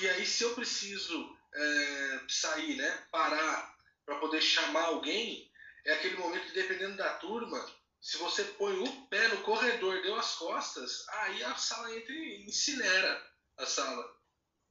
E 0.00 0.08
aí 0.10 0.26
se 0.26 0.44
eu 0.44 0.54
preciso 0.54 1.36
é, 1.52 2.20
sair, 2.28 2.76
né, 2.76 3.06
parar 3.10 3.77
para 4.08 4.16
poder 4.16 4.40
chamar 4.40 4.84
alguém, 4.84 5.52
é 5.84 5.92
aquele 5.92 6.16
momento 6.16 6.46
que 6.46 6.54
dependendo 6.54 6.96
da 6.96 7.12
turma, 7.18 7.62
se 8.00 8.16
você 8.16 8.42
põe 8.42 8.74
o 8.78 9.06
pé 9.08 9.28
no 9.28 9.42
corredor, 9.42 10.00
deu 10.00 10.16
as 10.16 10.34
costas, 10.36 11.06
aí 11.10 11.44
a 11.44 11.54
sala 11.54 11.94
entra 11.94 12.14
e 12.14 12.46
incinera 12.46 13.22
a 13.58 13.66
sala. 13.66 14.16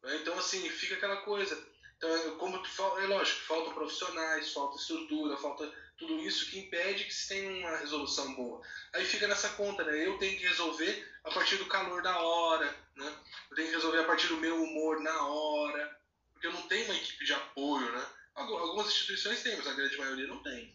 Então, 0.05 0.35
assim, 0.39 0.67
fica 0.71 0.95
aquela 0.95 1.17
coisa. 1.17 1.55
Então, 1.97 2.37
como 2.39 2.63
tu, 2.63 2.97
é 2.97 3.05
lógico, 3.05 3.41
faltam 3.41 3.75
profissionais, 3.75 4.51
falta 4.53 4.77
estrutura, 4.77 5.37
falta 5.37 5.71
tudo 5.99 6.19
isso 6.21 6.49
que 6.49 6.57
impede 6.57 7.03
que 7.03 7.13
se 7.13 7.27
tenha 7.27 7.51
uma 7.51 7.77
resolução 7.77 8.33
boa. 8.33 8.59
Aí 8.93 9.05
fica 9.05 9.27
nessa 9.27 9.49
conta, 9.49 9.83
né? 9.83 10.03
Eu 10.03 10.17
tenho 10.17 10.35
que 10.35 10.47
resolver 10.47 11.07
a 11.23 11.31
partir 11.31 11.57
do 11.57 11.67
calor 11.67 12.01
da 12.01 12.19
hora, 12.19 12.75
né? 12.95 13.15
Eu 13.51 13.55
tenho 13.55 13.67
que 13.67 13.75
resolver 13.75 13.99
a 13.99 14.05
partir 14.05 14.29
do 14.29 14.37
meu 14.37 14.63
humor 14.63 14.99
na 14.99 15.27
hora, 15.27 15.99
porque 16.33 16.47
eu 16.47 16.53
não 16.53 16.63
tenho 16.63 16.85
uma 16.85 16.95
equipe 16.95 17.23
de 17.23 17.33
apoio, 17.33 17.91
né? 17.91 18.16
Algumas 18.37 18.87
instituições 18.87 19.41
têm, 19.43 19.57
mas 19.57 19.67
a 19.67 19.73
grande 19.73 19.97
maioria 19.97 20.27
não 20.27 20.41
tem. 20.43 20.73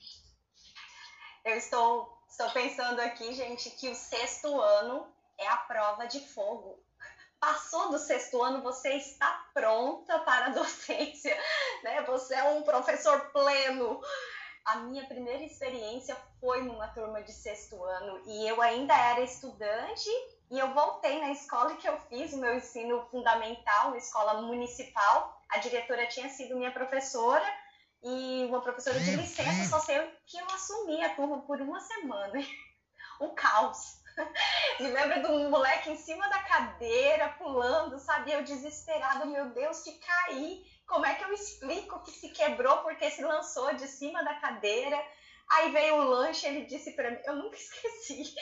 Eu 1.45 1.57
estou, 1.57 2.23
estou 2.29 2.51
pensando 2.51 3.01
aqui, 3.01 3.33
gente, 3.33 3.71
que 3.71 3.89
o 3.89 3.95
sexto 3.95 4.61
ano 4.61 5.07
é 5.39 5.47
a 5.49 5.57
prova 5.57 6.07
de 6.07 6.21
fogo 6.21 6.83
passou 7.43 7.91
do 7.91 7.99
sexto 7.99 8.41
ano, 8.41 8.63
você 8.63 8.91
está 8.91 9.45
pronta 9.53 10.21
para 10.21 10.47
a 10.47 10.51
docência, 10.55 11.37
né? 11.83 12.01
Você 12.03 12.37
é 12.37 12.45
um 12.45 12.63
professor 12.63 13.33
pleno. 13.33 14.01
A 14.65 14.77
minha 14.77 15.05
primeira 15.07 15.43
experiência 15.43 16.17
foi 16.41 16.63
numa 16.63 16.87
turma 16.87 17.21
de 17.21 17.33
sexto 17.33 17.83
ano 17.83 18.23
e 18.25 18.47
eu 18.47 18.63
ainda 18.63 18.97
era 18.97 19.21
estudante 19.21 20.09
e 20.53 20.59
eu 20.59 20.75
voltei 20.75 21.19
na 21.19 21.31
escola 21.31 21.77
que 21.77 21.89
eu 21.89 21.99
fiz 22.11 22.35
o 22.35 22.37
meu 22.37 22.55
ensino 22.55 23.03
fundamental, 23.11 23.97
escola 23.97 24.43
municipal. 24.43 25.43
A 25.49 25.57
diretora 25.57 26.07
tinha 26.09 26.29
sido 26.29 26.59
minha 26.59 26.71
professora 26.71 27.43
e 28.03 28.45
uma 28.51 28.61
professora 28.61 29.01
de 29.01 29.17
licença, 29.17 29.65
só 29.71 29.79
sei 29.81 29.99
que 30.27 30.37
eu 30.37 30.45
assumi 30.51 31.03
a 31.03 31.15
turma 31.15 31.41
por 31.47 31.59
uma 31.59 31.81
semana. 31.81 32.35
Um 33.21 33.35
caos. 33.35 34.03
Me 34.81 34.89
lembro 34.89 35.23
de 35.23 35.29
um 35.29 35.49
moleque 35.49 35.91
em 35.91 35.97
cima 35.97 36.29
da 36.29 36.43
cadeira, 36.43 37.29
pulando, 37.39 37.99
sabe? 37.99 38.33
Eu 38.33 38.43
desesperada, 38.43 39.25
meu 39.25 39.51
Deus, 39.51 39.83
que 39.83 39.93
caí. 40.01 40.65
Como 40.87 41.07
é 41.07 41.15
que 41.15 41.23
eu 41.25 41.33
explico 41.33 42.03
que 42.03 42.11
se 42.11 42.31
quebrou 42.31 42.79
porque 42.79 43.11
se 43.11 43.23
lançou 43.23 43.75
de 43.75 43.87
cima 43.87 44.25
da 44.25 44.35
cadeira? 44.35 45.01
Aí 45.53 45.71
veio 45.71 45.97
o 45.97 46.05
lanche, 46.05 46.47
ele 46.47 46.67
disse 46.67 46.93
para 46.93 47.13
mim, 47.13 47.21
eu 47.25 47.37
nunca 47.37 47.55
esqueci, 47.57 48.35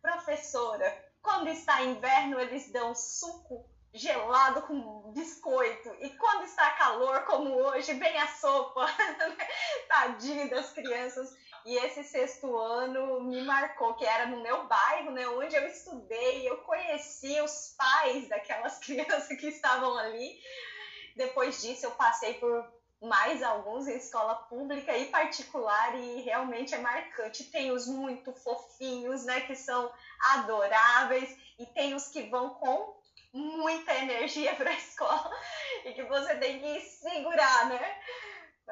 professora, 0.00 1.05
quando 1.26 1.48
está 1.48 1.82
inverno 1.82 2.38
eles 2.38 2.70
dão 2.70 2.94
suco 2.94 3.68
gelado 3.92 4.62
com 4.62 5.12
biscoito 5.12 5.92
e 5.98 6.10
quando 6.10 6.44
está 6.44 6.70
calor 6.70 7.24
como 7.24 7.52
hoje, 7.52 7.94
vem 7.94 8.16
a 8.16 8.28
sopa. 8.28 8.86
Tadinho 9.88 10.48
das 10.48 10.72
crianças. 10.72 11.34
E 11.64 11.74
esse 11.78 12.04
sexto 12.04 12.56
ano 12.56 13.24
me 13.24 13.42
marcou, 13.42 13.94
que 13.94 14.04
era 14.04 14.26
no 14.26 14.40
meu 14.40 14.68
bairro, 14.68 15.10
né, 15.10 15.26
onde 15.30 15.56
eu 15.56 15.66
estudei, 15.66 16.48
eu 16.48 16.58
conheci 16.58 17.40
os 17.40 17.74
pais 17.76 18.28
daquelas 18.28 18.78
crianças 18.84 19.26
que 19.26 19.48
estavam 19.48 19.98
ali. 19.98 20.38
Depois 21.16 21.60
disso, 21.60 21.86
eu 21.86 21.90
passei 21.92 22.34
por 22.34 22.64
mais 23.06 23.42
alguns 23.42 23.86
em 23.86 23.96
escola 23.96 24.34
pública 24.34 24.96
e 24.96 25.06
particular 25.06 25.94
e 25.98 26.22
realmente 26.22 26.74
é 26.74 26.78
marcante. 26.78 27.44
Tem 27.44 27.70
os 27.70 27.86
muito 27.86 28.32
fofinhos, 28.32 29.24
né, 29.24 29.40
que 29.42 29.56
são 29.56 29.90
adoráveis 30.20 31.36
e 31.58 31.66
tem 31.66 31.94
os 31.94 32.08
que 32.08 32.22
vão 32.28 32.50
com 32.50 32.96
muita 33.32 33.94
energia 33.94 34.54
para 34.56 34.70
a 34.70 34.76
escola 34.76 35.30
e 35.84 35.92
que 35.92 36.02
você 36.04 36.34
tem 36.36 36.60
que 36.60 36.80
segurar, 36.80 37.68
né? 37.68 37.96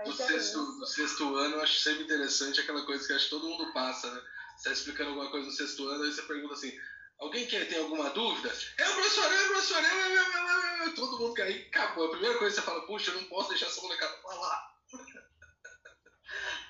no, 0.03 0.11
é 0.11 0.13
sexto, 0.13 0.59
no 0.59 0.87
sexto 0.87 1.37
ano, 1.37 1.57
eu 1.57 1.63
acho 1.63 1.79
sempre 1.79 2.05
interessante 2.05 2.61
aquela 2.61 2.85
coisa 2.85 3.07
que 3.07 3.13
acho 3.13 3.25
que 3.25 3.31
todo 3.31 3.49
mundo 3.49 3.73
passa, 3.73 4.11
né? 4.11 4.21
Você 4.57 4.69
está 4.69 4.73
explicando 4.73 5.11
alguma 5.11 5.31
coisa 5.31 5.47
no 5.47 5.53
sexto 5.53 5.89
ano, 5.89 6.05
aí 6.05 6.13
você 6.13 6.23
pergunta 6.23 6.55
assim, 6.55 6.73
alguém 7.19 7.47
quer, 7.47 7.69
tem 7.69 7.79
alguma 7.79 8.11
dúvida? 8.11 8.53
É 8.79 8.89
o 8.89 8.95
professor, 8.95 9.33
é 9.33 9.43
o 9.43 9.49
professor, 9.49 9.85
é, 9.85 10.15
é, 10.15 10.87
é, 10.87 10.91
todo 10.91 11.19
mundo 11.19 11.43
aí 11.43 11.67
acabou. 11.69 12.07
A 12.07 12.11
primeira 12.11 12.39
coisa 12.39 12.55
que 12.55 12.61
você 12.61 12.67
fala, 12.67 12.87
puxa, 12.87 13.11
eu 13.11 13.21
não 13.21 13.25
posso 13.25 13.49
deixar 13.51 13.67
essa 13.67 13.81
molecada 13.83 14.17
falar. 14.23 14.75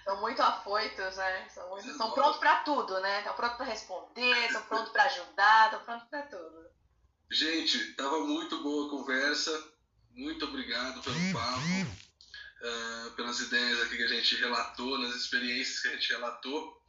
São 0.04 0.20
muito 0.20 0.42
afoitos, 0.42 1.16
né? 1.16 1.48
São, 1.48 1.66
muito, 1.70 1.96
são 1.96 2.10
prontos 2.12 2.38
para 2.38 2.56
tudo, 2.56 3.00
né? 3.00 3.20
Estão 3.20 3.34
prontos 3.34 3.56
para 3.56 3.64
responder, 3.64 4.46
estão 4.46 4.62
prontos 4.64 4.92
para 4.92 5.04
ajudar, 5.04 5.64
estão 5.64 5.84
prontos 5.84 6.08
para 6.08 6.22
tudo. 6.22 6.68
Gente, 7.30 7.94
tava 7.94 8.20
muito 8.20 8.62
boa 8.62 8.86
a 8.86 8.90
conversa. 8.90 9.72
Muito 10.14 10.44
obrigado 10.44 11.02
pelo 11.02 11.32
papo 11.32 12.04
uh, 12.64 13.10
pelas 13.12 13.40
ideias 13.40 13.80
aqui 13.82 13.96
que 13.96 14.02
a 14.02 14.08
gente 14.08 14.36
relatou, 14.36 14.98
nas 14.98 15.14
experiências 15.14 15.80
que 15.80 15.88
a 15.88 15.90
gente 15.92 16.12
relatou. 16.12 16.82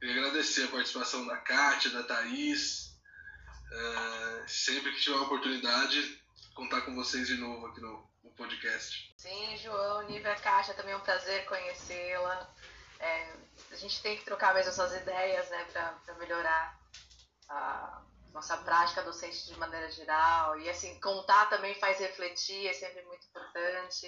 Queria 0.00 0.16
agradecer 0.16 0.64
a 0.64 0.68
participação 0.68 1.26
da 1.26 1.36
Kátia, 1.36 1.90
da 1.90 2.02
Thaís. 2.02 2.87
Uh, 3.70 4.48
sempre 4.48 4.92
que 4.92 5.00
tiver 5.00 5.16
uma 5.16 5.26
oportunidade, 5.26 6.22
contar 6.54 6.82
com 6.82 6.94
vocês 6.94 7.26
de 7.26 7.36
novo 7.36 7.66
aqui 7.66 7.80
no, 7.80 8.08
no 8.24 8.30
podcast. 8.30 9.14
Sim, 9.16 9.56
João, 9.58 10.08
Nívia 10.08 10.34
Kátia, 10.36 10.74
também 10.74 10.92
é 10.92 10.96
um 10.96 11.00
prazer 11.00 11.44
conhecê-la. 11.46 12.54
É, 13.00 13.36
a 13.70 13.76
gente 13.76 14.02
tem 14.02 14.16
que 14.16 14.24
trocar 14.24 14.54
mesmo 14.54 14.70
essas 14.70 14.94
ideias 14.94 15.48
né, 15.50 15.64
para 15.72 16.14
melhorar 16.18 16.78
a 17.48 18.02
nossa 18.32 18.56
prática 18.58 19.02
docente 19.02 19.46
de 19.46 19.56
maneira 19.58 19.90
geral. 19.90 20.58
E 20.60 20.68
assim, 20.68 20.98
contar 21.00 21.46
também 21.46 21.74
faz 21.74 21.98
refletir, 21.98 22.66
é 22.66 22.72
sempre 22.72 23.02
muito 23.02 23.26
importante. 23.26 24.06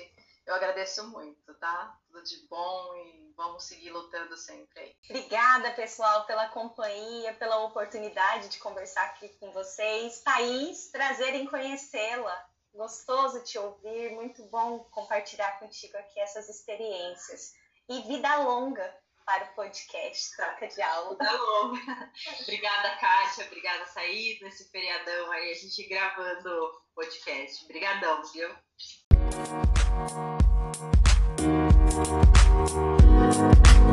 Eu 0.51 0.57
agradeço 0.57 1.07
muito, 1.11 1.55
tá? 1.61 1.97
Tudo 2.09 2.25
de 2.25 2.45
bom 2.49 2.97
e 2.97 3.33
vamos 3.37 3.63
seguir 3.63 3.91
lutando 3.91 4.37
sempre 4.37 4.81
aí. 4.81 4.97
Obrigada, 5.09 5.71
pessoal, 5.75 6.27
pela 6.27 6.49
companhia, 6.49 7.33
pela 7.35 7.59
oportunidade 7.59 8.49
de 8.49 8.59
conversar 8.59 9.05
aqui 9.05 9.29
com 9.39 9.53
vocês. 9.53 10.21
Thaís, 10.23 10.89
prazer 10.91 11.37
em 11.37 11.47
conhecê-la. 11.47 12.49
Gostoso 12.75 13.45
te 13.45 13.61
ouvir, 13.61 14.11
muito 14.11 14.43
bom 14.47 14.81
compartilhar 14.91 15.61
contigo 15.61 15.97
aqui 15.97 16.19
essas 16.19 16.49
experiências. 16.49 17.53
E 17.89 18.03
vida 18.09 18.35
longa 18.39 18.93
para 19.25 19.45
o 19.45 19.55
podcast 19.55 20.35
Troca 20.35 20.67
de 20.67 20.83
Aula. 20.83 21.11
Vida 21.11 21.33
longa. 21.33 22.13
obrigada, 22.43 22.97
Kátia. 22.97 23.47
Obrigada, 23.47 23.87
Saís, 23.87 24.41
nesse 24.41 24.69
feriadão 24.69 25.31
aí, 25.31 25.53
a 25.53 25.55
gente 25.55 25.87
gravando 25.87 26.51
o 26.51 26.83
podcast. 26.93 27.65
Obrigadão, 27.67 28.21
viu? 28.33 28.51
Thank 30.01 30.41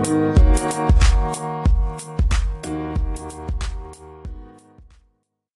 you. 0.08 0.37